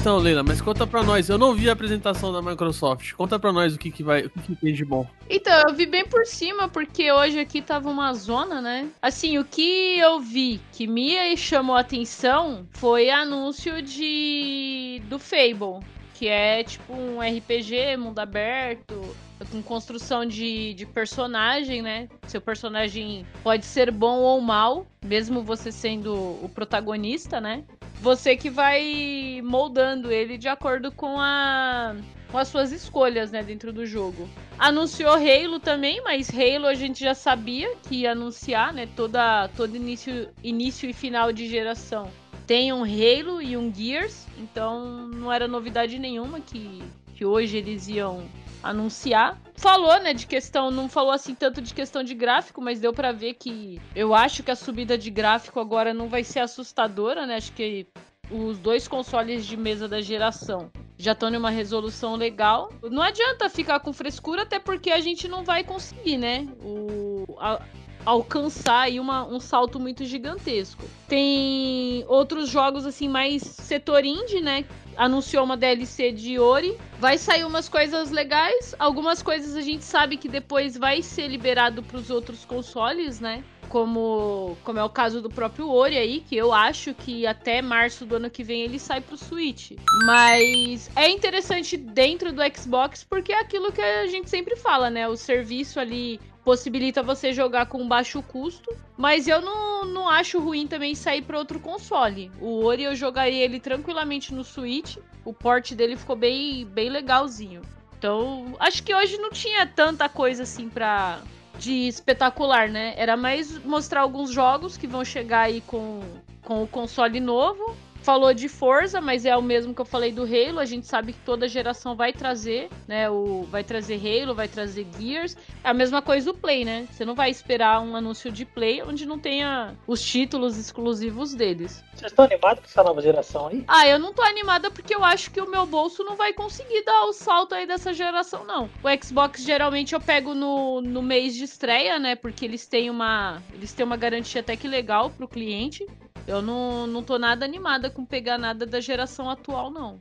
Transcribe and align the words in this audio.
Então, 0.00 0.16
Leila, 0.16 0.42
mas 0.42 0.62
conta 0.62 0.86
pra 0.86 1.02
nós. 1.02 1.28
Eu 1.28 1.36
não 1.36 1.54
vi 1.54 1.68
a 1.68 1.74
apresentação 1.74 2.32
da 2.32 2.40
Microsoft. 2.40 3.12
Conta 3.12 3.38
pra 3.38 3.52
nós 3.52 3.74
o 3.74 3.78
que, 3.78 3.90
que 3.90 4.02
vai, 4.02 4.22
o 4.22 4.30
que, 4.30 4.40
que 4.40 4.56
tem 4.56 4.72
de 4.72 4.82
bom. 4.82 5.06
Então, 5.28 5.52
eu 5.68 5.74
vi 5.74 5.84
bem 5.84 6.06
por 6.06 6.24
cima, 6.24 6.70
porque 6.70 7.12
hoje 7.12 7.38
aqui 7.38 7.60
tava 7.60 7.90
uma 7.90 8.14
zona, 8.14 8.62
né? 8.62 8.88
Assim, 9.02 9.36
o 9.36 9.44
que 9.44 9.98
eu 9.98 10.18
vi 10.18 10.58
que 10.72 10.86
me 10.86 11.36
chamou 11.36 11.76
a 11.76 11.80
atenção 11.80 12.66
foi 12.72 13.10
anúncio 13.10 13.82
de 13.82 15.02
do 15.10 15.18
Fable, 15.18 15.84
que 16.14 16.26
é 16.28 16.64
tipo 16.64 16.94
um 16.94 17.18
RPG, 17.20 17.98
mundo 17.98 18.20
aberto, 18.20 19.14
com 19.50 19.62
construção 19.62 20.24
de, 20.24 20.72
de 20.72 20.86
personagem, 20.86 21.82
né? 21.82 22.08
Seu 22.26 22.40
personagem 22.40 23.26
pode 23.42 23.66
ser 23.66 23.90
bom 23.90 24.20
ou 24.20 24.40
mal, 24.40 24.86
mesmo 25.04 25.42
você 25.42 25.70
sendo 25.70 26.14
o 26.14 26.50
protagonista, 26.54 27.38
né? 27.38 27.64
Você 28.00 28.34
que 28.34 28.48
vai 28.48 29.42
moldando 29.44 30.10
ele 30.10 30.38
de 30.38 30.48
acordo 30.48 30.90
com 30.90 31.20
a 31.20 31.94
com 32.30 32.38
as 32.38 32.48
suas 32.48 32.70
escolhas, 32.70 33.32
né, 33.32 33.42
dentro 33.42 33.72
do 33.72 33.84
jogo. 33.84 34.28
Anunciou 34.56 35.14
Halo 35.14 35.58
também, 35.58 36.00
mas 36.02 36.30
Halo 36.30 36.66
a 36.66 36.74
gente 36.74 37.00
já 37.00 37.12
sabia 37.12 37.74
que 37.82 38.02
ia 38.02 38.12
anunciar, 38.12 38.72
né, 38.72 38.88
toda 38.96 39.48
todo 39.48 39.76
início 39.76 40.28
início 40.42 40.88
e 40.88 40.92
final 40.92 41.32
de 41.32 41.48
geração. 41.48 42.10
Tem 42.46 42.72
um 42.72 42.84
Halo 42.84 43.42
e 43.42 43.56
um 43.56 43.72
Gears, 43.72 44.26
então 44.38 45.08
não 45.08 45.30
era 45.30 45.46
novidade 45.46 45.98
nenhuma 45.98 46.40
que 46.40 46.82
que 47.14 47.24
hoje 47.26 47.58
eles 47.58 47.86
iam 47.86 48.26
anunciar. 48.62 49.38
Falou, 49.54 49.98
né, 50.00 50.14
de 50.14 50.26
questão, 50.26 50.70
não 50.70 50.88
falou 50.88 51.12
assim 51.12 51.34
tanto 51.34 51.60
de 51.60 51.74
questão 51.74 52.02
de 52.02 52.14
gráfico, 52.14 52.60
mas 52.60 52.80
deu 52.80 52.92
para 52.92 53.12
ver 53.12 53.34
que 53.34 53.80
eu 53.94 54.14
acho 54.14 54.42
que 54.42 54.50
a 54.50 54.56
subida 54.56 54.96
de 54.96 55.10
gráfico 55.10 55.60
agora 55.60 55.92
não 55.92 56.08
vai 56.08 56.24
ser 56.24 56.40
assustadora, 56.40 57.26
né? 57.26 57.36
Acho 57.36 57.52
que 57.52 57.86
os 58.30 58.58
dois 58.58 58.86
consoles 58.86 59.44
de 59.44 59.56
mesa 59.56 59.88
da 59.88 60.00
geração 60.00 60.70
já 60.96 61.12
estão 61.12 61.30
numa 61.30 61.50
resolução 61.50 62.14
legal. 62.14 62.70
Não 62.90 63.02
adianta 63.02 63.48
ficar 63.48 63.80
com 63.80 63.92
frescura, 63.92 64.42
até 64.42 64.58
porque 64.58 64.90
a 64.90 65.00
gente 65.00 65.26
não 65.26 65.42
vai 65.42 65.64
conseguir, 65.64 66.18
né? 66.18 66.46
O, 66.62 67.24
a, 67.38 67.60
alcançar 68.04 68.82
aí 68.82 69.00
uma, 69.00 69.26
um 69.26 69.40
salto 69.40 69.78
muito 69.80 70.04
gigantesco. 70.04 70.84
Tem 71.08 72.04
outros 72.06 72.48
jogos 72.48 72.86
assim 72.86 73.08
mais 73.08 73.42
setor 73.42 74.04
indie, 74.04 74.40
né? 74.40 74.64
Anunciou 75.00 75.44
uma 75.44 75.56
DLC 75.56 76.12
de 76.12 76.38
Ori. 76.38 76.76
Vai 76.98 77.16
sair 77.16 77.46
umas 77.46 77.70
coisas 77.70 78.10
legais, 78.10 78.74
algumas 78.78 79.22
coisas 79.22 79.56
a 79.56 79.62
gente 79.62 79.82
sabe 79.82 80.18
que 80.18 80.28
depois 80.28 80.76
vai 80.76 81.00
ser 81.00 81.26
liberado 81.26 81.82
para 81.82 81.96
os 81.96 82.10
outros 82.10 82.44
consoles, 82.44 83.18
né? 83.18 83.42
Como, 83.70 84.58
como 84.62 84.78
é 84.78 84.84
o 84.84 84.90
caso 84.90 85.22
do 85.22 85.30
próprio 85.30 85.70
Ori 85.70 85.96
aí, 85.96 86.20
que 86.20 86.36
eu 86.36 86.52
acho 86.52 86.92
que 86.92 87.26
até 87.26 87.62
março 87.62 88.04
do 88.04 88.16
ano 88.16 88.28
que 88.28 88.44
vem 88.44 88.60
ele 88.60 88.78
sai 88.78 89.00
pro 89.00 89.16
Switch. 89.16 89.72
Mas 90.04 90.90
é 90.94 91.08
interessante 91.08 91.78
dentro 91.78 92.30
do 92.30 92.42
Xbox 92.54 93.02
porque 93.02 93.32
é 93.32 93.40
aquilo 93.40 93.72
que 93.72 93.80
a 93.80 94.06
gente 94.06 94.28
sempre 94.28 94.54
fala, 94.54 94.90
né? 94.90 95.08
O 95.08 95.16
serviço 95.16 95.80
ali 95.80 96.20
possibilita 96.44 97.02
você 97.02 97.32
jogar 97.32 97.66
com 97.66 97.86
baixo 97.86 98.22
custo, 98.22 98.74
mas 98.96 99.28
eu 99.28 99.40
não, 99.40 99.84
não 99.84 100.08
acho 100.08 100.38
ruim 100.38 100.66
também 100.66 100.94
sair 100.94 101.22
para 101.22 101.38
outro 101.38 101.60
console. 101.60 102.30
O 102.40 102.64
Ori 102.64 102.84
eu 102.84 102.94
jogaria 102.94 103.44
ele 103.44 103.60
tranquilamente 103.60 104.34
no 104.34 104.44
Switch, 104.44 104.96
o 105.24 105.32
port 105.32 105.72
dele 105.74 105.96
ficou 105.96 106.16
bem, 106.16 106.64
bem 106.66 106.88
legalzinho. 106.88 107.62
Então, 107.98 108.54
acho 108.58 108.82
que 108.82 108.94
hoje 108.94 109.18
não 109.18 109.30
tinha 109.30 109.66
tanta 109.66 110.08
coisa 110.08 110.44
assim 110.44 110.68
pra. 110.70 111.20
de 111.58 111.86
espetacular, 111.86 112.68
né? 112.68 112.94
Era 112.96 113.16
mais 113.16 113.62
mostrar 113.62 114.00
alguns 114.00 114.30
jogos 114.30 114.78
que 114.78 114.86
vão 114.86 115.04
chegar 115.04 115.42
aí 115.42 115.60
com, 115.60 116.00
com 116.42 116.62
o 116.62 116.66
console 116.66 117.20
novo 117.20 117.76
falou 118.02 118.32
de 118.34 118.48
Forza, 118.48 119.00
mas 119.00 119.24
é 119.24 119.36
o 119.36 119.42
mesmo 119.42 119.74
que 119.74 119.80
eu 119.80 119.84
falei 119.84 120.12
do 120.12 120.22
Halo. 120.22 120.58
A 120.58 120.64
gente 120.64 120.86
sabe 120.86 121.12
que 121.12 121.18
toda 121.20 121.48
geração 121.48 121.94
vai 121.94 122.12
trazer, 122.12 122.68
né? 122.86 123.08
O, 123.10 123.44
vai 123.50 123.62
trazer 123.62 123.96
Halo, 123.96 124.34
vai 124.34 124.48
trazer 124.48 124.86
Gears. 124.98 125.36
É 125.62 125.68
a 125.68 125.74
mesma 125.74 126.02
coisa 126.02 126.32
do 126.32 126.38
Play, 126.38 126.64
né? 126.64 126.86
Você 126.90 127.04
não 127.04 127.14
vai 127.14 127.30
esperar 127.30 127.80
um 127.80 127.94
anúncio 127.94 128.30
de 128.30 128.44
Play 128.44 128.82
onde 128.82 129.06
não 129.06 129.18
tenha 129.18 129.74
os 129.86 130.02
títulos 130.02 130.56
exclusivos 130.56 131.34
deles. 131.34 131.84
Vocês 131.94 132.12
estão 132.12 132.24
animados 132.24 132.60
com 132.60 132.66
essa 132.66 132.82
nova 132.82 133.02
geração 133.02 133.48
aí? 133.48 133.64
Ah, 133.68 133.86
eu 133.86 133.98
não 133.98 134.12
tô 134.12 134.22
animada 134.22 134.70
porque 134.70 134.94
eu 134.94 135.04
acho 135.04 135.30
que 135.30 135.40
o 135.40 135.50
meu 135.50 135.66
bolso 135.66 136.02
não 136.02 136.16
vai 136.16 136.32
conseguir 136.32 136.82
dar 136.84 137.04
o 137.04 137.12
salto 137.12 137.54
aí 137.54 137.66
dessa 137.66 137.92
geração, 137.92 138.44
não. 138.44 138.70
O 138.82 139.04
Xbox 139.04 139.42
geralmente 139.42 139.94
eu 139.94 140.00
pego 140.00 140.34
no, 140.34 140.80
no 140.80 141.02
mês 141.02 141.34
de 141.34 141.44
estreia, 141.44 141.98
né? 141.98 142.14
Porque 142.14 142.44
eles 142.44 142.66
têm 142.66 142.88
uma. 142.88 143.42
Eles 143.52 143.72
têm 143.72 143.84
uma 143.84 143.96
garantia 143.96 144.40
até 144.40 144.56
que 144.56 144.66
legal 144.66 145.10
pro 145.10 145.28
cliente. 145.28 145.86
Eu 146.30 146.40
não, 146.40 146.86
não 146.86 147.02
tô 147.02 147.18
nada 147.18 147.44
animada 147.44 147.90
com 147.90 148.04
pegar 148.04 148.38
nada 148.38 148.64
da 148.64 148.80
geração 148.80 149.28
atual, 149.28 149.68
não. 149.68 150.00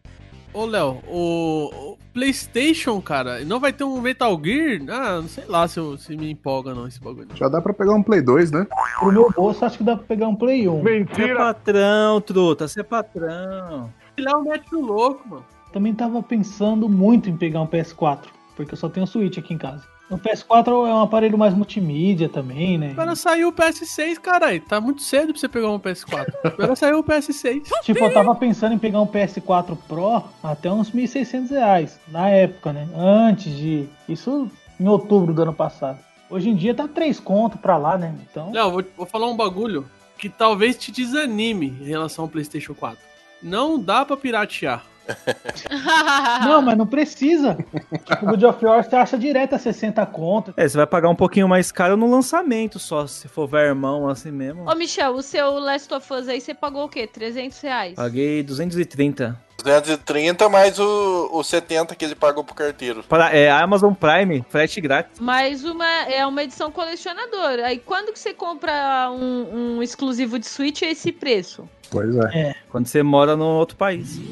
Ô, 0.54 0.64
Léo, 0.64 1.02
o, 1.08 1.72
o, 1.74 1.98
PlayStation, 2.14 3.02
cara, 3.02 3.44
não 3.44 3.60
vai 3.60 3.74
ter 3.74 3.84
um 3.84 4.00
Metal 4.00 4.40
Gear? 4.44 4.80
Ah, 4.90 5.22
não 5.22 5.28
sei 5.28 5.46
lá 5.48 5.68
se, 5.68 5.80
eu, 5.80 5.98
se 5.98 6.16
me 6.16 6.30
empolga, 6.32 6.76
não, 6.76 6.88
esse 6.88 7.02
bagulho. 7.02 7.30
Já 7.34 7.50
dá 7.50 7.60
pra 7.60 7.74
pegar 7.74 7.96
um 7.96 8.04
Play 8.04 8.22
2, 8.22 8.52
né? 8.52 8.68
Pro 9.00 9.12
meu 9.12 9.32
bolso, 9.36 9.66
acho 9.66 9.80
que 9.80 9.84
dá 9.84 9.96
pra 9.96 10.06
pegar 10.06 10.28
um 10.28 10.36
Play 10.36 10.70
1. 10.70 10.84
Você 10.84 11.24
é 11.24 11.36
patrão, 11.36 12.22
truta, 12.22 12.68
você 12.68 12.82
é 12.82 12.84
patrão. 12.84 13.92
Léo 14.16 14.44
mete 14.44 14.76
o 14.76 14.82
louco, 14.82 15.28
mano. 15.28 15.46
Também 15.74 15.96
tava 15.96 16.22
pensando 16.22 16.88
muito 16.88 17.28
em 17.28 17.38
pegar 17.38 17.62
um 17.62 17.68
PS4, 17.68 18.26
porque 18.56 18.76
eu 18.76 18.78
só 18.78 18.88
tenho 18.88 19.08
Switch 19.08 19.40
aqui 19.40 19.56
em 19.56 19.58
casa. 19.58 19.84
O 20.10 20.18
PS4 20.18 20.68
é 20.68 20.94
um 20.94 21.02
aparelho 21.02 21.38
mais 21.38 21.54
multimídia 21.54 22.28
também, 22.28 22.78
né? 22.78 22.92
Agora 22.92 23.16
saiu 23.16 23.50
o 23.50 23.54
PS6, 23.54 24.18
caralho. 24.18 24.60
Tá 24.62 24.82
muito 24.82 25.04
cedo 25.04 25.32
pra 25.32 25.40
você 25.40 25.48
pegar 25.48 25.70
um 25.70 25.80
PS4. 25.80 26.34
Agora 26.44 26.76
saiu 26.76 27.00
o 27.00 27.04
PS6. 27.04 27.68
Tipo, 27.84 28.06
eu 28.06 28.14
tava 28.14 28.34
pensando 28.34 28.74
em 28.74 28.80
pegar 28.80 29.02
um 29.02 29.08
PS4 29.08 29.78
Pro 29.88 30.24
até 30.44 30.72
uns 30.72 30.92
1.600 30.92 31.50
reais. 31.52 32.00
Na 32.08 32.28
época, 32.30 32.74
né? 32.74 32.88
Antes 32.96 33.56
de. 33.56 33.88
Isso 34.08 34.50
em 34.80 34.88
outubro 34.88 35.34
do 35.34 35.44
ano 35.44 35.54
passado. 35.54 36.00
Hoje 36.30 36.50
em 36.50 36.56
dia 36.56 36.74
tá 36.74 36.88
3 36.88 37.20
conto 37.20 37.58
pra 37.58 37.78
lá, 37.78 37.98
né? 37.98 38.16
Então. 38.30 38.52
Não, 38.52 38.72
vou, 38.72 38.84
vou 38.98 39.06
falar 39.06 39.28
um 39.28 39.38
bagulho 39.38 39.86
que 40.18 40.28
talvez 40.28 40.76
te 40.78 40.92
desanime 40.92 41.68
em 41.80 41.86
relação 41.86 42.26
ao 42.26 42.30
PlayStation 42.30 42.74
4. 42.74 42.98
Não 43.42 43.80
dá 43.80 44.04
pra 44.04 44.18
piratear. 44.18 44.84
não, 46.44 46.62
mas 46.62 46.78
não 46.78 46.88
precisa. 46.88 47.58
Tipo, 48.06 48.26
God 48.26 48.44
of 48.44 48.66
War 48.66 48.84
você 48.84 48.96
acha 48.96 49.18
direto 49.18 49.56
a 49.56 49.60
60 49.60 50.06
conto. 50.08 50.54
É, 50.56 50.68
você 50.68 50.78
vai 50.78 50.88
pagar 50.88 51.10
um 51.10 51.16
pouquinho 51.16 51.48
mais 51.48 51.72
caro 51.72 51.98
no 51.98 52.10
lançamento 52.10 52.80
só, 52.80 53.06
se 53.08 53.28
for 53.28 53.48
vermão 53.48 54.08
assim 54.08 54.32
mesmo. 54.32 54.70
Ô, 54.70 54.76
Michel, 54.76 55.14
o 55.14 55.22
seu 55.22 55.60
Last 55.60 55.94
of 55.94 56.14
Us 56.14 56.28
aí 56.28 56.42
você 56.42 56.54
pagou 56.54 56.86
o 56.86 56.90
quê? 56.90 57.08
300 57.08 57.60
reais? 57.62 57.96
Paguei 57.96 58.44
230. 58.44 59.50
230 59.64 60.50
mais 60.50 60.80
o, 60.80 61.30
o 61.32 61.44
70 61.44 61.96
que 61.96 62.06
ele 62.06 62.16
pagou 62.16 62.44
pro 62.44 62.56
carteiro. 62.56 63.04
Para, 63.04 63.36
é 63.36 63.50
Amazon 63.50 63.94
Prime, 63.94 64.44
frete 64.50 64.80
grátis. 64.82 65.20
Mais 65.20 65.64
uma, 65.66 65.86
é 66.04 66.26
uma 66.26 66.44
edição 66.44 66.72
colecionadora. 66.72 67.68
Aí 67.68 67.78
quando 67.78 68.14
que 68.14 68.20
você 68.20 68.34
compra 68.34 69.10
um, 69.12 69.78
um 69.78 69.84
exclusivo 69.84 70.40
de 70.40 70.48
Switch 70.48 70.82
é 70.82 70.92
esse 70.92 71.12
preço? 71.12 71.68
Pois 71.92 72.16
é. 72.16 72.50
é. 72.50 72.56
Quando 72.70 72.88
você 72.88 73.04
mora 73.04 73.36
no 73.36 73.46
outro 73.46 73.76
país. 73.78 74.20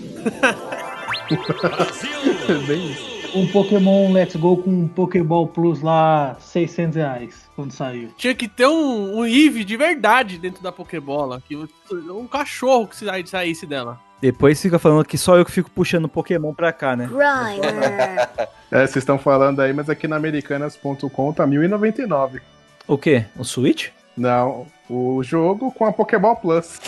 Bem 2.67 2.91
isso. 2.91 3.17
Um 3.35 3.45
Pokémon 3.47 4.11
Let's 4.11 4.35
Go 4.35 4.57
com 4.57 4.69
um 4.69 4.87
Pokéball 4.87 5.47
Plus 5.47 5.81
lá, 5.81 6.37
600 6.39 6.95
reais, 6.95 7.49
quando 7.55 7.71
saiu. 7.71 8.09
Tinha 8.17 8.33
que 8.33 8.47
ter 8.47 8.65
um, 8.65 9.19
um 9.19 9.25
Eevee 9.25 9.65
de 9.65 9.75
verdade 9.75 10.37
dentro 10.37 10.63
da 10.63 10.71
Pokébola. 10.71 11.41
Que, 11.45 11.55
um 11.55 12.27
cachorro 12.27 12.87
que 12.87 12.95
saísse 13.27 13.65
dela. 13.65 13.99
Depois 14.21 14.61
fica 14.61 14.79
falando 14.79 15.05
que 15.05 15.17
só 15.17 15.37
eu 15.37 15.45
que 15.45 15.51
fico 15.51 15.69
puxando 15.69 16.07
Pokémon 16.07 16.53
pra 16.53 16.73
cá, 16.73 16.95
né? 16.95 17.07
é, 18.71 18.79
vocês 18.79 18.97
estão 18.97 19.19
falando 19.19 19.59
aí, 19.59 19.73
mas 19.73 19.89
aqui 19.89 20.07
na 20.07 20.15
americanas.com 20.15 21.33
tá 21.33 21.45
1099. 21.45 22.41
O 22.87 22.97
quê? 22.97 23.25
O 23.37 23.43
Switch? 23.43 23.89
Não, 24.15 24.65
o 24.89 25.21
jogo 25.21 25.71
com 25.71 25.85
a 25.85 25.91
Pokéball 25.91 26.37
Plus. 26.37 26.79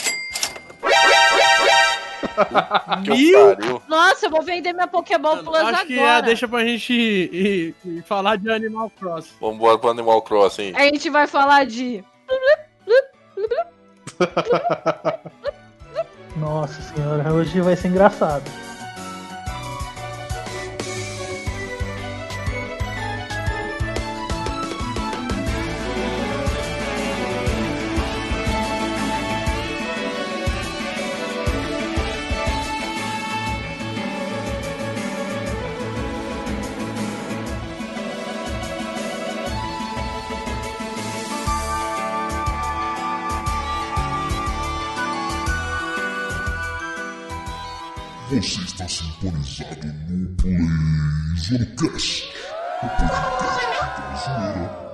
Mil? 3.07 3.81
Nossa, 3.87 4.25
eu 4.25 4.29
vou 4.29 4.41
vender 4.41 4.73
minha 4.73 4.87
Pokéball 4.87 5.37
Plus 5.37 5.55
acho 5.55 5.57
agora. 5.57 5.77
Acho 5.77 5.87
que 5.87 5.99
é, 5.99 6.21
deixa 6.21 6.47
pra 6.47 6.63
gente 6.63 6.93
ir, 6.93 7.33
ir, 7.33 7.75
ir 7.85 8.03
falar 8.03 8.37
de 8.37 8.49
Animal 8.51 8.91
Cross. 8.99 9.33
Vamos 9.39 9.55
embora 9.55 9.77
pro 9.77 9.89
Animal 9.89 10.21
Cross, 10.21 10.59
hein? 10.59 10.73
A 10.75 10.83
gente 10.83 11.09
vai 11.09 11.27
falar 11.27 11.65
de... 11.65 12.03
Nossa 16.37 16.81
senhora, 16.81 17.33
hoje 17.33 17.59
vai 17.61 17.75
ser 17.75 17.89
engraçado. 17.89 18.43
Sintonizado 48.99 49.87
no 50.09 50.27
PlayZonecast, 50.35 52.23
o 52.83 52.89
podcast 52.89 54.01
da 54.01 54.15
zoeira 54.15 54.88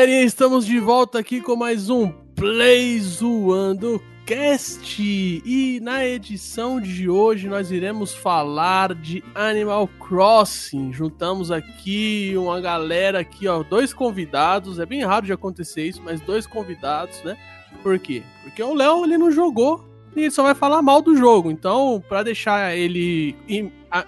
galerinha, 0.00 0.22
estamos 0.22 0.64
de 0.64 0.80
volta 0.80 1.18
aqui 1.18 1.42
com 1.42 1.54
mais 1.54 1.90
um 1.90 2.10
Play 2.34 2.98
Zoando 3.00 4.02
Cast. 4.24 4.98
E 4.98 5.78
na 5.82 6.06
edição 6.06 6.80
de 6.80 7.06
hoje 7.06 7.50
nós 7.50 7.70
iremos 7.70 8.14
falar 8.14 8.94
de 8.94 9.22
Animal 9.34 9.86
Crossing. 9.98 10.90
Juntamos 10.90 11.50
aqui 11.50 12.32
uma 12.34 12.62
galera 12.62 13.20
aqui, 13.20 13.46
ó, 13.46 13.62
dois 13.62 13.92
convidados. 13.92 14.78
É 14.78 14.86
bem 14.86 15.04
raro 15.04 15.26
de 15.26 15.34
acontecer 15.34 15.86
isso, 15.86 16.00
mas 16.02 16.18
dois 16.22 16.46
convidados, 16.46 17.22
né? 17.22 17.36
Por 17.82 17.98
quê? 17.98 18.22
Porque 18.42 18.62
o 18.62 18.72
Léo 18.72 19.04
ele 19.04 19.18
não 19.18 19.30
jogou 19.30 19.84
e 20.14 20.20
ele 20.20 20.30
só 20.30 20.42
vai 20.42 20.54
falar 20.54 20.82
mal 20.82 21.00
do 21.00 21.16
jogo. 21.16 21.50
Então, 21.50 22.02
pra 22.08 22.22
deixar 22.22 22.76
ele 22.76 23.34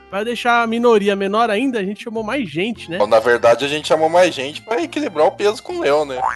para 0.09 0.23
deixar 0.23 0.63
a 0.63 0.67
minoria 0.67 1.17
menor 1.17 1.51
ainda, 1.51 1.81
a 1.81 1.85
gente 1.85 2.05
chamou 2.05 2.23
mais 2.23 2.49
gente, 2.49 2.89
né? 2.89 2.99
Bom, 2.99 3.07
na 3.07 3.19
verdade, 3.19 3.65
a 3.65 3.69
gente 3.69 3.89
chamou 3.89 4.09
mais 4.09 4.33
gente 4.33 4.63
pra 4.63 4.81
equilibrar 4.81 5.27
o 5.27 5.33
peso 5.33 5.63
com 5.63 5.79
o 5.79 5.81
Léo, 5.81 6.05
né? 6.05 6.21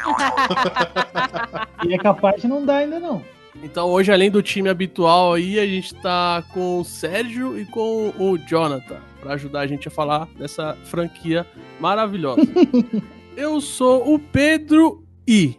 E 1.87 1.95
é 1.95 1.99
capaz 1.99 2.43
de 2.43 2.49
não 2.49 2.65
dar 2.65 2.79
ainda 2.79 2.99
não. 2.99 3.23
Então 3.63 3.89
hoje, 3.89 4.13
além 4.13 4.31
do 4.31 4.43
time 4.43 4.69
habitual 4.69 5.35
aí, 5.35 5.59
a 5.61 5.67
gente 5.67 5.95
tá 5.95 6.43
com 6.53 6.81
o 6.81 6.85
Sérgio 6.85 7.59
e 7.59 7.65
com 7.67 8.13
o 8.19 8.37
Jonathan 8.39 9.01
pra 9.21 9.35
ajudar 9.35 9.61
a 9.61 9.67
gente 9.67 9.87
a 9.87 9.91
falar 9.91 10.29
dessa 10.37 10.77
franquia 10.85 11.47
maravilhosa. 11.79 12.43
Eu 13.37 13.61
sou 13.61 14.15
o 14.15 14.19
Pedro 14.19 15.05
I. 15.29 15.59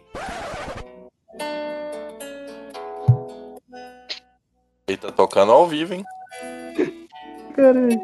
Ele 4.88 4.96
tá 4.96 5.12
tocando 5.12 5.52
ao 5.52 5.68
vivo, 5.68 5.92
hein? 5.92 6.02
Caralho. 7.54 8.00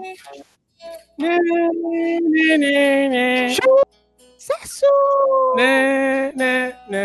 Sucesso! 4.39 4.85
Né, 5.57 6.33
né, 6.33 6.77
né. 6.91 7.03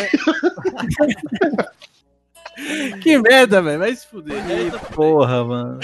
que 3.02 3.18
merda, 3.20 3.62
velho. 3.62 3.80
Vai 3.80 3.96
se 3.96 4.06
fuder. 4.08 4.44
Que 4.46 4.94
porra, 4.94 5.46
mano. 5.46 5.80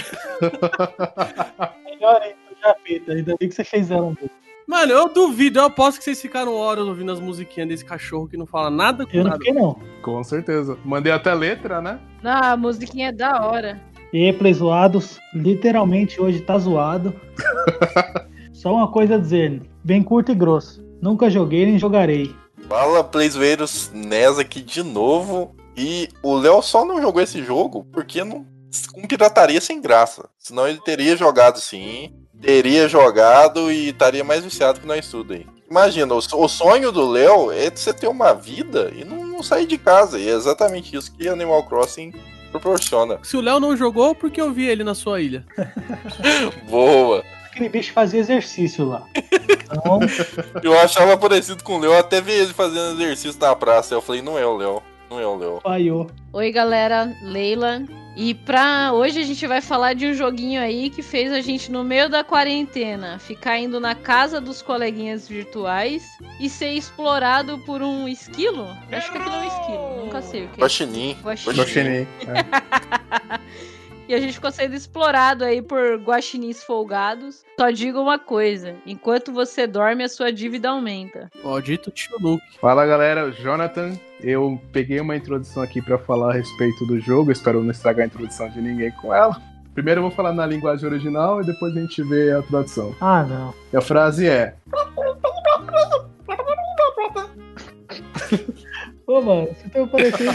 Melhor 1.86 2.22
ainda, 2.22 2.38
já 2.62 2.76
feito. 2.84 3.12
Ainda 3.12 3.36
bem 3.40 3.48
que 3.48 3.56
você 3.56 3.64
fez 3.64 3.90
ela. 3.90 4.08
um 4.08 4.16
pouco. 4.16 4.45
Mano, 4.68 4.92
eu 4.92 5.10
duvido, 5.10 5.60
eu 5.60 5.66
aposto 5.66 6.00
que 6.00 6.04
vocês 6.04 6.20
ficaram 6.22 6.54
horas 6.56 6.86
ouvindo 6.88 7.12
as 7.12 7.20
musiquinhas 7.20 7.70
desse 7.70 7.86
cachorro 7.86 8.28
que 8.28 8.36
não 8.38 8.46
fala 8.48 8.70
nada 8.70 9.06
com 9.06 9.12
Eu 9.16 9.24
não 9.24 9.32
nada. 9.32 9.38
fiquei 9.38 9.54
não. 9.54 9.78
Com 10.02 10.24
certeza. 10.24 10.78
Mandei 10.84 11.12
até 11.12 11.34
letra, 11.34 11.82
né? 11.82 12.00
Não, 12.24 12.32
a 12.44 12.58
musiquinha 12.58 13.10
é 13.10 13.12
da 13.12 13.46
hora. 13.46 13.80
E 14.12 14.32
Play 14.34 14.54
zoados, 14.54 15.20
literalmente 15.34 16.20
hoje 16.20 16.40
tá 16.42 16.58
zoado. 16.58 17.14
Só 18.54 18.74
uma 18.74 18.88
coisa 18.92 19.16
a 19.16 19.18
dizer, 19.20 19.62
bem 19.84 20.02
curto 20.02 20.32
e 20.32 20.36
grosso. 20.36 20.84
Nunca 21.02 21.30
joguei 21.30 21.66
nem 21.66 21.78
jogarei. 21.78 22.34
Fala, 22.68 23.04
Playzoeiros, 23.04 23.92
Nes 23.94 24.40
aqui 24.40 24.62
de 24.62 24.82
novo. 24.82 25.56
E 25.78 26.10
o 26.24 26.36
Léo 26.38 26.62
só 26.62 26.86
não 26.86 27.02
jogou 27.02 27.22
esse 27.22 27.44
jogo 27.44 27.86
porque 27.92 28.24
não. 28.24 28.46
Com 28.94 29.06
pirataria 29.06 29.62
sem 29.62 29.82
graça. 29.82 30.30
Senão 30.40 30.68
ele 30.68 30.80
teria 30.82 31.16
jogado 31.16 31.60
sim. 31.60 32.14
Teria 32.42 32.88
jogado 32.88 33.72
e 33.72 33.90
estaria 33.90 34.24
mais 34.24 34.44
viciado 34.44 34.80
que 34.80 34.88
nós 34.88 35.08
tudo 35.08 35.34
aí. 35.34 35.46
Imagina, 35.70 36.14
o, 36.14 36.48
sonho 36.48 36.92
do 36.92 37.10
Léo 37.10 37.52
é 37.52 37.70
de 37.70 37.80
você 37.80 37.92
ter 37.92 38.08
uma 38.08 38.34
vida 38.34 38.92
e 38.96 39.04
não, 39.04 39.26
não 39.26 39.44
sair 39.44 39.66
de 39.66 39.78
casa. 39.78 40.20
E 40.20 40.30
é 40.30 40.32
exatamente 40.32 40.96
isso 40.96 41.12
que 41.12 41.28
Animal 41.28 41.64
Crossing 41.64 42.14
proporciona. 42.52 43.20
Se 43.24 43.36
o 43.36 43.42
Léo 43.42 43.60
não 43.60 43.76
jogou, 43.76 44.14
porque 44.14 44.40
eu 44.40 44.54
vi 44.54 44.68
ele 44.68 44.84
na 44.84 44.94
sua 44.94 45.22
ilha. 45.22 45.46
Boa! 46.70 47.24
Aquele 47.46 47.70
bicho 47.70 47.94
fazia 47.94 48.20
exercício 48.20 48.86
lá. 48.86 49.04
Então, 49.16 50.00
Eu 50.62 50.78
achava 50.80 51.18
parecido 51.18 51.64
com 51.64 51.78
o 51.78 51.80
Léo, 51.80 51.98
até 51.98 52.22
vi 52.22 52.32
ele 52.32 52.54
fazendo 52.54 53.02
exercício 53.02 53.40
na 53.40 53.56
praça. 53.56 53.94
Eu 53.94 54.02
falei, 54.02 54.22
não 54.22 54.38
é 54.38 54.46
o 54.46 54.58
Léo. 54.58 54.84
Não 55.10 55.20
é 55.20 55.26
o 55.26 55.36
Léo. 55.36 55.62
falhou. 55.62 56.08
Oi, 56.34 56.52
galera, 56.52 57.16
Leila. 57.22 57.82
E 58.16 58.34
pra 58.34 58.94
hoje 58.94 59.20
a 59.20 59.24
gente 59.24 59.46
vai 59.46 59.60
falar 59.60 59.94
de 59.94 60.08
um 60.08 60.14
joguinho 60.14 60.62
aí 60.62 60.90
que 60.90 61.02
fez 61.02 61.34
a 61.34 61.42
gente, 61.42 61.70
no 61.70 61.84
meio 61.84 62.10
da 62.10 62.24
quarentena, 62.24 63.20
ficar 63.20 63.60
indo 63.60 63.78
na 63.80 63.94
casa 63.94 64.40
dos 64.40 64.62
coleguinhas 64.62 65.28
virtuais 65.28 66.04
e 66.40 66.50
ser 66.50 66.72
explorado 66.72 67.60
por 67.60 67.82
um 67.82 68.08
esquilo? 68.08 68.68
Acho 68.90 69.12
que 69.12 69.18
aquilo 69.18 69.36
é 69.36 69.40
um 69.40 69.48
esquilo, 69.48 70.06
nunca 70.06 70.22
sei 70.22 70.46
o 70.46 70.48
que 70.48 70.62
é. 70.62 70.64
Guaxinim. 70.64 71.18
Guaxinim. 71.22 71.58
Guaxinim. 71.58 71.90
É. 71.90 72.08
E 74.08 74.14
a 74.14 74.20
gente 74.20 74.34
ficou 74.34 74.52
sendo 74.52 74.76
explorado 74.76 75.44
aí 75.44 75.62
por 75.62 75.96
guaxinins 75.98 76.64
folgados. 76.64 77.44
Só 77.60 77.72
digo 77.72 78.00
uma 78.00 78.20
coisa: 78.20 78.76
enquanto 78.86 79.34
você 79.34 79.66
dorme, 79.66 80.04
a 80.04 80.10
sua 80.10 80.32
dívida 80.32 80.70
aumenta. 80.70 81.30
Maldito 81.44 81.90
tio 81.90 82.16
Luke. 82.20 82.44
Fala 82.60 82.86
galera, 82.86 83.32
Jonathan. 83.32 83.94
Eu 84.22 84.62
peguei 84.72 85.00
uma 85.00 85.16
introdução 85.16 85.62
aqui 85.64 85.82
pra 85.82 85.98
falar 85.98 86.32
a 86.32 86.34
respeito 86.34 86.86
do 86.86 87.00
jogo. 87.00 87.32
Espero 87.32 87.64
não 87.64 87.72
estragar 87.72 88.04
a 88.04 88.08
introdução 88.08 88.50
de 88.50 88.62
ninguém 88.62 88.92
com 88.92 89.14
ela. 89.14 89.42
Primeiro 89.74 90.00
eu 90.00 90.04
vou 90.04 90.12
falar 90.12 90.34
na 90.34 90.46
linguagem 90.46 90.88
original 90.88 91.42
e 91.42 91.46
depois 91.46 91.76
a 91.76 91.82
gente 91.82 92.02
vê 92.04 92.32
a 92.32 92.42
tradução. 92.44 92.96
Ah, 93.02 93.24
não. 93.24 93.54
E 93.74 93.78
a 93.78 93.82
frase 93.82 94.28
é: 94.28 94.56
Ô, 99.08 99.22
mano, 99.22 99.48
você 99.48 99.70
tá 99.70 99.88
parecendo. 99.88 100.32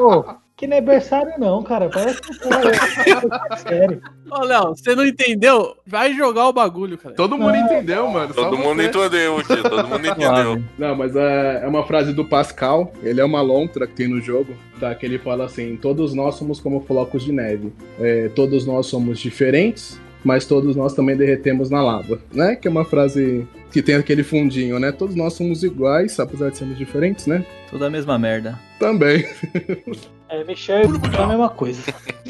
Ô, 0.00 0.18
ô, 0.18 0.41
que 0.62 0.66
não 0.68 0.76
é 0.76 0.80
berçário, 0.80 1.32
não, 1.40 1.60
cara. 1.60 1.88
Parece 1.88 2.22
que 2.22 2.30
é 2.30 3.56
sério. 3.56 4.00
Ô, 4.30 4.44
Léo, 4.44 4.76
você 4.76 4.94
não 4.94 5.04
entendeu? 5.04 5.74
Vai 5.84 6.14
jogar 6.14 6.46
o 6.46 6.52
bagulho, 6.52 6.96
cara. 6.96 7.16
Todo 7.16 7.36
mundo 7.36 7.56
entendeu, 7.56 8.08
mano. 8.08 8.32
Todo 8.32 8.56
mundo 8.56 8.76
você. 8.76 8.86
entendeu 8.86 9.38
aqui, 9.38 9.56
todo 9.60 9.88
mundo 9.88 10.06
entendeu. 10.06 10.62
Não, 10.78 10.94
mas 10.94 11.16
é, 11.16 11.62
é 11.64 11.66
uma 11.66 11.84
frase 11.84 12.12
do 12.12 12.24
Pascal, 12.24 12.92
ele 13.02 13.20
é 13.20 13.24
uma 13.24 13.40
lontra 13.40 13.88
que 13.88 13.94
tem 13.94 14.06
no 14.06 14.20
jogo, 14.20 14.54
tá? 14.78 14.94
Que 14.94 15.04
ele 15.04 15.18
fala 15.18 15.46
assim: 15.46 15.74
todos 15.74 16.14
nós 16.14 16.36
somos 16.36 16.60
como 16.60 16.80
flocos 16.82 17.24
de 17.24 17.32
neve. 17.32 17.72
É, 17.98 18.28
todos 18.28 18.64
nós 18.64 18.86
somos 18.86 19.18
diferentes, 19.18 20.00
mas 20.22 20.46
todos 20.46 20.76
nós 20.76 20.94
também 20.94 21.16
derretemos 21.16 21.70
na 21.70 21.82
lava, 21.82 22.20
né? 22.32 22.54
Que 22.54 22.68
é 22.68 22.70
uma 22.70 22.84
frase 22.84 23.48
que 23.72 23.82
tem 23.82 23.96
aquele 23.96 24.22
fundinho, 24.22 24.78
né? 24.78 24.92
Todos 24.92 25.16
nós 25.16 25.32
somos 25.32 25.64
iguais, 25.64 26.20
apesar 26.20 26.50
de 26.50 26.58
sermos 26.58 26.78
diferentes, 26.78 27.26
né? 27.26 27.44
Tudo 27.68 27.84
a 27.84 27.90
mesma 27.90 28.16
merda. 28.16 28.56
Também. 28.78 29.26
É, 30.32 30.42
Michel 30.44 30.78
é 30.78 31.22
a 31.22 31.26
mesma 31.26 31.50
coisa. 31.50 31.82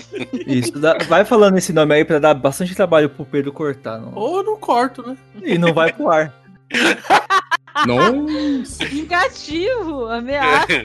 Isso, 0.44 0.72
dá- 0.72 0.98
vai 1.08 1.24
falando 1.24 1.56
esse 1.56 1.72
nome 1.72 1.94
aí 1.94 2.04
pra 2.04 2.18
dar 2.18 2.34
bastante 2.34 2.74
trabalho 2.74 3.08
pro 3.08 3.24
Pedro 3.24 3.52
cortar. 3.52 4.00
Não? 4.00 4.12
Ou 4.16 4.38
eu 4.38 4.42
não 4.42 4.56
corto, 4.56 5.06
né? 5.06 5.16
E 5.40 5.56
não 5.56 5.72
vai 5.72 5.92
pro 5.92 6.10
ar. 6.10 6.34
Nossa, 7.86 8.84
Vingativo, 8.86 10.06
ameaça. 10.06 10.66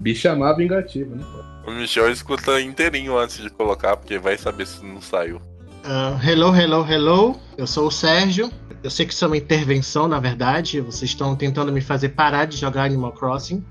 bicha 0.00 0.34
má 0.34 0.54
vingativa, 0.54 1.14
né? 1.14 1.24
O 1.66 1.70
Michel 1.70 2.10
escuta 2.10 2.58
inteirinho 2.58 3.18
antes 3.18 3.42
de 3.42 3.50
colocar, 3.50 3.94
porque 3.96 4.18
vai 4.18 4.38
saber 4.38 4.66
se 4.66 4.82
não 4.82 5.02
saiu. 5.02 5.38
Ah, 5.84 6.18
hello, 6.24 6.54
hello, 6.56 6.86
hello. 6.90 7.36
Eu 7.58 7.66
sou 7.66 7.88
o 7.88 7.90
Sérgio. 7.90 8.50
Eu 8.82 8.90
sei 8.90 9.04
que 9.04 9.12
isso 9.12 9.24
é 9.24 9.28
uma 9.28 9.36
intervenção, 9.36 10.08
na 10.08 10.18
verdade. 10.18 10.80
Vocês 10.80 11.10
estão 11.10 11.36
tentando 11.36 11.70
me 11.70 11.82
fazer 11.82 12.10
parar 12.10 12.46
de 12.46 12.56
jogar 12.56 12.84
Animal 12.84 13.12
Crossing. 13.12 13.62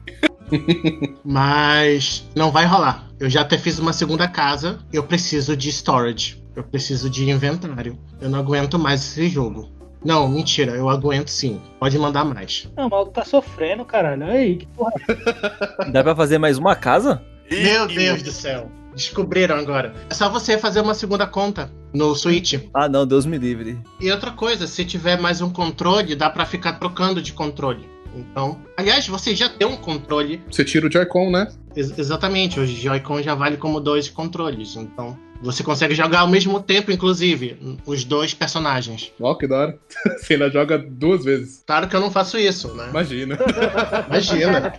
Mas 1.23 2.27
não 2.35 2.51
vai 2.51 2.65
rolar. 2.65 3.07
Eu 3.19 3.29
já 3.29 3.41
até 3.41 3.57
fiz 3.57 3.79
uma 3.79 3.93
segunda 3.93 4.27
casa. 4.27 4.79
Eu 4.91 5.03
preciso 5.03 5.55
de 5.55 5.69
storage. 5.69 6.43
Eu 6.55 6.63
preciso 6.63 7.09
de 7.09 7.29
inventário. 7.29 7.97
Eu 8.19 8.29
não 8.29 8.39
aguento 8.39 8.79
mais 8.79 9.01
esse 9.01 9.29
jogo. 9.29 9.69
Não, 10.03 10.27
mentira, 10.27 10.73
eu 10.73 10.89
aguento 10.89 11.27
sim. 11.27 11.59
Pode 11.79 11.97
mandar 11.97 12.23
mais. 12.23 12.69
Não, 12.75 12.87
o 12.87 12.89
maluco 12.89 13.11
tá 13.11 13.25
sofrendo, 13.25 13.83
caralho. 13.83 14.25
Aí, 14.25 14.57
que 14.57 14.67
porra. 14.67 14.93
Dá 15.91 16.03
pra 16.03 16.15
fazer 16.15 16.37
mais 16.37 16.57
uma 16.57 16.75
casa? 16.75 17.21
Meu 17.49 17.87
Deus 17.87 18.21
do 18.21 18.31
céu. 18.31 18.71
Descobriram 18.95 19.55
agora. 19.55 19.93
É 20.09 20.13
só 20.13 20.29
você 20.29 20.57
fazer 20.57 20.81
uma 20.81 20.95
segunda 20.95 21.27
conta 21.27 21.71
no 21.93 22.15
Switch. 22.15 22.55
Ah, 22.73 22.89
não, 22.89 23.05
Deus 23.05 23.25
me 23.25 23.37
livre. 23.37 23.79
E 23.99 24.11
outra 24.11 24.31
coisa, 24.31 24.65
se 24.65 24.83
tiver 24.83 25.19
mais 25.19 25.39
um 25.41 25.51
controle, 25.51 26.15
dá 26.15 26.29
pra 26.29 26.45
ficar 26.45 26.73
trocando 26.73 27.21
de 27.21 27.33
controle. 27.33 27.87
Então, 28.17 28.59
aliás, 28.75 29.07
você 29.07 29.35
já 29.35 29.47
tem 29.49 29.67
um 29.67 29.77
controle. 29.77 30.41
Você 30.51 30.65
tira 30.65 30.87
o 30.87 30.91
Joy-Con, 30.91 31.29
né? 31.31 31.47
Ex- 31.75 31.97
exatamente, 31.97 32.59
o 32.59 32.65
Joy-Con 32.65 33.21
já 33.21 33.35
vale 33.35 33.57
como 33.57 33.79
dois 33.79 34.09
controles. 34.09 34.75
Então, 34.75 35.17
você 35.41 35.63
consegue 35.63 35.93
jogar 35.93 36.21
ao 36.21 36.27
mesmo 36.27 36.59
tempo, 36.59 36.91
inclusive, 36.91 37.59
os 37.85 38.03
dois 38.03 38.33
personagens. 38.33 39.11
Ó, 39.21 39.35
que 39.35 39.47
da 39.47 39.55
hora. 39.57 39.79
Você 40.17 40.33
ainda 40.33 40.49
joga 40.49 40.79
duas 40.79 41.23
vezes. 41.23 41.63
Claro 41.67 41.87
que 41.87 41.95
eu 41.95 41.99
não 41.99 42.09
faço 42.09 42.39
isso, 42.39 42.73
né? 42.73 42.87
Imagina. 42.89 43.37
Imagina. 44.09 44.73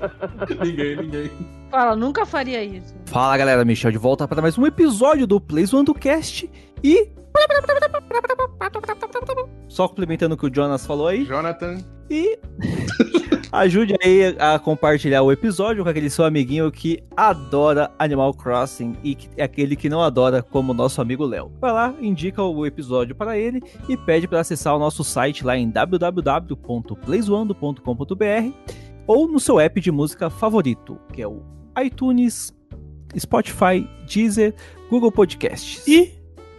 ninguém, 0.64 0.96
ninguém. 0.96 1.30
Fala, 1.70 1.94
nunca 1.94 2.26
faria 2.26 2.64
isso. 2.64 2.92
Fala 3.06 3.36
galera, 3.38 3.64
Michel 3.64 3.92
de 3.92 3.98
volta 3.98 4.26
para 4.26 4.42
mais 4.42 4.58
um 4.58 4.66
episódio 4.66 5.28
do 5.28 5.40
Plays 5.40 5.72
One 5.72 5.84
do 5.84 5.94
Cast 5.94 6.50
e. 6.82 7.08
Só 9.68 9.86
complementando 9.86 10.34
o 10.34 10.38
que 10.38 10.46
o 10.46 10.52
Jonas 10.52 10.84
falou 10.84 11.06
aí. 11.06 11.22
Jonathan. 11.28 11.78
E 12.10 12.38
ajude 13.50 13.96
aí 14.02 14.36
a 14.38 14.58
compartilhar 14.58 15.22
o 15.22 15.32
episódio 15.32 15.82
com 15.82 15.90
aquele 15.90 16.10
seu 16.10 16.24
amiguinho 16.24 16.70
que 16.70 17.02
adora 17.16 17.90
Animal 17.98 18.34
Crossing 18.34 18.94
e 19.02 19.14
que 19.14 19.30
é 19.36 19.44
aquele 19.44 19.74
que 19.76 19.88
não 19.88 20.02
adora, 20.02 20.42
como 20.42 20.74
nosso 20.74 21.00
amigo 21.00 21.24
Léo. 21.24 21.50
Vai 21.60 21.72
lá, 21.72 21.94
indica 22.00 22.42
o 22.42 22.66
episódio 22.66 23.14
para 23.14 23.38
ele 23.38 23.62
e 23.88 23.96
pede 23.96 24.28
para 24.28 24.40
acessar 24.40 24.76
o 24.76 24.78
nosso 24.78 25.02
site 25.02 25.42
lá 25.44 25.56
em 25.56 25.70
www.playzoando.com.br 25.70 28.52
ou 29.06 29.26
no 29.26 29.40
seu 29.40 29.58
app 29.58 29.80
de 29.80 29.90
música 29.90 30.28
favorito, 30.28 31.00
que 31.12 31.22
é 31.22 31.26
o 31.26 31.42
iTunes, 31.82 32.54
Spotify, 33.18 33.88
Deezer, 34.06 34.54
Google 34.90 35.10
Podcasts. 35.10 35.82
E 35.86 36.12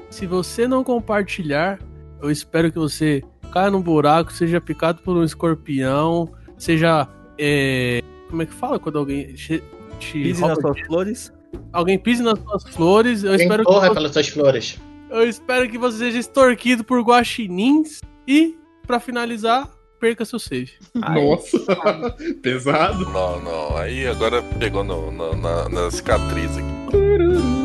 se 0.09 0.25
você 0.25 0.67
não 0.67 0.83
compartilhar, 0.83 1.79
eu 2.21 2.31
espero 2.31 2.71
que 2.71 2.79
você 2.79 3.23
caia 3.51 3.69
num 3.69 3.81
buraco, 3.81 4.33
seja 4.33 4.59
picado 4.59 5.03
por 5.03 5.15
um 5.15 5.23
escorpião, 5.23 6.31
seja. 6.59 7.07
é, 7.37 8.03
como 8.29 8.41
é 8.43 8.45
que 8.45 8.53
fala 8.53 8.77
quando 8.79 8.99
alguém 8.99 9.33
te, 9.33 9.63
te 9.99 10.11
Pise 10.21 10.41
nas 10.41 10.59
suas 10.59 10.79
flores. 10.81 11.33
Alguém 11.73 11.97
pise 11.97 12.21
nas 12.21 12.37
suas 12.39 12.63
flores. 12.75 13.23
Eu 13.23 13.31
Quem 13.35 13.41
espero, 13.43 13.63
que 13.65 13.71
corra 13.71 13.87
você, 13.87 13.93
pelas 13.95 14.11
suas 14.13 14.27
flores. 14.27 14.77
eu 15.09 15.23
espero 15.27 15.67
que 15.69 15.77
você 15.77 15.97
seja 15.97 16.19
extorquido 16.19 16.83
por 16.83 17.01
guaxinins. 17.01 18.01
E, 18.27 18.55
pra 18.85 18.99
finalizar, 18.99 19.67
perca 19.99 20.23
seu 20.25 20.37
save. 20.37 20.71
Nossa. 20.93 21.57
Pesado. 22.43 23.05
Não, 23.09 23.39
não. 23.41 23.77
Aí 23.77 24.05
agora 24.05 24.43
pegou 24.59 24.83
no, 24.83 25.09
no- 25.11 25.35
na, 25.35 25.67
na 25.69 25.89
cicatriz 25.91 26.51
aqui. 26.55 27.58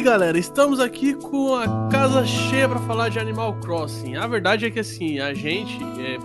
Aí, 0.00 0.02
galera. 0.02 0.38
Estamos 0.38 0.80
aqui 0.80 1.14
com 1.14 1.54
a 1.54 1.88
casa 1.90 2.24
cheia 2.24 2.68
pra 2.68 2.78
falar 2.80 3.08
de 3.08 3.18
Animal 3.18 3.54
Crossing. 3.60 4.16
A 4.16 4.26
verdade 4.26 4.66
é 4.66 4.70
que 4.70 4.80
assim, 4.80 5.18
a 5.18 5.34
gente, 5.34 5.78
é, 5.98 6.16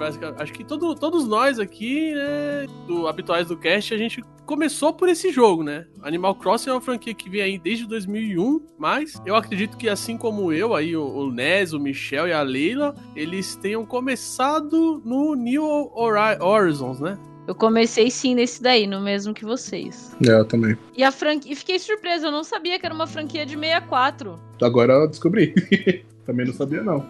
acho 0.41 0.53
que 0.53 0.63
todo- 0.63 0.95
todos 0.95 1.27
nós 1.27 1.59
aqui, 1.59 2.13
né, 2.13 2.65
do 2.87 3.07
habituais 3.07 3.47
do 3.47 3.57
cast, 3.57 3.93
a 3.93 3.97
gente 3.97 4.23
começou 4.45 4.93
por 4.93 5.09
esse 5.09 5.31
jogo, 5.31 5.63
né? 5.63 5.85
Animal 6.03 6.35
Crossing 6.35 6.69
é 6.69 6.73
uma 6.73 6.81
franquia 6.81 7.13
que 7.13 7.29
vem 7.29 7.41
aí 7.41 7.57
desde 7.57 7.85
2001, 7.87 8.61
mas 8.77 9.19
eu 9.25 9.35
acredito 9.35 9.75
que 9.77 9.89
assim 9.89 10.17
como 10.17 10.51
eu, 10.53 10.75
aí 10.75 10.95
o, 10.95 11.03
o 11.05 11.31
Nes, 11.31 11.73
o 11.73 11.79
Michel 11.79 12.27
e 12.27 12.33
a 12.33 12.41
Leila, 12.43 12.93
eles 13.15 13.55
tenham 13.55 13.85
começado 13.85 15.01
no 15.03 15.35
New 15.35 15.65
Hori- 15.65 16.39
Horizons, 16.41 16.99
né? 16.99 17.17
Eu 17.47 17.53
comecei 17.53 18.09
sim 18.09 18.33
nesse 18.33 18.61
daí, 18.61 18.87
no 18.87 18.99
mesmo 19.01 19.33
que 19.33 19.45
vocês. 19.45 20.15
É, 20.27 20.31
eu 20.31 20.45
também. 20.45 20.75
E 20.95 21.03
a 21.03 21.11
franquia. 21.11 21.51
E 21.51 21.55
fiquei 21.55 21.77
surpresa, 21.77 22.27
eu 22.27 22.31
não 22.31 22.43
sabia 22.43 22.79
que 22.79 22.85
era 22.85 22.95
uma 22.95 23.05
franquia 23.05 23.45
de 23.45 23.55
64. 23.55 24.39
Agora 24.61 24.93
eu 24.93 25.07
descobri. 25.07 25.53
também 26.25 26.47
não 26.47 26.53
sabia, 26.53 26.81
não. 26.81 27.05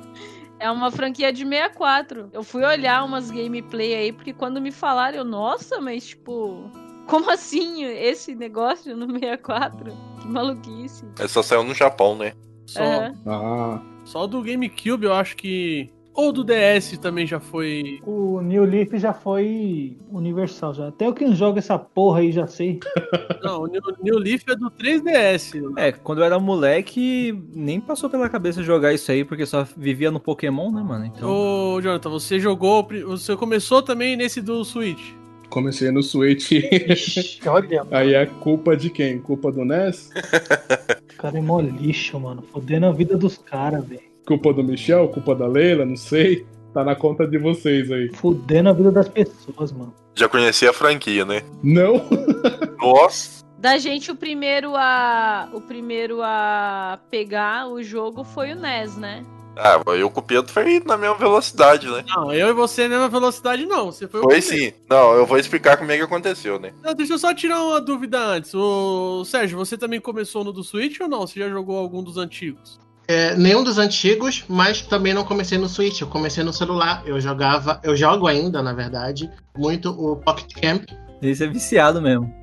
É 0.60 0.70
uma 0.70 0.92
franquia 0.92 1.32
de 1.32 1.46
64. 1.46 2.30
Eu 2.34 2.44
fui 2.44 2.63
olhar 2.63 3.04
umas 3.04 3.32
gameplay 3.32 3.96
aí, 3.96 4.12
porque 4.12 4.34
quando 4.34 4.62
me 4.62 4.72
falaram, 4.72 5.18
eu, 5.18 5.25
nossa, 5.25 5.80
mas 5.80 6.08
tipo. 6.08 6.70
Como 7.08 7.30
assim 7.30 7.84
esse 7.84 8.34
negócio 8.34 8.98
no 8.98 9.08
64? 9.08 9.94
Que 10.22 10.27
maluquice. 10.27 11.06
Essa 11.20 11.27
só 11.27 11.44
saiu 11.44 11.63
no 11.63 11.74
Japão, 11.74 12.18
né? 12.18 12.34
Só, 12.65 12.82
Aham. 12.82 13.13
Ah, 13.27 13.82
só 14.06 14.25
do 14.25 14.42
GameCube 14.42 15.06
eu 15.06 15.13
acho 15.13 15.36
que. 15.38 15.89
Ou 16.15 16.31
do 16.31 16.45
DS 16.45 16.98
também 16.98 17.27
já 17.27 17.41
foi. 17.41 18.00
O 18.05 18.39
New 18.39 18.63
Leaf 18.63 18.93
já 18.93 19.13
foi 19.13 19.98
universal 20.10 20.74
já. 20.74 20.88
Até 20.88 21.07
eu 21.07 21.13
que 21.13 21.36
joga 21.36 21.60
essa 21.60 21.77
porra 21.77 22.22
aí 22.22 22.31
já 22.31 22.48
sei. 22.48 22.79
Não, 23.43 23.63
o 23.63 23.67
New, 23.67 23.81
New 24.01 24.17
Leaf 24.17 24.43
é 24.48 24.55
do 24.55 24.72
3DS. 24.72 25.74
É, 25.77 25.91
quando 25.91 26.19
eu 26.19 26.25
era 26.25 26.39
moleque, 26.39 27.38
nem 27.53 27.81
passou 27.81 28.10
pela 28.10 28.29
cabeça 28.29 28.63
jogar 28.63 28.93
isso 28.93 29.12
aí, 29.12 29.25
porque 29.25 29.45
só 29.45 29.67
vivia 29.75 30.10
no 30.10 30.19
Pokémon, 30.19 30.72
né, 30.72 30.81
mano? 30.81 31.05
Então. 31.05 31.29
Ô, 31.29 31.81
Jonathan, 31.81 32.10
você 32.10 32.39
jogou. 32.39 32.88
Você 33.07 33.36
começou 33.36 33.81
também 33.81 34.15
nesse 34.15 34.41
do 34.41 34.63
Switch. 34.63 35.12
comecei 35.50 35.91
no 35.91 36.01
Switch. 36.01 36.51
Ixi, 36.51 37.41
olha, 37.45 37.86
Aí 37.91 38.13
é 38.13 38.25
culpa 38.25 38.77
de 38.77 38.89
quem? 38.89 39.19
Culpa 39.19 39.51
do 39.51 39.65
NES? 39.65 40.12
o 41.13 41.17
cara 41.17 41.38
é 41.38 41.41
mó 41.41 41.60
lixo, 41.60 42.17
mano. 42.17 42.41
Fodendo 42.41 42.86
a 42.86 42.91
vida 42.93 43.17
dos 43.17 43.38
caras, 43.38 43.86
velho. 43.86 44.14
Culpa 44.25 44.53
do 44.53 44.63
Michel? 44.63 45.08
Culpa 45.10 45.36
da 45.36 45.48
Leila? 45.48 45.86
Não 45.86 45.96
sei. 45.96 46.46
Tá 46.74 46.84
na 46.84 46.96
conta 46.96 47.25
de 47.27 47.38
vocês 47.38 47.91
aí. 47.91 48.12
Fudendo 48.15 48.70
a 48.70 48.74
vida 48.74 48.91
das 48.91 49.08
pessoas, 49.08 49.72
mano. 49.72 49.94
Já 50.13 50.27
conhecia 50.27 50.72
a 50.72 50.74
franquia, 50.74 51.24
né? 51.24 51.41
Não? 51.63 52.01
Nossa. 52.82 53.46
Da 53.58 53.77
gente, 53.77 54.12
o 54.12 54.15
primeiro 54.15 54.75
a. 54.75 55.50
O 55.53 55.62
primeiro 55.62 56.20
a 56.22 57.00
pegar 57.10 57.67
o 57.67 57.82
jogo 57.82 58.24
foi 58.24 58.51
o 58.51 58.55
NES, 58.55 58.98
né? 58.98 59.25
Ah, 59.58 59.82
eu 59.98 60.10
com 60.10 60.20
o 60.20 60.24
Pedro 60.24 60.51
foi 60.51 60.82
na 60.86 60.98
mesma 60.98 61.15
velocidade, 61.15 61.88
né? 61.88 62.03
Não, 62.08 62.34
eu 62.34 62.50
e 62.50 62.53
você 62.53 62.84
na 62.84 62.96
mesma 62.96 63.08
velocidade, 63.08 63.65
não. 63.65 63.86
Você 63.86 64.05
foi 64.05 64.20
o 64.20 64.24
Foi 64.24 64.41
sim. 64.41 64.74
Não, 64.89 65.13
eu 65.13 65.25
vou 65.25 65.38
explicar 65.38 65.77
como 65.77 65.91
é 65.91 65.98
que 65.98 66.03
aconteceu, 66.03 66.60
né? 66.60 66.74
Não, 66.84 66.94
deixa 66.94 67.13
eu 67.13 67.17
só 67.17 67.34
tirar 67.34 67.63
uma 67.63 67.79
dúvida 67.79 68.20
antes. 68.20 68.53
O 68.53 69.24
Sérgio, 69.24 69.58
você 69.58 69.77
também 69.77 70.01
começou 70.01 70.44
no 70.44 70.51
do 70.51 70.63
Switch 70.63 71.00
ou 71.00 71.08
não? 71.08 71.25
Você 71.25 71.39
já 71.39 71.50
jogou 71.50 71.77
algum 71.77 72.03
dos 72.03 72.17
antigos? 72.17 72.77
É, 73.08 73.36
nenhum 73.36 73.64
dos 73.64 73.78
antigos, 73.78 74.44
mas 74.48 74.82
também 74.82 75.14
não 75.14 75.24
comecei 75.24 75.58
no 75.58 75.70
Switch. 75.70 76.02
Eu 76.02 76.08
comecei 76.08 76.44
no 76.44 76.52
celular. 76.52 77.04
Eu 77.06 77.20
jogava, 77.20 77.80
eu 77.84 77.96
jogo 77.96 78.28
ainda, 78.28 78.62
na 78.64 78.74
verdade, 78.74 79.30
muito 79.58 79.90
o 79.92 80.16
Pocket 80.16 80.54
Camp. 80.60 80.90
Esse 81.22 81.44
é 81.44 81.48
viciado 81.48 82.02
mesmo. 82.02 82.34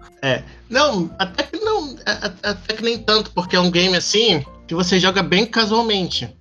Não, 0.71 1.11
até 1.19 1.43
que 1.43 1.59
não, 1.59 1.97
até 2.43 2.75
que 2.75 2.83
nem 2.83 2.99
tanto, 2.99 3.33
porque 3.33 3.57
é 3.57 3.61
um 3.61 3.71
game 3.71 3.97
assim 3.97 4.45
que 4.67 4.75
você 4.75 4.99
joga 5.01 5.23
bem 5.23 5.45
casualmente. 5.45 6.33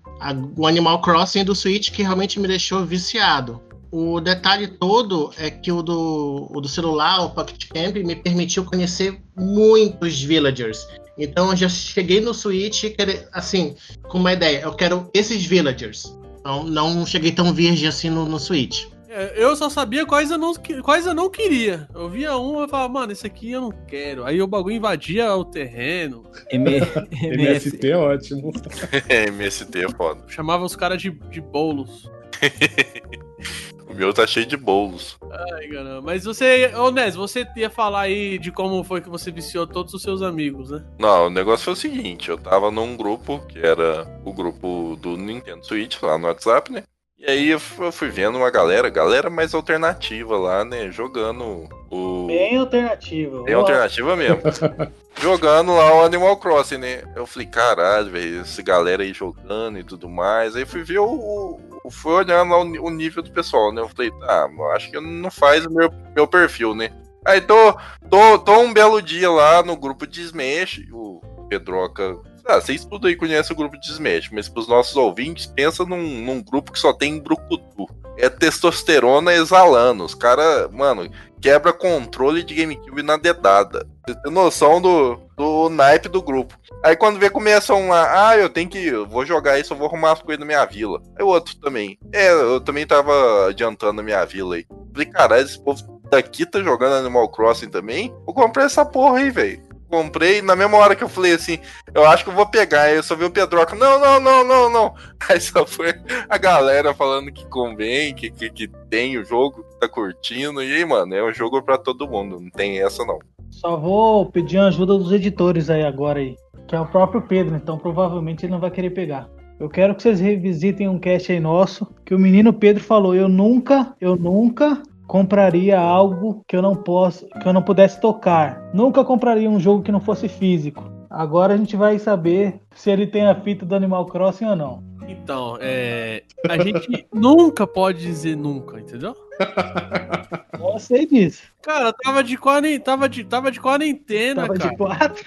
O 0.56 0.68
Animal 0.68 1.02
Crossing 1.02 1.44
do 1.44 1.56
Switch 1.56 1.90
que 1.92 2.04
realmente 2.04 2.40
me 2.40 2.48
deixou 2.48 2.86
viciado. 2.86 3.60
O 3.92 4.22
detalhe 4.22 4.68
todo 4.68 5.34
é 5.38 5.50
que 5.50 5.72
o 5.72 5.82
do, 5.82 6.48
o 6.50 6.62
do 6.62 6.68
celular, 6.68 7.26
o 7.26 7.32
Pocket 7.32 7.68
Camp, 7.68 7.96
me 7.98 8.16
permitiu 8.16 8.64
conhecer 8.64 9.20
muitos 9.36 10.22
villagers. 10.22 10.88
Então 11.18 11.52
eu 11.52 11.56
já 11.56 11.70
cheguei 11.70 12.22
no 12.22 12.34
Switch, 12.34 12.84
querer- 12.96 13.28
assim, 13.34 13.76
com 14.04 14.18
uma 14.18 14.34
ideia. 14.34 14.62
Eu 14.62 14.74
quero 14.74 15.10
esses 15.14 15.46
villagers. 15.46 16.18
Então 16.40 16.64
não 16.64 17.06
cheguei 17.06 17.32
tão 17.32 17.54
virgem 17.54 17.88
assim 17.88 18.10
no, 18.10 18.26
no 18.26 18.40
Switch. 18.40 18.86
É, 19.14 19.34
Eu 19.36 19.54
só 19.58 19.70
sabia 19.70 20.06
quais 20.06 20.32
eu, 20.32 20.38
não, 20.38 20.54
quais 20.82 21.06
eu 21.06 21.14
não 21.14 21.30
queria. 21.30 21.86
Eu 21.94 22.10
via 22.10 22.38
um 22.38 22.64
e 22.64 22.68
falava, 22.70 22.94
mano, 22.94 23.12
esse 23.12 23.28
aqui 23.28 23.52
eu 23.52 23.62
não 23.62 23.72
quero. 23.86 24.24
Aí 24.24 24.42
o 24.42 24.48
bagulho 24.48 24.78
invadia 24.78 25.36
o 25.36 25.44
terreno. 25.44 26.24
M... 26.50 26.80
MST 27.22 27.90
é 27.90 27.98
ótimo. 27.98 28.54
MST 29.10 29.80
é 29.84 29.90
foda. 29.92 30.24
Chamava 30.28 30.64
os 30.64 30.76
caras 30.78 31.02
de, 31.02 31.12
de 31.12 31.42
bolos. 31.42 32.10
O 33.92 33.96
meu 33.96 34.14
tá 34.14 34.26
cheio 34.26 34.46
de 34.46 34.56
bolos. 34.56 35.18
Ai, 35.54 35.68
caramba. 35.68 36.02
Mas 36.02 36.24
você, 36.24 36.72
ô 36.76 36.92
Nes, 36.92 37.14
você 37.14 37.46
ia 37.58 37.70
falar 37.70 38.02
aí 38.02 38.40
de 38.40 38.52
como 38.52 38.84
foi 38.84 39.02
que 39.02 39.10
você 39.10 39.30
viciou 39.32 39.68
todos 39.68 39.94
os 39.94 40.02
seus 40.02 40.22
amigos, 40.22 40.72
né? 40.72 40.84
Não, 40.98 41.28
o 41.28 41.30
negócio 41.30 41.66
foi 41.66 41.74
o 41.74 41.76
seguinte, 41.76 42.30
eu 42.30 42.38
tava 42.38 42.72
num 42.72 42.96
grupo, 42.96 43.40
que 43.48 43.60
era 43.60 44.08
o 44.24 44.34
grupo 44.34 44.98
do 45.02 45.18
Nintendo 45.18 45.66
Switch, 45.66 46.02
lá 46.02 46.18
no 46.18 46.28
WhatsApp, 46.28 46.72
né? 46.72 46.84
E 47.22 47.30
aí 47.32 47.50
eu 47.50 47.60
fu- 47.60 47.84
eu 47.84 47.92
fui 47.92 48.10
vendo 48.10 48.36
uma 48.38 48.50
galera, 48.50 48.90
galera 48.90 49.30
mais 49.30 49.54
alternativa 49.54 50.36
lá, 50.38 50.66
né? 50.66 50.92
Jogando 50.92 51.70
o. 51.92 52.26
Bem 52.26 52.58
alternativa. 52.58 53.44
Bem 53.44 53.54
alternativa 53.54 54.16
mesmo. 54.16 54.42
jogando 55.22 55.76
lá 55.76 55.94
o 55.94 56.04
Animal 56.04 56.36
Crossing, 56.38 56.78
né? 56.78 57.04
Eu 57.16 57.28
falei, 57.28 57.48
caralho, 57.48 58.10
velho, 58.10 58.42
essa 58.42 58.62
galera 58.64 59.04
aí 59.04 59.14
jogando 59.14 59.78
e 59.78 59.84
tudo 59.84 60.10
mais. 60.10 60.56
Aí 60.56 60.66
fui 60.66 60.82
ver 60.84 60.98
o, 60.98 61.60
o, 61.84 61.92
fui 61.92 62.14
olhando 62.14 62.50
lá 62.52 62.58
o, 62.60 62.86
o 62.88 62.90
nível 62.90 63.22
do 63.22 63.32
pessoal, 63.32 63.72
né? 63.72 63.82
Eu 63.82 63.90
falei, 63.90 64.10
tá, 64.10 64.50
eu 64.58 64.72
acho 64.72 64.90
que 64.90 65.00
não 65.00 65.30
faz 65.30 65.64
o 65.66 65.72
meu, 65.72 65.92
meu 66.16 66.26
perfil, 66.26 66.74
né? 66.74 66.90
Aí 67.24 67.40
tô, 67.40 67.78
tô, 68.10 68.40
tô 68.40 68.60
um 68.62 68.74
belo 68.74 69.00
dia 69.00 69.30
lá 69.30 69.62
no 69.62 69.78
grupo 69.78 70.08
de 70.08 70.22
Smash, 70.24 70.82
o 70.92 71.22
Pedroca. 71.48 72.18
Ah, 72.52 72.60
vocês 72.60 72.84
tudo 72.84 73.08
aí 73.08 73.16
conhecem 73.16 73.54
o 73.54 73.58
grupo 73.58 73.80
de 73.80 73.90
Smash, 73.90 74.30
mas 74.30 74.50
pros 74.50 74.68
nossos 74.68 74.98
ouvintes, 74.98 75.46
pensa 75.46 75.86
num, 75.86 76.04
num 76.04 76.44
grupo 76.44 76.74
que 76.74 76.80
só 76.80 76.92
tem 76.92 77.18
brucutu. 77.18 77.88
É 78.18 78.30
testosterona 78.30 79.34
exalando. 79.34 80.04
Os 80.04 80.14
caras, 80.14 80.70
mano, 80.70 81.10
quebra 81.40 81.72
controle 81.72 82.44
de 82.44 82.54
GameCube 82.54 83.04
na 83.04 83.16
dedada. 83.16 83.88
Você 84.06 84.22
tem 84.22 84.34
noção 84.34 84.82
do, 84.82 85.16
do 85.38 85.70
naipe 85.70 86.10
do 86.10 86.22
grupo. 86.22 86.60
Aí 86.84 86.94
quando 86.98 87.20
vê, 87.20 87.30
começam 87.30 87.88
lá, 87.88 88.30
ah, 88.30 88.38
eu 88.38 88.50
tenho 88.50 88.68
que, 88.68 88.86
eu 88.86 89.08
vou 89.08 89.26
jogar 89.26 89.58
isso, 89.58 89.72
eu 89.72 89.78
vou 89.78 89.88
arrumar 89.88 90.12
as 90.12 90.22
coisas 90.22 90.42
na 90.42 90.46
minha 90.46 90.66
vila. 90.66 91.02
Aí 91.18 91.24
o 91.24 91.30
outro 91.30 91.56
também, 91.56 91.98
é, 92.12 92.32
eu 92.32 92.60
também 92.60 92.86
tava 92.86 93.48
adiantando 93.48 94.02
a 94.02 94.04
minha 94.04 94.26
vila 94.26 94.56
aí. 94.56 94.66
Falei, 94.92 95.08
caralho, 95.08 95.46
esse 95.46 95.58
povo 95.58 96.02
daqui 96.12 96.46
tá 96.46 96.62
jogando 96.62 96.96
Animal 96.96 97.30
Crossing 97.30 97.70
também? 97.70 98.14
Vou 98.26 98.36
comprar 98.36 98.66
essa 98.66 98.84
porra 98.84 99.20
aí, 99.20 99.32
velho. 99.32 99.71
Comprei, 99.92 100.42
na 100.42 100.56
mesma 100.56 100.78
hora 100.78 100.96
que 100.96 101.04
eu 101.04 101.10
falei 101.10 101.34
assim, 101.34 101.60
eu 101.94 102.06
acho 102.06 102.24
que 102.24 102.30
eu 102.30 102.34
vou 102.34 102.46
pegar. 102.46 102.84
Aí 102.84 102.96
eu 102.96 103.04
só 103.04 103.14
vi 103.14 103.26
o 103.26 103.30
Pedroca, 103.30 103.76
não, 103.76 104.00
não, 104.00 104.22
não, 104.22 104.42
não, 104.42 104.70
não. 104.72 104.96
Aí 105.30 105.42
só 105.42 105.66
foi 105.68 105.94
a 106.30 106.38
galera 106.38 106.94
falando 106.94 107.30
que 107.30 107.46
convém, 107.48 108.16
que, 108.16 108.32
que, 108.32 108.50
que 108.50 108.68
tem 108.90 109.18
o 109.18 109.26
jogo, 109.26 109.64
que 109.64 109.80
tá 109.82 109.90
curtindo. 109.90 110.64
E 110.64 110.74
aí, 110.74 110.86
mano, 110.86 111.14
é 111.14 111.22
um 111.22 111.34
jogo 111.34 111.62
pra 111.62 111.78
todo 111.78 112.08
mundo, 112.08 112.40
não 112.40 112.50
tem 112.50 112.82
essa 112.82 113.04
não. 113.04 113.20
Só 113.50 113.76
vou 113.76 114.26
pedir 114.28 114.60
a 114.60 114.68
ajuda 114.68 114.98
dos 114.98 115.12
editores 115.12 115.70
aí 115.70 115.84
agora 115.84 116.20
aí. 116.20 116.38
Que 116.70 116.76
é 116.76 116.80
o 116.80 116.86
próprio 116.86 117.22
Pedro, 117.22 117.58
então 117.58 117.78
provavelmente 117.78 118.46
ele 118.46 118.54
não 118.54 118.62
vai 118.62 118.72
querer 118.72 118.92
pegar. 118.92 119.30
Eu 119.60 119.68
quero 119.70 119.94
que 119.94 120.02
vocês 120.02 120.22
revisitem 120.22 120.88
um 120.88 120.98
cast 120.98 121.30
aí 121.32 121.40
nosso, 121.40 121.86
que 122.06 122.16
o 122.16 122.20
menino 122.20 122.54
Pedro 122.54 122.82
falou, 122.82 123.14
eu 123.14 123.28
nunca, 123.28 123.94
eu 124.00 124.16
nunca 124.16 124.82
compraria 125.12 125.78
algo 125.78 126.42
que 126.48 126.56
eu 126.56 126.62
não 126.62 126.74
posso, 126.74 127.28
que 127.28 127.46
eu 127.46 127.52
não 127.52 127.62
pudesse 127.62 128.00
tocar. 128.00 128.72
Nunca 128.74 129.04
compraria 129.04 129.50
um 129.50 129.60
jogo 129.60 129.84
que 129.84 129.92
não 129.92 130.00
fosse 130.00 130.30
físico. 130.30 130.90
Agora 131.10 131.54
a 131.54 131.58
gente 131.58 131.76
vai 131.76 132.00
saber 132.00 132.62
se 132.74 132.90
ele 132.90 133.06
tem 133.06 133.28
a 133.28 133.36
fita 133.36 133.66
do 133.66 133.76
Animal 133.76 134.06
Crossing 134.06 134.46
ou 134.46 134.56
não. 134.56 134.82
Então, 135.10 135.58
é. 135.60 136.24
A 136.48 136.58
gente 136.60 137.06
nunca 137.14 137.68
pode 137.68 138.00
dizer 138.00 138.38
nunca, 138.38 138.80
entendeu? 138.80 139.14
Eu 140.74 140.80
sei 140.80 141.06
disso. 141.06 141.42
Cara, 141.62 141.92
tava 141.94 142.24
de 142.24 142.38
quarentena, 142.38 142.84
tava 142.84 143.10
de, 143.10 143.24
tava 143.24 143.52
de 143.52 143.60
quarentena, 143.60 144.48
Tava 144.48 144.58
cara. 144.58 144.70
de 144.70 144.78
quatro. 144.78 145.26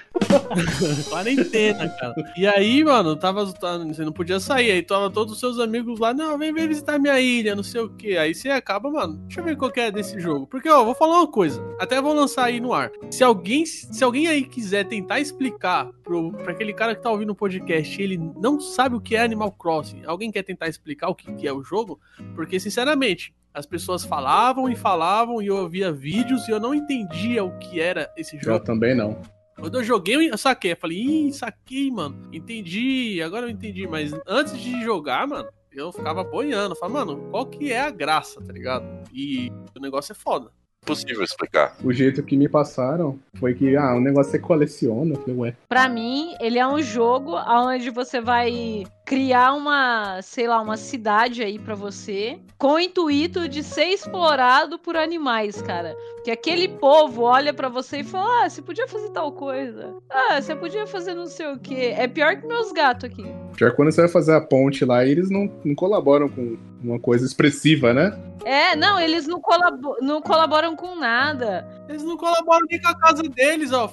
quarentena, 1.09 1.89
cara. 1.89 2.33
E 2.35 2.47
aí, 2.47 2.83
mano, 2.83 3.15
tava, 3.15 3.45
você 3.45 4.03
não 4.03 4.11
podia 4.11 4.39
sair, 4.39 4.71
aí 4.71 4.81
tava 4.81 5.09
todos 5.09 5.33
os 5.33 5.39
seus 5.39 5.59
amigos 5.59 5.99
lá, 5.99 6.13
não, 6.13 6.37
vem, 6.37 6.53
vem 6.53 6.67
visitar 6.67 6.97
minha 6.97 7.19
ilha, 7.19 7.55
não 7.55 7.63
sei 7.63 7.81
o 7.81 7.89
que. 7.89 8.17
Aí 8.17 8.33
você 8.33 8.49
acaba, 8.49 8.89
mano, 8.89 9.17
deixa 9.27 9.39
eu 9.39 9.45
ver 9.45 9.55
qual 9.55 9.71
que 9.71 9.79
é 9.79 9.91
desse 9.91 10.19
jogo. 10.19 10.47
Porque, 10.47 10.67
ó, 10.67 10.83
vou 10.83 10.95
falar 10.95 11.19
uma 11.19 11.31
coisa, 11.31 11.63
até 11.79 12.01
vou 12.01 12.13
lançar 12.13 12.45
aí 12.45 12.59
no 12.59 12.73
ar. 12.73 12.91
Se 13.11 13.23
alguém, 13.23 13.65
se 13.65 14.03
alguém 14.03 14.27
aí 14.27 14.43
quiser 14.43 14.85
tentar 14.85 15.19
explicar 15.19 15.89
pro, 16.03 16.31
pra 16.33 16.51
aquele 16.51 16.73
cara 16.73 16.95
que 16.95 17.03
tá 17.03 17.11
ouvindo 17.11 17.31
o 17.31 17.35
podcast, 17.35 18.01
ele 18.01 18.17
não 18.17 18.59
sabe 18.59 18.95
o 18.95 19.01
que 19.01 19.15
é 19.15 19.21
Animal 19.21 19.51
Crossing, 19.51 20.03
alguém 20.05 20.31
quer 20.31 20.43
tentar 20.43 20.67
explicar 20.67 21.09
o 21.09 21.15
que, 21.15 21.31
que 21.33 21.47
é 21.47 21.53
o 21.53 21.63
jogo? 21.63 21.99
Porque, 22.35 22.59
sinceramente, 22.59 23.33
as 23.55 23.65
pessoas 23.65 24.03
falavam 24.03 24.69
e 24.69 24.75
falavam 24.75 25.41
e 25.41 25.47
eu 25.47 25.55
ouvia 25.55 25.91
vídeos 25.91 26.47
e 26.47 26.51
eu 26.51 26.59
não 26.59 26.75
entendia 26.75 27.43
o 27.43 27.57
que 27.57 27.79
era 27.79 28.11
esse 28.17 28.35
Eu 28.35 28.41
jogo. 28.41 28.65
também 28.65 28.93
não. 28.93 29.17
Quando 29.57 29.79
eu 29.79 29.83
joguei, 29.83 30.29
eu 30.29 30.37
saquei. 30.37 30.73
Eu 30.73 30.77
falei, 30.77 30.97
ih, 30.99 31.31
saquei, 31.33 31.89
mano. 31.89 32.27
Entendi, 32.33 33.21
agora 33.23 33.45
eu 33.45 33.49
entendi. 33.49 33.87
Mas 33.87 34.13
antes 34.27 34.59
de 34.59 34.83
jogar, 34.83 35.25
mano, 35.25 35.47
eu 35.71 35.93
ficava 35.93 36.23
boiando. 36.25 36.75
Falava, 36.75 37.05
mano, 37.05 37.29
qual 37.31 37.45
que 37.45 37.71
é 37.71 37.79
a 37.79 37.89
graça, 37.89 38.41
tá 38.41 38.51
ligado? 38.51 38.85
E 39.13 39.49
o 39.75 39.79
negócio 39.79 40.11
é 40.11 40.15
foda. 40.15 40.51
Impossível 40.83 41.23
explicar. 41.23 41.77
O 41.83 41.91
jeito 41.93 42.21
que 42.21 42.35
me 42.37 42.47
passaram 42.49 43.17
foi 43.39 43.55
que, 43.55 43.75
ah, 43.77 43.95
o 43.95 44.01
negócio 44.01 44.31
você 44.33 44.39
coleciona. 44.39 45.15
Eu 45.15 45.21
falei, 45.21 45.35
ué. 45.35 45.55
Pra 45.69 45.87
mim, 45.87 46.35
ele 46.41 46.59
é 46.59 46.67
um 46.67 46.81
jogo 46.81 47.35
onde 47.35 47.89
você 47.89 48.19
vai 48.19 48.83
criar 49.05 49.53
uma, 49.53 50.19
sei 50.21 50.47
lá, 50.47 50.59
uma 50.59 50.75
cidade 50.75 51.43
aí 51.43 51.59
pra 51.59 51.75
você, 51.75 52.39
com 52.57 52.73
o 52.73 52.79
intuito 52.79 53.47
de 53.47 53.61
ser 53.63 53.85
explorado 53.85 54.79
por 54.79 54.97
animais, 54.97 55.61
cara. 55.61 55.95
Que 56.23 56.31
aquele 56.31 56.67
povo 56.67 57.21
olha 57.21 57.53
pra 57.53 57.69
você 57.69 57.99
e 57.99 58.03
fala: 58.03 58.43
"Ah, 58.45 58.49
você 58.49 58.61
podia 58.61 58.87
fazer 58.87 59.09
tal 59.11 59.31
coisa. 59.31 59.93
Ah, 60.09 60.41
você 60.41 60.55
podia 60.55 60.87
fazer 60.87 61.13
não 61.13 61.27
sei 61.27 61.47
o 61.53 61.59
quê". 61.59 61.93
É 61.95 62.07
pior 62.07 62.35
que 62.35 62.47
meus 62.47 62.71
gatos 62.71 63.09
aqui. 63.09 63.23
Pior 63.55 63.69
que 63.69 63.75
quando 63.75 63.91
você 63.91 64.01
vai 64.01 64.09
fazer 64.09 64.33
a 64.33 64.41
ponte 64.41 64.83
lá, 64.83 65.05
eles 65.05 65.29
não, 65.29 65.49
não 65.63 65.75
colaboram 65.75 66.27
com 66.27 66.57
uma 66.83 66.99
coisa 66.99 67.25
expressiva, 67.25 67.93
né? 67.93 68.17
É, 68.43 68.75
não, 68.75 68.99
eles 68.99 69.25
não, 69.27 69.39
colabo- 69.39 69.97
não 70.01 70.21
colaboram 70.21 70.75
com 70.75 70.95
nada. 70.95 71.65
Eles 71.87 72.03
não 72.03 72.17
colaboram 72.17 72.65
nem 72.69 72.81
com 72.81 72.87
a 72.87 72.97
casa 72.97 73.23
deles, 73.23 73.71
ó. 73.71 73.91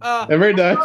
A- 0.00 0.26
É 0.28 0.36
verdade. 0.36 0.78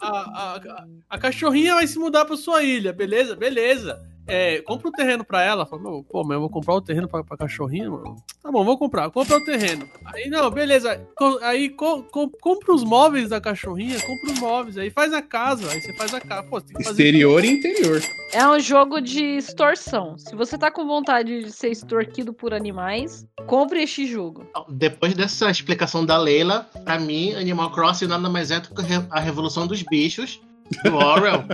A, 0.00 0.08
a, 0.08 0.56
a, 0.56 0.84
a 1.10 1.18
cachorrinha 1.18 1.74
vai 1.74 1.86
se 1.86 1.98
mudar 1.98 2.24
pra 2.24 2.36
sua 2.36 2.62
ilha, 2.62 2.92
beleza? 2.92 3.34
Beleza. 3.36 4.00
É, 4.26 4.60
compra 4.62 4.88
o 4.88 4.92
terreno 4.92 5.24
pra 5.24 5.42
ela. 5.42 5.64
Fala, 5.66 5.82
"Meu, 5.82 6.04
pô, 6.08 6.22
mas 6.24 6.34
eu 6.34 6.40
vou 6.40 6.50
comprar 6.50 6.74
o 6.74 6.80
terreno 6.80 7.08
pra, 7.08 7.22
pra 7.22 7.36
cachorrinha, 7.36 7.90
mano. 7.90 8.16
Tá 8.42 8.50
bom, 8.50 8.64
vou 8.64 8.76
comprar. 8.78 9.10
Compra 9.10 9.36
o 9.36 9.44
terreno. 9.44 9.88
Aí, 10.04 10.28
não, 10.28 10.50
beleza. 10.50 11.00
Aí, 11.42 11.68
co- 11.68 12.02
co- 12.04 12.30
compra 12.40 12.74
os 12.74 12.82
móveis 12.84 13.28
da 13.30 13.40
cachorrinha, 13.40 13.98
compra 14.00 14.32
os 14.32 14.38
móveis. 14.40 14.78
Aí 14.78 14.90
faz 14.90 15.12
a 15.12 15.22
casa. 15.22 15.70
Aí 15.70 15.80
você 15.80 15.92
faz 15.96 16.12
a 16.14 16.20
casa. 16.20 16.42
Pô, 16.48 16.58
você 16.60 16.66
tem 16.66 16.76
que 16.76 16.84
fazer. 16.84 17.02
Exterior 17.02 17.44
e 17.44 17.48
interior. 17.50 18.00
É 18.32 18.48
um 18.48 18.58
jogo 18.58 19.00
de 19.00 19.22
extorsão. 19.36 20.18
Se 20.18 20.34
você 20.34 20.58
tá 20.58 20.70
com 20.70 20.86
vontade 20.86 21.44
de 21.44 21.50
ser 21.52 21.70
extorquido 21.70 22.32
por 22.32 22.52
animais, 22.52 23.26
compre 23.46 23.82
este 23.82 24.06
jogo. 24.06 24.46
Depois 24.68 25.14
dessa 25.14 25.50
explicação 25.50 26.04
da 26.04 26.18
Leila, 26.18 26.68
pra 26.84 26.98
mim, 26.98 27.32
Animal 27.34 27.70
Crossing 27.70 28.06
nada 28.06 28.28
mais 28.28 28.50
é 28.50 28.60
do 28.60 28.68
que 28.74 28.82
a 29.10 29.20
revolução 29.20 29.66
dos 29.66 29.82
bichos 29.82 30.40
do 30.84 30.96
Orwell. 30.96 31.44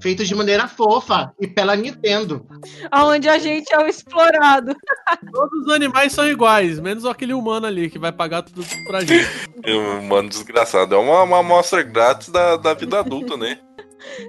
feito 0.00 0.24
de 0.24 0.34
maneira 0.34 0.68
fofa 0.68 1.32
e 1.40 1.46
pela 1.46 1.76
Nintendo. 1.76 2.46
Aonde 2.90 3.28
a 3.28 3.38
gente 3.38 3.72
é 3.72 3.78
o 3.78 3.86
explorado. 3.86 4.74
Todos 5.32 5.66
os 5.66 5.72
animais 5.72 6.12
são 6.12 6.28
iguais, 6.28 6.78
menos 6.80 7.04
aquele 7.04 7.32
humano 7.32 7.66
ali 7.66 7.90
que 7.90 7.98
vai 7.98 8.12
pagar 8.12 8.42
tudo 8.42 8.64
pra 8.86 9.00
gente. 9.00 9.28
Mano, 10.08 10.28
desgraçado. 10.28 10.94
É 10.94 10.98
uma, 10.98 11.22
uma 11.22 11.38
amostra 11.38 11.82
grátis 11.82 12.28
da, 12.28 12.56
da 12.56 12.74
vida 12.74 12.98
adulta, 12.98 13.36
né? 13.36 13.58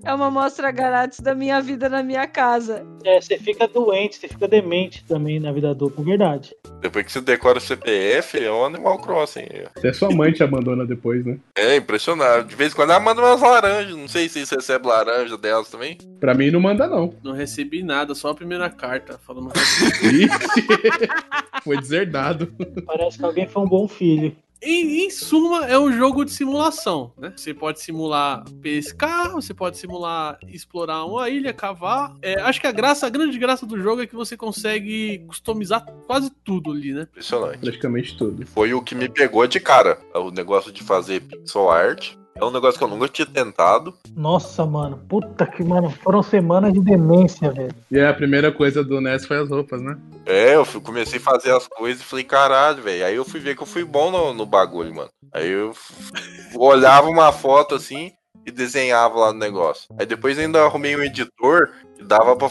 É 0.04 0.14
uma 0.14 0.30
mostra 0.30 0.72
grátis 0.72 1.20
da 1.20 1.36
minha 1.36 1.62
vida 1.62 1.90
na 1.90 2.04
minha 2.04 2.28
casa. 2.28 2.86
É, 3.04 3.20
você 3.20 3.38
fica 3.38 3.68
doente, 3.68 4.18
você 4.18 4.28
fica 4.28 4.48
demente 4.48 5.04
também 5.06 5.40
na 5.40 5.52
vida 5.52 5.70
adulta, 5.70 6.02
é 6.02 6.04
verdade. 6.04 6.56
Depois 6.82 7.06
que 7.06 7.12
você 7.12 7.22
decora 7.22 7.58
o 7.58 7.62
CPF, 7.62 8.44
é 8.44 8.52
um 8.52 8.66
Animal 8.66 9.00
Crossing. 9.00 9.48
Até 9.76 9.94
sua 9.94 10.12
mãe 10.12 10.32
te 10.32 10.44
abandona 10.44 10.86
depois, 10.86 11.26
né? 11.26 11.38
É 11.56 11.76
impressionante. 11.76 12.50
De 12.50 12.56
vez 12.56 12.74
em 12.74 12.76
quando 12.76 12.92
ela 12.92 13.00
manda 13.00 13.22
umas 13.22 13.42
laranjas. 13.42 13.96
Não 13.96 14.08
sei 14.08 14.28
se 14.28 14.46
você 14.46 14.56
recebe 14.56 14.88
laranja 14.88 15.38
delas 15.38 15.70
também. 15.70 15.98
Pra 16.20 16.34
mim 16.34 16.52
não 16.52 16.60
manda, 16.60 16.88
não. 16.88 17.14
Não 17.24 17.34
recebi 17.34 17.84
nada, 17.84 18.14
só 18.14 18.30
a 18.30 18.36
primeira 18.36 18.70
carta 18.70 19.20
falando. 19.26 19.52
Foi 21.64 21.78
deserdado. 21.78 22.54
Parece 22.86 23.18
que 23.18 23.26
alguém 23.26 23.48
foi 23.48 23.64
um 23.64 23.68
bom 23.68 23.88
filho. 23.88 24.36
Em, 24.64 25.06
em 25.06 25.10
suma, 25.10 25.66
é 25.66 25.78
um 25.78 25.92
jogo 25.92 26.24
de 26.24 26.32
simulação, 26.32 27.12
né? 27.18 27.34
Você 27.36 27.54
pode 27.54 27.82
simular 27.82 28.46
pescar, 28.62 29.32
você 29.34 29.54
pode 29.54 29.78
simular 29.78 30.38
explorar 30.48 31.06
uma 31.06 31.30
ilha, 31.30 31.54
cavar. 31.54 32.16
É, 32.22 32.40
acho 32.42 32.62
que 32.62 32.68
a 32.68 32.72
graça, 32.72 33.06
a 33.06 33.10
grande 33.10 33.38
graça 33.38 33.66
do 33.66 33.80
jogo 33.82 34.02
é 34.02 34.08
que 34.08 34.16
você 34.16 34.38
consegue 34.38 35.20
customizar 35.28 35.86
quase 36.08 36.32
tudo 36.44 36.72
ali, 36.72 36.94
né? 36.94 37.02
Impressionante. 37.02 37.60
Praticamente 37.60 38.18
tudo. 38.18 38.46
Foi 38.48 38.74
o 38.74 38.82
que 38.82 38.96
me 38.96 39.10
pegou 39.10 39.46
de 39.46 39.60
cara. 39.60 40.00
O 40.14 40.32
negócio 40.32 40.72
de 40.72 40.82
fazer 40.82 41.22
pixel 41.22 41.70
art. 41.70 42.16
É 42.36 42.44
um 42.44 42.52
negócio 42.52 42.78
que 42.80 42.84
eu 42.84 42.88
nunca 42.88 43.08
tinha 43.08 43.26
tentado. 43.26 43.94
Nossa, 44.16 44.66
mano. 44.66 44.98
Puta 45.08 45.46
que, 45.46 45.64
mano. 45.64 45.90
Foram 46.04 46.24
semanas 46.24 46.74
de 46.74 46.80
demência, 46.82 47.52
velho. 47.52 47.74
E 47.92 48.00
a 48.00 48.14
primeira 48.14 48.52
coisa 48.52 48.84
do 48.84 49.00
NES 49.00 49.26
foi 49.26 49.38
as 49.40 49.50
roupas, 49.50 49.82
né? 49.82 49.96
É, 50.26 50.56
eu 50.56 50.66
fui- 50.66 50.82
comecei 50.82 51.20
a 51.20 51.22
fazer 51.22 51.52
as 51.52 51.68
coisas 51.68 52.02
e 52.02 52.06
falei, 52.06 52.26
caralho, 52.26 52.82
velho. 52.82 53.06
Aí 53.06 53.16
eu 53.16 53.24
fui 53.24 53.40
ver 53.40 53.56
que 53.56 53.62
eu 53.62 53.68
fui 53.68 53.84
bom 53.84 54.10
no, 54.10 54.34
no 54.34 54.46
bagulho, 54.46 54.94
mano. 54.96 55.10
Aí 55.32 55.48
eu 55.48 55.74
olhava 56.58 57.08
uma 57.08 57.32
foto 57.32 57.76
assim 57.76 58.12
e 58.46 58.52
desenhava 58.52 59.18
lá 59.20 59.34
no 59.34 59.40
negócio. 59.40 59.88
Aí 60.00 60.06
depois 60.06 60.38
ainda 60.40 60.64
arrumei 60.66 60.96
um 60.96 61.04
editor 61.04 61.70
que 61.96 62.04
dava 62.04 62.36
pra. 62.36 62.50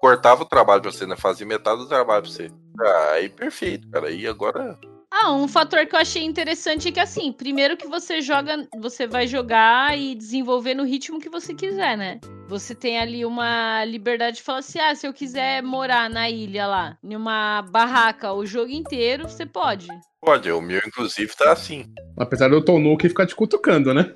cortava 0.00 0.42
o 0.42 0.46
trabalho 0.46 0.80
pra 0.82 0.92
você, 0.92 1.06
né? 1.06 1.16
Fazia 1.16 1.46
metade 1.46 1.78
do 1.78 1.88
trabalho 1.88 2.22
pra 2.22 2.30
você. 2.30 2.50
Ah, 2.80 3.10
Aí 3.14 3.28
perfeito, 3.28 3.88
cara. 3.90 4.06
Aí 4.06 4.26
agora. 4.26 4.78
Ah, 5.16 5.32
um 5.32 5.46
fator 5.46 5.86
que 5.86 5.94
eu 5.94 6.00
achei 6.00 6.24
interessante 6.24 6.88
é 6.88 6.92
que 6.92 6.98
assim, 6.98 7.30
primeiro 7.30 7.76
que 7.76 7.86
você 7.86 8.20
joga, 8.20 8.66
você 8.80 9.06
vai 9.06 9.28
jogar 9.28 9.96
e 9.96 10.12
desenvolver 10.12 10.74
no 10.74 10.82
ritmo 10.82 11.20
que 11.20 11.30
você 11.30 11.54
quiser, 11.54 11.96
né? 11.96 12.18
Você 12.48 12.74
tem 12.74 12.98
ali 12.98 13.24
uma 13.24 13.84
liberdade 13.84 14.38
de 14.38 14.42
falar 14.42 14.58
assim: 14.58 14.80
ah, 14.80 14.92
se 14.92 15.06
eu 15.06 15.12
quiser 15.14 15.62
morar 15.62 16.10
na 16.10 16.28
ilha 16.28 16.66
lá, 16.66 16.98
em 17.00 17.14
uma 17.14 17.62
barraca 17.62 18.32
o 18.32 18.44
jogo 18.44 18.72
inteiro, 18.72 19.28
você 19.28 19.46
pode. 19.46 19.86
Pode, 20.20 20.50
o 20.50 20.60
meu 20.60 20.80
inclusive 20.84 21.32
tá 21.36 21.52
assim. 21.52 21.84
Apesar 22.18 22.48
do 22.48 22.60
Tonuki 22.60 23.08
ficar 23.08 23.26
te 23.26 23.36
cutucando, 23.36 23.94
né? 23.94 24.12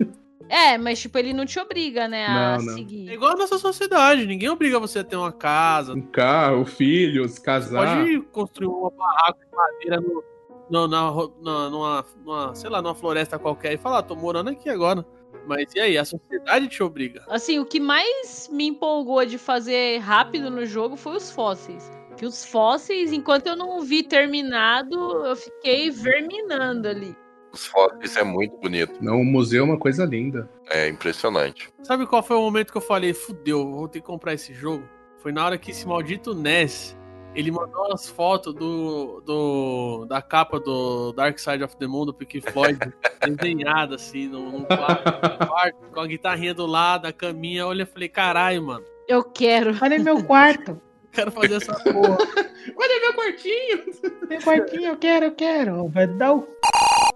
É, 0.49 0.77
mas 0.79 0.99
tipo, 0.99 1.17
ele 1.17 1.33
não 1.33 1.47
te 1.47 1.61
obriga, 1.61 2.09
né, 2.09 2.27
a 2.27 2.57
Não, 2.57 2.65
não. 2.65 2.73
É 2.73 2.75
seguir. 2.75 3.13
igual 3.13 3.35
a 3.35 3.37
nossa 3.37 3.59
sociedade, 3.59 4.27
ninguém 4.27 4.49
obriga 4.49 4.81
você 4.81 4.99
a 5.01 5.05
ter 5.05 5.15
uma 5.15 5.31
casa. 5.31 5.93
Um 5.93 6.01
carro, 6.01 6.65
filhos, 6.65 7.33
Você 7.33 7.43
casar. 7.43 7.87
pode 7.99 8.21
construir 8.33 8.67
uma 8.67 8.91
barraca 8.91 9.39
de 9.39 9.55
madeira 9.57 10.01
no, 10.01 10.25
no- 10.71 10.89
na, 10.89 11.11
na- 11.43 11.71
numa, 11.71 12.05
numa, 12.25 12.55
sei 12.55 12.69
lá, 12.71 12.81
numa 12.83 12.95
floresta 12.95 13.39
qualquer 13.39 13.75
e 13.75 13.77
falar, 13.79 13.99
"Ah, 13.99 14.03
tô 14.03 14.15
morando 14.17 14.51
aqui 14.51 14.69
agora. 14.69 15.05
Mas 15.47 15.75
e 15.75 15.81
aí, 15.81 15.97
a 15.99 16.05
sociedade 16.05 16.69
te 16.69 16.83
obriga. 16.83 17.25
Assim, 17.29 17.59
o 17.59 17.65
que 17.65 17.81
mais 17.81 18.49
me 18.53 18.67
empolgou 18.69 19.25
de 19.25 19.39
fazer 19.39 19.99
rápido 19.99 20.51
no 20.51 20.65
jogo 20.67 20.97
foi 20.97 21.17
os 21.17 21.31
fósseis. 21.31 21.91
Que 22.17 22.27
os 22.27 22.45
fósseis, 22.45 23.13
enquanto 23.13 23.47
eu 23.47 23.57
não 23.57 23.81
vi 23.81 24.03
terminado, 24.03 25.25
eu 25.27 25.37
fiquei 25.37 25.91
verminando 25.91 26.89
ali. 26.89 27.17
Os 27.53 27.67
fósseis 27.67 28.17
é 28.17 28.25
muito 28.25 28.57
bonito. 28.59 29.03
Não, 29.03 29.21
o 29.21 29.25
museu 29.25 29.63
é 29.63 29.67
uma 29.67 29.79
coisa 29.79 30.05
linda. 30.05 30.51
É 30.71 30.89
impressionante. 30.89 31.71
Sabe 31.83 32.07
qual 32.07 32.23
foi 32.23 32.37
o 32.37 32.43
momento 32.43 32.71
que 32.73 32.77
eu 32.77 32.83
falei, 32.83 33.15
fudeu, 33.15 33.71
vou 33.71 33.89
ter 33.89 34.01
que 34.01 34.07
comprar 34.07 34.35
esse 34.35 34.53
jogo? 34.53 34.87
Foi 35.19 35.33
na 35.33 35.45
hora 35.47 35.57
que 35.59 35.71
esse 35.71 35.87
maldito 35.87 36.35
NES, 36.35 36.97
ele 37.35 37.51
mandou 37.51 37.93
as 37.93 38.09
fotos 38.09 38.55
do, 38.55 39.23
do, 39.25 40.07
da 40.09 40.21
capa 40.21 40.59
do 40.59 41.13
Dark 41.13 41.39
Side 41.39 41.63
of 41.63 41.77
the 41.77 41.87
Moon, 41.87 42.07
do 42.07 42.15
Pink 42.15 42.41
Floyd, 42.41 42.79
desenhada 43.37 43.95
assim, 43.97 44.29
num, 44.29 44.65
quarto, 44.65 45.29
num 45.29 45.47
quarto, 45.47 45.77
com 45.93 46.01
a 46.01 46.07
guitarrinha 46.07 46.55
do 46.55 46.67
lado, 46.67 47.07
a 47.07 47.13
caminha, 47.13 47.67
olha, 47.67 47.83
eu 47.83 47.87
falei, 47.87 48.09
caralho, 48.09 48.63
mano, 48.63 48.85
Eu 49.07 49.23
quero. 49.23 49.77
Olha 49.81 49.99
meu 49.99 50.23
quarto. 50.25 50.81
quero 51.13 51.31
fazer 51.31 51.55
essa 51.55 51.75
porra. 51.75 52.19
Olha 52.77 53.01
meu 53.01 53.15
quartinho! 53.15 53.85
Meu 54.29 54.41
quartinho, 54.41 54.89
eu 54.89 54.97
quero, 54.97 55.25
eu 55.27 55.33
quero. 55.33 55.89
Vai 55.89 56.07
dar 56.07 56.35
o. 56.35 56.47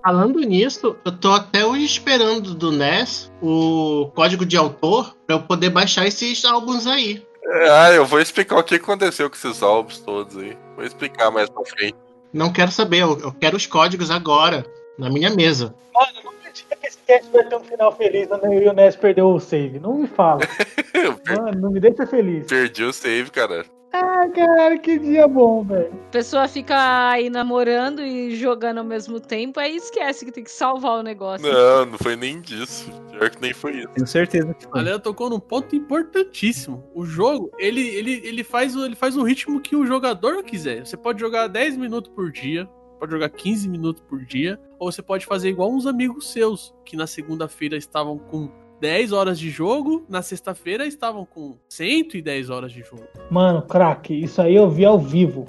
Falando 0.03 0.41
nisso, 0.41 0.97
eu 1.05 1.13
tô 1.13 1.31
até 1.31 1.65
hoje 1.65 1.85
esperando 1.85 2.55
do 2.55 2.73
NES 2.73 3.31
o 3.41 4.11
código 4.15 4.45
de 4.45 4.57
autor 4.57 5.15
pra 5.27 5.37
eu 5.37 5.43
poder 5.43 5.71
baixar 5.71 6.07
esses 6.07 6.45
álbuns 6.45 6.87
aí. 6.87 7.25
Ah, 7.45 7.93
eu 7.93 8.07
vou 8.07 8.21
explicar 8.21 8.59
o 8.59 8.65
que 8.65 8.77
aconteceu 8.77 9.29
com 9.29 9.37
esses 9.37 9.63
álbuns 9.63 9.99
todos 9.99 10.37
aí. 10.37 10.57
Vou 10.77 10.85
explicar 10.85 11.31
mais 11.31 11.49
pra 11.51 11.65
frente. 11.65 11.97
Não 12.33 12.53
quero 12.53 12.71
saber, 12.71 13.03
eu, 13.03 13.19
eu 13.21 13.33
quero 13.33 13.57
os 13.57 13.67
códigos 13.67 14.11
agora, 14.11 14.65
na 14.99 15.11
minha 15.11 15.31
mesa. 15.31 15.75
Mano, 15.93 16.13
não 16.25 16.31
acredito 16.33 16.75
que 16.81 16.87
esse 16.87 16.99
cast 17.07 17.31
vai 17.31 17.45
ter 17.45 17.57
um 17.57 17.65
final 17.65 17.95
feliz 17.95 18.27
quando 18.27 18.47
eu 18.47 18.63
e 18.63 18.69
o 18.69 18.73
Ness 18.73 18.97
perdeu 18.97 19.27
o 19.35 19.41
save. 19.41 19.79
Não 19.79 19.99
me 19.99 20.07
fala. 20.07 20.41
Mano, 21.29 21.61
não 21.61 21.71
me 21.71 21.81
deixa 21.81 22.07
feliz. 22.07 22.47
perdi 22.47 22.85
o 22.85 22.93
save, 22.93 23.31
cara. 23.31 23.67
Ah, 23.93 24.27
cara, 24.35 24.79
que 24.79 24.99
dia 24.99 25.29
bom, 25.29 25.63
velho. 25.65 25.93
A 25.93 26.11
pessoa 26.11 26.49
fica 26.49 27.11
aí 27.11 27.29
namorando 27.29 28.01
e 28.03 28.35
jogando 28.37 28.79
ao 28.79 28.85
mesmo 28.85 29.21
tempo, 29.21 29.61
aí 29.61 29.77
esquece 29.77 30.25
que 30.25 30.33
tem 30.33 30.43
que 30.45 30.51
salvar 30.51 30.99
o 31.01 31.03
negócio. 31.03 31.47
Não, 31.47 31.85
não 31.85 31.99
foi 31.99 32.17
nem 32.17 32.41
disso. 32.41 32.91
Pior 33.11 33.29
que 33.29 33.41
nem 33.43 33.53
foi 33.53 33.73
isso. 33.79 33.89
Tenho 33.89 34.07
certeza 34.07 34.55
que 34.55 34.65
A 34.67 34.71
foi. 34.71 34.83
Leandro 34.83 35.03
tocou 35.03 35.29
num 35.29 35.39
ponto 35.39 35.77
importantíssimo. 35.77 36.83
O 36.95 37.05
jogo, 37.05 37.51
ele, 37.59 37.87
ele, 37.87 38.21
ele, 38.25 38.43
faz, 38.43 38.75
o- 38.75 38.85
ele 38.85 38.97
faz 38.97 39.17
o 39.17 39.23
ritmo 39.23 39.61
que 39.61 39.77
o 39.77 39.85
jogador 39.85 40.43
quiser. 40.43 40.87
Você 40.87 40.97
pode 40.97 41.21
jogar 41.21 41.47
10 41.49 41.77
minutos 41.77 42.11
por 42.15 42.31
dia, 42.33 42.67
pode 42.99 43.13
jogar 43.13 43.29
15 43.29 43.69
minutos 43.69 44.03
por 44.09 44.25
dia, 44.25 44.59
ou 44.79 44.91
você 44.91 45.03
pode 45.03 45.27
fazer 45.27 45.51
igual 45.51 45.71
uns 45.71 45.87
amigos 45.87 46.33
seus, 46.33 46.75
que 46.85 46.97
na 46.97 47.07
segunda-feira 47.07 47.77
estavam 47.77 48.17
com 48.19 48.49
10 48.83 49.13
horas 49.13 49.39
de 49.39 49.49
jogo, 49.49 50.05
na 50.09 50.23
sexta-feira 50.23 50.85
estavam 50.85 51.25
com 51.25 51.57
110 51.69 52.51
horas 52.51 52.73
de 52.73 52.83
jogo. 52.83 53.05
Mano, 53.31 53.63
craque, 53.63 54.13
isso 54.13 54.43
aí 54.43 54.57
eu 54.57 54.69
vi 54.69 54.85
ao 54.85 54.99
vivo. 54.99 55.47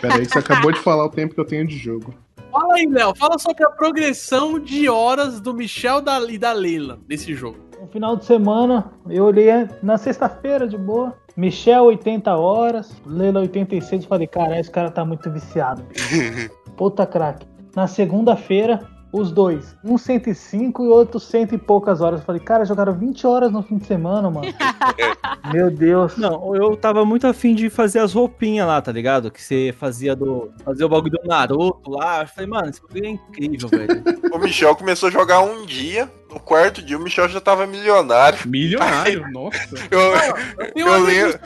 Peraí, 0.00 0.24
você 0.24 0.38
acabou 0.38 0.70
de 0.70 0.78
falar 0.78 1.04
o 1.04 1.10
tempo 1.10 1.34
que 1.34 1.40
eu 1.40 1.44
tenho 1.44 1.66
de 1.66 1.76
jogo. 1.76 2.14
Fala 2.52 2.74
aí, 2.76 2.86
Léo, 2.86 3.12
fala 3.16 3.40
sobre 3.40 3.64
a 3.64 3.70
progressão 3.70 4.60
de 4.60 4.88
horas 4.88 5.40
do 5.40 5.52
Michel 5.52 6.00
da- 6.00 6.20
e 6.30 6.38
da 6.38 6.52
Leila 6.52 7.00
nesse 7.08 7.34
jogo. 7.34 7.58
No 7.80 7.88
final 7.88 8.14
de 8.16 8.24
semana, 8.24 8.92
eu 9.10 9.24
olhei 9.24 9.48
na 9.82 9.98
sexta-feira 9.98 10.68
de 10.68 10.78
boa. 10.78 11.12
Michel, 11.36 11.86
80 11.86 12.36
horas. 12.36 12.94
Leila, 13.04 13.40
86. 13.40 14.04
Falei, 14.04 14.28
cara, 14.28 14.60
esse 14.60 14.70
cara 14.70 14.92
tá 14.92 15.04
muito 15.04 15.28
viciado. 15.28 15.82
Puta 16.78 17.04
craque. 17.04 17.44
Na 17.74 17.88
segunda-feira, 17.88 18.80
os 19.20 19.32
dois. 19.32 19.76
Um 19.82 19.96
105 19.96 20.84
e 20.84 20.88
outro 20.88 21.18
cento 21.18 21.54
e 21.54 21.58
poucas 21.58 22.00
horas. 22.00 22.22
Falei, 22.22 22.40
cara, 22.40 22.64
jogaram 22.64 22.92
20 22.92 23.26
horas 23.26 23.52
no 23.52 23.62
fim 23.62 23.78
de 23.78 23.86
semana, 23.86 24.30
mano. 24.30 24.46
Meu 25.52 25.70
Deus. 25.70 26.16
Não, 26.16 26.54
eu 26.54 26.76
tava 26.76 27.04
muito 27.04 27.26
afim 27.26 27.54
de 27.54 27.70
fazer 27.70 28.00
as 28.00 28.12
roupinhas 28.12 28.66
lá, 28.66 28.80
tá 28.82 28.92
ligado? 28.92 29.30
Que 29.30 29.42
você 29.42 29.74
fazia 29.78 30.14
do. 30.14 30.50
Fazer 30.64 30.84
o 30.84 30.88
bagulho 30.88 31.12
do 31.12 31.28
Naruto 31.28 31.90
lá. 31.90 32.22
Eu 32.22 32.28
falei, 32.28 32.50
mano, 32.50 32.68
esse 32.68 32.80
bagulho 32.82 33.06
é 33.06 33.08
incrível, 33.10 33.68
velho. 33.68 34.02
O 34.36 34.38
Michel 34.38 34.76
começou 34.76 35.08
a 35.08 35.12
jogar 35.12 35.40
um 35.40 35.64
dia. 35.64 36.10
No 36.36 36.40
quarto 36.40 36.82
dia, 36.82 36.98
o 36.98 37.00
Michel 37.00 37.30
já 37.30 37.40
tava 37.40 37.66
milionário. 37.66 38.38
Milionário, 38.46 39.26
nossa. 39.32 39.56
Eu, 39.90 40.00
Eu 40.76 40.86
Eu 40.86 41.02
lembro- 41.02 41.40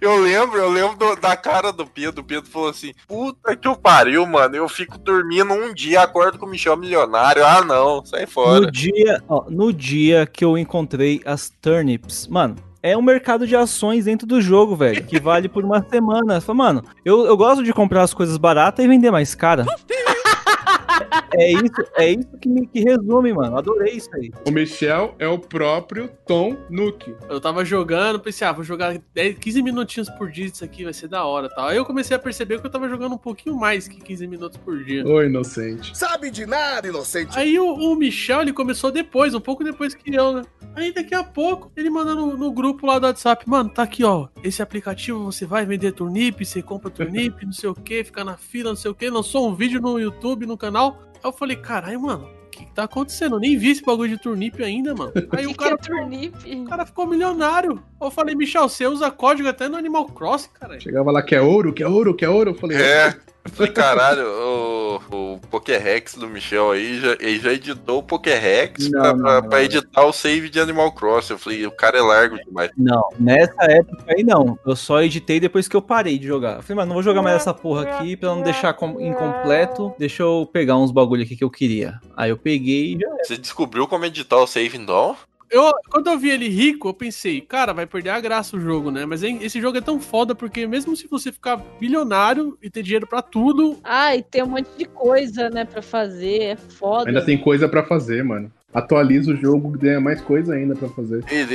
eu 0.00 0.16
lembro, 0.22 0.58
eu 0.58 0.70
lembro 0.70 0.96
do- 0.96 1.16
da 1.16 1.36
cara 1.36 1.72
do 1.72 1.84
Pedro. 1.84 2.20
O 2.20 2.24
Pedro 2.24 2.48
falou 2.48 2.68
assim: 2.68 2.92
Puta 3.08 3.56
que 3.56 3.66
eu 3.66 3.74
pariu, 3.74 4.24
mano. 4.24 4.54
Eu 4.54 4.68
fico 4.68 4.96
dormindo 4.96 5.52
um 5.52 5.74
dia, 5.74 6.02
acordo 6.02 6.38
com 6.38 6.46
o 6.46 6.48
Michel 6.48 6.76
milionário. 6.76 7.44
Ah, 7.44 7.64
não, 7.64 8.06
sai 8.06 8.26
fora. 8.26 8.60
No 8.60 8.70
dia, 8.70 9.20
ó, 9.28 9.44
no 9.50 9.72
dia 9.72 10.24
que 10.24 10.44
eu 10.44 10.56
encontrei 10.56 11.20
as 11.26 11.50
turnips, 11.60 12.28
mano, 12.28 12.54
é 12.84 12.96
um 12.96 13.02
mercado 13.02 13.44
de 13.44 13.56
ações 13.56 14.04
dentro 14.04 14.24
do 14.24 14.40
jogo, 14.40 14.76
velho, 14.76 15.02
que 15.04 15.18
vale 15.18 15.48
por 15.48 15.64
uma 15.64 15.82
semana. 15.90 16.34
Eu 16.36 16.40
falei, 16.40 16.58
mano, 16.58 16.84
eu, 17.04 17.26
eu 17.26 17.36
gosto 17.36 17.64
de 17.64 17.72
comprar 17.72 18.02
as 18.02 18.14
coisas 18.14 18.36
baratas 18.36 18.84
e 18.84 18.88
vender 18.88 19.10
mais 19.10 19.34
cara. 19.34 19.66
É 21.34 21.52
isso, 21.52 21.84
é 21.96 22.10
isso 22.12 22.38
que 22.40 22.48
me 22.48 22.66
que 22.66 22.80
resume, 22.80 23.32
mano. 23.32 23.56
Adorei 23.56 23.94
isso 23.94 24.10
aí. 24.14 24.30
O 24.46 24.50
Michel 24.50 25.14
é 25.18 25.26
o 25.26 25.38
próprio 25.38 26.08
Tom 26.26 26.56
Nook. 26.70 27.14
Eu 27.28 27.40
tava 27.40 27.64
jogando, 27.64 28.20
pensei, 28.20 28.46
ah, 28.46 28.52
vou 28.52 28.64
jogar 28.64 28.98
10, 29.14 29.38
15 29.38 29.62
minutinhos 29.62 30.10
por 30.10 30.30
dia 30.30 30.48
disso 30.48 30.64
aqui, 30.64 30.84
vai 30.84 30.92
ser 30.92 31.08
da 31.08 31.24
hora 31.24 31.48
tal. 31.48 31.68
Aí 31.68 31.76
eu 31.76 31.84
comecei 31.84 32.16
a 32.16 32.20
perceber 32.20 32.60
que 32.60 32.66
eu 32.66 32.70
tava 32.70 32.88
jogando 32.88 33.14
um 33.14 33.18
pouquinho 33.18 33.56
mais 33.56 33.88
que 33.88 34.00
15 34.00 34.26
minutos 34.26 34.58
por 34.58 34.82
dia. 34.84 35.06
Ô, 35.06 35.22
inocente. 35.22 35.96
Sabe 35.96 36.30
de 36.30 36.46
nada, 36.46 36.88
inocente. 36.88 37.38
Aí 37.38 37.58
o, 37.58 37.74
o 37.74 37.96
Michel, 37.96 38.42
ele 38.42 38.52
começou 38.52 38.90
depois, 38.90 39.34
um 39.34 39.40
pouco 39.40 39.64
depois 39.64 39.94
que 39.94 40.14
eu, 40.14 40.32
né? 40.32 40.42
Aí 40.74 40.92
daqui 40.92 41.14
a 41.14 41.24
pouco, 41.24 41.72
ele 41.74 41.88
manda 41.88 42.14
no, 42.14 42.36
no 42.36 42.52
grupo 42.52 42.86
lá 42.86 42.98
do 42.98 43.06
WhatsApp, 43.06 43.48
mano, 43.48 43.70
tá 43.70 43.82
aqui, 43.82 44.04
ó, 44.04 44.28
esse 44.44 44.60
aplicativo 44.60 45.24
você 45.24 45.46
vai 45.46 45.64
vender 45.64 45.92
turnip, 45.92 46.44
você 46.44 46.60
compra 46.60 46.90
turnip, 46.90 47.44
não 47.46 47.52
sei 47.52 47.70
o 47.70 47.74
que, 47.74 48.04
fica 48.04 48.22
na 48.22 48.36
fila, 48.36 48.70
não 48.70 48.76
sei 48.76 48.90
o 48.90 48.94
que, 48.94 49.08
lançou 49.08 49.48
um 49.48 49.54
vídeo 49.54 49.80
no 49.80 49.98
YouTube, 49.98 50.44
no 50.44 50.56
canal. 50.56 51.02
Aí 51.26 51.32
eu 51.32 51.36
falei, 51.36 51.56
caralho, 51.56 52.00
mano, 52.00 52.30
o 52.46 52.50
que, 52.50 52.64
que 52.64 52.72
tá 52.72 52.84
acontecendo? 52.84 53.34
Eu 53.34 53.40
nem 53.40 53.58
vi 53.58 53.70
esse 53.70 53.82
bagulho 53.84 54.10
de 54.16 54.22
turnip 54.22 54.62
ainda, 54.62 54.94
mano. 54.94 55.12
Aí 55.36 55.44
O 55.44 55.50
o 55.50 55.52
que, 55.52 55.58
que 55.58 55.64
é 55.64 55.76
cara, 55.76 55.76
turnip? 55.76 56.54
o 56.54 56.64
cara 56.64 56.86
ficou 56.86 57.04
milionário. 57.04 57.82
Eu 58.00 58.10
falei, 58.12 58.36
Michel, 58.36 58.68
você 58.68 58.86
usa 58.86 59.10
código 59.10 59.48
até 59.48 59.68
no 59.68 59.76
Animal 59.76 60.06
Crossing, 60.06 60.50
cara. 60.54 60.78
Chegava 60.78 61.10
lá, 61.10 61.20
quer 61.22 61.40
ouro, 61.40 61.72
quer 61.72 61.88
ouro, 61.88 62.14
quer 62.14 62.28
ouro. 62.28 62.50
Eu 62.50 62.54
falei, 62.54 62.76
É. 62.80 63.16
Eu 63.46 63.50
falei, 63.56 63.72
caralho, 63.72 64.26
o, 64.26 65.34
o 65.34 65.40
Pokérex 65.50 66.14
do 66.14 66.26
Michel 66.28 66.70
aí, 66.72 67.00
já, 67.00 67.12
ele 67.20 67.38
já 67.38 67.52
editou 67.52 67.98
o 67.98 68.02
Pokérex 68.02 68.88
Não, 68.90 69.00
pra, 69.00 69.12
não, 69.14 69.22
pra- 69.22 69.40
não. 69.42 69.48
pra 69.48 69.62
editar 69.62 70.04
o 70.04 70.12
save 70.12 70.48
de 70.48 70.60
Animal 70.60 70.92
Crossing. 70.92 71.34
Eu 71.34 71.38
falei, 71.38 71.66
o 71.66 71.70
cara 71.70 71.98
é 71.98 72.02
largo 72.02 72.36
demais. 72.44 72.70
Não, 72.76 73.08
nessa 73.18 73.62
época 73.64 74.04
aí 74.08 74.22
não. 74.24 74.58
Eu 74.66 74.74
só 74.76 75.02
editei 75.02 75.38
depois 75.40 75.68
que 75.68 75.76
eu 75.76 75.82
parei 75.82 76.18
de 76.18 76.26
jogar. 76.26 76.56
Eu 76.56 76.62
falei, 76.62 76.76
mano, 76.76 76.88
não 76.88 76.94
vou 76.94 77.02
jogar 77.02 77.22
mais 77.22 77.36
essa 77.36 77.54
porra 77.54 77.82
aqui 77.82 78.16
pra 78.16 78.28
não 78.30 78.42
deixar 78.42 78.72
com- 78.74 79.00
incompleto. 79.00 79.94
Deixa 79.98 80.22
eu 80.22 80.48
pegar 80.52 80.76
uns 80.76 80.90
bagulho 80.90 81.22
aqui 81.22 81.36
que 81.36 81.44
eu 81.44 81.50
queria. 81.50 82.00
Aí 82.16 82.30
eu 82.30 82.36
peguei 82.36 82.94
e 82.94 82.98
já 82.98 83.08
Você 83.22 83.36
descobriu 83.36 83.86
como 83.86 84.04
editar 84.04 84.36
o 84.38 84.46
save 84.46 84.76
então? 84.76 85.16
Eu, 85.50 85.72
quando 85.90 86.10
eu 86.10 86.18
vi 86.18 86.30
ele 86.30 86.48
rico, 86.48 86.88
eu 86.88 86.94
pensei, 86.94 87.40
cara, 87.40 87.72
vai 87.72 87.86
perder 87.86 88.10
a 88.10 88.20
graça 88.20 88.56
o 88.56 88.60
jogo, 88.60 88.90
né? 88.90 89.06
Mas 89.06 89.22
hein, 89.22 89.38
esse 89.42 89.60
jogo 89.60 89.78
é 89.78 89.80
tão 89.80 90.00
foda 90.00 90.34
porque 90.34 90.66
mesmo 90.66 90.96
se 90.96 91.06
você 91.06 91.30
ficar 91.30 91.56
bilionário 91.78 92.58
e 92.62 92.68
ter 92.68 92.82
dinheiro 92.82 93.06
pra 93.06 93.22
tudo, 93.22 93.78
Ai, 93.84 94.22
tem 94.22 94.42
um 94.42 94.48
monte 94.48 94.68
de 94.76 94.84
coisa, 94.84 95.48
né, 95.50 95.64
pra 95.64 95.82
fazer. 95.82 96.42
É 96.42 96.56
foda. 96.56 97.08
ainda 97.08 97.24
tem 97.24 97.38
coisa 97.38 97.68
pra 97.68 97.84
fazer, 97.84 98.22
mano. 98.24 98.50
Atualiza 98.74 99.32
o 99.32 99.36
jogo, 99.36 99.70
ganha 99.70 100.00
mais 100.00 100.20
coisa 100.20 100.54
ainda 100.54 100.74
pra 100.74 100.88
fazer. 100.88 101.24
Ele, 101.30 101.54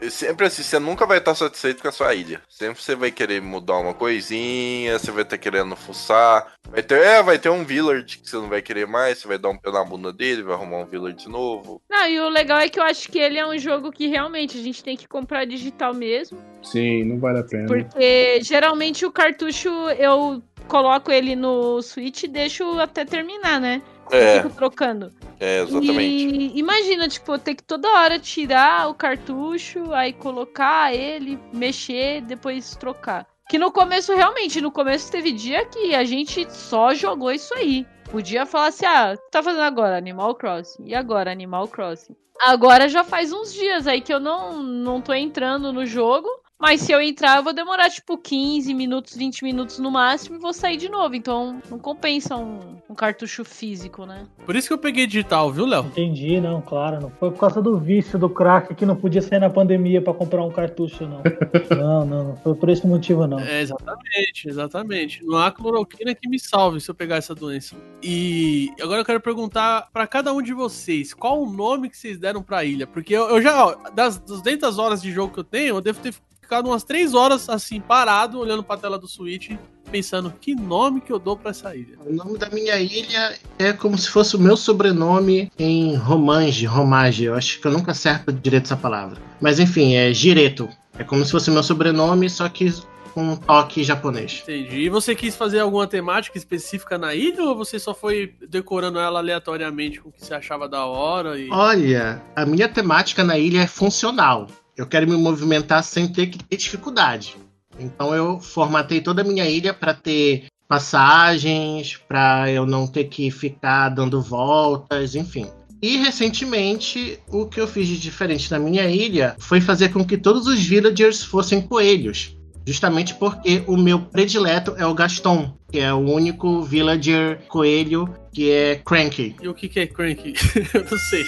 ele- 0.00 0.10
sempre 0.10 0.46
assim, 0.46 0.62
você 0.62 0.78
nunca 0.78 1.06
vai 1.06 1.18
estar 1.18 1.34
satisfeito 1.34 1.80
com 1.80 1.88
a 1.88 1.92
sua 1.92 2.14
ilha. 2.14 2.42
Sempre 2.48 2.82
você 2.82 2.94
vai 2.94 3.10
querer 3.10 3.40
mudar 3.40 3.78
uma 3.78 3.94
coisinha, 3.94 4.98
você 4.98 5.10
vai 5.10 5.22
estar 5.22 5.38
querendo 5.38 5.74
fuçar. 5.76 6.46
Vai 6.68 6.82
ter, 6.82 7.00
é, 7.00 7.22
vai 7.22 7.38
ter 7.38 7.48
um 7.48 7.64
village 7.64 8.18
que 8.18 8.28
você 8.28 8.36
não 8.36 8.48
vai 8.48 8.60
querer 8.60 8.86
mais, 8.86 9.18
você 9.18 9.28
vai 9.28 9.38
dar 9.38 9.48
um 9.48 9.56
pé 9.56 9.70
na 9.70 9.84
bunda 9.84 10.12
dele, 10.12 10.42
vai 10.42 10.54
arrumar 10.54 10.78
um 10.78 10.86
village 10.86 11.28
novo. 11.28 11.80
Não, 11.88 12.06
e 12.08 12.20
o 12.20 12.28
legal 12.28 12.58
é 12.58 12.68
que 12.68 12.78
eu 12.78 12.84
acho 12.84 13.08
que 13.10 13.18
ele 13.18 13.38
é 13.38 13.46
um 13.46 13.56
jogo 13.56 13.90
que 13.90 14.06
realmente 14.06 14.58
a 14.58 14.62
gente 14.62 14.84
tem 14.84 14.96
que 14.96 15.08
comprar 15.08 15.46
digital 15.46 15.94
mesmo. 15.94 16.38
Sim, 16.62 17.04
não 17.04 17.18
vale 17.18 17.38
a 17.38 17.44
pena. 17.44 17.66
Porque 17.66 18.40
geralmente 18.42 19.06
o 19.06 19.12
cartucho 19.12 19.70
eu 19.98 20.42
coloco 20.66 21.10
ele 21.10 21.34
no 21.34 21.80
Switch 21.80 22.24
e 22.24 22.28
deixo 22.28 22.78
até 22.78 23.02
terminar, 23.06 23.58
né? 23.58 23.80
Eu 24.10 24.18
É, 24.18 24.42
fico 24.42 24.54
trocando. 24.54 25.12
é, 25.38 25.60
exatamente. 25.60 26.02
E 26.36 26.58
imagina, 26.58 27.08
tipo, 27.08 27.32
eu 27.32 27.38
ter 27.38 27.54
que 27.54 27.62
toda 27.62 27.88
hora 27.88 28.18
tirar 28.18 28.88
o 28.88 28.94
cartucho, 28.94 29.92
aí 29.92 30.12
colocar 30.12 30.94
ele, 30.94 31.38
mexer, 31.52 32.22
depois 32.22 32.74
trocar. 32.76 33.26
Que 33.48 33.58
no 33.58 33.72
começo, 33.72 34.14
realmente, 34.14 34.60
no 34.60 34.70
começo 34.70 35.10
teve 35.10 35.32
dia 35.32 35.64
que 35.64 35.94
a 35.94 36.04
gente 36.04 36.46
só 36.52 36.94
jogou 36.94 37.32
isso 37.32 37.54
aí. 37.54 37.86
Podia 38.10 38.44
falar 38.46 38.68
assim, 38.68 38.86
ah, 38.86 39.16
tá 39.30 39.42
fazendo 39.42 39.62
agora? 39.62 39.96
Animal 39.96 40.34
Crossing. 40.34 40.84
E 40.86 40.94
agora, 40.94 41.30
Animal 41.32 41.66
Crossing? 41.68 42.14
Agora 42.40 42.88
já 42.88 43.02
faz 43.04 43.32
uns 43.32 43.52
dias 43.52 43.86
aí 43.86 44.00
que 44.00 44.12
eu 44.12 44.20
não, 44.20 44.62
não 44.62 45.00
tô 45.00 45.12
entrando 45.12 45.72
no 45.72 45.84
jogo. 45.84 46.28
Mas 46.60 46.80
se 46.80 46.90
eu 46.90 47.00
entrar, 47.00 47.36
eu 47.36 47.44
vou 47.44 47.52
demorar 47.52 47.88
tipo 47.88 48.18
15 48.18 48.74
minutos, 48.74 49.16
20 49.16 49.44
minutos 49.44 49.78
no 49.78 49.92
máximo 49.92 50.36
e 50.36 50.40
vou 50.40 50.52
sair 50.52 50.76
de 50.76 50.88
novo. 50.88 51.14
Então 51.14 51.62
não 51.70 51.78
compensa 51.78 52.34
um, 52.36 52.76
um 52.90 52.94
cartucho 52.96 53.44
físico, 53.44 54.04
né? 54.04 54.26
Por 54.44 54.56
isso 54.56 54.66
que 54.66 54.74
eu 54.74 54.78
peguei 54.78 55.06
digital, 55.06 55.52
viu, 55.52 55.64
Léo? 55.64 55.84
Entendi, 55.86 56.40
não, 56.40 56.60
claro. 56.60 57.00
Não 57.00 57.10
foi 57.10 57.30
por 57.30 57.38
causa 57.38 57.62
do 57.62 57.78
vício 57.78 58.18
do 58.18 58.28
crack 58.28 58.74
que 58.74 58.84
não 58.84 58.96
podia 58.96 59.22
sair 59.22 59.38
na 59.38 59.48
pandemia 59.48 60.02
pra 60.02 60.12
comprar 60.12 60.42
um 60.42 60.50
cartucho, 60.50 61.06
não. 61.06 61.22
não, 61.78 62.04
não, 62.04 62.24
não 62.24 62.36
foi 62.38 62.54
por 62.56 62.68
esse 62.68 62.84
motivo, 62.84 63.24
não. 63.24 63.38
É, 63.38 63.60
exatamente, 63.60 64.48
exatamente. 64.48 65.24
Não 65.24 65.38
há 65.38 65.52
cloroquina 65.52 66.12
que 66.12 66.28
me 66.28 66.40
salve 66.40 66.80
se 66.80 66.90
eu 66.90 66.94
pegar 66.94 67.16
essa 67.16 67.36
doença. 67.36 67.76
E 68.02 68.72
agora 68.80 69.00
eu 69.00 69.04
quero 69.04 69.20
perguntar 69.20 69.88
pra 69.92 70.08
cada 70.08 70.32
um 70.32 70.42
de 70.42 70.52
vocês, 70.52 71.14
qual 71.14 71.40
o 71.40 71.48
nome 71.48 71.88
que 71.88 71.96
vocês 71.96 72.18
deram 72.18 72.42
pra 72.42 72.64
ilha? 72.64 72.86
Porque 72.86 73.14
eu, 73.14 73.28
eu 73.28 73.40
já, 73.40 73.64
ó, 73.64 73.90
das 73.90 74.18
200 74.18 74.76
horas 74.76 75.00
de 75.00 75.12
jogo 75.12 75.32
que 75.32 75.40
eu 75.40 75.44
tenho, 75.44 75.76
eu 75.76 75.80
devo 75.80 76.00
ter 76.00 76.12
ficado 76.48 76.70
umas 76.70 76.82
3 76.82 77.12
horas 77.12 77.46
assim, 77.50 77.78
parado, 77.78 78.40
olhando 78.40 78.62
pra 78.62 78.78
tela 78.78 78.98
do 78.98 79.06
Switch, 79.06 79.50
pensando 79.92 80.32
que 80.40 80.54
nome 80.54 81.02
que 81.02 81.12
eu 81.12 81.18
dou 81.18 81.36
pra 81.36 81.50
essa 81.50 81.76
ilha. 81.76 81.98
O 82.06 82.10
nome 82.10 82.38
da 82.38 82.48
minha 82.48 82.80
ilha 82.80 83.38
é 83.58 83.70
como 83.74 83.98
se 83.98 84.08
fosse 84.08 84.34
o 84.34 84.38
meu 84.38 84.56
sobrenome 84.56 85.52
em 85.58 85.94
romange, 85.94 86.64
romage. 86.64 87.24
Eu 87.24 87.34
acho 87.34 87.60
que 87.60 87.66
eu 87.66 87.70
nunca 87.70 87.90
acerto 87.90 88.32
direito 88.32 88.64
essa 88.64 88.76
palavra. 88.78 89.20
Mas 89.38 89.60
enfim, 89.60 89.94
é 89.94 90.10
Gireto. 90.14 90.70
É 90.98 91.04
como 91.04 91.22
se 91.22 91.30
fosse 91.30 91.50
o 91.50 91.52
meu 91.52 91.62
sobrenome, 91.62 92.30
só 92.30 92.48
que 92.48 92.72
com 93.12 93.24
um 93.24 93.36
toque 93.36 93.84
japonês. 93.84 94.40
Entendi. 94.42 94.80
E 94.80 94.88
você 94.88 95.14
quis 95.14 95.36
fazer 95.36 95.60
alguma 95.60 95.86
temática 95.86 96.38
específica 96.38 96.96
na 96.96 97.14
ilha 97.14 97.42
ou 97.44 97.54
você 97.54 97.78
só 97.78 97.92
foi 97.92 98.34
decorando 98.48 98.98
ela 98.98 99.18
aleatoriamente 99.18 100.00
com 100.00 100.08
o 100.08 100.12
que 100.12 100.24
você 100.24 100.32
achava 100.32 100.66
da 100.66 100.86
hora? 100.86 101.38
E... 101.38 101.50
Olha, 101.50 102.22
a 102.34 102.46
minha 102.46 102.68
temática 102.68 103.22
na 103.22 103.36
ilha 103.36 103.60
é 103.60 103.66
funcional. 103.66 104.46
Eu 104.78 104.86
quero 104.86 105.08
me 105.10 105.16
movimentar 105.16 105.82
sem 105.82 106.06
ter 106.06 106.28
que 106.28 106.38
ter 106.38 106.56
dificuldade. 106.56 107.36
Então 107.80 108.14
eu 108.14 108.38
formatei 108.38 109.00
toda 109.00 109.22
a 109.22 109.24
minha 109.24 109.44
ilha 109.44 109.74
para 109.74 109.92
ter 109.92 110.44
passagens, 110.68 111.96
para 111.96 112.48
eu 112.48 112.64
não 112.64 112.86
ter 112.86 113.04
que 113.04 113.28
ficar 113.28 113.88
dando 113.88 114.22
voltas, 114.22 115.16
enfim. 115.16 115.48
E 115.82 115.96
recentemente, 115.96 117.18
o 117.28 117.46
que 117.46 117.60
eu 117.60 117.66
fiz 117.66 117.88
de 117.88 117.98
diferente 117.98 118.50
na 118.52 118.58
minha 118.58 118.88
ilha 118.88 119.34
foi 119.40 119.60
fazer 119.60 119.88
com 119.88 120.04
que 120.04 120.16
todos 120.16 120.46
os 120.46 120.60
villagers 120.62 121.24
fossem 121.24 121.60
coelhos. 121.60 122.36
Justamente 122.64 123.14
porque 123.14 123.64
o 123.66 123.76
meu 123.76 123.98
predileto 123.98 124.74
é 124.76 124.86
o 124.86 124.94
Gaston, 124.94 125.56
que 125.72 125.80
é 125.80 125.92
o 125.92 125.98
único 125.98 126.62
villager 126.62 127.40
coelho 127.48 128.14
que 128.32 128.50
é 128.50 128.76
cranky. 128.76 129.34
E 129.40 129.48
o 129.48 129.54
que, 129.54 129.68
que 129.68 129.80
é 129.80 129.86
cranky? 129.86 130.34
eu 130.74 130.84
não 130.88 130.98
sei. 130.98 131.24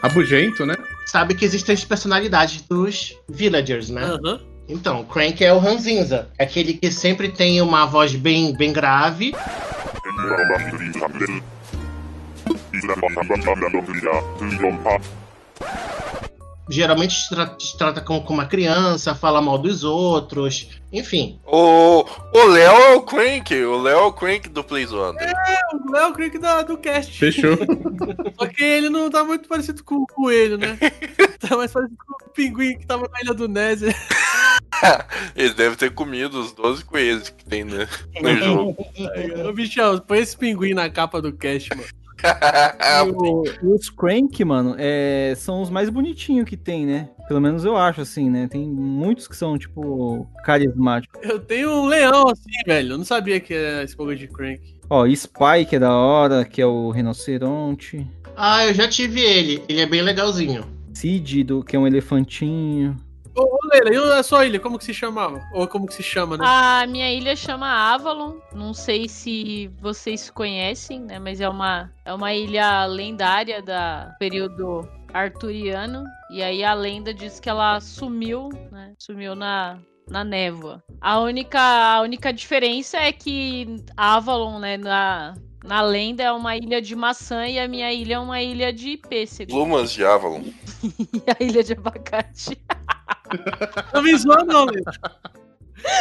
Rabugento, 0.00 0.64
né? 0.64 0.76
Sabe 1.06 1.34
que 1.34 1.44
existem 1.44 1.74
as 1.74 1.84
personalidades 1.84 2.62
dos 2.62 3.16
villagers, 3.28 3.90
né? 3.90 4.04
Aham. 4.04 4.40
Então, 4.66 5.04
Crank 5.04 5.44
é 5.44 5.52
o 5.52 5.58
Ranzinza, 5.58 6.30
é 6.38 6.44
aquele 6.44 6.74
que 6.74 6.90
sempre 6.90 7.28
tem 7.28 7.60
uma 7.60 7.84
voz 7.84 8.14
bem, 8.14 8.56
bem 8.56 8.72
grave. 8.72 9.34
Geralmente 16.68 17.14
te 17.22 17.28
tra- 17.28 17.46
te 17.46 17.76
trata 17.76 18.00
como, 18.00 18.22
como 18.22 18.38
uma 18.40 18.46
criança, 18.46 19.14
fala 19.14 19.42
mal 19.42 19.58
dos 19.58 19.84
outros, 19.84 20.68
enfim. 20.92 21.38
O 21.44 22.04
o 22.32 22.44
Léo 22.46 22.72
é 22.76 22.94
o 22.96 23.02
Crank, 23.02 23.54
o 23.54 23.82
Léo 23.82 23.98
é 23.98 24.02
o 24.02 24.12
Crank 24.12 24.48
do 24.48 24.64
Play 24.64 24.86
Wonder. 24.86 25.32
O 25.74 25.92
Léo 25.92 26.12
Crick 26.14 26.38
da, 26.38 26.62
do 26.62 26.78
cast. 26.78 27.18
Fechou. 27.18 27.56
Só 28.38 28.46
que 28.46 28.64
ele 28.64 28.88
não 28.88 29.10
tá 29.10 29.22
muito 29.24 29.48
parecido 29.48 29.84
com 29.84 29.96
o 29.96 30.06
coelho, 30.06 30.56
né? 30.56 30.78
tá 31.38 31.56
mais 31.56 31.70
parecido 31.72 31.98
com 32.06 32.24
o 32.24 32.30
pinguim 32.30 32.78
que 32.78 32.86
tava 32.86 33.08
na 33.12 33.20
ilha 33.20 33.34
do 33.34 33.46
Nésia. 33.48 33.94
Ele 35.36 35.54
deve 35.54 35.76
ter 35.76 35.92
comido 35.92 36.40
os 36.40 36.52
12 36.52 36.84
coelhos 36.84 37.28
que 37.28 37.44
tem 37.44 37.64
né, 37.64 37.88
no 38.20 38.36
jogo. 38.36 38.76
Ô, 39.48 39.52
bichão, 39.52 39.98
põe 40.00 40.18
esse 40.18 40.36
pinguim 40.36 40.74
na 40.74 40.90
capa 40.90 41.20
do 41.20 41.32
cast, 41.32 41.70
mano. 41.70 41.88
E, 42.22 43.10
o- 43.10 43.44
e 43.62 43.66
os 43.66 43.90
Crank, 43.90 44.44
mano, 44.44 44.74
é, 44.78 45.34
são 45.36 45.60
os 45.62 45.70
mais 45.70 45.90
bonitinhos 45.90 46.48
que 46.48 46.56
tem, 46.56 46.86
né? 46.86 47.08
Pelo 47.28 47.40
menos 47.40 47.64
eu 47.64 47.76
acho, 47.76 48.00
assim, 48.00 48.30
né? 48.30 48.46
Tem 48.48 48.68
muitos 48.68 49.26
que 49.26 49.36
são, 49.36 49.58
tipo, 49.58 50.26
carismáticos. 50.44 51.20
Eu 51.22 51.38
tenho 51.40 51.70
um 51.70 51.86
leão 51.86 52.28
assim, 52.28 52.50
velho. 52.66 52.92
Eu 52.92 52.98
não 52.98 53.04
sabia 53.04 53.40
que 53.40 53.54
era 53.54 53.82
esse 53.82 53.96
bagulho 53.96 54.16
de 54.16 54.28
crank. 54.28 54.60
Ó, 54.88 55.06
Spy, 55.06 55.64
que 55.68 55.76
é 55.76 55.78
da 55.78 55.94
hora, 55.94 56.44
que 56.44 56.60
é 56.60 56.66
o 56.66 56.90
rinoceronte. 56.90 58.06
Ah, 58.36 58.66
eu 58.66 58.74
já 58.74 58.86
tive 58.88 59.20
ele, 59.20 59.62
ele 59.68 59.80
é 59.80 59.86
bem 59.86 60.02
legalzinho. 60.02 60.64
Cid, 60.92 61.44
do, 61.44 61.62
que 61.64 61.74
é 61.74 61.78
um 61.78 61.86
elefantinho. 61.86 62.96
Ô, 63.36 63.42
ô 63.42 63.58
Leila, 63.72 63.90
e 63.90 64.18
a 64.18 64.22
sua 64.22 64.46
ilha, 64.46 64.60
como 64.60 64.78
que 64.78 64.84
se 64.84 64.94
chamava? 64.94 65.42
Ou 65.52 65.66
como 65.66 65.86
que 65.86 65.94
se 65.94 66.02
chama, 66.02 66.36
né? 66.36 66.44
A 66.46 66.86
minha 66.86 67.12
ilha 67.12 67.34
chama 67.34 67.66
Avalon. 67.66 68.36
Não 68.54 68.72
sei 68.72 69.08
se 69.08 69.68
vocês 69.80 70.30
conhecem, 70.30 71.00
né? 71.00 71.18
Mas 71.18 71.40
é 71.40 71.48
uma, 71.48 71.90
é 72.04 72.14
uma 72.14 72.32
ilha 72.32 72.86
lendária 72.86 73.60
da 73.60 74.14
período 74.18 74.88
arturiano. 75.12 76.04
E 76.30 76.42
aí 76.42 76.62
a 76.62 76.74
lenda 76.74 77.12
diz 77.12 77.40
que 77.40 77.48
ela 77.48 77.80
sumiu, 77.80 78.50
né? 78.70 78.94
Sumiu 78.98 79.34
na, 79.34 79.78
na 80.08 80.22
névoa. 80.22 80.82
A 81.00 81.18
única, 81.20 81.60
a 81.60 82.02
única 82.02 82.32
diferença 82.32 82.98
é 82.98 83.12
que 83.12 83.82
Avalon, 83.96 84.60
né? 84.60 84.76
Na, 84.76 85.34
na 85.64 85.82
lenda 85.82 86.22
é 86.22 86.30
uma 86.30 86.56
ilha 86.56 86.80
de 86.80 86.94
maçã 86.94 87.48
e 87.48 87.58
a 87.58 87.66
minha 87.66 87.92
ilha 87.92 88.14
é 88.14 88.18
uma 88.18 88.40
ilha 88.42 88.72
de 88.72 88.96
pêssego. 88.96 89.50
Plumas 89.50 89.92
de 89.92 90.04
Avalon. 90.04 90.42
E 90.84 91.22
a 91.30 91.42
ilha 91.42 91.64
de 91.64 91.72
abacate. 91.72 92.58
Não 93.92 94.02
me 94.02 94.16
zoa, 94.16 94.44
não, 94.44 94.64
Leila. 94.66 94.92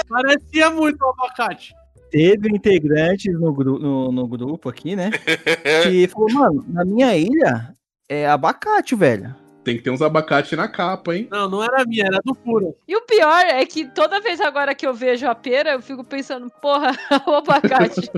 Parecia 0.07 0.69
muito 0.69 1.03
um 1.03 1.09
abacate. 1.09 1.73
Teve 2.11 2.49
integrantes 2.49 3.33
no, 3.39 3.51
gru- 3.53 3.79
no, 3.79 4.11
no 4.11 4.27
grupo 4.27 4.69
aqui, 4.69 4.95
né? 4.95 5.09
Que 5.83 6.07
falou, 6.07 6.31
mano, 6.31 6.65
na 6.67 6.85
minha 6.85 7.15
ilha 7.17 7.73
é 8.07 8.27
abacate, 8.27 8.95
velho. 8.95 9.35
Tem 9.63 9.77
que 9.77 9.81
ter 9.83 9.89
uns 9.89 10.01
abacate 10.01 10.55
na 10.57 10.67
capa, 10.67 11.15
hein? 11.15 11.27
Não, 11.31 11.49
não 11.49 11.63
era 11.63 11.85
minha, 11.85 12.05
era 12.05 12.19
do 12.23 12.35
puro. 12.35 12.75
E 12.87 12.95
o 12.95 13.01
pior 13.01 13.45
é 13.45 13.65
que 13.65 13.85
toda 13.85 14.19
vez 14.19 14.41
agora 14.41 14.75
que 14.75 14.85
eu 14.85 14.93
vejo 14.93 15.25
a 15.25 15.33
pera, 15.33 15.71
eu 15.71 15.81
fico 15.81 16.03
pensando, 16.03 16.51
porra, 16.61 16.91
o 17.25 17.31
abacate. 17.35 18.11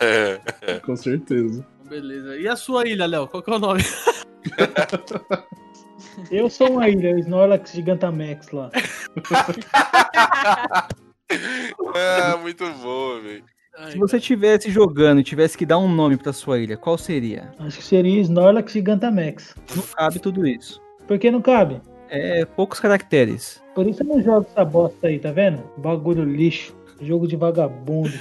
É. 0.00 0.40
Com 0.84 0.96
certeza. 0.96 1.64
Beleza. 1.88 2.36
E 2.38 2.48
a 2.48 2.56
sua 2.56 2.88
ilha, 2.88 3.06
Léo? 3.06 3.28
Qual 3.28 3.42
que 3.42 3.50
é 3.50 3.54
o 3.54 3.58
nome? 3.58 3.82
Eu 6.30 6.50
sou 6.50 6.72
uma 6.72 6.88
ilha, 6.88 7.14
o 7.14 7.18
Snorlax 7.18 7.72
Gigantamax 7.72 8.50
lá. 8.50 8.70
Ah, 11.94 12.36
muito 12.38 12.68
boa, 12.74 13.20
velho. 13.20 13.44
Se 13.90 13.98
você 13.98 14.18
tivesse 14.18 14.70
jogando 14.70 15.20
e 15.20 15.24
tivesse 15.24 15.56
que 15.56 15.66
dar 15.66 15.78
um 15.78 15.86
nome 15.86 16.16
pra 16.16 16.32
sua 16.32 16.58
ilha, 16.58 16.76
qual 16.76 16.98
seria? 16.98 17.52
Acho 17.60 17.78
que 17.78 17.84
seria 17.84 18.20
Snorlax 18.22 18.72
Gigantamax. 18.72 19.54
Não 19.76 19.82
cabe 19.82 20.18
tudo 20.18 20.46
isso. 20.46 20.80
Por 21.06 21.18
que 21.18 21.30
não 21.30 21.40
cabe? 21.40 21.80
É 22.08 22.44
poucos 22.44 22.80
caracteres. 22.80 23.62
Por 23.74 23.86
isso 23.86 24.02
eu 24.02 24.06
não 24.06 24.22
jogo 24.22 24.46
essa 24.50 24.64
bosta 24.64 25.06
aí, 25.06 25.18
tá 25.18 25.30
vendo? 25.30 25.62
Bagulho 25.76 26.24
lixo. 26.24 26.74
Jogo 27.00 27.28
de 27.28 27.36
vagabundo. 27.36 28.12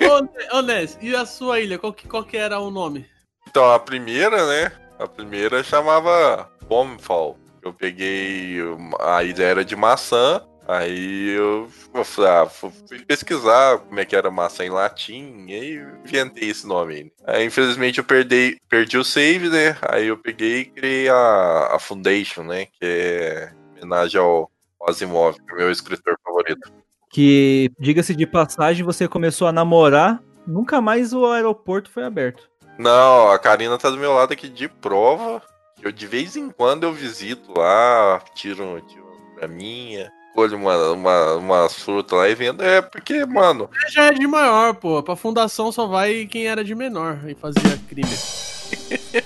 Ô, 0.00 0.56
ô, 0.56 0.62
Ness, 0.62 0.96
e 1.02 1.14
a 1.14 1.26
sua 1.26 1.60
ilha? 1.60 1.78
Qual 1.78 1.92
que, 1.92 2.08
qual 2.08 2.24
que 2.24 2.36
era 2.36 2.58
o 2.58 2.70
nome? 2.70 3.04
Então, 3.46 3.70
a 3.70 3.78
primeira, 3.78 4.46
né? 4.46 4.72
A 4.98 5.06
primeira 5.06 5.62
chamava 5.62 6.50
Bombfall. 6.62 7.38
Eu 7.62 7.72
peguei. 7.72 8.56
A 9.00 9.22
ilha 9.22 9.44
era 9.44 9.64
de 9.64 9.76
maçã. 9.76 10.42
Aí 10.66 11.30
eu 11.30 11.68
eu 11.92 12.24
ah, 12.24 12.46
fu- 12.46 12.72
fui 12.88 13.04
pesquisar 13.04 13.78
como 13.78 13.98
é 13.98 14.04
que 14.04 14.14
era 14.14 14.30
maçã 14.30 14.64
em 14.64 14.70
latim. 14.70 15.44
E 15.48 15.54
aí 15.54 15.86
inventei 16.04 16.50
esse 16.50 16.66
nome 16.66 16.94
aí. 16.94 17.12
Aí, 17.26 17.44
infelizmente, 17.46 17.98
eu 17.98 18.04
perdi, 18.04 18.56
perdi 18.68 18.96
o 18.96 19.04
save, 19.04 19.48
né? 19.48 19.76
Aí 19.82 20.06
eu 20.06 20.16
peguei 20.16 20.60
e 20.60 20.64
criei 20.66 21.08
a, 21.08 21.70
a 21.72 21.78
Foundation, 21.78 22.42
né? 22.44 22.66
Que 22.66 22.80
é 22.82 23.52
homenagem 23.76 24.20
ao 24.20 24.50
Asimov, 24.88 25.36
que 25.36 25.52
é 25.54 25.56
meu 25.58 25.70
escritor 25.70 26.16
favorito. 26.24 26.72
Que, 27.10 27.70
diga-se 27.78 28.14
de 28.14 28.26
passagem, 28.26 28.84
você 28.84 29.06
começou 29.06 29.46
a 29.46 29.52
namorar, 29.52 30.22
nunca 30.46 30.80
mais 30.80 31.12
o 31.12 31.26
aeroporto 31.26 31.90
foi 31.90 32.04
aberto. 32.04 32.48
Não, 32.78 33.30
a 33.30 33.38
Karina 33.38 33.76
tá 33.76 33.90
do 33.90 33.98
meu 33.98 34.14
lado 34.14 34.32
aqui 34.32 34.48
de 34.48 34.66
prova. 34.68 35.42
Eu 35.82 35.92
de 35.92 36.06
vez 36.06 36.36
em 36.36 36.48
quando 36.48 36.84
eu 36.84 36.92
visito 36.92 37.52
lá, 37.58 38.22
tiro, 38.34 38.80
tiro 38.88 39.04
pra 39.34 39.48
minha, 39.48 40.10
colho 40.34 40.56
uma, 40.56 40.92
uma, 40.92 41.34
umas 41.34 41.74
frutas 41.74 42.18
lá 42.18 42.28
e 42.28 42.34
vendo. 42.34 42.62
É 42.62 42.80
porque, 42.80 43.24
mano, 43.26 43.68
Já 43.90 44.04
é 44.04 44.12
de 44.12 44.26
maior, 44.26 44.74
pô. 44.74 45.02
Pra 45.02 45.16
fundação 45.16 45.70
só 45.72 45.86
vai 45.86 46.26
quem 46.26 46.46
era 46.46 46.64
de 46.64 46.74
menor 46.74 47.18
e 47.28 47.34
fazia 47.34 47.78
crime. 47.88 48.08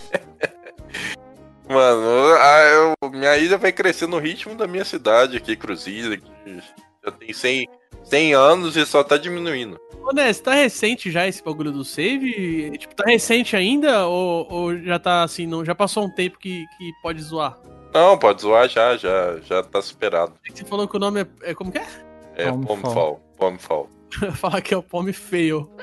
mano, 1.69 2.35
a- 2.40 2.61
eu- 3.03 3.11
minha 3.11 3.37
ilha 3.37 3.59
vai 3.59 3.73
crescer 3.73 4.07
no 4.07 4.19
ritmo 4.19 4.55
da 4.55 4.66
minha 4.66 4.85
cidade 4.85 5.37
aqui, 5.37 5.57
Cruzilha, 5.57 6.14
aqui, 6.14 6.62
Já 7.07 7.12
tem 7.12 7.33
100, 7.33 7.69
100 8.03 8.35
anos 8.35 8.77
e 8.77 8.85
só 8.85 9.05
tá 9.05 9.16
diminuindo. 9.16 9.81
Ô, 10.03 10.12
Ness, 10.12 10.40
tá 10.40 10.55
recente 10.55 11.09
já 11.09 11.29
esse 11.29 11.42
bagulho 11.42 11.71
do 11.71 11.85
save? 11.85 12.77
Tipo, 12.77 12.97
tá 12.97 13.05
recente 13.07 13.55
ainda? 13.55 14.07
Ou, 14.07 14.47
ou 14.51 14.77
já 14.77 14.99
tá 14.99 15.23
assim, 15.23 15.47
não, 15.47 15.64
já 15.64 15.75
passou 15.75 16.05
um 16.05 16.11
tempo 16.11 16.37
que, 16.38 16.64
que 16.77 16.92
pode 17.01 17.23
zoar? 17.23 17.57
Não, 17.95 18.19
pode 18.19 18.42
zoar 18.42 18.69
já, 18.69 18.97
já, 18.97 19.38
já 19.38 19.62
tá 19.62 19.81
superado. 19.81 20.35
Você 20.53 20.64
falou 20.64 20.88
que 20.88 20.97
o 20.97 21.01
nome 21.01 21.23
é. 21.23 21.27
é 21.42 21.55
como 21.55 21.71
que 21.71 21.79
é? 21.79 21.87
É. 22.35 22.51
Pomefall. 22.51 23.21
Pomefall. 23.37 23.88
Falar 24.35 24.61
que 24.61 24.75
é 24.75 24.77
o 24.77 24.83
Pome 24.83 25.12
Fail. 25.12 25.71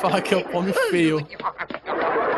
Falar 0.00 0.22
que 0.22 0.34
é 0.34 0.36
o 0.36 0.44
Pome 0.44 0.72
Fail. 0.72 1.26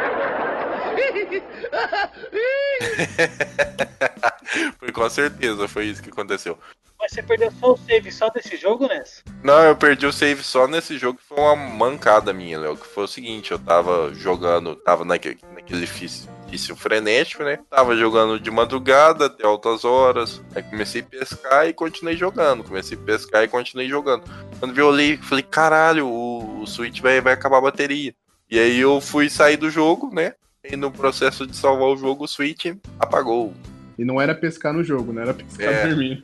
foi 4.79 4.93
com 4.93 5.11
certeza, 5.11 5.69
foi 5.69 5.87
isso 5.87 6.03
que 6.03 6.11
aconteceu. 6.11 6.59
Mas 7.03 7.11
você 7.11 7.23
perdeu 7.23 7.51
só 7.59 7.73
o 7.73 7.77
save 7.77 8.13
só 8.13 8.29
desse 8.29 8.57
jogo, 8.57 8.87
Ness? 8.87 9.25
Não, 9.43 9.59
eu 9.65 9.75
perdi 9.75 10.07
o 10.07 10.13
save 10.13 10.41
só 10.45 10.69
nesse 10.69 10.97
jogo, 10.97 11.19
que 11.19 11.25
foi 11.25 11.37
uma 11.37 11.57
mancada 11.57 12.33
minha, 12.33 12.61
Léo. 12.61 12.77
Que 12.77 12.87
foi 12.87 13.03
o 13.03 13.09
seguinte, 13.09 13.51
eu 13.51 13.59
tava 13.59 14.15
jogando, 14.15 14.77
tava 14.77 15.05
naquele, 15.05 15.41
naquele 15.53 15.85
vício, 15.85 16.31
vício 16.47 16.77
frenético, 16.77 17.43
né? 17.43 17.59
Tava 17.69 17.97
jogando 17.97 18.39
de 18.39 18.49
madrugada 18.53 19.27
até 19.27 19.45
altas 19.45 19.85
horas. 19.85 20.41
Aí 20.55 20.63
comecei 20.63 21.01
a 21.01 21.05
pescar 21.05 21.67
e 21.67 21.73
continuei 21.73 22.17
jogando. 22.17 22.63
Comecei 22.63 22.97
a 22.97 23.01
pescar 23.01 23.43
e 23.43 23.49
continuei 23.49 23.89
jogando. 23.89 24.23
Quando 24.61 24.79
eu 24.79 24.87
olhei, 24.87 25.17
falei, 25.17 25.43
caralho, 25.43 26.07
o, 26.07 26.61
o 26.61 26.67
Switch 26.69 27.01
vai, 27.01 27.21
vai 27.21 27.33
acabar 27.33 27.59
a 27.59 27.63
bateria. 27.63 28.15
E 28.49 28.61
aí 28.61 28.79
eu 28.79 29.01
fui 29.01 29.29
sair 29.29 29.57
do 29.57 29.69
jogo, 29.69 30.15
né? 30.15 30.35
E 30.65 30.77
no 30.77 30.91
processo 30.93 31.47
de 31.47 31.57
salvar 31.57 31.89
o 31.89 31.97
jogo, 31.97 32.25
o 32.25 32.29
Switch 32.29 32.67
apagou. 32.99 33.53
E 33.99 34.05
não 34.05 34.21
era 34.21 34.35
pescar 34.35 34.73
no 34.73 34.83
jogo, 34.83 35.13
né? 35.13 35.23
Era 35.23 35.35
pescar 35.35 35.69
É. 35.73 35.87
dormindo. 35.89 36.23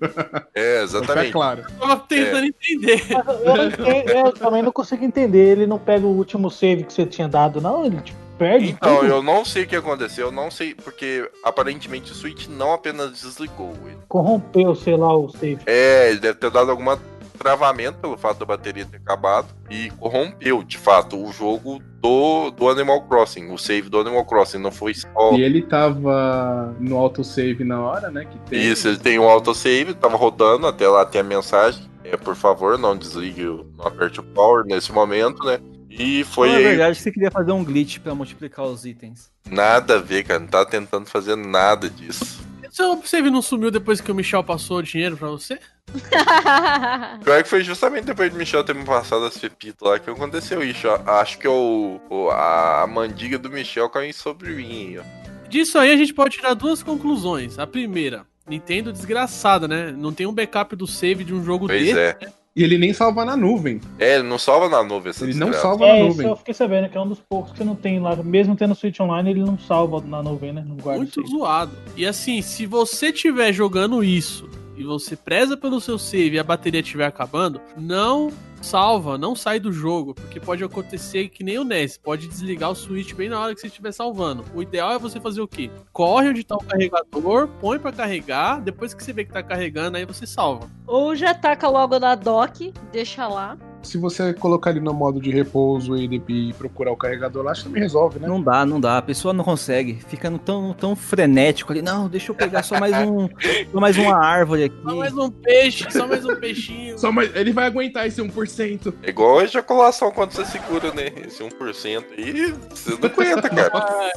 É, 0.54 0.82
exatamente. 0.82 1.32
claro. 1.32 1.64
Tava 1.78 1.96
tentando 1.96 2.46
entender. 2.46 3.02
Eu, 3.44 3.56
não 3.56 3.66
entendo- 3.66 4.10
eu 4.10 4.32
também 4.32 4.62
não 4.62 4.72
consigo 4.72 5.04
entender. 5.04 5.52
Ele 5.52 5.66
não 5.66 5.78
pega 5.78 6.06
o 6.06 6.16
último 6.16 6.50
save 6.50 6.84
que 6.84 6.92
você 6.92 7.04
tinha 7.04 7.28
dado, 7.28 7.60
não? 7.60 7.84
Ele 7.84 8.00
tipo, 8.00 8.18
perde 8.38 8.70
Então, 8.70 8.96
tudo? 9.00 9.06
eu 9.08 9.22
não 9.22 9.44
sei 9.44 9.64
o 9.64 9.66
que 9.66 9.76
aconteceu, 9.76 10.26
eu 10.28 10.32
não 10.32 10.50
sei, 10.50 10.74
porque 10.74 11.28
aparentemente 11.44 12.12
o 12.12 12.14
Switch 12.14 12.46
não 12.46 12.72
apenas 12.72 13.10
desligou, 13.20 13.74
ele 13.84 13.98
Corrompeu, 14.08 14.74
sei 14.76 14.96
lá, 14.96 15.14
o 15.16 15.28
save. 15.28 15.58
É, 15.66 16.10
ele 16.10 16.20
deve 16.20 16.38
ter 16.38 16.50
dado 16.50 16.70
algum 16.70 16.96
travamento 17.38 17.98
pelo 17.98 18.16
fato 18.16 18.38
da 18.38 18.46
bateria 18.46 18.86
ter 18.86 18.96
acabado 18.96 19.48
e 19.70 19.90
corrompeu, 19.98 20.62
de 20.62 20.78
fato, 20.78 21.22
o 21.22 21.30
jogo 21.32 21.82
do, 22.00 22.50
do 22.50 22.68
Animal 22.68 23.02
Crossing, 23.02 23.50
o 23.52 23.58
save 23.58 23.88
do 23.88 23.98
Animal 24.00 24.24
Crossing, 24.24 24.58
não 24.58 24.70
foi 24.70 24.94
só. 24.94 25.32
E 25.34 25.42
ele 25.42 25.62
tava 25.62 26.74
no 26.78 26.96
autosave 26.96 27.64
na 27.64 27.80
hora, 27.80 28.10
né? 28.10 28.24
Que 28.24 28.38
tem. 28.50 28.60
Isso, 28.62 28.88
ele 28.88 28.98
tem 28.98 29.18
um 29.18 29.28
autosave, 29.28 29.94
tava 29.94 30.16
rodando, 30.16 30.66
até 30.66 30.88
lá 30.88 31.04
tem 31.04 31.20
a 31.20 31.24
mensagem. 31.24 31.88
É, 32.04 32.16
por 32.16 32.34
favor, 32.34 32.78
não 32.78 32.96
desligue, 32.96 33.46
o- 33.46 33.66
não 33.76 33.86
aperte 33.86 34.20
o 34.20 34.22
power 34.22 34.64
nesse 34.64 34.90
momento, 34.92 35.44
né? 35.44 35.58
E 35.90 36.22
foi 36.24 36.48
Na 36.50 36.56
aí. 36.56 36.62
verdade, 36.62 36.98
você 36.98 37.10
queria 37.10 37.30
fazer 37.30 37.52
um 37.52 37.64
glitch 37.64 37.98
pra 37.98 38.14
multiplicar 38.14 38.64
os 38.66 38.84
itens. 38.86 39.30
Nada 39.50 39.96
a 39.96 39.98
ver, 40.00 40.22
cara. 40.24 40.38
Não 40.38 40.46
tá 40.46 40.64
tentando 40.64 41.06
fazer 41.06 41.36
nada 41.36 41.90
disso. 41.90 42.40
Seu 42.78 43.02
save 43.04 43.28
não 43.28 43.42
sumiu 43.42 43.72
depois 43.72 44.00
que 44.00 44.12
o 44.12 44.14
Michel 44.14 44.44
passou 44.44 44.76
o 44.78 44.82
dinheiro 44.84 45.16
pra 45.16 45.26
você? 45.28 45.58
Pior 47.24 47.42
que 47.42 47.48
foi 47.48 47.64
justamente 47.64 48.04
depois 48.04 48.30
de 48.30 48.38
Michel 48.38 48.62
ter 48.62 48.72
me 48.72 48.84
passado 48.84 49.24
as 49.24 49.36
pepitas 49.36 49.88
lá 49.88 49.98
que 49.98 50.08
aconteceu 50.08 50.62
isso. 50.62 50.86
ó. 50.86 51.00
Acho 51.20 51.38
que 51.40 51.48
o, 51.48 52.00
o- 52.08 52.30
a 52.30 52.86
mandiga 52.88 53.36
do 53.36 53.50
Michel 53.50 53.88
caiu 53.90 54.14
sobre 54.14 54.50
mim. 54.54 54.96
ó. 54.98 55.48
Disso 55.48 55.76
aí 55.76 55.90
a 55.90 55.96
gente 55.96 56.14
pode 56.14 56.36
tirar 56.36 56.54
duas 56.54 56.80
conclusões. 56.80 57.58
A 57.58 57.66
primeira, 57.66 58.24
Nintendo 58.46 58.92
desgraçada, 58.92 59.66
né? 59.66 59.90
Não 59.90 60.12
tem 60.12 60.26
um 60.28 60.32
backup 60.32 60.76
do 60.76 60.86
save 60.86 61.24
de 61.24 61.34
um 61.34 61.42
jogo 61.44 61.66
Pois 61.66 61.82
desse. 61.84 61.98
é. 61.98 62.16
E 62.58 62.64
ele 62.64 62.76
nem 62.76 62.92
salva 62.92 63.24
na 63.24 63.36
nuvem. 63.36 63.80
É, 64.00 64.16
ele 64.16 64.24
não 64.24 64.36
salva 64.36 64.68
na 64.68 64.82
nuvem 64.82 65.12
Ele 65.22 65.34
não 65.34 65.52
salva 65.52 65.86
na 65.86 65.92
É, 65.92 65.98
isso 66.00 66.08
nuvem. 66.08 66.26
eu 66.26 66.36
fiquei 66.36 66.52
sabendo, 66.52 66.88
que 66.88 66.98
é 66.98 67.00
um 67.00 67.06
dos 67.06 67.20
poucos 67.20 67.52
que 67.52 67.62
não 67.62 67.76
tem 67.76 68.00
lá. 68.00 68.16
Mesmo 68.16 68.56
tendo 68.56 68.74
Switch 68.74 68.98
Online, 68.98 69.30
ele 69.30 69.44
não 69.44 69.56
salva 69.56 70.00
na 70.04 70.20
nuvem, 70.24 70.52
né? 70.52 70.64
Não 70.66 70.74
guarda 70.74 70.98
Muito 70.98 71.20
isso 71.20 71.30
zoado. 71.30 71.70
E 71.96 72.04
assim, 72.04 72.42
se 72.42 72.66
você 72.66 73.12
tiver 73.12 73.52
jogando 73.52 74.02
isso 74.02 74.50
e 74.76 74.82
você 74.82 75.14
preza 75.14 75.56
pelo 75.56 75.80
seu 75.80 76.00
save 76.00 76.34
e 76.34 76.38
a 76.40 76.42
bateria 76.42 76.80
estiver 76.80 77.06
acabando, 77.06 77.60
não 77.76 78.32
salva, 78.60 79.18
não 79.18 79.34
sai 79.34 79.58
do 79.60 79.72
jogo, 79.72 80.14
porque 80.14 80.40
pode 80.40 80.62
acontecer 80.62 81.28
que 81.28 81.44
nem 81.44 81.58
o 81.58 81.64
NES, 81.64 81.96
pode 81.96 82.28
desligar 82.28 82.70
o 82.70 82.74
Switch 82.74 83.14
bem 83.14 83.28
na 83.28 83.40
hora 83.40 83.54
que 83.54 83.60
você 83.60 83.66
estiver 83.66 83.92
salvando. 83.92 84.44
O 84.54 84.62
ideal 84.62 84.92
é 84.92 84.98
você 84.98 85.20
fazer 85.20 85.40
o 85.40 85.48
quê? 85.48 85.70
Corre 85.92 86.28
onde 86.28 86.44
tá 86.44 86.56
o 86.56 86.64
carregador, 86.64 87.48
põe 87.60 87.78
pra 87.78 87.92
carregar, 87.92 88.60
depois 88.60 88.94
que 88.94 89.02
você 89.02 89.12
vê 89.12 89.24
que 89.24 89.32
tá 89.32 89.42
carregando, 89.42 89.96
aí 89.96 90.04
você 90.04 90.26
salva. 90.26 90.68
Ou 90.86 91.14
já 91.14 91.34
taca 91.34 91.68
logo 91.68 91.98
na 91.98 92.14
dock, 92.14 92.72
deixa 92.92 93.26
lá. 93.26 93.56
Se 93.82 93.96
você 93.96 94.34
colocar 94.34 94.70
ele 94.70 94.80
no 94.80 94.92
modo 94.92 95.20
de 95.20 95.30
repouso 95.30 95.96
e, 95.96 96.06
de- 96.08 96.22
e 96.28 96.52
procurar 96.54 96.90
o 96.92 96.96
carregador 96.96 97.44
lá, 97.44 97.52
acho 97.52 97.62
que 97.62 97.68
também 97.68 97.82
resolve, 97.82 98.18
né? 98.18 98.26
Não 98.28 98.42
dá, 98.42 98.66
não 98.66 98.80
dá. 98.80 98.98
A 98.98 99.02
pessoa 99.02 99.32
não 99.32 99.44
consegue. 99.44 99.94
Fica 100.08 100.28
no 100.28 100.38
tão, 100.38 100.74
tão 100.74 100.94
frenético 100.96 101.72
ali. 101.72 101.80
Não, 101.80 102.08
deixa 102.08 102.30
eu 102.30 102.34
pegar 102.34 102.62
só 102.62 102.78
mais 102.78 102.92
um. 103.08 103.28
só 103.72 103.80
mais 103.80 103.96
uma 103.96 104.16
árvore 104.16 104.64
aqui. 104.64 104.76
Só 104.82 104.94
mais 104.96 105.16
um 105.16 105.30
peixe, 105.30 105.90
só 105.90 106.06
mais 106.06 106.24
um 106.26 106.36
peixinho. 106.36 106.98
Só 106.98 107.12
mais, 107.12 107.34
ele 107.34 107.52
vai 107.52 107.66
aguentar 107.66 108.06
esse 108.06 108.20
1%. 108.20 108.92
É 109.02 109.08
igual 109.10 109.38
a 109.38 109.44
ejaculação 109.44 110.10
quando 110.10 110.32
você 110.32 110.44
segura, 110.44 110.92
né? 110.92 111.06
Esse 111.26 111.42
1% 111.42 112.04
aí, 112.16 112.52
você 112.70 112.90
não 112.90 113.08
aguenta, 113.08 113.48
cara. 113.48 114.12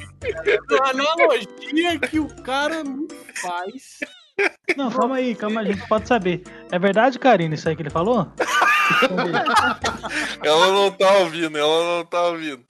A 0.84 0.89
analogia 0.89 2.00
que 2.10 2.19
o 2.19 2.28
cara 2.43 2.84
me 2.84 3.08
faz. 3.36 4.00
Não, 4.78 4.89
calma 4.89 5.15
aí, 5.17 5.36
calma, 5.36 5.62
a 5.62 5.65
gente 5.65 5.88
pode 5.88 6.08
saber. 6.08 6.44
É 6.72 6.80
verdade, 6.80 7.20
Karina, 7.20 7.56
isso 7.56 7.67
aí 7.67 7.76
que 7.76 7.82
ele 7.82 7.89
falou? 7.89 8.32
Ela 10.44 10.67
não 10.67 10.91
tá 10.91 11.12
ouvindo, 11.17 11.58
ela 11.58 11.98
não 11.98 12.06
tá 12.06 12.22
ouvindo. 12.28 12.63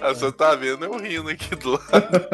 Ah, 0.00 0.12
Você 0.12 0.30
tá 0.32 0.54
vendo 0.54 0.84
eu 0.84 0.96
rindo 0.98 1.28
aqui 1.30 1.54
do 1.56 1.72
lado. 1.72 2.28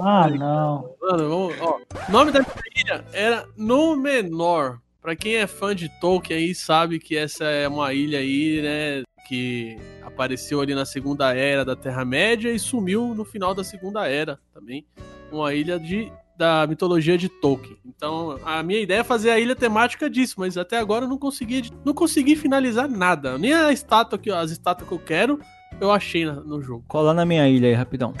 Ah, 0.00 0.28
não. 0.28 0.94
Mano, 1.00 1.28
vamos, 1.28 1.60
ó. 1.60 1.78
O 2.08 2.12
nome 2.12 2.32
da 2.32 2.40
ilha 2.76 3.04
era 3.12 3.46
Númenor. 3.56 4.78
Pra 5.02 5.16
quem 5.16 5.34
é 5.34 5.48
fã 5.48 5.74
de 5.74 5.88
Tolkien 6.00 6.38
aí, 6.38 6.54
sabe 6.54 7.00
que 7.00 7.16
essa 7.16 7.44
é 7.44 7.66
uma 7.66 7.92
ilha 7.92 8.20
aí, 8.20 8.62
né? 8.62 9.02
Que 9.26 9.76
apareceu 10.00 10.60
ali 10.60 10.76
na 10.76 10.86
Segunda 10.86 11.34
Era 11.34 11.64
da 11.64 11.74
Terra-média 11.74 12.52
e 12.52 12.58
sumiu 12.58 13.12
no 13.12 13.24
final 13.24 13.52
da 13.52 13.64
Segunda 13.64 14.06
Era 14.06 14.38
também. 14.54 14.86
Uma 15.32 15.52
ilha 15.52 15.80
de, 15.80 16.12
da 16.36 16.68
mitologia 16.68 17.18
de 17.18 17.28
Tolkien. 17.28 17.76
Então, 17.84 18.38
a 18.44 18.62
minha 18.62 18.80
ideia 18.80 19.00
é 19.00 19.04
fazer 19.04 19.30
a 19.30 19.40
ilha 19.40 19.56
temática 19.56 20.08
disso, 20.08 20.36
mas 20.38 20.56
até 20.56 20.78
agora 20.78 21.04
eu 21.04 21.08
não 21.08 21.18
consegui, 21.18 21.68
não 21.84 21.92
consegui 21.92 22.36
finalizar 22.36 22.88
nada. 22.88 23.36
Nem 23.36 23.52
a 23.52 23.72
estátua 23.72 24.16
que, 24.16 24.30
as 24.30 24.52
estátuas 24.52 24.88
que 24.88 24.94
eu 24.94 25.00
quero, 25.00 25.40
eu 25.80 25.90
achei 25.90 26.24
no 26.24 26.60
jogo. 26.62 26.84
Cola 26.88 27.12
na 27.12 27.24
minha 27.24 27.48
ilha 27.48 27.68
aí, 27.68 27.74
rapidão. 27.74 28.14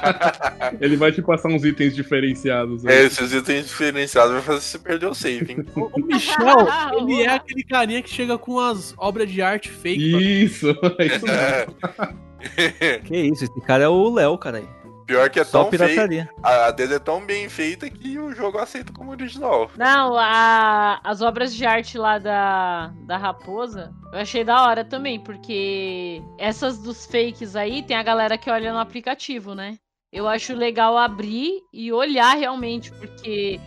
Ele 0.80 0.96
vai 0.96 1.12
te 1.12 1.22
passar 1.22 1.48
uns 1.48 1.64
itens 1.64 1.94
diferenciados. 1.94 2.84
É, 2.84 3.04
esses 3.04 3.32
itens 3.32 3.68
diferenciados 3.68 4.32
vai 4.32 4.42
fazer 4.42 4.60
você 4.60 4.78
perder 4.78 5.06
o 5.06 5.14
save, 5.14 5.52
hein? 5.52 5.66
O, 5.74 5.90
o 6.00 6.06
Michel, 6.06 6.66
ele 6.98 7.22
é 7.22 7.34
aquele 7.34 7.64
carinha 7.64 8.02
que 8.02 8.10
chega 8.10 8.36
com 8.38 8.58
as 8.58 8.94
obras 8.96 9.30
de 9.30 9.42
arte 9.42 9.70
fake. 9.70 10.44
Isso, 10.44 10.68
é 10.98 11.06
isso 11.06 11.26
mesmo. 11.26 13.04
Que 13.04 13.16
isso, 13.16 13.44
esse 13.44 13.60
cara 13.62 13.84
é 13.84 13.88
o 13.88 14.10
Léo, 14.10 14.36
cara 14.38 14.58
aí. 14.58 14.79
Pior 15.10 15.28
que 15.28 15.40
é 15.40 15.44
Só 15.44 15.62
tão 15.64 15.70
feio. 15.72 15.88
pirataria. 15.88 16.30
A 16.40 16.70
dele 16.70 16.94
é 16.94 16.98
tão 17.00 17.20
bem 17.26 17.48
feita 17.48 17.90
que 17.90 18.16
o 18.16 18.32
jogo 18.32 18.58
aceita 18.58 18.92
como 18.92 19.10
original. 19.10 19.68
Não, 19.76 20.16
a- 20.16 21.00
as 21.02 21.20
obras 21.20 21.52
de 21.52 21.66
arte 21.66 21.98
lá 21.98 22.16
da, 22.18 22.92
da 23.06 23.16
raposa, 23.16 23.92
eu 24.12 24.20
achei 24.20 24.44
da 24.44 24.62
hora 24.62 24.84
também, 24.84 25.18
porque 25.18 26.22
essas 26.38 26.78
dos 26.78 27.06
fakes 27.06 27.56
aí, 27.56 27.82
tem 27.82 27.96
a 27.96 28.04
galera 28.04 28.38
que 28.38 28.48
olha 28.48 28.72
no 28.72 28.78
aplicativo, 28.78 29.52
né? 29.52 29.78
Eu 30.12 30.28
acho 30.28 30.54
legal 30.54 30.96
abrir 30.96 31.60
e 31.72 31.92
olhar 31.92 32.36
realmente, 32.36 32.92
porque 32.92 33.58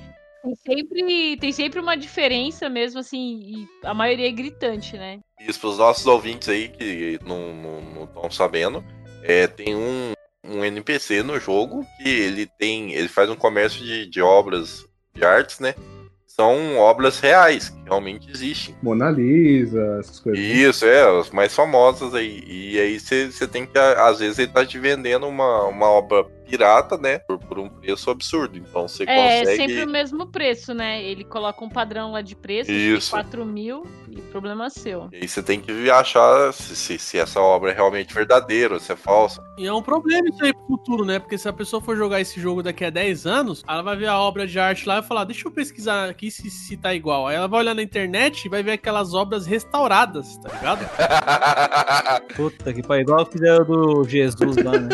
tem 0.41 0.55
sempre, 0.55 1.37
tem 1.41 1.51
sempre 1.51 1.79
uma 1.81 1.97
diferença 1.97 2.69
mesmo, 2.69 3.01
assim, 3.01 3.39
e 3.43 3.67
a 3.85 3.93
maioria 3.93 4.29
é 4.29 4.31
gritante, 4.31 4.95
né? 4.97 5.19
Isso 5.41 5.59
pros 5.59 5.77
nossos 5.77 6.05
ouvintes 6.05 6.47
aí 6.47 6.69
que 6.69 7.19
não 7.25 8.05
estão 8.05 8.31
sabendo, 8.31 8.81
é, 9.23 9.45
tem 9.47 9.75
um, 9.75 10.13
um 10.43 10.63
NPC 10.63 11.23
no 11.23 11.39
jogo 11.39 11.85
que 11.97 12.09
ele 12.09 12.45
tem. 12.45 12.93
Ele 12.93 13.07
faz 13.07 13.29
um 13.29 13.35
comércio 13.35 13.83
de, 13.83 14.05
de 14.05 14.21
obras 14.21 14.85
de 15.13 15.23
artes, 15.23 15.59
né? 15.59 15.75
São 16.35 16.77
obras 16.77 17.19
reais, 17.19 17.71
realmente 17.85 18.27
existem. 18.31 18.75
Mona 18.81 19.11
Lisa, 19.11 19.97
essas 19.99 20.19
coisas. 20.19 20.43
Isso, 20.43 20.83
é, 20.83 21.19
as 21.19 21.29
mais 21.29 21.53
famosas 21.53 22.15
aí. 22.15 22.43
E 22.47 22.79
aí 22.79 22.99
você 22.99 23.47
tem 23.47 23.67
que, 23.67 23.77
às 23.77 24.17
vezes, 24.17 24.39
ele 24.39 24.51
tá 24.51 24.65
te 24.65 24.79
vendendo 24.79 25.27
uma, 25.27 25.65
uma 25.65 25.85
obra 25.85 26.25
pirata, 26.43 26.97
né? 26.97 27.19
Por, 27.19 27.39
por 27.39 27.59
um 27.59 27.69
preço 27.69 28.09
absurdo. 28.09 28.57
Então 28.57 28.87
você 28.87 29.03
É 29.03 29.39
consegue. 29.39 29.57
sempre 29.57 29.83
o 29.83 29.89
mesmo 29.89 30.27
preço, 30.27 30.73
né? 30.73 31.03
Ele 31.03 31.23
coloca 31.23 31.63
um 31.63 31.69
padrão 31.69 32.11
lá 32.11 32.21
de 32.21 32.35
preço, 32.35 32.71
Isso. 32.71 33.11
4 33.11 33.45
mil, 33.45 33.85
e 34.09 34.21
problema 34.21 34.69
seu. 34.69 35.09
E 35.11 35.17
aí 35.17 35.27
você 35.27 35.41
tem 35.41 35.59
que 35.59 35.89
achar 35.89 36.53
se, 36.53 36.75
se, 36.75 36.97
se 36.99 37.17
essa 37.17 37.39
obra 37.39 37.71
é 37.71 37.73
realmente 37.73 38.13
verdadeira, 38.13 38.75
ou 38.75 38.79
se 38.79 38.91
é 38.91 38.95
falsa. 38.95 39.43
E 39.57 39.65
é 39.65 39.73
um 39.73 39.81
problema 39.81 40.27
isso 40.29 40.43
aí 40.43 40.53
pro 40.53 40.65
futuro, 40.67 41.05
né? 41.05 41.19
Porque 41.19 41.37
se 41.37 41.47
a 41.47 41.53
pessoa 41.53 41.81
for 41.81 41.95
jogar 41.95 42.21
esse 42.21 42.39
jogo 42.39 42.61
daqui 42.61 42.85
a 42.85 42.89
10 42.89 43.25
anos, 43.25 43.63
ela 43.67 43.81
vai 43.81 43.95
ver 43.95 44.07
a 44.07 44.19
obra 44.19 44.45
de 44.45 44.59
arte 44.59 44.87
lá 44.87 44.99
e 44.99 45.03
falar, 45.03 45.23
deixa 45.23 45.47
eu 45.47 45.51
pesquisar 45.51 46.09
aqui 46.09 46.29
se, 46.29 46.49
se 46.49 46.77
tá 46.77 46.93
igual. 46.93 47.27
Aí 47.27 47.35
ela 47.35 47.47
vai 47.47 47.61
olhar 47.61 47.73
na 47.73 47.81
internet 47.83 48.45
e 48.45 48.49
vai 48.49 48.61
ver 48.63 48.71
aquelas 48.73 49.13
obras 49.13 49.45
restauradas, 49.45 50.37
tá 50.37 50.49
ligado? 50.53 50.89
Puta 52.35 52.73
que 52.73 52.81
pariu, 52.81 53.03
igual 53.03 53.25
fizeram 53.25 53.65
do 53.65 54.03
Jesus 54.03 54.57
lá, 54.57 54.77
né? 54.79 54.89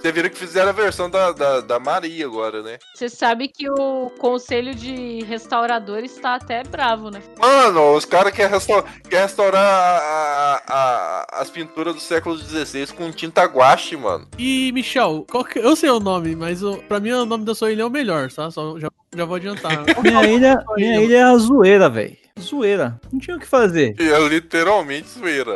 Você 0.00 0.12
viram 0.12 0.30
que 0.30 0.36
fizeram 0.36 0.70
a 0.70 0.72
versão 0.78 1.10
da, 1.10 1.32
da, 1.32 1.60
da 1.60 1.78
Maria 1.78 2.24
agora, 2.26 2.62
né? 2.62 2.78
Você 2.94 3.08
sabe 3.08 3.48
que 3.48 3.68
o 3.68 4.10
conselho 4.18 4.74
de 4.74 5.22
restauradores 5.24 6.16
tá 6.16 6.36
até 6.36 6.62
bravo, 6.62 7.10
né? 7.10 7.20
Mano, 7.38 7.94
os 7.94 8.04
caras 8.04 8.32
querem 8.32 8.50
restaurar, 8.52 8.84
quer 9.08 9.22
restaurar 9.22 9.62
a- 9.62 9.98
a- 9.98 10.62
a- 10.68 11.40
as 11.42 11.50
pinturas 11.50 11.94
do 11.94 12.00
século 12.00 12.36
XVI 12.38 12.86
com 12.94 13.10
tinta 13.12 13.44
guache, 13.44 13.96
mano. 13.96 14.26
E, 14.38 14.70
Michel, 14.72 15.26
qual 15.30 15.44
que- 15.44 15.58
eu 15.58 15.76
sei 15.76 15.90
o 15.90 16.00
nome, 16.00 16.34
mas 16.36 16.62
o, 16.62 16.78
pra 16.88 17.00
mim 17.00 17.10
o 17.12 17.26
nome 17.26 17.44
da 17.44 17.54
sua 17.54 17.70
ilha 17.72 17.82
é 17.82 17.86
o 17.86 17.90
melhor, 17.90 18.30
tá? 18.32 18.50
Só, 18.50 18.78
já, 18.78 18.88
já 19.14 19.24
vou 19.24 19.36
adiantar. 19.36 19.84
Minha 20.02 20.24
ilha, 20.28 20.64
minha 20.76 21.00
ilha 21.00 21.16
é 21.18 21.22
a 21.24 21.36
zoeira, 21.36 21.88
velho. 21.88 22.16
Zoeira. 22.40 23.00
Não 23.12 23.18
tinha 23.18 23.36
o 23.36 23.40
que 23.40 23.46
fazer. 23.46 23.96
E 23.98 24.08
é 24.08 24.28
literalmente 24.28 25.08
zoeira 25.08 25.50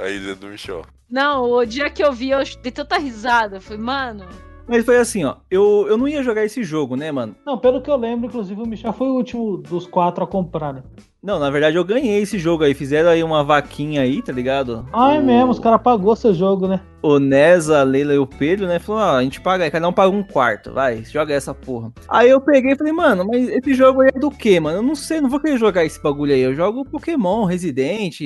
a- 0.00 0.04
a 0.04 0.10
ilha 0.10 0.34
do 0.34 0.48
Michel. 0.48 0.84
Não, 1.08 1.44
o 1.52 1.64
dia 1.64 1.88
que 1.90 2.02
eu 2.02 2.12
vi, 2.12 2.30
eu 2.30 2.40
dei 2.60 2.72
tanta 2.72 2.98
risada. 2.98 3.58
Eu 3.58 3.60
falei, 3.60 3.78
mano, 3.80 4.26
Mas 4.66 4.84
foi 4.84 4.96
assim, 4.96 5.24
ó. 5.24 5.36
Eu, 5.50 5.86
eu 5.88 5.96
não 5.98 6.08
ia 6.08 6.22
jogar 6.22 6.44
esse 6.44 6.62
jogo, 6.64 6.96
né, 6.96 7.12
mano? 7.12 7.34
Não, 7.46 7.58
pelo 7.58 7.82
que 7.82 7.90
eu 7.90 7.96
lembro, 7.96 8.26
inclusive 8.26 8.60
o 8.62 8.66
Michel 8.66 8.92
foi 8.92 9.08
o 9.08 9.14
último 9.14 9.58
dos 9.58 9.86
quatro 9.86 10.24
a 10.24 10.26
comprar, 10.26 10.72
né? 10.72 10.82
Não, 11.22 11.38
na 11.38 11.48
verdade 11.48 11.76
eu 11.76 11.84
ganhei 11.84 12.20
esse 12.20 12.38
jogo 12.38 12.64
aí. 12.64 12.74
Fizeram 12.74 13.08
aí 13.08 13.22
uma 13.22 13.42
vaquinha 13.42 14.02
aí, 14.02 14.20
tá 14.22 14.30
ligado? 14.30 14.86
Ah, 14.92 15.14
é 15.14 15.18
O- 15.18 15.22
mesmo, 15.24 15.50
os 15.52 15.58
caras 15.58 15.80
pagou 15.82 16.14
seu 16.16 16.34
jogo, 16.34 16.66
né? 16.68 16.80
o 17.02 17.18
Nesa, 17.18 17.80
a 17.80 17.82
Leila 17.82 18.14
e 18.14 18.18
o 18.18 18.26
Pedro, 18.26 18.66
né? 18.66 18.78
Falou, 18.78 19.00
ó, 19.02 19.16
a 19.16 19.22
gente 19.22 19.38
paga 19.40 19.64
aí, 19.64 19.70
cada 19.70 19.86
um 19.88 19.92
paga 19.92 20.10
um 20.14 20.22
quarto, 20.22 20.72
vai, 20.72 21.04
joga 21.04 21.34
essa 21.34 21.52
porra. 21.54 21.92
Aí 22.08 22.30
eu 22.30 22.40
peguei 22.40 22.72
e 22.72 22.76
falei, 22.76 22.92
mano, 22.94 23.26
mas 23.26 23.46
esse 23.48 23.74
jogo 23.74 24.00
aí 24.00 24.10
é 24.14 24.18
do 24.18 24.30
quê, 24.30 24.58
mano? 24.60 24.78
Eu 24.78 24.82
não 24.82 24.94
sei, 24.94 25.20
não 25.20 25.28
vou 25.28 25.38
querer 25.40 25.58
jogar 25.58 25.84
esse 25.84 26.02
bagulho 26.02 26.32
aí. 26.34 26.40
Eu 26.40 26.54
jogo 26.54 26.84
Pokémon, 26.86 27.44
Resident, 27.44 28.20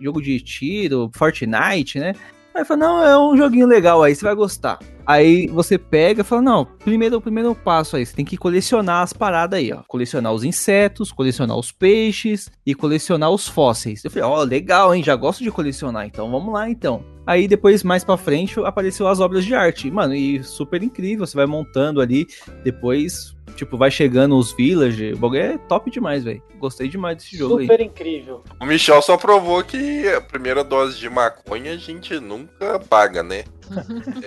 jogo 0.00 0.20
de 0.20 0.38
tiro, 0.40 1.10
Fortnite, 1.14 1.98
né? 1.98 2.12
Aí 2.54 2.64
falei, 2.64 2.86
não, 2.86 3.02
é 3.02 3.18
um 3.18 3.36
joguinho 3.36 3.66
legal 3.66 4.02
aí, 4.02 4.14
você 4.14 4.24
vai 4.24 4.34
gostar. 4.34 4.78
Aí 5.06 5.46
você 5.48 5.78
pega 5.78 6.20
e 6.20 6.24
fala, 6.24 6.42
não, 6.42 6.64
primeiro 6.64 7.20
primeiro 7.20 7.54
passo 7.54 7.96
aí, 7.96 8.04
você 8.04 8.14
tem 8.14 8.24
que 8.24 8.36
colecionar 8.36 9.02
as 9.02 9.12
paradas 9.12 9.58
aí, 9.58 9.72
ó. 9.72 9.82
Colecionar 9.88 10.32
os 10.32 10.44
insetos, 10.44 11.12
colecionar 11.12 11.56
os 11.56 11.72
peixes 11.72 12.50
e 12.64 12.74
colecionar 12.74 13.30
os 13.30 13.48
fósseis. 13.48 14.04
Eu 14.04 14.10
falei, 14.10 14.28
ó, 14.28 14.42
legal, 14.42 14.94
hein? 14.94 15.02
Já 15.02 15.16
gosto 15.16 15.42
de 15.42 15.50
colecionar, 15.50 16.06
então 16.06 16.30
vamos 16.30 16.52
lá 16.52 16.68
então. 16.68 17.04
Aí 17.30 17.46
depois, 17.46 17.84
mais 17.84 18.02
pra 18.02 18.16
frente, 18.16 18.58
apareceu 18.58 19.06
as 19.06 19.20
obras 19.20 19.44
de 19.44 19.54
arte. 19.54 19.88
Mano, 19.88 20.16
e 20.16 20.42
super 20.42 20.82
incrível, 20.82 21.24
você 21.24 21.36
vai 21.36 21.46
montando 21.46 22.00
ali, 22.00 22.26
depois, 22.64 23.36
tipo, 23.54 23.76
vai 23.76 23.88
chegando 23.88 24.36
os 24.36 24.52
village. 24.52 25.12
O 25.12 25.16
bagulho 25.16 25.40
é 25.40 25.56
top 25.56 25.92
demais, 25.92 26.24
velho. 26.24 26.42
Gostei 26.58 26.88
demais 26.88 27.18
desse 27.18 27.36
jogo 27.36 27.58
aí. 27.58 27.66
Super 27.68 27.82
incrível. 27.82 28.42
O 28.60 28.66
Michel 28.66 29.00
só 29.00 29.16
provou 29.16 29.62
que 29.62 30.08
a 30.08 30.20
primeira 30.20 30.64
dose 30.64 30.98
de 30.98 31.08
maconha 31.08 31.70
a 31.70 31.76
gente 31.76 32.18
nunca 32.18 32.80
paga, 32.80 33.22
né? 33.22 33.44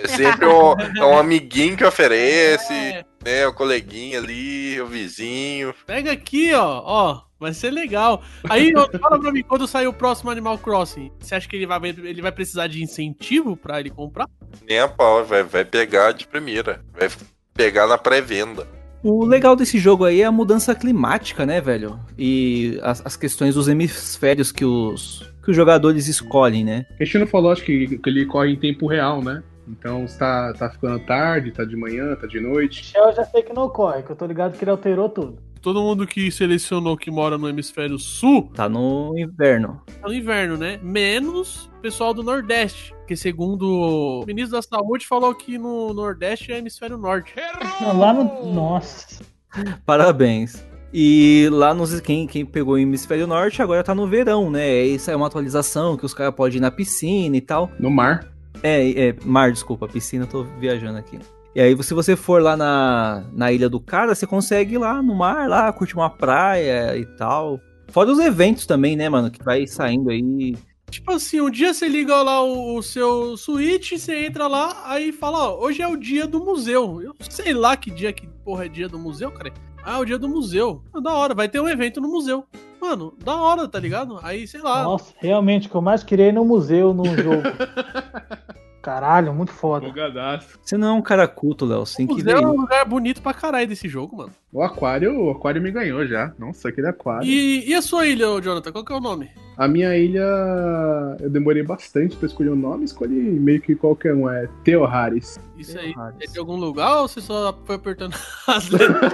É 0.02 0.08
sempre 0.08 0.46
um, 0.46 0.72
é 0.98 1.04
um 1.04 1.18
amiguinho 1.18 1.76
que 1.76 1.84
oferece, 1.84 2.72
É, 2.72 3.04
né? 3.24 3.46
O 3.46 3.52
coleguinha 3.54 4.18
ali, 4.18 4.80
o 4.80 4.86
vizinho. 4.86 5.74
pega 5.86 6.12
aqui, 6.12 6.52
ó, 6.54 6.82
ó, 6.84 7.22
vai 7.38 7.52
ser 7.54 7.70
legal. 7.70 8.22
Aí, 8.48 8.72
fala 9.00 9.18
pra 9.20 9.32
mim, 9.32 9.42
quando 9.42 9.66
sair 9.66 9.86
o 9.86 9.92
próximo 9.92 10.30
Animal 10.30 10.58
Crossing, 10.58 11.10
você 11.18 11.34
acha 11.34 11.48
que 11.48 11.56
ele 11.56 11.66
vai, 11.66 11.80
ele 11.84 12.22
vai 12.22 12.32
precisar 12.32 12.66
de 12.66 12.82
incentivo 12.82 13.56
pra 13.56 13.80
ele 13.80 13.90
comprar? 13.90 14.28
Nem 14.68 14.78
a 14.78 14.88
pau, 14.88 15.24
vai, 15.24 15.42
vai 15.42 15.64
pegar 15.64 16.12
de 16.12 16.26
primeira. 16.26 16.80
Vai 16.92 17.08
pegar 17.52 17.86
na 17.86 17.96
pré-venda. 17.98 18.66
O 19.04 19.22
legal 19.26 19.54
desse 19.54 19.78
jogo 19.78 20.06
aí 20.06 20.22
é 20.22 20.24
a 20.24 20.32
mudança 20.32 20.74
climática, 20.74 21.44
né, 21.44 21.60
velho? 21.60 22.00
E 22.18 22.80
as, 22.82 23.04
as 23.04 23.16
questões 23.16 23.54
dos 23.54 23.68
hemisférios 23.68 24.50
que 24.50 24.64
os, 24.64 25.30
que 25.44 25.50
os 25.50 25.56
jogadores 25.56 26.08
escolhem, 26.08 26.64
né? 26.64 26.86
A 26.98 27.04
gente 27.04 27.18
não 27.18 27.26
falou, 27.26 27.52
acho 27.52 27.62
que, 27.62 27.98
que 27.98 28.08
ele 28.08 28.24
corre 28.24 28.52
em 28.52 28.56
tempo 28.56 28.86
real, 28.86 29.22
né? 29.22 29.42
Então 29.68 30.08
se 30.08 30.18
tá, 30.18 30.54
tá 30.54 30.70
ficando 30.70 30.98
tarde, 31.00 31.52
tá 31.52 31.66
de 31.66 31.76
manhã, 31.76 32.16
tá 32.16 32.26
de 32.26 32.40
noite. 32.40 32.78
Michel 32.78 33.04
eu 33.04 33.14
já 33.14 33.24
sei 33.24 33.42
que 33.42 33.52
não 33.52 33.68
corre, 33.68 34.02
que 34.02 34.10
eu 34.10 34.16
tô 34.16 34.24
ligado 34.24 34.56
que 34.56 34.64
ele 34.64 34.70
alterou 34.70 35.10
tudo. 35.10 35.36
Todo 35.64 35.80
mundo 35.80 36.06
que 36.06 36.30
selecionou 36.30 36.94
que 36.94 37.10
mora 37.10 37.38
no 37.38 37.48
hemisfério 37.48 37.98
sul 37.98 38.50
Tá 38.54 38.68
no 38.68 39.14
inverno. 39.16 39.80
tá 39.98 40.06
no 40.06 40.12
inverno, 40.12 40.58
né? 40.58 40.78
Menos 40.82 41.70
o 41.78 41.80
pessoal 41.80 42.12
do 42.12 42.22
Nordeste. 42.22 42.94
Que 43.08 43.16
segundo 43.16 43.62
o 44.22 44.26
ministro 44.26 44.58
da 44.58 44.62
Saúde 44.62 45.06
falou 45.06 45.34
que 45.34 45.56
no 45.56 45.94
Nordeste 45.94 46.52
é 46.52 46.58
hemisfério 46.58 46.98
norte. 46.98 47.32
Não, 47.80 47.98
lá 47.98 48.12
no. 48.12 48.52
Nossa. 48.52 49.24
Parabéns. 49.86 50.62
E 50.92 51.48
lá 51.50 51.72
nos 51.72 51.98
quem, 51.98 52.26
quem 52.26 52.44
pegou 52.44 52.74
o 52.74 52.78
hemisfério 52.78 53.26
norte 53.26 53.62
agora 53.62 53.82
tá 53.82 53.94
no 53.94 54.06
verão, 54.06 54.50
né? 54.50 54.84
Isso 54.84 55.10
é 55.10 55.16
uma 55.16 55.28
atualização 55.28 55.96
que 55.96 56.04
os 56.04 56.12
caras 56.12 56.34
podem 56.34 56.58
ir 56.58 56.60
na 56.60 56.70
piscina 56.70 57.38
e 57.38 57.40
tal. 57.40 57.70
No 57.80 57.90
mar. 57.90 58.30
É, 58.62 59.08
é, 59.08 59.16
mar, 59.24 59.50
desculpa, 59.50 59.88
piscina, 59.88 60.24
eu 60.24 60.28
tô 60.28 60.42
viajando 60.60 60.98
aqui. 60.98 61.18
E 61.54 61.60
aí, 61.60 61.82
se 61.84 61.94
você 61.94 62.16
for 62.16 62.42
lá 62.42 62.56
na, 62.56 63.24
na 63.32 63.52
ilha 63.52 63.68
do 63.68 63.78
cara, 63.78 64.12
você 64.12 64.26
consegue 64.26 64.74
ir 64.74 64.78
lá 64.78 65.00
no 65.00 65.14
mar, 65.14 65.48
lá, 65.48 65.72
curtir 65.72 65.94
uma 65.94 66.10
praia 66.10 66.96
e 66.96 67.06
tal. 67.16 67.60
Fora 67.90 68.10
os 68.10 68.18
eventos 68.18 68.66
também, 68.66 68.96
né, 68.96 69.08
mano, 69.08 69.30
que 69.30 69.42
vai 69.44 69.64
saindo 69.64 70.10
aí. 70.10 70.56
Tipo 70.90 71.12
assim, 71.12 71.40
um 71.40 71.48
dia 71.48 71.72
você 71.72 71.86
liga 71.86 72.20
lá 72.22 72.42
o, 72.42 72.76
o 72.76 72.82
seu 72.82 73.36
Switch, 73.36 73.92
você 73.92 74.26
entra 74.26 74.48
lá, 74.48 74.82
aí 74.84 75.12
fala, 75.12 75.50
ó, 75.50 75.64
hoje 75.64 75.80
é 75.80 75.86
o 75.86 75.96
dia 75.96 76.26
do 76.26 76.44
museu. 76.44 77.00
Eu 77.00 77.14
sei 77.30 77.52
lá 77.52 77.76
que 77.76 77.88
dia 77.90 78.12
que 78.12 78.26
porra 78.44 78.66
é 78.66 78.68
dia 78.68 78.88
do 78.88 78.98
museu, 78.98 79.30
cara. 79.30 79.52
Ah, 79.84 79.98
é 79.98 80.00
o 80.00 80.04
dia 80.04 80.18
do 80.18 80.28
museu. 80.28 80.82
Ah, 80.92 81.00
da 81.00 81.14
hora, 81.14 81.34
vai 81.34 81.48
ter 81.48 81.60
um 81.60 81.68
evento 81.68 82.00
no 82.00 82.08
museu. 82.08 82.44
Mano, 82.80 83.14
da 83.24 83.36
hora, 83.36 83.68
tá 83.68 83.78
ligado? 83.78 84.18
Aí, 84.22 84.46
sei 84.48 84.60
lá. 84.60 84.82
Nossa, 84.82 85.14
realmente, 85.18 85.68
o 85.68 85.70
que 85.70 85.76
eu 85.76 85.82
mais 85.82 86.02
queria 86.02 86.26
é 86.26 86.28
ir 86.30 86.32
no 86.32 86.44
museu, 86.44 86.92
num 86.92 87.16
jogo. 87.16 87.42
Caralho, 88.84 89.32
muito 89.32 89.50
foda. 89.50 89.86
Empolgadaço. 89.86 90.58
Você 90.62 90.76
não 90.76 90.88
é 90.88 90.92
um 90.92 91.00
cara 91.00 91.26
culto, 91.26 91.64
Léo, 91.64 91.86
você 91.86 91.96
tem 91.96 92.04
o 92.04 92.08
que 92.14 92.22
ver 92.22 92.34
museu 92.34 92.48
é 92.48 92.52
um 92.52 92.60
lugar 92.60 92.84
bonito 92.84 93.22
pra 93.22 93.32
caralho 93.32 93.66
desse 93.66 93.88
jogo, 93.88 94.18
mano. 94.18 94.32
O 94.54 94.62
aquário, 94.62 95.18
o 95.20 95.30
aquário 95.32 95.60
me 95.60 95.72
ganhou 95.72 96.06
já. 96.06 96.32
Nossa, 96.38 96.68
aquele 96.68 96.86
aquário. 96.86 97.26
E, 97.26 97.68
e 97.68 97.74
a 97.74 97.82
sua 97.82 98.06
ilha, 98.06 98.26
Jonathan? 98.40 98.70
Qual 98.70 98.84
que 98.84 98.92
é 98.92 98.96
o 98.96 99.00
nome? 99.00 99.28
A 99.56 99.68
minha 99.68 99.96
ilha, 99.96 100.24
eu 101.20 101.30
demorei 101.30 101.62
bastante 101.62 102.16
pra 102.16 102.26
escolher 102.26 102.50
o 102.50 102.56
nome, 102.56 102.84
escolhi 102.84 103.14
meio 103.14 103.60
que 103.60 103.74
qualquer 103.76 104.12
um, 104.14 104.28
é 104.28 104.48
Teoharis. 104.64 105.38
Isso 105.56 105.78
aí. 105.78 105.92
Teoharis. 105.92 106.16
É 106.20 106.32
de 106.32 106.38
algum 106.40 106.56
lugar 106.56 107.00
ou 107.02 107.08
você 107.08 107.20
só 107.20 107.56
foi 107.64 107.76
apertando 107.76 108.14
as 108.48 108.68
letras? 108.70 109.12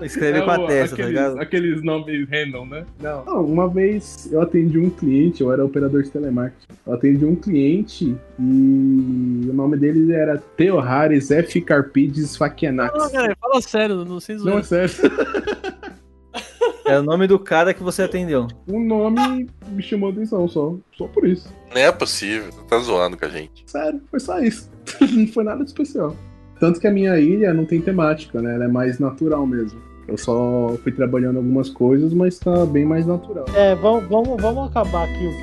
Escreve 0.02 0.38
É 0.38 0.42
com 0.42 0.50
a 0.50 0.58
o- 0.60 0.66
testa, 0.66 0.96
tá 0.96 1.02
aqueles, 1.02 1.08
ligado? 1.20 1.38
aqueles 1.40 1.82
nomes 1.82 2.28
random, 2.28 2.66
né? 2.66 2.86
Não. 3.02 3.22
uma 3.44 3.68
vez 3.68 4.28
eu 4.32 4.40
atendi 4.40 4.78
um 4.78 4.88
cliente, 4.90 5.42
eu 5.42 5.52
era 5.52 5.64
operador 5.64 6.02
de 6.02 6.10
telemarketing. 6.10 6.66
Eu 6.86 6.92
atendi 6.94 7.24
um 7.24 7.34
cliente 7.36 8.16
e 8.38 9.46
o 9.48 9.52
nome 9.52 9.76
dele 9.78 10.12
era 10.12 10.38
Teoharis 10.38 11.30
F. 11.30 11.60
Carpides 11.60 12.36
Fakianax. 12.36 12.96
Não, 12.98 13.10
cara, 13.10 13.36
fala 13.40 13.60
sério, 13.62 14.04
não 14.04 14.20
sei 14.20 14.36
Não, 14.36 14.58
é 14.58 14.62
sério. 14.70 14.94
É 16.86 16.98
o 16.98 17.04
nome 17.04 17.28
do 17.28 17.38
cara 17.38 17.72
que 17.72 17.84
você 17.84 18.02
atendeu. 18.02 18.48
O 18.66 18.80
nome 18.80 19.48
me 19.68 19.80
chamou 19.80 20.08
a 20.08 20.12
atenção 20.12 20.48
só. 20.48 20.74
Só 20.98 21.06
por 21.06 21.24
isso. 21.24 21.48
Não 21.72 21.80
é 21.80 21.92
possível, 21.92 22.50
você 22.50 22.64
tá 22.64 22.78
zoando 22.80 23.16
com 23.16 23.26
a 23.26 23.28
gente. 23.28 23.62
Sério, 23.64 24.02
foi 24.10 24.18
só 24.18 24.40
isso. 24.40 24.68
Não 25.00 25.26
foi 25.28 25.44
nada 25.44 25.62
de 25.62 25.70
especial. 25.70 26.16
Tanto 26.58 26.80
que 26.80 26.88
a 26.88 26.90
minha 26.90 27.16
ilha 27.20 27.54
não 27.54 27.64
tem 27.64 27.80
temática, 27.80 28.42
né? 28.42 28.56
Ela 28.56 28.64
é 28.64 28.68
mais 28.68 28.98
natural 28.98 29.46
mesmo. 29.46 29.80
Eu 30.08 30.18
só 30.18 30.76
fui 30.82 30.90
trabalhando 30.90 31.36
algumas 31.36 31.70
coisas, 31.70 32.12
mas 32.12 32.40
tá 32.40 32.66
bem 32.66 32.84
mais 32.84 33.06
natural. 33.06 33.44
É, 33.54 33.76
vamos, 33.76 34.08
vamos, 34.08 34.42
vamos 34.42 34.68
acabar 34.68 35.04
aqui 35.04 35.26
o 35.26 35.40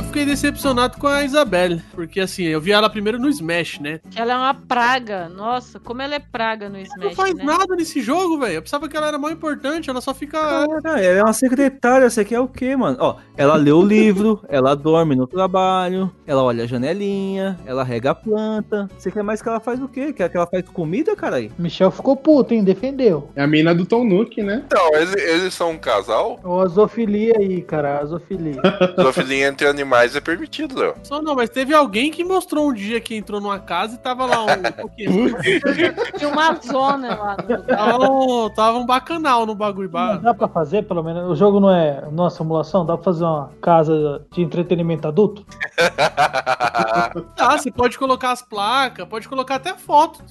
cast. 0.00 0.08
fiquei 0.18 0.24
decepcionado 0.24 0.98
com 0.98 1.06
a 1.06 1.24
Isabelle. 1.24 1.82
Porque 1.92 2.20
assim, 2.20 2.44
eu 2.44 2.60
vi 2.60 2.72
ela 2.72 2.88
primeiro 2.88 3.18
no 3.18 3.28
Smash, 3.28 3.78
né? 3.78 4.00
Ela 4.14 4.32
é 4.32 4.36
uma 4.36 4.54
praga. 4.54 5.28
Nossa, 5.28 5.78
como 5.78 6.02
ela 6.02 6.14
é 6.14 6.18
praga 6.18 6.68
no 6.68 6.76
Ela 6.76 6.86
Smash, 6.86 7.04
não 7.04 7.14
faz 7.14 7.34
né? 7.34 7.44
nada 7.44 7.76
nesse 7.76 8.00
jogo, 8.00 8.38
velho. 8.38 8.54
Eu 8.54 8.62
pensava 8.62 8.88
que 8.88 8.96
ela 8.96 9.08
era 9.08 9.18
mais 9.18 9.34
importante, 9.34 9.90
ela 9.90 10.00
só 10.00 10.14
fica. 10.14 10.38
Cara, 10.82 11.00
ela 11.00 11.18
é 11.18 11.22
uma 11.22 11.32
secretária, 11.32 12.08
você 12.08 12.24
quer 12.24 12.40
o 12.40 12.48
quê, 12.48 12.74
mano? 12.76 12.96
Ó, 13.00 13.16
ela 13.36 13.56
lê 13.56 13.70
o 13.70 13.82
livro, 13.82 14.42
ela 14.48 14.74
dorme 14.74 15.14
no 15.14 15.26
trabalho, 15.26 16.10
ela 16.26 16.42
olha 16.42 16.64
a 16.64 16.66
janelinha, 16.66 17.58
ela 17.66 17.84
rega 17.84 18.10
a 18.10 18.14
planta. 18.14 18.88
Você 18.98 19.10
quer 19.10 19.22
mais 19.22 19.42
que 19.42 19.48
ela 19.48 19.60
faz 19.60 19.80
o 19.80 19.88
quê? 19.88 20.12
Quer 20.12 20.28
que 20.28 20.36
ela 20.36 20.46
faz 20.46 20.68
comida, 20.68 21.14
caralho? 21.14 21.52
Michel 21.58 21.90
ficou 21.90 22.16
puto, 22.16 22.54
hein? 22.54 22.64
Defendeu. 22.64 23.30
É 23.36 23.42
a 23.42 23.46
mina 23.46 23.74
do 23.74 23.84
Tom 23.84 24.04
Nook, 24.04 24.42
né? 24.42 24.64
Então, 24.66 24.94
eles, 24.94 25.14
eles 25.14 25.54
são 25.54 25.72
um 25.72 25.78
casal? 25.78 26.40
Ó, 26.42 26.62
a 26.62 26.66
zoofilia 26.66 27.34
aí, 27.38 27.62
cara. 27.62 28.00
A 28.00 28.04
zoofilia. 28.04 28.60
Zoofilia 29.00 29.48
entre 29.48 29.66
animais 29.66 29.87
é 30.14 30.20
permitido, 30.20 30.78
Léo. 30.78 30.94
Só 31.02 31.20
não, 31.22 31.34
mas 31.34 31.50
teve 31.50 31.74
alguém 31.74 32.10
que 32.10 32.24
mostrou 32.24 32.68
um 32.68 32.72
dia 32.72 33.00
que 33.00 33.14
entrou 33.14 33.40
numa 33.40 33.58
casa 33.58 33.94
e 33.94 33.98
tava 33.98 34.26
lá 34.26 34.44
um. 34.44 34.48
Tinha 36.18 36.28
uma 36.28 36.54
zona 36.54 37.14
lá 37.14 37.36
no 37.36 37.56
lugar. 37.56 37.76
tava, 37.76 38.10
um, 38.10 38.50
tava 38.50 38.78
um 38.78 38.86
bacanal 38.86 39.46
no 39.46 39.54
bagulho. 39.54 39.90
Não 39.92 40.20
dá 40.20 40.34
pra 40.34 40.48
fazer, 40.48 40.86
pelo 40.86 41.02
menos. 41.02 41.30
O 41.30 41.34
jogo 41.34 41.60
não 41.60 41.70
é 41.70 42.04
uma 42.06 42.30
simulação? 42.30 42.84
Dá 42.84 42.96
pra 42.96 43.04
fazer 43.04 43.24
uma 43.24 43.50
casa 43.60 44.26
de 44.32 44.42
entretenimento 44.42 45.06
adulto? 45.08 45.44
Ah, 47.38 47.56
você 47.56 47.70
pode 47.70 47.98
colocar 47.98 48.32
as 48.32 48.42
placas, 48.42 49.06
pode 49.06 49.28
colocar 49.28 49.56
até 49.56 49.74
foto, 49.74 50.22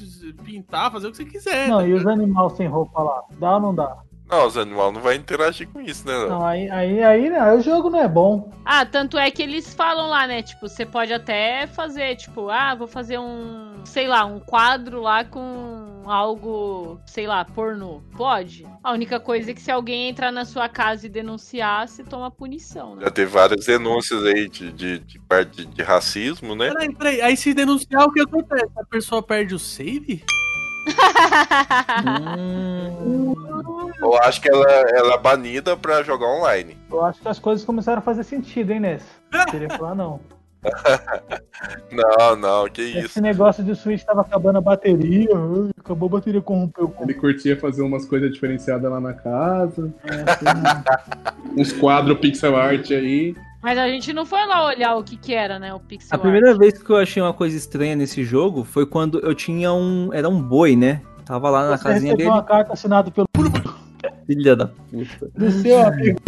pintar, 0.43 0.91
fazer 0.91 1.08
o 1.08 1.12
que 1.12 1.18
você 1.18 1.26
quiser. 1.26 1.68
Não, 1.68 1.80
tá 1.80 1.88
e 1.88 1.93
os 1.93 2.05
animais 2.05 2.53
sem 2.53 2.68
roupa 2.68 3.01
lá? 3.01 3.24
Dá 3.39 3.55
ou 3.55 3.60
não 3.60 3.76
dá? 3.76 3.97
Não, 4.30 4.45
os 4.45 4.57
animais 4.57 4.93
não 4.93 5.01
vão 5.01 5.13
interagir 5.13 5.69
com 5.69 5.80
isso, 5.80 6.05
né, 6.05 6.13
Léo? 6.17 6.30
Não, 6.30 6.45
aí, 6.45 6.69
aí, 6.69 7.03
aí, 7.03 7.30
não, 7.30 7.57
o 7.57 7.61
jogo 7.61 7.89
não 7.89 8.01
é 8.01 8.07
bom. 8.07 8.51
Ah, 8.65 8.86
tanto 8.86 9.17
é 9.17 9.32
que 9.32 9.41
eles 9.41 9.73
falam 9.73 10.09
lá, 10.09 10.28
né? 10.28 10.41
Tipo, 10.41 10.67
você 10.67 10.86
pode 10.86 11.13
até 11.13 11.65
fazer, 11.67 12.17
tipo, 12.17 12.49
ah, 12.49 12.75
vou 12.75 12.88
fazer 12.88 13.17
um, 13.17 13.82
sei 13.86 14.05
lá, 14.07 14.25
um 14.25 14.39
quadro 14.41 15.01
lá 15.01 15.23
com 15.23 16.03
algo, 16.05 16.99
sei 17.05 17.25
lá, 17.25 17.45
pornô. 17.45 18.01
Pode. 18.17 18.65
A 18.84 18.91
única 18.91 19.17
coisa 19.17 19.51
é 19.51 19.53
que 19.53 19.61
se 19.61 19.71
alguém 19.71 20.09
entrar 20.09 20.32
na 20.32 20.43
sua 20.43 20.67
casa 20.67 21.05
e 21.05 21.09
denunciar, 21.09 21.88
você 21.88 22.03
toma 22.03 22.30
punição, 22.30 22.95
né? 22.95 23.03
Já 23.03 23.11
teve 23.11 23.32
várias 23.32 23.65
denúncias 23.65 24.25
aí 24.25 24.49
de, 24.49 24.73
de, 24.73 24.99
de 24.99 25.19
parte 25.19 25.65
de 25.65 25.82
racismo, 25.84 26.53
né? 26.53 26.69
Peraí, 26.69 26.95
peraí. 26.95 27.21
Aí 27.21 27.38
se 27.38 27.53
denunciar, 27.53 28.03
o 28.03 28.11
que 28.11 28.21
acontece? 28.21 28.71
A 28.78 28.86
pessoa 28.86 29.23
perde 29.23 29.55
o 29.55 29.59
save? 29.59 30.25
Hum, 33.05 33.33
Eu 34.01 34.13
acho 34.23 34.41
que 34.41 34.49
ela, 34.49 34.65
ela 34.69 35.13
é 35.15 35.17
banida 35.17 35.75
pra 35.75 36.03
jogar 36.03 36.27
online. 36.27 36.77
Eu 36.89 37.03
acho 37.03 37.21
que 37.21 37.27
as 37.27 37.39
coisas 37.39 37.65
começaram 37.65 37.99
a 37.99 38.01
fazer 38.01 38.23
sentido, 38.23 38.71
hein, 38.71 38.79
Ness? 38.79 39.03
Não 39.31 39.45
queria 39.47 39.69
falar, 39.69 39.95
não. 39.95 40.19
Não, 41.91 42.35
não, 42.35 42.67
que 42.69 42.81
isso. 42.81 43.05
Esse 43.05 43.21
negócio 43.21 43.63
de 43.63 43.75
Switch 43.75 44.03
tava 44.03 44.21
acabando 44.21 44.57
a 44.57 44.61
bateria. 44.61 45.29
Acabou 45.79 46.07
a 46.07 46.11
bateria, 46.13 46.41
corrompeu. 46.41 46.93
Ele 47.01 47.13
curtia 47.13 47.57
fazer 47.59 47.83
umas 47.83 48.05
coisas 48.05 48.31
diferenciadas 48.33 48.91
lá 48.91 48.99
na 48.99 49.13
casa. 49.13 49.93
É, 50.03 50.31
assim, 50.31 51.55
Uns 51.61 51.71
quadros 51.73 52.19
pixel 52.19 52.55
art 52.57 52.89
aí. 52.91 53.35
Mas 53.62 53.78
a 53.78 53.88
gente 53.88 54.14
não 54.14 54.26
foi 54.26 54.45
lá 54.45 54.66
olhar 54.66 54.95
o 54.95 55.03
que 55.03 55.18
que 55.18 55.34
era, 55.34 55.58
né? 55.58 55.74
O 55.74 55.80
pixel 55.80 56.16
A 56.16 56.20
primeira 56.20 56.55
vez 56.58 56.82
que 56.82 56.89
eu 56.89 56.97
achei 56.97 57.22
uma 57.22 57.34
coisa 57.34 57.58
estranha 57.58 57.95
nesse 57.95 58.24
jogo 58.24 58.64
foi 58.64 58.86
quando 58.86 59.20
eu 59.20 59.34
tinha 59.34 59.74
um. 59.74 60.14
Era 60.14 60.30
um 60.30 60.41
boi, 60.41 60.76
né? 60.76 61.01
Tava 61.26 61.49
lá 61.49 61.70
na 61.70 61.78
Você 61.78 61.84
casinha 61.84 62.16
dele. 62.16 62.30
uma 62.30 62.43
carta 62.43 62.74
assinada 62.74 63.12
pelo 63.12 63.28
Filha 64.26 64.55
da 64.55 64.68
puta. 64.68 65.32
do 65.36 65.51
seu 65.51 65.80
amigo. 65.82 66.20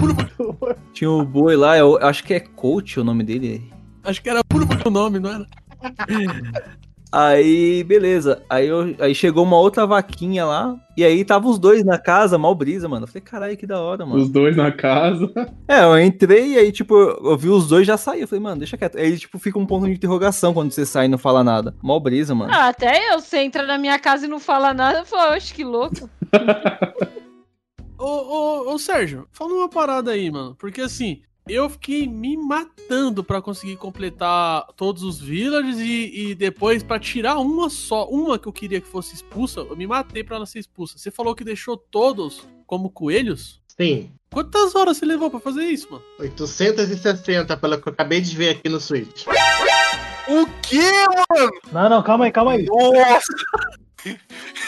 Tinha 0.93 1.09
o 1.09 1.23
boi 1.23 1.55
lá, 1.55 1.77
eu 1.77 1.97
acho 2.01 2.23
que 2.23 2.33
é 2.33 2.39
coach 2.39 2.99
o 2.99 3.03
nome 3.03 3.23
dele. 3.23 3.71
Acho 4.03 4.21
que 4.21 4.29
era 4.29 4.41
o 4.85 4.89
nome, 4.89 5.19
não 5.19 5.29
era? 5.29 5.45
Aí, 7.11 7.83
beleza. 7.83 8.43
Aí, 8.49 8.67
eu, 8.67 8.95
aí 8.99 9.15
chegou 9.15 9.43
uma 9.43 9.57
outra 9.57 9.85
vaquinha 9.85 10.45
lá. 10.45 10.75
E 10.95 11.03
aí 11.03 11.23
tava 11.25 11.47
os 11.47 11.57
dois 11.57 11.83
na 11.83 11.97
casa, 11.97 12.37
mal 12.37 12.53
brisa, 12.53 12.87
mano. 12.87 13.05
Eu 13.05 13.07
falei, 13.07 13.21
caralho, 13.21 13.57
que 13.57 13.65
da 13.65 13.79
hora, 13.81 14.05
mano. 14.05 14.21
Os 14.21 14.29
dois 14.29 14.55
na 14.55 14.71
casa. 14.71 15.31
É, 15.67 15.83
eu 15.83 15.99
entrei 15.99 16.53
e 16.53 16.57
aí, 16.57 16.71
tipo, 16.71 16.93
eu 16.93 17.37
vi 17.37 17.49
os 17.49 17.67
dois 17.67 17.87
já 17.87 17.97
saí. 17.97 18.21
Eu 18.21 18.27
falei, 18.27 18.43
mano, 18.43 18.59
deixa 18.59 18.77
quieto. 18.77 18.97
Aí, 18.97 19.17
tipo, 19.17 19.39
fica 19.39 19.57
um 19.57 19.65
ponto 19.65 19.85
de 19.85 19.93
interrogação 19.93 20.53
quando 20.53 20.71
você 20.71 20.85
sai 20.85 21.05
e 21.05 21.09
não 21.09 21.17
fala 21.17 21.43
nada. 21.43 21.73
Mal 21.81 21.99
brisa, 21.99 22.35
mano. 22.35 22.51
Ah, 22.53 22.67
até 22.67 23.13
eu, 23.13 23.19
você 23.19 23.39
entra 23.39 23.65
na 23.65 23.77
minha 23.77 23.97
casa 23.97 24.25
e 24.25 24.29
não 24.29 24.39
fala 24.39 24.73
nada, 24.73 24.99
eu 24.99 25.05
falo, 25.05 25.35
oxe, 25.35 25.53
que 25.53 25.63
louco. 25.63 26.09
Ô, 27.99 28.05
ô, 28.05 28.73
ô, 28.73 28.79
Sérgio, 28.79 29.27
fala 29.29 29.53
uma 29.53 29.69
parada 29.69 30.11
aí, 30.11 30.31
mano. 30.31 30.55
Porque 30.55 30.79
assim, 30.79 31.21
eu 31.49 31.69
fiquei 31.69 32.07
me 32.07 32.37
matando 32.37 33.23
pra 33.23 33.41
conseguir 33.41 33.75
completar 33.75 34.67
todos 34.77 35.03
os 35.03 35.19
villages 35.19 35.79
e, 35.79 36.29
e 36.29 36.35
depois 36.35 36.83
pra 36.83 36.99
tirar 36.99 37.39
uma 37.39 37.69
só, 37.69 38.07
uma 38.07 38.37
que 38.37 38.47
eu 38.47 38.53
queria 38.53 38.79
que 38.79 38.87
fosse 38.87 39.15
expulsa, 39.15 39.61
eu 39.61 39.75
me 39.75 39.87
matei 39.87 40.23
pra 40.23 40.35
ela 40.35 40.45
ser 40.45 40.59
expulsa. 40.59 40.97
Você 40.97 41.09
falou 41.09 41.35
que 41.35 41.43
deixou 41.43 41.75
todos 41.75 42.47
como 42.65 42.89
coelhos? 42.89 43.61
Sim. 43.67 44.11
Quantas 44.31 44.75
horas 44.75 44.97
você 44.97 45.05
levou 45.05 45.31
pra 45.31 45.39
fazer 45.39 45.63
isso, 45.65 45.87
mano? 45.91 46.03
860, 46.19 47.57
pelo 47.57 47.81
que 47.81 47.87
eu 47.87 47.93
acabei 47.93 48.21
de 48.21 48.35
ver 48.35 48.49
aqui 48.49 48.69
no 48.69 48.79
Switch. 48.79 49.25
O 50.27 50.45
quê, 50.61 50.91
mano? 51.29 51.51
Não, 51.71 51.89
não, 51.89 52.03
calma 52.03 52.25
aí, 52.25 52.31
calma 52.31 52.51
aí. 52.51 52.65
Nossa! 52.65 53.33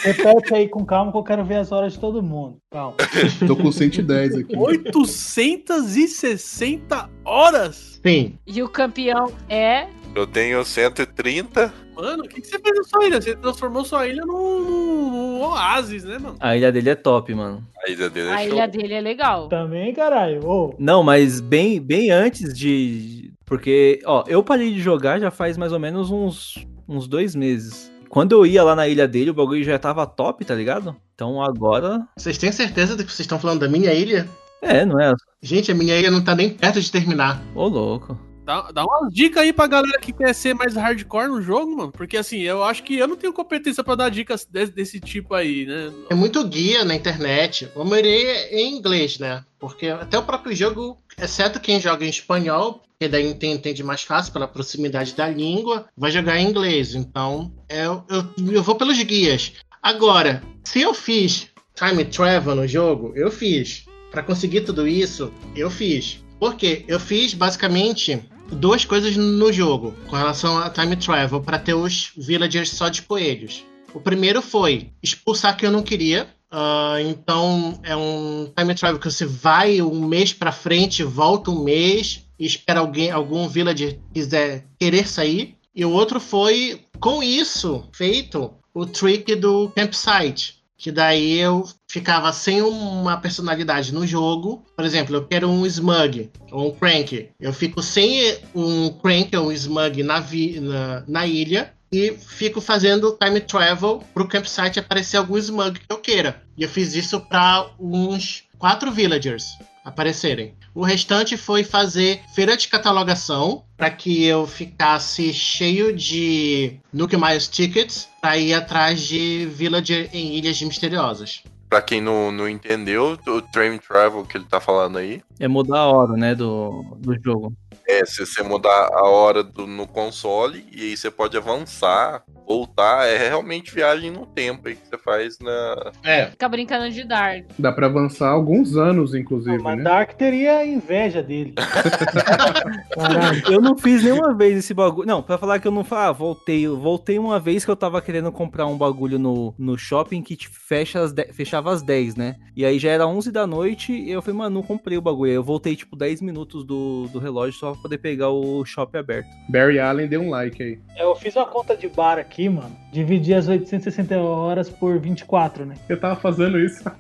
Repete 0.04 0.54
aí 0.54 0.68
com 0.68 0.84
calma 0.86 1.12
que 1.12 1.18
eu 1.18 1.24
quero 1.24 1.44
ver 1.46 1.56
as 1.58 1.72
horas 1.72 1.94
de 1.94 2.00
todo 2.00 2.22
mundo. 2.24 2.58
Calma. 2.72 2.98
Tô 3.48 3.56
com 3.56 3.72
110 3.72 4.36
aqui. 4.36 4.56
860 4.58 7.10
horas? 7.24 8.00
Sim. 8.06 8.38
E 8.46 8.62
o 8.64 8.68
campeão 8.70 9.32
é. 9.48 9.88
Eu 10.14 10.28
tenho 10.28 10.64
130. 10.66 11.74
Mano, 11.96 12.24
o 12.24 12.28
que, 12.28 12.42
que 12.42 12.48
você 12.48 12.60
fez 12.60 12.76
na 12.76 12.84
sua 12.84 13.06
ilha? 13.06 13.22
Você 13.22 13.36
transformou 13.36 13.86
sua 13.86 14.08
ilha 14.08 14.26
num, 14.26 15.40
oásis, 15.42 16.04
né, 16.04 16.18
mano? 16.18 16.36
A 16.40 16.58
ilha 16.58 16.72
dele 16.72 16.90
é 16.90 16.96
top, 16.96 17.34
mano. 17.34 17.66
A 17.86 17.90
ilha 17.90 18.10
dele 18.10 18.30
é 18.30 18.34
A 18.34 18.38
show. 18.40 18.48
ilha 18.48 18.68
dele 18.68 18.94
é 18.96 19.02
legal. 19.02 19.48
Também, 19.48 19.94
caralho. 19.94 20.46
Ô, 20.46 20.76
Não, 20.80 21.04
mas 21.04 21.40
bem, 21.40 21.80
bem 21.80 22.10
antes 22.12 22.54
de. 22.54 23.32
Porque, 23.46 24.00
ó, 24.06 24.24
eu 24.28 24.44
parei 24.44 24.74
de 24.74 24.82
jogar 24.82 25.20
já 25.20 25.30
faz 25.30 25.58
mais 25.58 25.72
ou 25.72 25.80
menos 25.80 26.10
uns, 26.10 26.66
uns 26.88 27.08
dois 27.08 27.36
meses. 27.36 27.91
Quando 28.12 28.34
eu 28.34 28.46
ia 28.46 28.62
lá 28.62 28.76
na 28.76 28.90
ilha 28.90 29.08
dele, 29.08 29.30
o 29.30 29.34
bagulho 29.34 29.64
já 29.64 29.80
tava 29.80 30.06
top, 30.06 30.44
tá 30.44 30.54
ligado? 30.54 30.94
Então 31.16 31.42
agora. 31.42 32.06
Vocês 32.18 32.38
têm 32.38 32.52
certeza 32.52 32.94
de 32.94 33.06
que 33.06 33.10
vocês 33.10 33.22
estão 33.22 33.40
falando 33.40 33.62
da 33.62 33.70
minha 33.70 33.94
ilha? 33.94 34.28
É, 34.62 34.84
não 34.86 35.00
é? 35.00 35.14
Gente, 35.42 35.72
a 35.72 35.74
minha 35.74 35.98
ilha 35.98 36.12
não 36.12 36.22
tá 36.22 36.36
nem 36.36 36.50
perto 36.50 36.82
de 36.82 36.92
terminar. 36.92 37.42
Ô, 37.56 37.70
louco. 37.70 38.20
Dá, 38.44 38.70
dá 38.70 38.84
umas 38.84 39.14
dicas 39.14 39.44
aí 39.44 39.54
pra 39.54 39.66
galera 39.66 39.98
que 39.98 40.12
quer 40.12 40.36
ser 40.36 40.54
mais 40.54 40.76
hardcore 40.76 41.30
no 41.30 41.42
jogo, 41.42 41.78
mano. 41.78 41.92
Porque 41.94 42.18
assim, 42.18 42.40
eu 42.40 42.62
acho 42.66 42.84
que 42.84 42.98
eu 42.98 43.08
não 43.08 43.16
tenho 43.16 43.32
competência 43.32 43.82
pra 43.82 43.96
dar 43.96 44.10
dicas 44.10 44.44
desse, 44.44 44.74
desse 44.74 45.00
tipo 45.00 45.34
aí, 45.34 45.66
né? 45.66 45.90
É 46.10 46.14
muito 46.14 46.46
guia 46.46 46.84
na 46.84 46.94
internet. 46.94 47.72
A 47.74 47.84
maioria 47.86 48.12
é 48.12 48.60
em 48.60 48.76
inglês, 48.76 49.20
né? 49.20 49.42
Porque 49.58 49.88
até 49.88 50.20
o 50.20 50.24
próprio 50.24 50.54
jogo, 50.54 50.98
exceto 51.18 51.62
quem 51.62 51.80
joga 51.80 52.04
em 52.04 52.10
espanhol, 52.10 52.84
que 53.02 53.08
daí 53.08 53.26
entende, 53.26 53.82
mais 53.82 54.04
fácil 54.04 54.32
pela 54.32 54.48
proximidade 54.48 55.16
da 55.16 55.28
língua, 55.28 55.88
vai 55.98 56.12
jogar 56.12 56.38
em 56.38 56.48
inglês. 56.48 56.94
Então, 56.94 57.52
eu, 57.68 58.04
eu, 58.08 58.52
eu 58.54 58.62
vou 58.62 58.76
pelos 58.76 59.02
guias. 59.02 59.54
Agora, 59.82 60.44
se 60.64 60.82
eu 60.82 60.94
fiz 60.94 61.48
time 61.74 62.06
travel 62.06 62.54
no 62.54 62.68
jogo, 62.68 63.12
eu 63.16 63.32
fiz. 63.32 63.86
Pra 64.12 64.22
conseguir 64.22 64.62
tudo 64.62 64.88
isso, 64.88 65.34
eu 65.56 65.72
fiz. 65.72 66.24
Por 66.40 66.54
quê? 66.54 66.86
Eu 66.88 67.00
fiz 67.00 67.34
basicamente 67.34 68.24
duas 68.52 68.86
coisas 68.86 69.18
no 69.18 69.52
jogo 69.52 69.96
com 70.08 70.16
relação 70.16 70.60
a 70.60 70.70
time 70.70 70.96
travel 70.96 71.42
para 71.42 71.58
ter 71.58 71.74
os 71.74 72.12
villagers 72.16 72.70
só 72.70 72.88
de 72.88 73.02
coelhos. 73.02 73.66
O 73.96 74.00
primeiro 74.00 74.44
foi 74.44 74.92
expulsar 75.02 75.58
quem 75.58 75.66
eu 75.66 75.74
não 75.74 75.82
queria. 75.82 76.28
Ah, 76.52 76.98
então 77.02 77.80
é 77.82 77.96
um 77.96 78.52
time 78.56 78.76
travel 78.76 79.00
que 79.00 79.10
você 79.10 79.26
vai 79.26 79.82
um 79.82 80.06
mês 80.06 80.34
pra 80.34 80.52
frente, 80.52 81.02
volta 81.02 81.50
um 81.50 81.64
mês 81.64 82.28
e 82.42 82.46
espera 82.48 82.80
alguém, 82.80 83.12
algum 83.12 83.48
villager 83.48 84.00
quiser 84.12 84.66
querer 84.80 85.08
sair. 85.08 85.56
E 85.76 85.86
o 85.86 85.92
outro 85.92 86.20
foi 86.20 86.82
com 87.00 87.22
isso 87.22 87.88
feito 87.94 88.52
o 88.74 88.86
trick 88.86 89.36
do 89.36 89.70
campsite, 89.76 90.56
que 90.76 90.92
daí 90.92 91.38
eu 91.38 91.64
ficava 91.88 92.34
sem 92.34 92.62
uma 92.64 93.16
personalidade 93.18 93.94
no 93.94 94.08
jogo. 94.08 94.64
Por 94.76 94.84
exemplo, 94.84 95.16
eu 95.16 95.28
quero 95.28 95.48
um 95.48 95.66
Smug 95.68 96.32
ou 96.52 96.70
um 96.70 96.76
Crank. 96.76 97.30
Eu 97.40 97.54
fico 97.54 97.84
sem 97.84 98.38
um 98.56 98.90
Crank 98.90 99.36
ou 99.38 99.50
um 99.50 99.52
Smug 99.52 100.02
na, 100.02 100.20
vi- 100.20 100.60
na, 100.60 101.04
na 101.08 101.28
ilha 101.28 101.72
e 101.94 102.12
fico 102.14 102.60
fazendo 102.60 103.16
time 103.22 103.40
travel 103.40 104.02
pro 104.14 104.28
campsite 104.28 104.80
aparecer 104.80 105.18
algum 105.18 105.38
Smug 105.38 105.80
que 105.80 105.86
eu 105.94 105.98
queira. 106.00 106.42
E 106.58 106.64
eu 106.64 106.70
fiz 106.70 106.96
isso 106.96 107.20
para 107.22 107.70
uns 107.80 108.46
quatro 108.58 108.92
villagers 108.92 109.46
aparecerem. 109.86 110.56
O 110.74 110.84
restante 110.84 111.36
foi 111.36 111.64
fazer 111.64 112.22
feira 112.34 112.56
de 112.56 112.68
catalogação 112.68 113.64
para 113.76 113.90
que 113.90 114.24
eu 114.24 114.48
ficasse 114.48 115.34
cheio 115.34 115.94
de 115.94 116.80
Nuke 116.94 117.18
Miles 117.18 117.48
tickets 117.48 118.08
para 118.22 118.38
ir 118.38 118.54
atrás 118.54 119.02
de 119.02 119.46
villager 119.48 120.10
em 120.14 120.36
ilhas 120.36 120.62
misteriosas. 120.62 121.44
Pra 121.70 121.82
quem 121.82 122.02
não, 122.02 122.32
não 122.32 122.48
entendeu, 122.48 123.18
o 123.28 123.42
Train 123.42 123.78
Travel 123.78 124.26
que 124.26 124.38
ele 124.38 124.46
tá 124.46 124.60
falando 124.60 124.98
aí 124.98 125.22
É 125.40 125.48
mudar 125.48 125.80
a 125.80 125.88
hora, 125.88 126.14
né, 126.18 126.36
do, 126.36 126.84
do 127.00 127.16
jogo. 127.22 127.54
É, 127.88 128.06
se 128.06 128.26
você 128.26 128.42
mudar 128.44 128.90
a 128.94 129.04
hora 129.08 129.44
do- 129.44 129.68
no 129.68 129.88
console, 129.88 130.66
e 130.72 130.82
aí 130.82 130.98
você 130.98 131.10
pode 131.12 131.36
avançar, 131.38 132.24
voltar, 132.48 133.08
é 133.08 133.18
realmente 133.18 133.74
viagem 133.74 134.12
no 134.12 134.26
tempo 134.26 134.68
aí 134.68 134.76
que 134.76 134.88
você 134.88 134.98
faz 134.98 135.40
na. 135.40 135.92
É. 136.04 136.28
Fica 136.28 136.50
brincando 136.50 136.90
de 136.90 137.04
Dark. 137.04 137.46
Dá 137.58 137.72
pra 137.72 137.88
avançar 137.88 138.30
alguns 138.30 138.76
anos, 138.76 139.14
inclusive, 139.16 139.58
Mas 139.62 139.78
né? 139.78 139.84
Dark 139.84 140.14
teria 140.14 140.66
inveja 140.66 141.22
dele. 141.24 141.54
Caralho. 142.94 143.42
Eu 143.52 143.62
não 143.62 143.78
fiz 143.78 144.04
nenhuma 144.04 144.34
vez 144.34 144.58
esse 144.58 144.74
bagulho. 144.74 145.08
Não, 145.08 145.22
pra 145.22 145.38
falar 145.38 145.60
que 145.60 145.68
eu 145.68 145.72
não 145.72 145.84
fa- 145.84 146.08
ah, 146.08 146.12
voltei. 146.12 146.62
Eu 146.66 146.78
voltei 146.80 147.18
uma 147.20 147.40
vez 147.40 147.64
que 147.66 147.72
eu 147.72 147.76
tava 147.76 148.02
querendo 148.02 148.32
comprar 148.32 148.66
um 148.68 148.78
bagulho 148.78 149.18
no, 149.20 149.54
no 149.58 149.78
shopping 149.78 150.22
que 150.22 150.38
fecha 150.50 151.00
às 151.02 151.12
de- 151.12 151.32
fechava 151.34 151.72
às 151.72 151.82
10, 151.82 152.16
né? 152.16 152.36
E 152.56 152.66
aí 152.66 152.78
já 152.80 152.90
era 152.92 153.08
11 153.08 153.32
da 153.32 153.46
noite 153.48 153.94
e 153.94 154.12
eu 154.12 154.22
falei, 154.22 154.38
mano, 154.38 154.56
não 154.56 154.64
comprei 154.64 154.98
o 154.98 155.02
bagulho. 155.02 155.30
Aí 155.32 155.36
eu 155.36 155.44
voltei 155.44 155.76
tipo 155.76 155.96
10 155.96 156.22
minutos 156.22 156.64
do, 156.66 157.08
do 157.12 157.20
relógio 157.20 157.58
só 157.62 157.74
pra 157.74 157.84
poder 157.84 158.00
pegar 158.00 158.30
o 158.30 158.66
shopping 158.66 158.98
aberto. 158.98 159.30
Barry 159.48 159.80
Allen 159.80 160.08
deu 160.08 160.20
um 160.20 160.32
like 160.32 160.62
aí. 160.62 160.80
Eu 160.98 161.16
fiz 161.16 161.36
uma 161.36 161.46
conta 161.46 161.78
de 161.78 161.88
bar 161.88 162.18
aqui, 162.18 162.50
mano. 162.50 162.76
Dividi 162.92 163.36
as 163.36 163.48
860 163.48 164.18
horas 164.18 164.68
por 164.68 165.00
24, 165.00 165.64
né? 165.66 165.76
Eu 165.88 166.00
tava 166.00 166.16
fazendo 166.20 166.60
isso. 166.60 166.84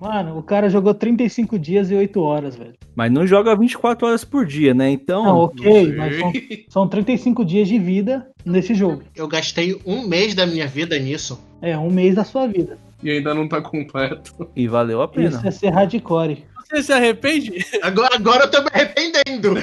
Mano, 0.00 0.36
o 0.36 0.42
cara 0.42 0.68
jogou 0.68 0.92
35 0.92 1.58
dias 1.58 1.90
e 1.90 1.94
8 1.94 2.20
horas, 2.20 2.56
velho. 2.56 2.74
Mas 2.94 3.10
não 3.10 3.26
joga 3.26 3.56
24 3.56 4.06
horas 4.06 4.22
por 4.22 4.44
dia, 4.44 4.74
né? 4.74 4.90
Então. 4.90 5.24
Não, 5.24 5.38
ok, 5.38 5.72
sei. 5.72 5.92
mas 5.94 6.18
são, 6.18 6.32
são 6.68 6.88
35 6.88 7.42
dias 7.42 7.68
de 7.68 7.78
vida 7.78 8.28
nesse 8.44 8.74
jogo. 8.74 9.02
Eu 9.16 9.26
gastei 9.26 9.80
um 9.86 10.06
mês 10.06 10.34
da 10.34 10.44
minha 10.44 10.66
vida 10.66 10.98
nisso. 10.98 11.42
É, 11.62 11.78
um 11.78 11.90
mês 11.90 12.16
da 12.16 12.24
sua 12.24 12.46
vida. 12.46 12.76
E 13.02 13.10
ainda 13.10 13.32
não 13.32 13.48
tá 13.48 13.62
completo. 13.62 14.46
E 14.54 14.68
valeu 14.68 15.00
a 15.00 15.08
pena. 15.08 15.28
Isso 15.28 15.46
é 15.46 15.50
ser 15.50 15.70
hardcore. 15.70 16.44
Você 16.74 16.82
se 16.82 16.92
arrepende? 16.92 17.64
Agora, 17.82 18.16
agora 18.16 18.44
eu 18.44 18.50
tô 18.50 18.60
me 18.60 18.68
arrependendo. 18.72 19.54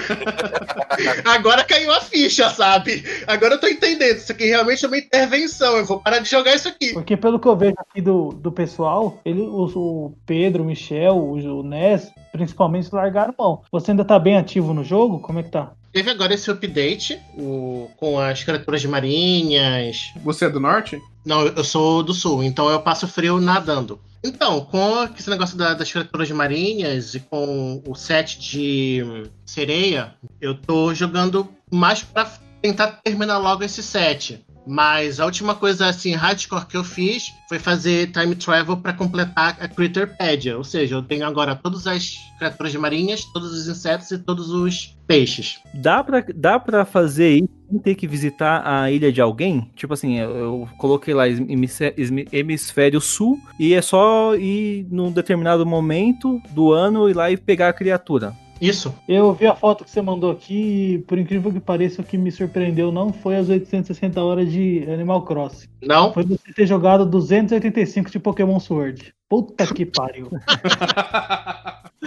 agora 1.28 1.62
caiu 1.66 1.91
a 1.91 1.99
ficha, 1.99 2.49
sabe? 2.49 3.03
Agora 3.28 3.55
eu 3.55 3.59
tô 3.59 3.68
entendendo. 3.68 4.16
Isso 4.16 4.32
aqui 4.32 4.45
realmente 4.45 4.86
é 4.86 4.88
uma 4.88 4.97
intervenção. 4.97 5.76
Eu 5.76 5.86
vou 5.86 5.99
parar 5.99 6.20
de 6.20 6.30
jogar 6.30 6.55
isso 6.55 6.70
aqui. 6.70 6.93
Porque 6.93 7.18
pelo 7.18 7.38
que 7.38 7.49
eu 7.49 7.57
vejo 7.57 7.76
aqui 7.78 7.99
do, 7.99 8.30
do 8.30 8.49
pessoal, 8.49 9.20
ele, 9.26 9.41
o, 9.41 9.66
o 9.66 10.16
Pedro, 10.26 10.64
o 10.64 10.66
Michel, 10.66 11.18
o, 11.18 11.34
o 11.34 11.64
Nes, 11.64 12.09
principalmente, 12.32 12.89
largaram 12.93 13.34
mão. 13.38 13.61
Você 13.71 13.91
ainda 13.91 14.05
tá 14.05 14.17
bem 14.19 14.38
ativo 14.38 14.73
no 14.73 14.84
jogo? 14.84 15.19
Como 15.19 15.39
é 15.39 15.43
que 15.43 15.49
tá? 15.49 15.71
Teve 15.91 16.09
agora 16.09 16.34
esse 16.34 16.49
update 16.49 17.19
o, 17.38 17.89
com 17.97 18.17
as 18.17 18.43
criaturas 18.43 18.79
de 18.79 18.88
marinhas. 18.88 20.11
Você 20.23 20.45
é 20.45 20.49
do 20.49 20.59
norte? 20.59 21.01
Não, 21.25 21.45
eu 21.45 21.63
sou 21.63 22.01
do 22.01 22.13
sul, 22.13 22.43
então 22.43 22.69
eu 22.69 22.79
passo 22.82 23.07
frio 23.07 23.39
nadando. 23.41 23.99
Então, 24.23 24.61
com 24.61 25.03
esse 25.17 25.29
negócio 25.29 25.57
da- 25.57 25.73
das 25.73 25.91
criaturas 25.91 26.27
de 26.27 26.34
marinhas 26.34 27.15
e 27.15 27.19
com 27.19 27.82
o 27.88 27.95
set 27.95 28.39
de 28.39 29.03
hum, 29.05 29.23
sereia, 29.45 30.13
eu 30.39 30.55
tô 30.55 30.93
jogando 30.93 31.47
mais 31.71 32.03
pra 32.03 32.32
tentar 32.61 32.99
terminar 33.03 33.39
logo 33.39 33.63
esse 33.63 33.82
set. 33.84 34.45
Mas 34.72 35.19
a 35.19 35.26
última 35.26 35.53
coisa 35.53 35.88
assim 35.88 36.13
hardcore 36.13 36.65
que 36.65 36.78
eu 36.78 36.84
fiz 36.86 37.34
foi 37.49 37.59
fazer 37.59 38.09
time 38.13 38.34
travel 38.34 38.78
pra 38.78 38.93
completar 38.93 39.57
a 39.59 39.67
Critterpedia, 39.67 40.57
ou 40.57 40.63
seja, 40.63 40.95
eu 40.95 41.01
tenho 41.01 41.26
agora 41.26 41.53
todas 41.57 41.86
as 41.86 42.13
criaturas 42.39 42.74
marinhas, 42.76 43.26
todos 43.34 43.51
os 43.51 43.67
insetos 43.67 44.09
e 44.11 44.17
todos 44.17 44.49
os 44.49 44.95
peixes. 45.05 45.59
Dá 45.74 46.01
pra, 46.01 46.24
dá 46.34 46.57
pra 46.57 46.86
fazer 46.86 47.32
isso 47.39 47.49
sem 47.69 47.80
ter 47.80 47.95
que 47.95 48.07
visitar 48.07 48.63
a 48.65 48.89
ilha 48.89 49.11
de 49.11 49.19
alguém? 49.19 49.69
Tipo 49.76 49.93
assim, 49.93 50.17
eu, 50.19 50.30
eu 50.38 50.69
coloquei 50.78 51.13
lá 51.13 51.28
hemisfé- 51.28 51.93
hemisfé- 51.97 52.28
hemisfério 52.32 53.01
sul 53.01 53.38
e 53.59 53.74
é 53.74 53.82
só 53.82 54.36
ir 54.36 54.88
num 54.89 55.11
determinado 55.11 55.65
momento 55.65 56.41
do 56.51 56.72
ano 56.72 57.09
ir 57.09 57.13
lá 57.13 57.30
e 57.30 57.36
pegar 57.36 57.67
a 57.67 57.74
criatura. 57.74 58.34
Isso. 58.62 58.93
Eu 59.07 59.34
vi 59.34 59.47
a 59.47 59.55
foto 59.55 59.84
que 59.84 59.89
você 59.89 60.01
mandou 60.03 60.30
aqui 60.32 60.93
e, 60.93 60.99
por 60.99 61.18
incrível 61.18 61.51
que 61.51 61.59
pareça, 61.59 62.01
o 62.01 62.05
que 62.05 62.16
me 62.16 62.32
surpreendeu 62.32 62.91
não 62.91 63.12
foi 63.12 63.36
as 63.36 63.49
860 63.49 64.22
horas 64.24 64.51
de 64.51 64.86
Animal 64.88 65.24
Crossing. 65.24 65.68
Não? 65.82 66.14
Foi 66.14 66.24
você 66.24 66.53
ter 66.53 66.68
jogado 66.68 67.03
285 67.05 68.12
de 68.12 68.20
Pokémon 68.20 68.59
Sword. 68.59 69.14
Puta 69.28 69.66
que 69.66 69.84
pariu. 69.88 70.30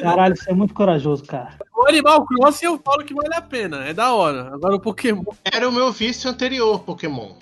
Caralho, 0.01 0.37
você 0.37 0.51
é 0.51 0.55
muito 0.55 0.75
corajoso, 0.75 1.25
cara. 1.25 1.59
O 1.77 1.89
Animal 1.89 2.25
Crossing 2.25 2.67
eu 2.67 2.79
falo 2.79 3.05
que 3.05 3.15
vale 3.15 3.35
a 3.35 3.43
pena, 3.43 3.85
é 3.85 3.93
da 3.93 4.15
hora. 4.15 4.55
Agora 4.55 4.77
o 4.77 4.81
Pokémon. 4.81 5.25
Era 5.45 5.69
o 5.69 5.73
meu 5.73 5.91
vício 5.91 6.31
anterior, 6.31 6.81
Pokémon. 6.85 7.33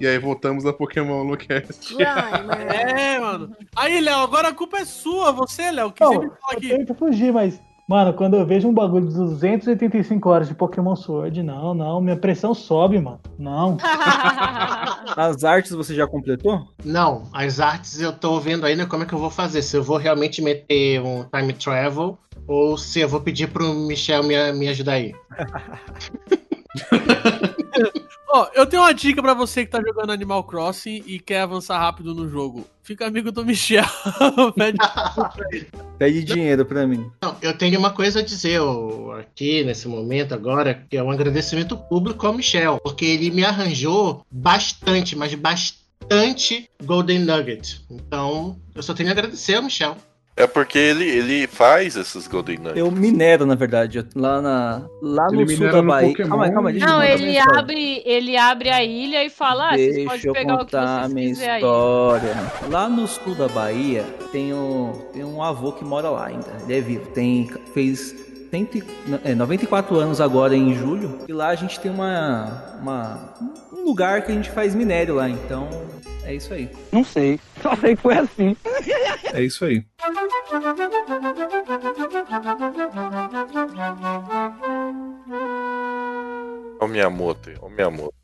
E 0.00 0.06
aí 0.06 0.18
voltamos 0.18 0.64
a 0.64 0.72
Pokémon 0.72 1.24
no 1.24 1.36
cast. 1.36 1.96
É, 2.00 3.18
mano. 3.18 3.56
Aí, 3.74 4.00
Léo, 4.00 4.18
agora 4.18 4.48
a 4.48 4.54
culpa 4.54 4.78
é 4.78 4.84
sua, 4.84 5.32
você, 5.32 5.72
Léo, 5.72 5.90
que 5.90 6.04
Não, 6.04 6.12
sempre 6.12 6.28
fala 6.28 6.54
eu 6.54 6.60
que. 6.60 6.68
tento 6.68 6.94
fugir, 6.94 7.32
mas. 7.32 7.60
Mano, 7.88 8.12
quando 8.12 8.36
eu 8.36 8.44
vejo 8.44 8.68
um 8.68 8.74
bagulho 8.74 9.08
de 9.08 9.14
285 9.14 10.28
horas 10.28 10.46
de 10.46 10.54
Pokémon 10.54 10.94
Sword, 10.94 11.42
não, 11.42 11.72
não, 11.72 12.02
minha 12.02 12.18
pressão 12.18 12.54
sobe, 12.54 13.00
mano. 13.00 13.18
Não. 13.38 13.78
As 15.16 15.42
artes 15.42 15.72
você 15.72 15.94
já 15.94 16.06
completou? 16.06 16.68
Não, 16.84 17.24
as 17.32 17.60
artes 17.60 17.98
eu 17.98 18.12
tô 18.12 18.38
vendo 18.38 18.66
ainda 18.66 18.86
como 18.86 19.04
é 19.04 19.06
que 19.06 19.14
eu 19.14 19.18
vou 19.18 19.30
fazer. 19.30 19.62
Se 19.62 19.76
eu 19.76 19.82
vou 19.82 19.96
realmente 19.96 20.42
meter 20.42 21.00
um 21.00 21.24
time 21.24 21.54
travel 21.54 22.18
ou 22.46 22.76
se 22.76 23.00
eu 23.00 23.08
vou 23.08 23.20
pedir 23.20 23.48
pro 23.48 23.72
Michel 23.72 24.22
me, 24.22 24.52
me 24.52 24.68
ajudar 24.68 24.92
aí. 24.92 25.14
Ó, 28.30 28.46
eu 28.54 28.66
tenho 28.66 28.82
uma 28.82 28.92
dica 28.92 29.22
pra 29.22 29.32
você 29.32 29.64
que 29.64 29.70
tá 29.70 29.80
jogando 29.80 30.12
Animal 30.12 30.44
Crossing 30.44 31.02
e 31.06 31.18
quer 31.18 31.40
avançar 31.40 31.78
rápido 31.78 32.14
no 32.14 32.28
jogo. 32.28 32.66
Fica 32.82 33.06
amigo 33.06 33.32
do 33.32 33.44
Michel. 33.44 33.84
Pede 34.54 34.78
Pede 35.98 36.24
dinheiro 36.24 36.64
pra 36.66 36.86
mim. 36.86 37.10
Não, 37.22 37.36
eu 37.40 37.56
tenho 37.56 37.78
uma 37.78 37.90
coisa 37.90 38.20
a 38.20 38.22
dizer 38.22 38.60
ó, 38.60 39.18
aqui 39.18 39.64
nesse 39.64 39.88
momento 39.88 40.34
agora, 40.34 40.74
que 40.88 40.96
é 40.96 41.02
um 41.02 41.10
agradecimento 41.10 41.76
público 41.76 42.26
ao 42.26 42.34
Michel, 42.34 42.78
porque 42.82 43.04
ele 43.04 43.30
me 43.30 43.44
arranjou 43.44 44.24
bastante, 44.30 45.16
mas 45.16 45.34
bastante 45.34 46.68
Golden 46.84 47.20
Nugget. 47.20 47.80
Então, 47.90 48.58
eu 48.74 48.82
só 48.82 48.92
tenho 48.92 49.08
a 49.08 49.12
agradecer 49.12 49.54
ao 49.54 49.62
Michel. 49.62 49.96
É 50.38 50.46
porque 50.46 50.78
ele, 50.78 51.04
ele 51.04 51.46
faz 51.48 51.96
esses 51.96 52.28
Golden 52.28 52.58
Nuggets. 52.58 52.76
Eu 52.78 52.90
minero, 52.92 53.44
na 53.44 53.56
verdade, 53.56 54.06
lá, 54.14 54.40
na, 54.40 54.88
lá 55.02 55.26
Ele 55.32 55.42
no 55.44 55.48
sul 55.50 55.70
da 55.72 55.82
Bahia. 55.82 56.08
Pokémon. 56.10 56.28
Calma 56.28 56.44
aí, 56.44 56.52
calma 56.52 56.68
aí. 56.68 56.72
deixa 56.74 56.86
eu 56.86 56.90
Não, 56.92 57.00
contar 57.00 57.12
ele 57.12 57.30
história. 57.36 57.58
abre, 57.58 58.02
ele 58.06 58.36
abre 58.36 58.68
a 58.70 58.84
ilha 58.84 59.24
e 59.24 59.30
fala: 59.30 59.70
ah, 59.70 59.74
vocês 59.76 59.94
Deixa 59.96 60.10
podem 60.10 60.26
eu 60.26 60.32
pegar 60.32 60.54
o 60.54 60.58
que 60.58 60.64
contar 60.64 60.82
a 60.82 61.00
vocês 61.02 61.12
minha 61.14 61.28
quiserem 61.30 61.50
aí. 61.54 61.58
história. 61.60 62.36
Lá 62.70 62.88
no 62.88 63.08
sul 63.08 63.34
da 63.34 63.48
Bahia 63.48 64.04
tem 64.30 64.54
um, 64.54 64.92
tem 65.12 65.24
um 65.24 65.42
avô 65.42 65.72
que 65.72 65.84
mora 65.84 66.08
lá 66.08 66.26
ainda. 66.26 66.46
Ele 66.64 66.78
é 66.78 66.80
vivo. 66.80 67.06
Tem, 67.10 67.50
fez 67.74 68.14
100 68.52 68.68
é, 69.24 69.34
94 69.34 69.96
anos 69.98 70.20
agora 70.20 70.54
em 70.56 70.72
julho. 70.72 71.18
E 71.28 71.32
lá 71.32 71.48
a 71.48 71.54
gente 71.56 71.80
tem 71.80 71.90
uma, 71.90 72.76
uma 72.80 73.34
um 73.72 73.84
lugar 73.84 74.22
que 74.22 74.30
a 74.30 74.34
gente 74.36 74.50
faz 74.50 74.72
minério 74.74 75.16
lá. 75.16 75.28
Então 75.28 75.68
é 76.24 76.34
isso 76.34 76.54
aí. 76.54 76.70
Não 76.92 77.02
sei. 77.02 77.40
Só 77.60 77.74
sei 77.74 77.96
que 77.96 78.02
foi 78.02 78.16
assim. 78.16 78.56
É 79.34 79.42
isso 79.42 79.64
aí. 79.64 79.82
Ó 86.80 86.84
o 86.84 86.88
Miyamoto, 86.88 87.50
ó 87.60 87.66
o 87.66 87.70
Miyamoto. 87.70 88.14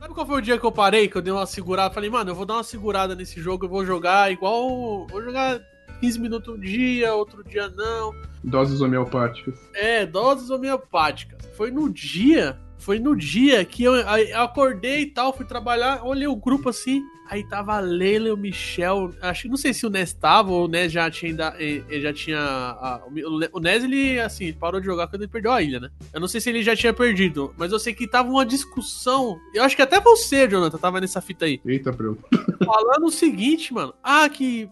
Sabe 0.00 0.14
qual 0.14 0.26
foi 0.26 0.38
o 0.38 0.42
dia 0.42 0.58
que 0.58 0.64
eu 0.64 0.72
parei, 0.72 1.08
que 1.08 1.16
eu 1.16 1.22
dei 1.22 1.32
uma 1.32 1.46
segurada? 1.46 1.94
Falei, 1.94 2.08
mano, 2.10 2.30
eu 2.30 2.34
vou 2.34 2.46
dar 2.46 2.54
uma 2.54 2.64
segurada 2.64 3.14
nesse 3.14 3.40
jogo, 3.40 3.66
eu 3.66 3.68
vou 3.68 3.84
jogar 3.84 4.32
igual. 4.32 5.06
Vou 5.06 5.22
jogar 5.22 5.60
15 6.00 6.18
minutos 6.18 6.54
um 6.54 6.58
dia, 6.58 7.14
outro 7.14 7.44
dia 7.44 7.68
não. 7.68 8.14
Doses 8.42 8.80
homeopáticas. 8.80 9.60
É, 9.74 10.06
doses 10.06 10.50
homeopáticas. 10.50 11.38
Foi 11.54 11.70
no 11.70 11.90
dia, 11.90 12.58
foi 12.78 12.98
no 12.98 13.14
dia 13.14 13.64
que 13.64 13.84
eu, 13.84 13.94
eu 13.94 14.40
acordei 14.40 15.02
e 15.02 15.06
tal, 15.06 15.36
fui 15.36 15.44
trabalhar, 15.44 16.02
olhei 16.02 16.26
o 16.26 16.34
grupo 16.34 16.70
assim, 16.70 17.02
aí 17.30 17.42
tava 17.48 17.76
a 17.76 17.80
Leila 17.80 18.28
e 18.28 18.32
o 18.32 18.36
Michel, 18.36 19.14
acho 19.22 19.42
que 19.42 19.48
não 19.48 19.56
sei 19.56 19.72
se 19.72 19.86
o 19.86 19.90
Nes 19.90 20.12
tava 20.12 20.50
ou 20.50 20.64
o 20.64 20.68
Nes 20.68 20.90
já 20.92 21.10
tinha, 21.10 21.30
ainda- 21.30 21.54
eh, 21.58 21.82
ele 21.88 22.00
já 22.02 22.12
tinha, 22.12 22.38
a- 22.40 23.02
o 23.06 23.10
Mi- 23.10 23.24
o 23.24 23.60
Nes 23.60 23.84
ele, 23.84 24.18
assim, 24.20 24.52
parou 24.52 24.80
de 24.80 24.86
jogar 24.86 25.06
quando 25.06 25.22
ele 25.22 25.30
perdeu 25.30 25.52
a 25.52 25.62
ilha, 25.62 25.78
né? 25.80 25.88
Eu 26.12 26.20
não 26.20 26.28
sei 26.28 26.40
se 26.40 26.50
ele 26.50 26.62
já 26.62 26.74
tinha 26.74 26.92
perdido, 26.92 27.54
mas 27.56 27.72
eu 27.72 27.78
sei 27.78 27.94
que 27.94 28.06
tava 28.06 28.28
uma 28.28 28.44
discussão, 28.44 29.38
eu 29.54 29.62
acho 29.62 29.76
que 29.76 29.82
até 29.82 30.00
você, 30.00 30.48
Jonathan, 30.48 30.76
tava 30.78 31.00
nessa 31.00 31.20
fita 31.20 31.44
aí, 31.44 31.60
Eita, 31.64 31.92
Bruno. 31.92 32.18
falando 32.64 33.06
o 33.06 33.10
seguinte, 33.10 33.72
mano, 33.72 33.94
ah, 34.02 34.28
que 34.28 34.68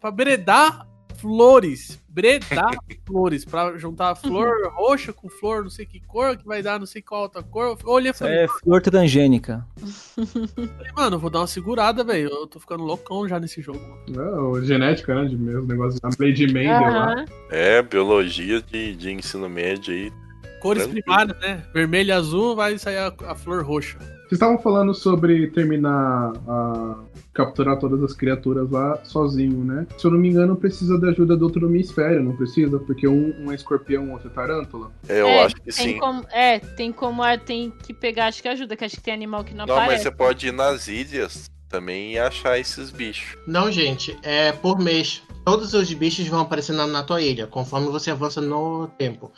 pra 0.00 0.10
bredar 0.10 0.86
flores, 1.22 2.02
bredar 2.08 2.74
flores, 3.06 3.44
pra 3.44 3.78
juntar 3.78 4.16
flor 4.16 4.72
roxa 4.74 5.12
com 5.12 5.28
flor, 5.28 5.62
não 5.62 5.70
sei 5.70 5.86
que 5.86 6.00
cor, 6.00 6.36
que 6.36 6.44
vai 6.44 6.60
dar 6.60 6.80
não 6.80 6.86
sei 6.86 7.00
qual 7.00 7.22
outra 7.22 7.44
cor. 7.44 7.78
Eu 7.80 7.88
olhei 7.88 8.12
falei, 8.12 8.40
é 8.40 8.48
flor 8.48 8.82
transgênica. 8.82 9.64
falei, 9.78 10.92
mano, 10.96 11.16
eu 11.16 11.20
vou 11.20 11.30
dar 11.30 11.38
uma 11.40 11.46
segurada, 11.46 12.02
velho. 12.02 12.28
Eu 12.28 12.46
tô 12.48 12.58
ficando 12.58 12.82
loucão 12.82 13.28
já 13.28 13.38
nesse 13.38 13.62
jogo. 13.62 13.80
Não, 14.08 14.60
genética, 14.64 15.14
né? 15.14 15.28
De 15.28 15.36
mesmo 15.36 15.66
negócio. 15.66 16.00
A 16.02 16.08
Lady 16.18 16.52
Mendel 16.52 16.80
lá. 16.80 17.12
Aham. 17.12 17.24
É, 17.50 17.80
biologia 17.80 18.60
de, 18.60 18.96
de 18.96 19.12
ensino 19.12 19.48
médio 19.48 19.94
aí. 19.94 20.12
Cores 20.60 20.82
Tranquilo. 20.82 21.04
primárias, 21.04 21.40
né? 21.40 21.64
Vermelho 21.72 22.08
e 22.08 22.12
azul, 22.12 22.56
vai 22.56 22.76
sair 22.78 22.98
a, 22.98 23.14
a 23.28 23.34
flor 23.36 23.64
roxa. 23.64 23.98
Vocês 24.32 24.40
estavam 24.40 24.58
falando 24.58 24.94
sobre 24.94 25.48
terminar 25.48 26.32
a. 26.48 26.96
capturar 27.34 27.78
todas 27.78 28.02
as 28.02 28.14
criaturas 28.14 28.70
lá 28.70 28.98
sozinho, 29.04 29.62
né? 29.62 29.86
Se 29.98 30.06
eu 30.06 30.10
não 30.10 30.18
me 30.18 30.30
engano, 30.30 30.56
precisa 30.56 30.98
da 30.98 31.08
ajuda 31.08 31.36
do 31.36 31.44
outro 31.44 31.66
hemisfério, 31.68 32.22
não 32.22 32.34
precisa? 32.34 32.78
Porque 32.78 33.06
um, 33.06 33.34
um 33.44 33.52
é 33.52 33.54
escorpião, 33.54 34.08
o 34.08 34.12
outro 34.12 34.28
é 34.28 34.32
tarântula. 34.32 34.90
Eu 35.06 35.26
É, 35.28 35.42
acho 35.44 35.56
que 35.56 35.64
tem 35.64 35.72
sim. 35.72 35.98
Como, 35.98 36.24
é, 36.30 36.58
tem 36.60 36.90
como 36.92 37.22
tem 37.44 37.70
que 37.70 37.92
pegar, 37.92 38.28
acho 38.28 38.40
que 38.40 38.48
ajuda, 38.48 38.74
que 38.74 38.82
acho 38.86 38.96
que 38.96 39.02
tem 39.02 39.12
animal 39.12 39.44
que 39.44 39.52
não, 39.54 39.66
Não, 39.66 39.74
mas 39.74 39.84
aparece. 39.84 40.04
você 40.04 40.10
pode 40.10 40.46
ir 40.46 40.52
nas 40.52 40.88
ilhas 40.88 41.50
também 41.68 42.14
e 42.14 42.18
achar 42.18 42.58
esses 42.58 42.90
bichos. 42.90 43.36
Não, 43.46 43.70
gente, 43.70 44.18
é 44.22 44.50
por 44.50 44.78
mês. 44.78 45.22
Todos 45.44 45.74
os 45.74 45.92
bichos 45.92 46.26
vão 46.26 46.40
aparecer 46.40 46.72
na, 46.72 46.86
na 46.86 47.02
tua 47.02 47.20
ilha, 47.20 47.46
conforme 47.46 47.88
você 47.88 48.10
avança 48.10 48.40
no 48.40 48.88
tempo. 48.96 49.30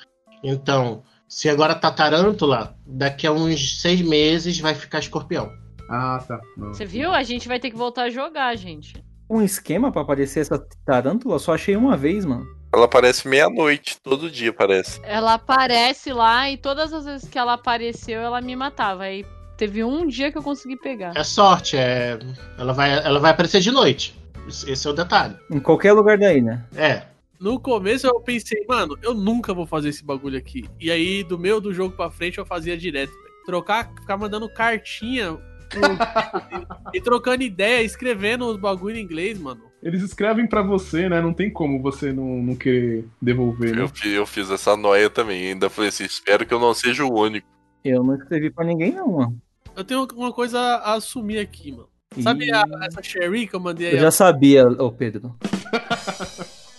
Então, 0.45 1.03
se 1.35 1.49
agora 1.49 1.75
tá 1.75 1.91
tarântula, 1.91 2.77
daqui 2.87 3.27
a 3.27 3.33
uns 3.33 3.81
seis 3.81 4.01
meses 4.01 4.61
vai 4.61 4.73
ficar 4.73 5.01
escorpião. 5.01 5.51
Ah, 5.91 6.23
tá. 6.29 6.41
Não. 6.57 6.69
Você 6.69 6.85
viu? 6.85 7.13
A 7.13 7.25
gente 7.25 7.49
vai 7.49 7.59
ter 7.59 7.71
que 7.71 7.77
voltar 7.77 8.05
a 8.05 8.09
jogar, 8.11 8.55
gente. 8.57 9.05
Um 9.29 9.43
esquema 9.43 9.91
pra 9.91 10.03
aparecer 10.03 10.41
essa 10.41 10.65
tarântula, 10.87 11.41
só 11.41 11.55
achei 11.55 11.75
uma 11.75 11.97
vez, 11.97 12.25
mano. 12.25 12.47
Ela 12.73 12.85
aparece 12.85 13.27
meia-noite, 13.27 13.99
todo 14.01 14.31
dia 14.31 14.53
parece. 14.53 15.01
Ela 15.03 15.35
aparece 15.35 16.13
lá 16.13 16.49
e 16.49 16.57
todas 16.57 16.93
as 16.93 17.05
vezes 17.05 17.29
que 17.29 17.37
ela 17.37 17.55
apareceu, 17.55 18.21
ela 18.21 18.41
me 18.41 18.55
matava. 18.55 19.03
Aí 19.03 19.27
teve 19.57 19.83
um 19.83 20.07
dia 20.07 20.31
que 20.31 20.39
eu 20.39 20.43
consegui 20.43 20.77
pegar. 20.77 21.15
É 21.17 21.25
sorte, 21.25 21.77
é. 21.77 22.17
Ela 22.57 22.73
vai, 22.73 22.93
ela 22.93 23.19
vai 23.19 23.33
aparecer 23.33 23.61
de 23.61 23.73
noite. 23.73 24.17
Esse 24.47 24.87
é 24.87 24.91
o 24.91 24.95
detalhe. 24.95 25.35
Em 25.51 25.59
qualquer 25.59 25.95
lugar 25.95 26.17
da 26.17 26.33
ilha. 26.33 26.65
É. 26.77 27.03
No 27.41 27.59
começo 27.61 28.07
eu 28.07 28.21
pensei, 28.21 28.65
mano, 28.69 28.97
eu 29.03 29.13
nunca 29.15 29.53
vou 29.53 29.67
fazer 29.67 29.89
esse 29.91 30.05
bagulho 30.05 30.39
aqui. 30.39 30.65
E 30.81 30.91
aí, 30.91 31.23
do 31.25 31.39
meio 31.39 31.61
do 31.61 31.73
jogo 31.75 31.95
pra 31.97 32.11
frente, 32.11 32.39
eu 32.39 32.47
fazia 32.47 32.77
direto. 32.77 33.11
velho. 33.13 33.25
Trocar, 33.47 33.93
ficar 34.01 34.17
mandando 34.17 34.49
cartinha 34.49 35.37
e 36.95 37.01
trocando 37.01 37.43
ideia, 37.43 37.83
escrevendo 37.83 38.47
os 38.47 38.57
bagulho 38.57 38.97
em 38.97 39.03
inglês, 39.03 39.39
mano. 39.39 39.63
Eles 39.83 40.03
escrevem 40.03 40.47
pra 40.47 40.63
você, 40.63 41.09
né? 41.09 41.21
Não 41.21 41.35
tem 41.35 41.51
como 41.53 41.83
você 41.83 42.11
não, 42.13 42.43
não 42.43 42.55
querer 42.57 43.05
devolver, 43.21 43.75
né? 43.77 43.83
Eu, 43.83 43.89
fi- 43.89 44.09
eu 44.13 44.25
fiz 44.27 44.51
essa 44.51 44.77
noia 44.77 45.11
também. 45.11 45.49
Ainda 45.49 45.69
falei 45.69 45.89
assim: 45.91 46.05
espero 46.05 46.47
que 46.47 46.55
eu 46.55 46.61
não 46.61 46.73
seja 46.73 47.05
o 47.05 47.13
único. 47.21 47.47
Eu 47.85 48.03
não 48.03 48.15
escrevi 48.15 48.51
pra 48.51 48.65
ninguém, 48.65 48.93
não, 48.93 49.13
mano. 49.13 49.39
Eu 49.77 49.85
tenho 49.85 50.07
uma 50.15 50.33
coisa 50.33 50.59
a 50.59 50.95
assumir 50.95 51.39
aqui, 51.39 51.73
mano. 51.73 51.89
Sabe 52.23 52.47
E- 52.47 52.53
a- 52.55 52.65
essa 52.89 53.03
Sherry 53.03 53.47
que 53.47 53.55
eu 53.55 53.61
mandei 53.61 53.89
aí? 53.89 53.95
Eu 53.95 54.01
já 54.01 54.11
sabia, 54.11 54.67
ô 54.69 54.91
Pedro. 54.91 55.35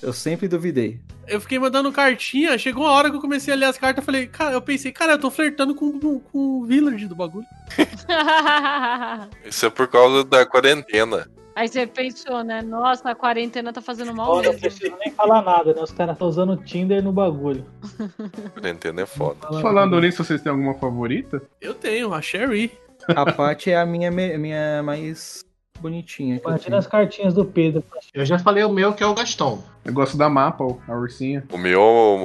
Eu 0.05 0.13
sempre 0.13 0.47
duvidei. 0.47 0.99
Eu 1.27 1.41
fiquei 1.41 1.57
mandando 1.57 1.91
cartinha, 1.91 2.55
chegou 2.59 2.83
uma 2.83 2.91
hora 2.91 3.09
que 3.09 3.15
eu 3.15 3.21
comecei 3.21 3.51
a 3.51 3.57
ler 3.57 3.65
as 3.65 3.75
cartas, 3.75 4.03
eu 4.03 4.05
falei, 4.05 4.27
cara, 4.27 4.53
eu 4.53 4.61
pensei, 4.61 4.91
cara, 4.91 5.13
eu 5.13 5.19
tô 5.19 5.31
flertando 5.31 5.73
com, 5.73 5.99
com, 5.99 6.19
com 6.19 6.59
o 6.59 6.63
Village 6.63 7.07
do 7.07 7.15
bagulho. 7.15 7.47
Isso 9.43 9.65
é 9.65 9.69
por 9.71 9.87
causa 9.87 10.23
da 10.23 10.45
quarentena. 10.45 11.27
Aí 11.55 11.67
você 11.67 11.87
pensou, 11.87 12.43
né? 12.43 12.61
Nossa, 12.61 13.09
a 13.09 13.15
quarentena 13.15 13.73
tá 13.73 13.81
fazendo 13.81 14.13
mal 14.13 14.29
Olha, 14.29 14.43
não 14.43 14.53
mesmo. 14.53 14.61
preciso 14.61 14.95
nem 15.03 15.11
falar 15.11 15.41
nada, 15.41 15.73
né? 15.73 15.81
Os 15.81 15.91
caras 15.91 16.13
estão 16.13 16.27
usando 16.27 16.51
o 16.51 16.57
Tinder 16.57 17.01
no 17.01 17.11
bagulho. 17.11 17.65
Quarentena 18.53 19.01
é 19.01 19.05
foda. 19.07 19.59
Falando 19.59 19.99
nisso, 19.99 20.23
vocês 20.23 20.39
têm 20.39 20.51
alguma 20.51 20.75
favorita? 20.75 21.41
Eu 21.59 21.73
tenho, 21.73 22.13
a 22.13 22.21
Sherry. 22.21 22.71
A 23.07 23.31
parte 23.31 23.71
é 23.71 23.77
a 23.77 23.85
minha, 23.85 24.11
minha 24.11 24.83
mais 24.83 25.44
bonitinha. 25.79 26.39
Imagina 26.43 26.77
as 26.77 26.87
cartinhas 26.87 27.33
do 27.33 27.45
Pedro. 27.45 27.83
Eu 28.13 28.25
já 28.25 28.39
falei 28.39 28.63
o 28.63 28.71
meu, 28.71 28.93
que 28.93 29.03
é 29.03 29.05
o 29.05 29.13
Gaston. 29.13 29.63
Eu 29.83 29.93
gosto 29.93 30.17
da 30.17 30.27
mapa, 30.27 30.63
ó, 30.63 30.77
a 30.87 30.95
ursinha. 30.95 31.43
O 31.51 31.57
meu 31.57 31.79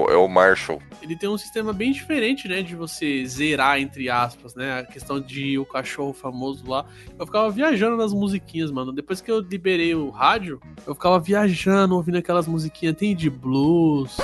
é 0.09 0.16
o 0.16 0.26
Marshall. 0.26 0.80
Ele 1.03 1.14
tem 1.14 1.28
um 1.28 1.36
sistema 1.36 1.72
bem 1.72 1.92
diferente, 1.92 2.48
né, 2.48 2.62
de 2.62 2.74
você 2.74 3.26
zerar, 3.26 3.78
entre 3.78 4.09
aspas, 4.09 4.55
né, 4.55 4.80
a 4.80 4.84
questão 4.84 5.20
de 5.20 5.59
o 5.59 5.66
cachorro 5.66 6.12
famoso 6.12 6.68
lá. 6.68 6.86
Eu 7.18 7.26
ficava 7.26 7.51
viajando 7.51 7.96
nas 7.96 8.14
musiquinhas, 8.14 8.70
mano. 8.70 8.92
Depois 8.92 9.20
que 9.20 9.30
eu 9.30 9.40
liberei 9.40 9.94
o 9.94 10.09
rádio, 10.09 10.61
eu 10.86 10.94
ficava 10.94 11.18
viajando, 11.20 11.94
ouvindo 11.94 12.18
aquelas 12.18 12.46
musiquinhas, 12.46 12.96
tem 12.96 13.14
de 13.14 13.28
blues. 13.28 14.16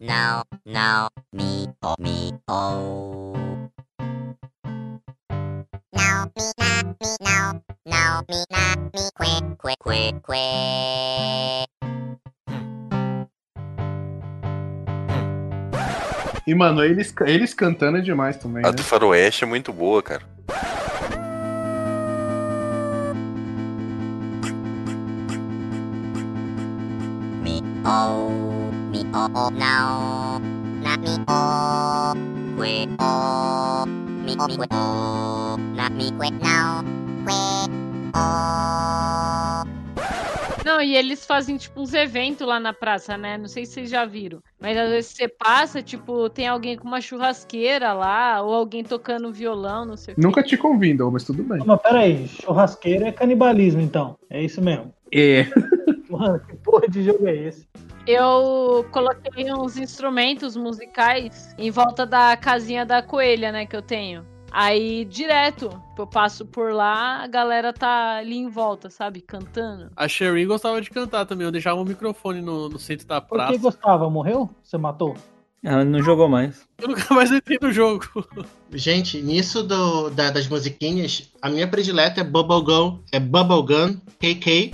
Now, 0.00 0.42
now, 0.66 1.08
me, 1.32 1.68
oh, 1.82 1.94
me, 2.00 2.32
oh. 2.48 3.32
Now, 3.32 3.47
me, 6.38 6.52
na, 6.56 6.82
me, 6.84 7.16
now, 7.20 7.62
now, 7.84 8.22
me, 8.28 8.44
na, 8.50 8.76
me, 8.76 8.90
que, 9.18 9.40
que, 9.60 9.74
que, 9.84 10.12
que. 10.22 11.68
E, 16.46 16.54
mano, 16.54 16.82
eles, 16.82 17.12
eles 17.26 17.52
cantando 17.52 17.98
é 17.98 18.00
demais 18.00 18.36
também, 18.36 18.64
A 18.64 18.68
né? 18.68 18.72
do 18.72 18.82
Faroeste 18.82 19.44
é 19.44 19.46
muito 19.46 19.72
boa, 19.72 20.02
cara. 20.02 20.22
Me, 27.42 27.62
oh, 27.84 28.70
me, 28.90 29.04
oh, 29.12 29.28
oh, 29.34 29.50
now. 29.50 30.40
Na, 30.82 30.96
me, 30.96 31.18
oh, 31.28 32.14
que, 32.56 32.88
oh. 33.00 34.07
Me, 34.28 34.36
oh, 34.38 34.46
me, 34.46 34.56
oh. 34.74 35.56
Que, 35.96 36.30
now. 36.32 36.84
Que, 37.24 37.70
oh. 38.14 39.64
Não, 40.62 40.82
e 40.82 40.94
eles 40.94 41.24
fazem, 41.24 41.56
tipo, 41.56 41.80
uns 41.80 41.94
eventos 41.94 42.46
lá 42.46 42.60
na 42.60 42.74
praça, 42.74 43.16
né? 43.16 43.38
Não 43.38 43.48
sei 43.48 43.64
se 43.64 43.72
vocês 43.72 43.88
já 43.88 44.04
viram. 44.04 44.42
Mas 44.60 44.76
às 44.76 44.90
vezes 44.90 45.12
você 45.12 45.28
passa, 45.28 45.80
tipo, 45.80 46.28
tem 46.28 46.46
alguém 46.46 46.76
com 46.76 46.86
uma 46.86 47.00
churrasqueira 47.00 47.94
lá, 47.94 48.42
ou 48.42 48.52
alguém 48.52 48.84
tocando 48.84 49.32
violão, 49.32 49.86
não 49.86 49.96
sei 49.96 50.12
o 50.12 50.16
quê. 50.16 50.22
Nunca 50.22 50.42
te 50.42 50.58
convidam, 50.58 51.10
mas 51.10 51.24
tudo 51.24 51.42
bem. 51.42 51.60
Não, 51.60 51.66
Mas 51.66 51.80
peraí, 51.80 52.28
churrasqueira 52.28 53.08
é 53.08 53.12
canibalismo, 53.12 53.80
então. 53.80 54.18
É 54.28 54.42
isso 54.42 54.60
mesmo. 54.60 54.92
É. 55.10 55.46
Mano, 56.18 56.40
que 56.40 56.56
porra 56.56 56.88
de 56.88 57.02
jogo 57.04 57.26
é 57.28 57.34
esse? 57.36 57.68
Eu 58.06 58.86
coloquei 58.90 59.52
uns 59.52 59.76
instrumentos 59.76 60.56
musicais 60.56 61.54
em 61.58 61.70
volta 61.70 62.06
da 62.06 62.36
casinha 62.36 62.84
da 62.86 63.02
coelha, 63.02 63.52
né, 63.52 63.66
que 63.66 63.76
eu 63.76 63.82
tenho. 63.82 64.24
Aí, 64.50 65.04
direto, 65.04 65.68
eu 65.98 66.06
passo 66.06 66.46
por 66.46 66.72
lá, 66.72 67.22
a 67.22 67.26
galera 67.26 67.70
tá 67.70 68.16
ali 68.16 68.36
em 68.38 68.48
volta, 68.48 68.88
sabe? 68.88 69.20
Cantando. 69.20 69.90
A 69.94 70.08
Sherry 70.08 70.46
gostava 70.46 70.80
de 70.80 70.88
cantar 70.88 71.26
também, 71.26 71.44
eu 71.44 71.52
deixava 71.52 71.78
o 71.80 71.84
microfone 71.84 72.40
no, 72.40 72.66
no 72.70 72.78
centro 72.78 73.06
da 73.06 73.20
Por 73.20 73.36
praça. 73.36 73.52
que 73.52 73.58
gostava? 73.58 74.08
Morreu? 74.08 74.48
Você 74.64 74.78
matou? 74.78 75.14
Ela 75.62 75.84
não 75.84 76.00
jogou 76.02 76.28
mais. 76.28 76.66
Eu 76.80 76.88
nunca 76.88 77.12
mais 77.14 77.30
entrei 77.30 77.58
no 77.60 77.70
jogo. 77.70 78.06
Gente, 78.72 79.20
nisso 79.20 79.62
do, 79.62 80.08
da- 80.08 80.30
das 80.30 80.48
musiquinhas, 80.48 81.30
a 81.42 81.50
minha 81.50 81.68
predileta 81.68 82.22
é 82.22 82.24
Bubblegum, 82.24 83.00
é 83.12 83.20
Bubblegum, 83.20 83.98
KK. 84.18 84.70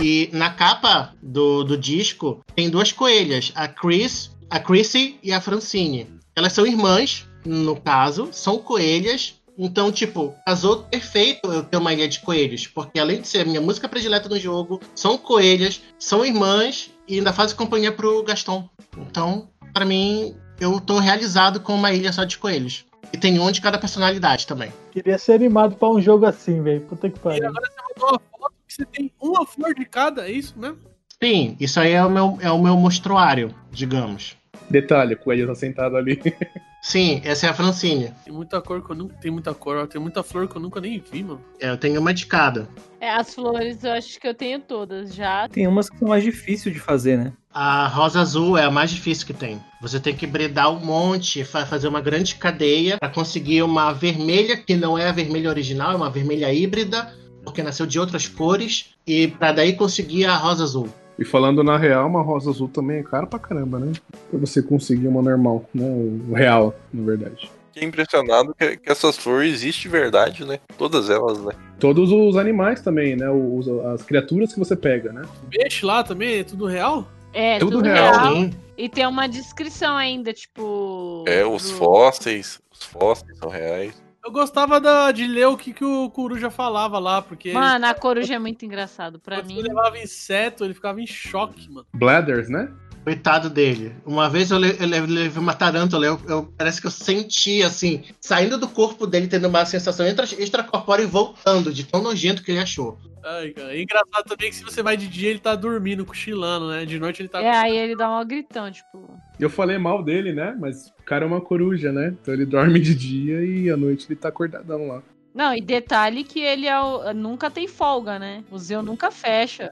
E 0.00 0.30
na 0.32 0.50
capa 0.50 1.14
do, 1.22 1.64
do 1.64 1.76
disco 1.76 2.40
tem 2.54 2.70
duas 2.70 2.92
coelhas, 2.92 3.52
a 3.54 3.68
Chris, 3.68 4.30
a 4.50 4.58
Chrissy 4.58 5.18
e 5.22 5.32
a 5.32 5.40
Francine. 5.40 6.06
Elas 6.34 6.52
são 6.52 6.66
irmãs, 6.66 7.26
no 7.44 7.76
caso, 7.80 8.28
são 8.32 8.58
coelhas. 8.58 9.34
Então, 9.60 9.90
tipo, 9.90 10.34
casou 10.46 10.84
perfeito 10.84 11.52
eu 11.52 11.64
ter 11.64 11.76
uma 11.76 11.92
ilha 11.92 12.06
de 12.06 12.20
coelhos. 12.20 12.66
Porque 12.66 12.98
além 13.00 13.20
de 13.20 13.26
ser 13.28 13.40
a 13.40 13.44
minha 13.44 13.60
música 13.60 13.88
predileta 13.88 14.28
no 14.28 14.38
jogo, 14.38 14.80
são 14.94 15.18
coelhas, 15.18 15.80
são 15.98 16.24
irmãs 16.24 16.90
e 17.08 17.16
ainda 17.18 17.32
fazem 17.32 17.56
companhia 17.56 17.90
pro 17.90 18.22
Gaston. 18.22 18.68
Então, 18.96 19.48
pra 19.74 19.84
mim, 19.84 20.36
eu 20.60 20.80
tô 20.80 20.98
realizado 20.98 21.58
com 21.60 21.74
uma 21.74 21.92
ilha 21.92 22.12
só 22.12 22.22
de 22.24 22.38
coelhos. 22.38 22.84
E 23.12 23.16
tem 23.16 23.38
um 23.40 23.50
de 23.50 23.60
cada 23.60 23.78
personalidade 23.78 24.46
também. 24.46 24.72
Queria 24.92 25.18
ser 25.18 25.32
animado 25.32 25.74
pra 25.74 25.88
um 25.88 26.00
jogo 26.00 26.24
assim, 26.26 26.62
velho. 26.62 26.82
Puta 26.82 27.08
que 27.10 27.16
E 27.16 27.20
pariu. 27.20 27.48
agora 27.48 27.66
você 27.68 27.80
mandou 27.88 28.08
uma 28.10 28.20
foto 28.38 28.54
que 28.66 28.74
você 28.74 28.84
tem 28.84 29.10
uma 29.20 29.46
flor 29.46 29.74
de 29.74 29.84
cada, 29.86 30.28
é 30.28 30.32
isso 30.32 30.54
mesmo? 30.56 30.78
Sim, 31.20 31.56
isso 31.58 31.80
aí 31.80 31.92
é 31.92 32.04
o 32.04 32.10
meu, 32.10 32.38
é 32.40 32.50
o 32.52 32.62
meu 32.62 32.76
mostruário, 32.76 33.52
digamos. 33.72 34.36
Detalhe, 34.70 35.14
o 35.14 35.18
Coelho 35.18 35.46
tá 35.46 35.54
sentado 35.54 35.96
ali. 35.96 36.20
Sim, 36.80 37.20
essa 37.24 37.46
é 37.46 37.50
a 37.50 37.54
Francine. 37.54 38.12
Tem 38.24 38.32
muita 38.32 38.60
cor 38.60 38.84
que 38.84 38.90
eu 38.92 38.96
nunca. 38.96 39.14
Tem 39.16 39.30
muita 39.30 39.52
cor, 39.52 39.76
ó, 39.78 39.86
tem 39.86 40.00
muita 40.00 40.22
flor 40.22 40.48
que 40.48 40.56
eu 40.56 40.60
nunca 40.62 40.80
nem 40.80 41.02
vi, 41.10 41.24
mano. 41.24 41.40
É, 41.60 41.70
eu 41.70 41.76
tenho 41.76 42.00
uma 42.00 42.14
de 42.14 42.24
cada. 42.26 42.68
É, 43.00 43.10
as 43.10 43.34
flores 43.34 43.82
eu 43.82 43.92
acho 43.92 44.18
que 44.20 44.28
eu 44.28 44.34
tenho 44.34 44.60
todas 44.60 45.12
já. 45.14 45.48
Tem 45.48 45.66
umas 45.66 45.90
que 45.90 45.98
são 45.98 46.08
mais 46.08 46.22
difíceis 46.22 46.72
de 46.72 46.80
fazer, 46.80 47.18
né? 47.18 47.32
A 47.52 47.88
rosa 47.88 48.20
azul 48.20 48.56
é 48.56 48.64
a 48.64 48.70
mais 48.70 48.90
difícil 48.90 49.26
que 49.26 49.32
tem. 49.34 49.60
Você 49.82 49.98
tem 49.98 50.14
que 50.14 50.26
bredar 50.26 50.70
um 50.70 50.78
monte, 50.78 51.42
fa- 51.42 51.66
fazer 51.66 51.88
uma 51.88 52.00
grande 52.00 52.36
cadeia 52.36 52.96
para 52.98 53.08
conseguir 53.08 53.62
uma 53.64 53.92
vermelha 53.92 54.56
que 54.56 54.76
não 54.76 54.96
é 54.96 55.08
a 55.08 55.12
vermelha 55.12 55.50
original, 55.50 55.92
é 55.92 55.96
uma 55.96 56.10
vermelha 56.10 56.52
híbrida, 56.52 57.12
porque 57.42 57.62
nasceu 57.62 57.86
de 57.86 57.98
outras 57.98 58.28
cores, 58.28 58.90
e 59.04 59.26
para 59.26 59.50
daí 59.52 59.72
conseguir 59.72 60.26
a 60.26 60.36
rosa 60.36 60.62
azul. 60.62 60.88
E 61.18 61.24
falando 61.24 61.64
na 61.64 61.76
real, 61.76 62.06
uma 62.06 62.22
rosa 62.22 62.50
azul 62.50 62.68
também 62.68 62.98
é 62.98 63.02
caro 63.02 63.26
pra 63.26 63.38
caramba, 63.38 63.78
né? 63.78 63.92
Pra 64.30 64.38
você 64.38 64.62
conseguir 64.62 65.08
uma 65.08 65.20
normal, 65.20 65.64
né? 65.74 65.84
O 66.28 66.32
real, 66.32 66.74
na 66.92 67.04
verdade. 67.04 67.50
Fiquei 67.72 67.88
impressionado 67.88 68.54
que, 68.56 68.76
que 68.76 68.90
essas 68.90 69.16
flores 69.16 69.52
existem 69.54 69.82
de 69.82 69.88
verdade, 69.88 70.44
né? 70.44 70.58
Todas 70.76 71.10
elas, 71.10 71.42
né? 71.44 71.52
Todos 71.80 72.10
os 72.12 72.36
animais 72.36 72.80
também, 72.80 73.16
né? 73.16 73.28
Os, 73.30 73.68
as 73.68 74.02
criaturas 74.02 74.52
que 74.52 74.58
você 74.58 74.76
pega, 74.76 75.12
né? 75.12 75.22
Peixe 75.50 75.84
lá 75.84 76.02
também, 76.04 76.38
é 76.38 76.44
tudo 76.44 76.66
real? 76.66 77.06
É, 77.32 77.58
Tudo 77.58 77.72
tudo, 77.78 77.84
real, 77.84 78.12
real. 78.20 78.34
Sim. 78.36 78.50
E 78.76 78.88
tem 78.88 79.06
uma 79.06 79.28
descrição 79.28 79.96
ainda, 79.96 80.32
tipo. 80.32 81.24
É, 81.28 81.44
os 81.44 81.68
do- 81.70 81.76
fósseis. 81.76 82.58
Os 82.72 82.84
fósseis 82.86 83.36
são 83.38 83.48
reais. 83.50 83.92
Eu 84.24 84.32
gostava 84.32 84.80
da, 84.80 85.12
de 85.12 85.26
ler 85.26 85.46
o 85.46 85.56
que, 85.56 85.72
que 85.72 85.84
o 85.84 86.10
Coruja 86.10 86.50
falava 86.50 86.98
lá, 86.98 87.22
porque 87.22 87.52
Mano, 87.52 87.86
a 87.86 87.94
coruja 87.94 88.34
é 88.34 88.38
muito 88.38 88.64
engraçado. 88.64 89.18
Pra 89.18 89.36
quando 89.36 89.46
mim. 89.46 89.58
ele 89.58 89.68
levava 89.68 89.98
inseto, 89.98 90.64
ele 90.64 90.74
ficava 90.74 91.00
em 91.00 91.06
choque, 91.06 91.70
mano. 91.70 91.86
Bladders, 91.94 92.48
né? 92.48 92.70
Coitado 93.08 93.48
dele. 93.48 93.94
Uma 94.04 94.28
vez 94.28 94.50
eu 94.50 94.58
le- 94.58 94.76
eu 94.78 94.86
levei 94.86 95.40
uma 95.42 95.54
tarântula, 95.54 96.04
eu, 96.04 96.20
eu- 96.28 96.52
parece 96.58 96.78
que 96.78 96.86
eu 96.86 96.90
senti, 96.90 97.62
assim, 97.62 98.04
saindo 98.20 98.58
do 98.58 98.68
corpo 98.68 99.06
dele, 99.06 99.26
tendo 99.26 99.48
uma 99.48 99.64
sensação 99.64 100.04
extra, 100.04 100.26
extracorpórea 100.38 101.04
e 101.04 101.06
voltando, 101.06 101.72
de 101.72 101.84
tão 101.86 102.02
nojento 102.02 102.42
que 102.42 102.50
ele 102.50 102.60
achou. 102.60 102.98
Ai, 103.24 103.48
cara. 103.52 103.74
É 103.74 103.80
engraçado 103.80 104.24
também 104.28 104.50
que 104.50 104.56
se 104.56 104.62
você 104.62 104.82
vai 104.82 104.94
de 104.94 105.08
dia, 105.08 105.30
ele 105.30 105.38
tá 105.38 105.54
dormindo, 105.56 106.04
cochilando, 106.04 106.68
né? 106.68 106.84
De 106.84 106.98
noite 106.98 107.22
ele 107.22 107.30
tá. 107.30 107.40
É, 107.40 107.50
aí 107.50 107.74
ele 107.78 107.96
dá 107.96 108.10
um 108.10 108.26
gritão, 108.26 108.70
tipo. 108.70 109.08
Eu 109.40 109.48
falei 109.48 109.78
mal 109.78 110.02
dele, 110.02 110.34
né? 110.34 110.54
Mas 110.60 110.88
o 111.00 111.02
cara 111.02 111.24
é 111.24 111.26
uma 111.28 111.40
coruja, 111.40 111.90
né? 111.90 112.14
Então 112.20 112.34
ele 112.34 112.44
dorme 112.44 112.78
de 112.78 112.94
dia 112.94 113.42
e 113.42 113.70
à 113.70 113.76
noite 113.76 114.04
ele 114.06 114.16
tá 114.16 114.28
acordadão 114.28 114.86
lá. 114.86 115.02
Não, 115.34 115.54
e 115.54 115.62
detalhe 115.62 116.24
que 116.24 116.40
ele 116.40 116.66
é 116.66 116.78
o- 116.78 117.12
nunca 117.14 117.50
tem 117.50 117.66
folga, 117.66 118.18
né? 118.18 118.44
O 118.50 118.58
Zeu 118.58 118.82
nunca 118.82 119.10
fecha. 119.10 119.70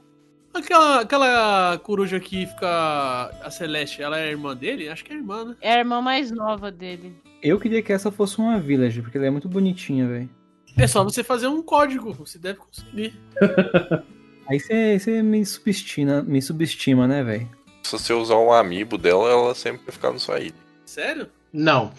Aquela, 0.57 1.01
aquela 1.01 1.77
coruja 1.79 2.19
que 2.19 2.45
fica. 2.45 3.31
A 3.41 3.49
Celeste, 3.51 4.01
ela 4.01 4.19
é 4.19 4.29
irmã 4.29 4.55
dele? 4.55 4.89
Acho 4.89 5.03
que 5.03 5.13
é 5.13 5.15
irmã, 5.15 5.45
né? 5.45 5.55
É 5.61 5.73
a 5.73 5.79
irmã 5.79 6.01
mais 6.01 6.31
nova 6.31 6.71
dele. 6.71 7.15
Eu 7.41 7.59
queria 7.59 7.81
que 7.81 7.93
essa 7.93 8.11
fosse 8.11 8.39
uma 8.39 8.59
village, 8.59 9.01
porque 9.01 9.17
ela 9.17 9.27
é 9.27 9.29
muito 9.29 9.47
bonitinha, 9.47 10.07
velho. 10.07 10.29
É 10.77 10.87
só 10.87 11.03
você 11.03 11.23
fazer 11.23 11.47
um 11.47 11.61
código, 11.61 12.13
você 12.13 12.37
deve 12.37 12.59
conseguir. 12.59 13.13
Aí 14.49 14.59
você 14.59 14.97
você 14.97 15.21
me 15.21 15.45
subestima, 15.45 16.21
me 16.21 16.41
subestima, 16.41 17.07
né, 17.07 17.23
velho? 17.23 17.49
Se 17.83 17.91
você 17.91 18.13
usar 18.13 18.37
um 18.37 18.51
amiibo 18.51 18.97
dela, 18.97 19.29
ela 19.29 19.55
sempre 19.55 19.81
vai 19.85 19.91
ficar 19.91 20.11
na 20.11 20.19
sua 20.19 20.39
ilha. 20.39 20.53
Sério? 20.85 21.27
Não. 21.51 21.91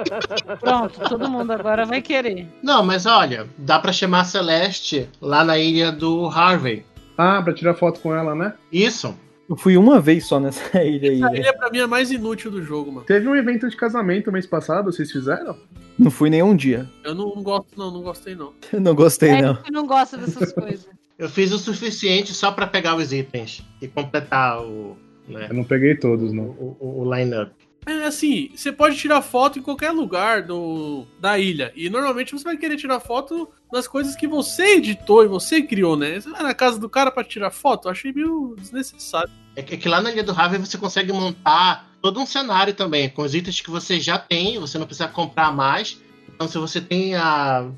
Pronto, 0.60 1.00
todo 1.08 1.30
mundo 1.30 1.52
agora 1.52 1.84
vai 1.84 2.00
querer. 2.00 2.48
Não, 2.62 2.82
mas 2.82 3.06
olha, 3.06 3.48
dá 3.58 3.78
pra 3.78 3.92
chamar 3.92 4.20
a 4.20 4.24
Celeste 4.24 5.08
lá 5.20 5.44
na 5.44 5.58
ilha 5.58 5.92
do 5.92 6.26
Harvey. 6.26 6.84
Ah, 7.16 7.40
pra 7.42 7.52
tirar 7.52 7.74
foto 7.74 8.00
com 8.00 8.14
ela, 8.14 8.34
né? 8.34 8.54
Isso. 8.72 9.14
Eu 9.48 9.56
fui 9.56 9.76
uma 9.76 10.00
vez 10.00 10.24
só 10.26 10.40
nessa 10.40 10.62
ilha 10.82 11.10
aí, 11.10 11.22
A 11.22 11.28
velho. 11.28 11.42
ilha 11.42 11.52
pra 11.56 11.70
mim 11.70 11.78
é 11.78 11.82
a 11.82 11.86
mais 11.88 12.10
inútil 12.10 12.50
do 12.50 12.62
jogo, 12.62 12.90
mano. 12.92 13.06
Teve 13.06 13.28
um 13.28 13.36
evento 13.36 13.68
de 13.68 13.76
casamento 13.76 14.32
mês 14.32 14.46
passado, 14.46 14.90
vocês 14.92 15.10
fizeram? 15.10 15.56
Não 15.98 16.10
fui 16.10 16.30
nenhum 16.30 16.56
dia. 16.56 16.88
Eu 17.04 17.14
não, 17.14 17.34
não 17.34 17.42
gosto, 17.42 17.66
não, 17.76 17.90
não 17.90 18.00
gostei, 18.02 18.34
não. 18.34 18.52
Eu 18.72 18.80
não 18.80 18.94
gostei, 18.94 19.30
É 19.30 19.42
não. 19.42 19.54
que 19.56 19.70
não 19.70 19.86
gosta 19.86 20.16
dessas 20.16 20.52
coisas. 20.54 20.88
Eu 21.18 21.28
fiz 21.28 21.52
o 21.52 21.58
suficiente 21.58 22.32
só 22.32 22.50
pra 22.50 22.66
pegar 22.66 22.96
os 22.96 23.12
itens 23.12 23.62
e 23.80 23.86
completar 23.86 24.60
o, 24.62 24.96
né, 25.28 25.48
Eu 25.50 25.54
não 25.54 25.64
peguei 25.64 25.94
todos, 25.96 26.32
não. 26.32 26.44
o, 26.44 26.76
o, 26.80 27.02
o 27.06 27.14
line-up. 27.14 27.52
É 27.84 28.04
assim, 28.04 28.50
você 28.54 28.70
pode 28.70 28.96
tirar 28.96 29.20
foto 29.22 29.58
em 29.58 29.62
qualquer 29.62 29.90
lugar 29.90 30.42
do, 30.42 31.04
da 31.20 31.36
ilha. 31.38 31.72
E 31.74 31.90
normalmente 31.90 32.32
você 32.32 32.44
vai 32.44 32.56
querer 32.56 32.76
tirar 32.76 33.00
foto 33.00 33.48
das 33.72 33.88
coisas 33.88 34.14
que 34.14 34.26
você 34.26 34.76
editou 34.76 35.24
e 35.24 35.28
você 35.28 35.62
criou, 35.62 35.96
né? 35.96 36.20
Você 36.20 36.30
vai 36.30 36.42
na 36.42 36.54
casa 36.54 36.78
do 36.78 36.88
cara 36.88 37.10
pra 37.10 37.24
tirar 37.24 37.50
foto, 37.50 37.88
eu 37.88 37.92
achei 37.92 38.12
meio 38.12 38.54
desnecessário. 38.56 39.32
É 39.56 39.62
que, 39.62 39.74
é 39.74 39.76
que 39.76 39.88
lá 39.88 40.00
na 40.00 40.12
Ilha 40.12 40.22
do 40.22 40.32
Harvey 40.32 40.58
você 40.58 40.78
consegue 40.78 41.12
montar 41.12 41.90
todo 42.00 42.20
um 42.20 42.26
cenário 42.26 42.72
também, 42.72 43.10
com 43.10 43.22
os 43.22 43.34
itens 43.34 43.60
que 43.60 43.70
você 43.70 44.00
já 44.00 44.16
tem, 44.18 44.58
você 44.58 44.78
não 44.78 44.86
precisa 44.86 45.08
comprar 45.08 45.52
mais. 45.52 46.00
Então, 46.28 46.46
se 46.46 46.58
você 46.58 46.80
tem 46.80 47.16
a, 47.16 47.68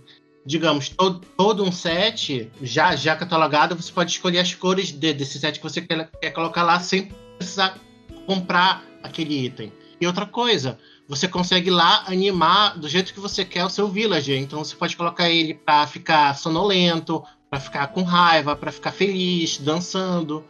digamos, 0.45 0.89
todo, 0.91 1.21
todo 1.37 1.65
um 1.65 1.73
set 1.73 2.51
já, 2.61 2.95
já 2.95 3.17
catalogado, 3.17 3.75
você 3.75 3.91
pode 3.91 4.13
escolher 4.13 4.41
as 4.41 4.55
cores 4.55 4.93
de- 4.93 5.15
desse 5.15 5.39
set 5.39 5.59
que 5.59 5.63
você 5.63 5.81
quer, 5.81 6.11
quer 6.21 6.31
colocar 6.31 6.63
lá 6.63 6.79
sem 6.79 7.09
precisar 7.39 7.79
comprar 8.27 8.85
aquele 9.03 9.47
item. 9.47 9.73
Outra 10.07 10.27
coisa, 10.27 10.79
você 11.09 11.29
consegue 11.29 11.71
lá 11.71 12.05
animar 12.07 12.79
do 12.79 12.89
jeito 12.89 13.13
que 13.13 13.21
você 13.21 13.45
quer 13.45 13.65
o 13.65 13.71
seu 13.71 13.89
villager. 13.89 14.41
Então 14.41 14.65
você 14.65 14.75
pode 14.75 14.97
colocar 14.97 15.31
ele 15.31 15.55
pra 15.55 15.87
ficar 15.87 16.37
sonolento, 16.37 17.23
pra 17.51 17.61
ficar 17.61 17.87
com 17.89 18.03
raiva, 18.03 18.57
pra 18.57 18.73
ficar 18.73 18.93
feliz, 18.93 19.59
dançando. 19.59 20.45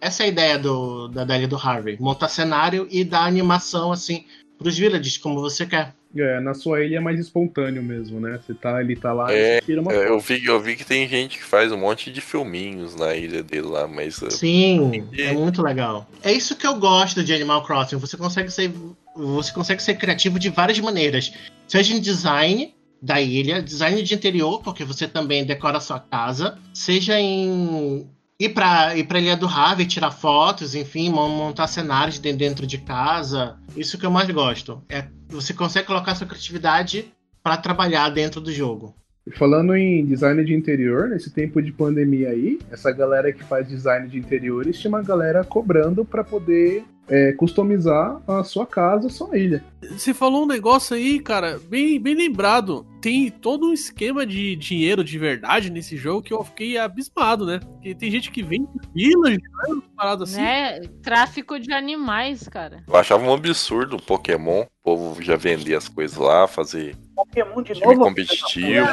Essa 0.00 0.22
é 0.22 0.26
a 0.26 0.28
ideia 0.28 0.58
do, 0.58 1.08
da, 1.08 1.36
ilha 1.36 1.48
do 1.48 1.56
Harvey. 1.56 1.96
Montar 2.00 2.28
cenário 2.28 2.86
e 2.90 3.04
dar 3.04 3.24
animação, 3.24 3.92
assim, 3.92 4.24
pros 4.58 4.76
villages, 4.76 5.18
como 5.18 5.40
você 5.40 5.66
quer. 5.66 5.94
É, 6.16 6.40
na 6.40 6.54
sua 6.54 6.82
ilha 6.82 6.96
é 6.96 7.00
mais 7.00 7.20
espontâneo 7.20 7.82
mesmo, 7.82 8.18
né? 8.18 8.40
Você 8.44 8.54
tá, 8.54 8.80
ele 8.80 8.96
tá 8.96 9.12
lá 9.12 9.32
É, 9.32 9.58
e 9.58 9.60
tira 9.60 9.82
uma 9.82 9.92
É. 9.92 10.08
Eu 10.08 10.18
vi, 10.18 10.44
eu 10.44 10.60
vi 10.60 10.76
que 10.76 10.84
tem 10.84 11.06
gente 11.06 11.36
que 11.36 11.44
faz 11.44 11.70
um 11.70 11.76
monte 11.76 12.10
de 12.10 12.20
filminhos 12.20 12.96
na 12.96 13.14
ilha 13.14 13.42
dele 13.42 13.66
lá, 13.66 13.86
mas 13.86 14.22
uh, 14.22 14.30
Sim, 14.30 15.06
é 15.18 15.32
muito 15.32 15.62
legal. 15.62 16.08
É 16.22 16.32
isso 16.32 16.56
que 16.56 16.66
eu 16.66 16.76
gosto 16.76 17.22
de 17.22 17.34
Animal 17.34 17.64
Crossing. 17.64 17.96
Você 17.96 18.16
consegue 18.16 18.50
ser, 18.50 18.72
você 19.14 19.52
consegue 19.52 19.82
ser 19.82 19.96
criativo 19.96 20.38
de 20.38 20.48
várias 20.48 20.78
maneiras. 20.80 21.32
Seja 21.68 21.94
em 21.94 22.00
design 22.00 22.74
da 23.02 23.20
ilha, 23.20 23.60
design 23.60 24.02
de 24.02 24.14
interior, 24.14 24.62
porque 24.62 24.84
você 24.84 25.06
também 25.06 25.44
decora 25.44 25.78
a 25.78 25.80
sua 25.80 26.00
casa, 26.00 26.58
seja 26.72 27.20
em 27.20 28.08
ir 28.38 28.50
pra, 28.50 28.96
ir 28.96 29.04
pra 29.04 29.18
Ilha 29.20 29.36
do 29.36 29.48
tirar 29.86 30.10
fotos, 30.10 30.74
enfim, 30.74 31.10
mon- 31.10 31.28
montar 31.28 31.66
cenários 31.66 32.18
de- 32.18 32.32
dentro 32.32 32.66
de 32.66 32.78
casa. 32.78 33.56
Isso 33.76 33.98
que 33.98 34.06
eu 34.06 34.10
mais 34.10 34.28
gosto. 34.30 34.82
É 34.88 35.04
você 35.28 35.52
consegue 35.52 35.86
colocar 35.88 36.14
sua 36.14 36.26
criatividade 36.26 37.12
para 37.42 37.56
trabalhar 37.56 38.08
dentro 38.10 38.40
do 38.40 38.52
jogo. 38.52 38.94
Falando 39.34 39.74
em 39.74 40.06
design 40.06 40.44
de 40.44 40.54
interior, 40.54 41.08
nesse 41.08 41.30
tempo 41.32 41.60
de 41.60 41.72
pandemia 41.72 42.28
aí, 42.30 42.60
essa 42.70 42.92
galera 42.92 43.32
que 43.32 43.42
faz 43.42 43.66
design 43.68 44.08
de 44.08 44.18
interiores 44.18 44.78
tinha 44.78 44.88
uma 44.88 45.02
galera 45.02 45.42
cobrando 45.42 46.04
pra 46.04 46.22
poder 46.22 46.84
é, 47.08 47.32
customizar 47.32 48.20
a 48.26 48.42
sua 48.42 48.66
casa, 48.66 49.06
a 49.06 49.10
sua 49.10 49.38
ilha. 49.38 49.64
Você 49.90 50.12
falou 50.12 50.44
um 50.44 50.46
negócio 50.46 50.96
aí, 50.96 51.20
cara, 51.20 51.58
bem, 51.68 52.00
bem 52.00 52.14
lembrado. 52.14 52.86
Tem 53.00 53.30
todo 53.30 53.68
um 53.68 53.72
esquema 53.72 54.26
de 54.26 54.56
dinheiro 54.56 55.04
de 55.04 55.16
verdade 55.18 55.70
nesse 55.70 55.96
jogo 55.96 56.22
que 56.22 56.34
eu 56.34 56.42
fiquei 56.42 56.76
abismado, 56.76 57.46
né? 57.46 57.60
Porque 57.60 57.94
tem 57.94 58.10
gente 58.10 58.30
que 58.30 58.42
vem 58.42 58.66
de 58.94 59.08
village, 59.08 59.38
né? 59.38 59.74
Uma 59.74 59.82
parada 59.96 60.24
assim. 60.24 60.40
Né? 60.40 60.80
Tráfico 61.02 61.60
de 61.60 61.72
animais, 61.72 62.48
cara. 62.48 62.82
eu 62.86 62.96
achava 62.96 63.24
um 63.24 63.32
absurdo 63.32 63.96
o 63.96 64.02
Pokémon. 64.02 64.62
O 64.62 64.84
povo 64.84 65.22
já 65.22 65.36
vender 65.36 65.74
as 65.74 65.88
coisas 65.88 66.16
lá, 66.16 66.46
fazer 66.46 66.96
Pokémon 67.14 67.62
de 67.62 67.72
time 67.74 67.86
novo. 67.86 68.00
competitivo. 68.08 68.86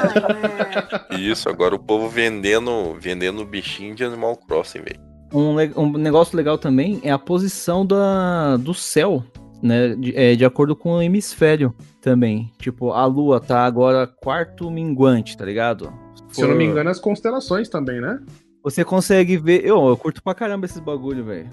Isso, 1.20 1.50
agora 1.50 1.76
o 1.76 1.80
povo 1.80 2.08
vendendo, 2.08 2.96
vendendo 3.00 3.46
bichinho 3.46 3.96
de 3.96 4.04
Animal 4.04 4.38
Crossing, 4.38 4.80
velho. 4.80 5.13
Um, 5.34 5.56
um 5.82 5.98
negócio 5.98 6.38
legal 6.38 6.58
também 6.58 7.00
é 7.04 7.12
a 7.12 7.18
posição 7.18 7.86
da, 7.86 8.56
do 8.58 8.74
céu, 8.74 9.24
né? 9.62 9.96
De, 9.96 10.16
é, 10.16 10.36
de 10.36 10.46
acordo 10.46 10.76
com 10.76 10.94
o 10.94 11.02
hemisfério 11.02 11.74
também. 12.02 12.52
Tipo, 12.60 12.92
a 12.92 13.06
lua 13.06 13.40
tá 13.40 13.66
agora 13.66 14.06
quarto 14.06 14.70
minguante, 14.70 15.36
tá 15.36 15.44
ligado? 15.46 15.92
Se 16.32 16.42
eu 16.42 16.48
não 16.48 16.56
me 16.56 16.66
engano, 16.66 16.90
as 16.90 17.00
constelações 17.00 17.70
também, 17.70 18.00
né? 18.00 18.20
Você 18.64 18.84
consegue 18.86 19.38
ver. 19.38 19.66
Eu, 19.66 19.88
eu 19.88 19.98
curto 19.98 20.22
pra 20.24 20.34
caramba 20.34 20.66
esses 20.66 20.80
bagulho, 20.80 21.26
velho. 21.26 21.50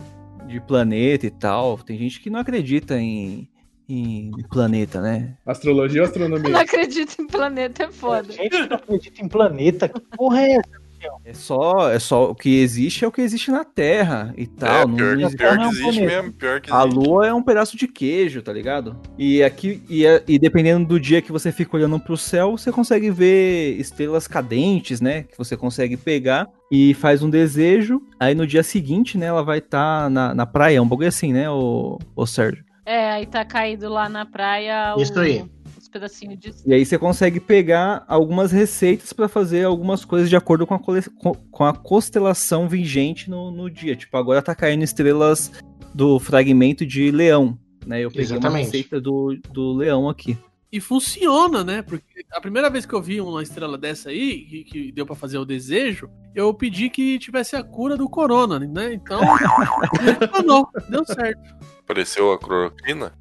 De 0.47 0.61
planeta 0.61 1.27
e 1.27 1.31
tal. 1.31 1.79
Tem 1.79 1.99
gente 1.99 2.21
que 2.21 2.31
não 2.31 2.41
acredita 2.41 2.99
em, 2.99 3.49
em 3.89 4.31
planeta, 4.49 5.01
né? 5.01 5.37
Astrologia 5.45 6.03
ou 6.03 6.09
Eu 6.09 6.29
não 6.29 6.37
astronomia? 6.37 6.61
acredito 6.61 7.21
em 7.21 7.27
planeta, 7.27 7.85
é 7.85 7.91
foda. 7.91 8.33
Gente 8.33 8.51
que 8.51 8.69
não 8.69 8.77
acredita 8.77 9.23
em 9.23 9.29
planeta. 9.29 9.89
Que 9.89 10.01
porra 10.17 10.41
é 10.41 10.53
essa? 10.53 10.80
É 11.25 11.33
só, 11.33 11.91
é 11.91 11.99
só 11.99 12.31
o 12.31 12.35
que 12.35 12.61
existe 12.61 13.05
é 13.05 13.09
o 13.09 13.13
que 13.13 13.21
existe 13.21 13.51
na 13.51 13.65
Terra 13.65 14.35
e 14.37 14.47
tal. 14.47 14.83
é, 14.83 14.87
não 14.87 14.97
pior, 14.97 15.13
existe- 15.19 15.37
pior 15.37 15.57
não 15.57 15.65
é 15.65 15.69
que 15.69 15.75
existe 15.77 16.01
mesmo, 16.07 16.33
pior 16.33 16.61
que 16.61 16.73
A 16.73 16.81
existe. 16.85 16.95
lua 16.99 17.27
é 17.27 17.33
um 17.35 17.43
pedaço 17.43 17.77
de 17.77 17.87
queijo, 17.89 18.43
tá 18.43 18.53
ligado? 18.53 18.97
E 19.19 19.43
aqui 19.43 19.83
e, 19.89 20.05
é- 20.07 20.23
e 20.29 20.39
dependendo 20.39 20.87
do 20.87 20.99
dia 21.01 21.23
que 21.23 21.33
você 21.33 21.51
fica 21.53 21.77
olhando 21.77 21.99
pro 22.01 22.17
céu, 22.17 22.53
você 22.59 22.71
consegue 22.73 23.11
ver 23.11 23.77
estrelas 23.79 24.27
cadentes, 24.29 25.01
né? 25.01 25.23
Que 25.23 25.37
você 25.39 25.57
consegue 25.57 25.97
pegar 25.97 26.49
e 26.71 26.95
faz 26.95 27.23
um 27.23 27.31
desejo. 27.31 28.01
Aí 28.19 28.35
no 28.35 28.47
dia 28.47 28.63
seguinte, 28.63 29.17
né, 29.17 29.27
ela 29.27 29.43
vai 29.43 29.59
estar 29.59 30.11
na, 30.11 30.35
na 30.35 30.47
praia, 30.47 30.83
um 30.83 30.87
bagulho 30.89 31.09
assim, 31.09 31.33
né, 31.33 31.49
o, 31.51 31.99
o 32.15 32.27
Sérgio? 32.27 32.65
É, 32.85 33.11
aí 33.11 33.27
tá 33.27 33.45
caído 33.45 33.89
lá 33.89 34.09
na 34.09 34.27
praia 34.27 34.95
o- 34.97 35.01
Isso 35.03 35.19
aí. 35.19 35.45
Os 35.91 35.93
pedacinhos 35.93 36.39
de. 36.39 36.55
E 36.65 36.73
aí 36.73 36.87
você 36.87 36.97
consegue 36.97 37.41
pegar 37.41 38.05
algumas 38.07 38.53
receitas 38.53 39.13
pra 39.13 39.29
fazer 39.29 39.65
algumas 39.65 40.05
coisas 40.05 40.31
de 40.31 40.37
acordo 40.37 40.67
com 40.67 40.75
a, 40.75 40.79
cole- 40.79 41.03
com- 41.51 41.65
a 41.65 41.73
constelação 41.73 42.69
vigente 42.69 43.29
no, 43.29 43.51
no 43.51 43.69
dia. 43.69 43.97
Tipo, 43.97 44.17
agora 44.17 44.41
tá 44.41 44.55
caindo 44.55 44.85
estrelas 44.85 45.51
do 45.93 46.19
fragmento 46.21 46.87
de 46.87 47.11
leão. 47.11 47.59
Né? 47.85 48.01
Eu 48.05 48.11
peguei 48.11 48.27
uma 48.27 48.33
Exatamente. 48.35 48.65
receita 48.67 49.01
do, 49.01 49.37
do 49.53 49.73
leão 49.73 50.09
aqui. 50.09 50.39
E 50.73 50.79
funciona, 50.81 51.65
né? 51.65 51.83
Porque 51.83 52.25
a 52.33 52.41
primeira 52.41 52.71
vez 52.71 52.87
que 52.87 52.95
eu 52.95 53.03
vi 53.03 53.21
uma 53.21 53.43
estrela 53.43 53.77
dessa 53.77 54.11
aí, 54.11 54.45
que, 54.45 54.63
que 54.65 54.93
deu 54.93 55.05
pra 55.05 55.17
fazer 55.17 55.37
o 55.37 55.45
desejo, 55.45 56.09
eu 56.33 56.55
pedi 56.55 56.89
que 56.89 57.19
tivesse 57.19 57.57
a 57.57 57.65
cura 57.65 57.97
do 57.97 58.09
corona, 58.09 58.57
né? 58.61 58.95
Então, 58.95 59.19
funcionou, 60.31 60.69
deu 60.89 61.05
certo. 61.05 61.41
Apareceu 61.81 62.33
a 62.33 62.39
cloroquina? 62.39 63.13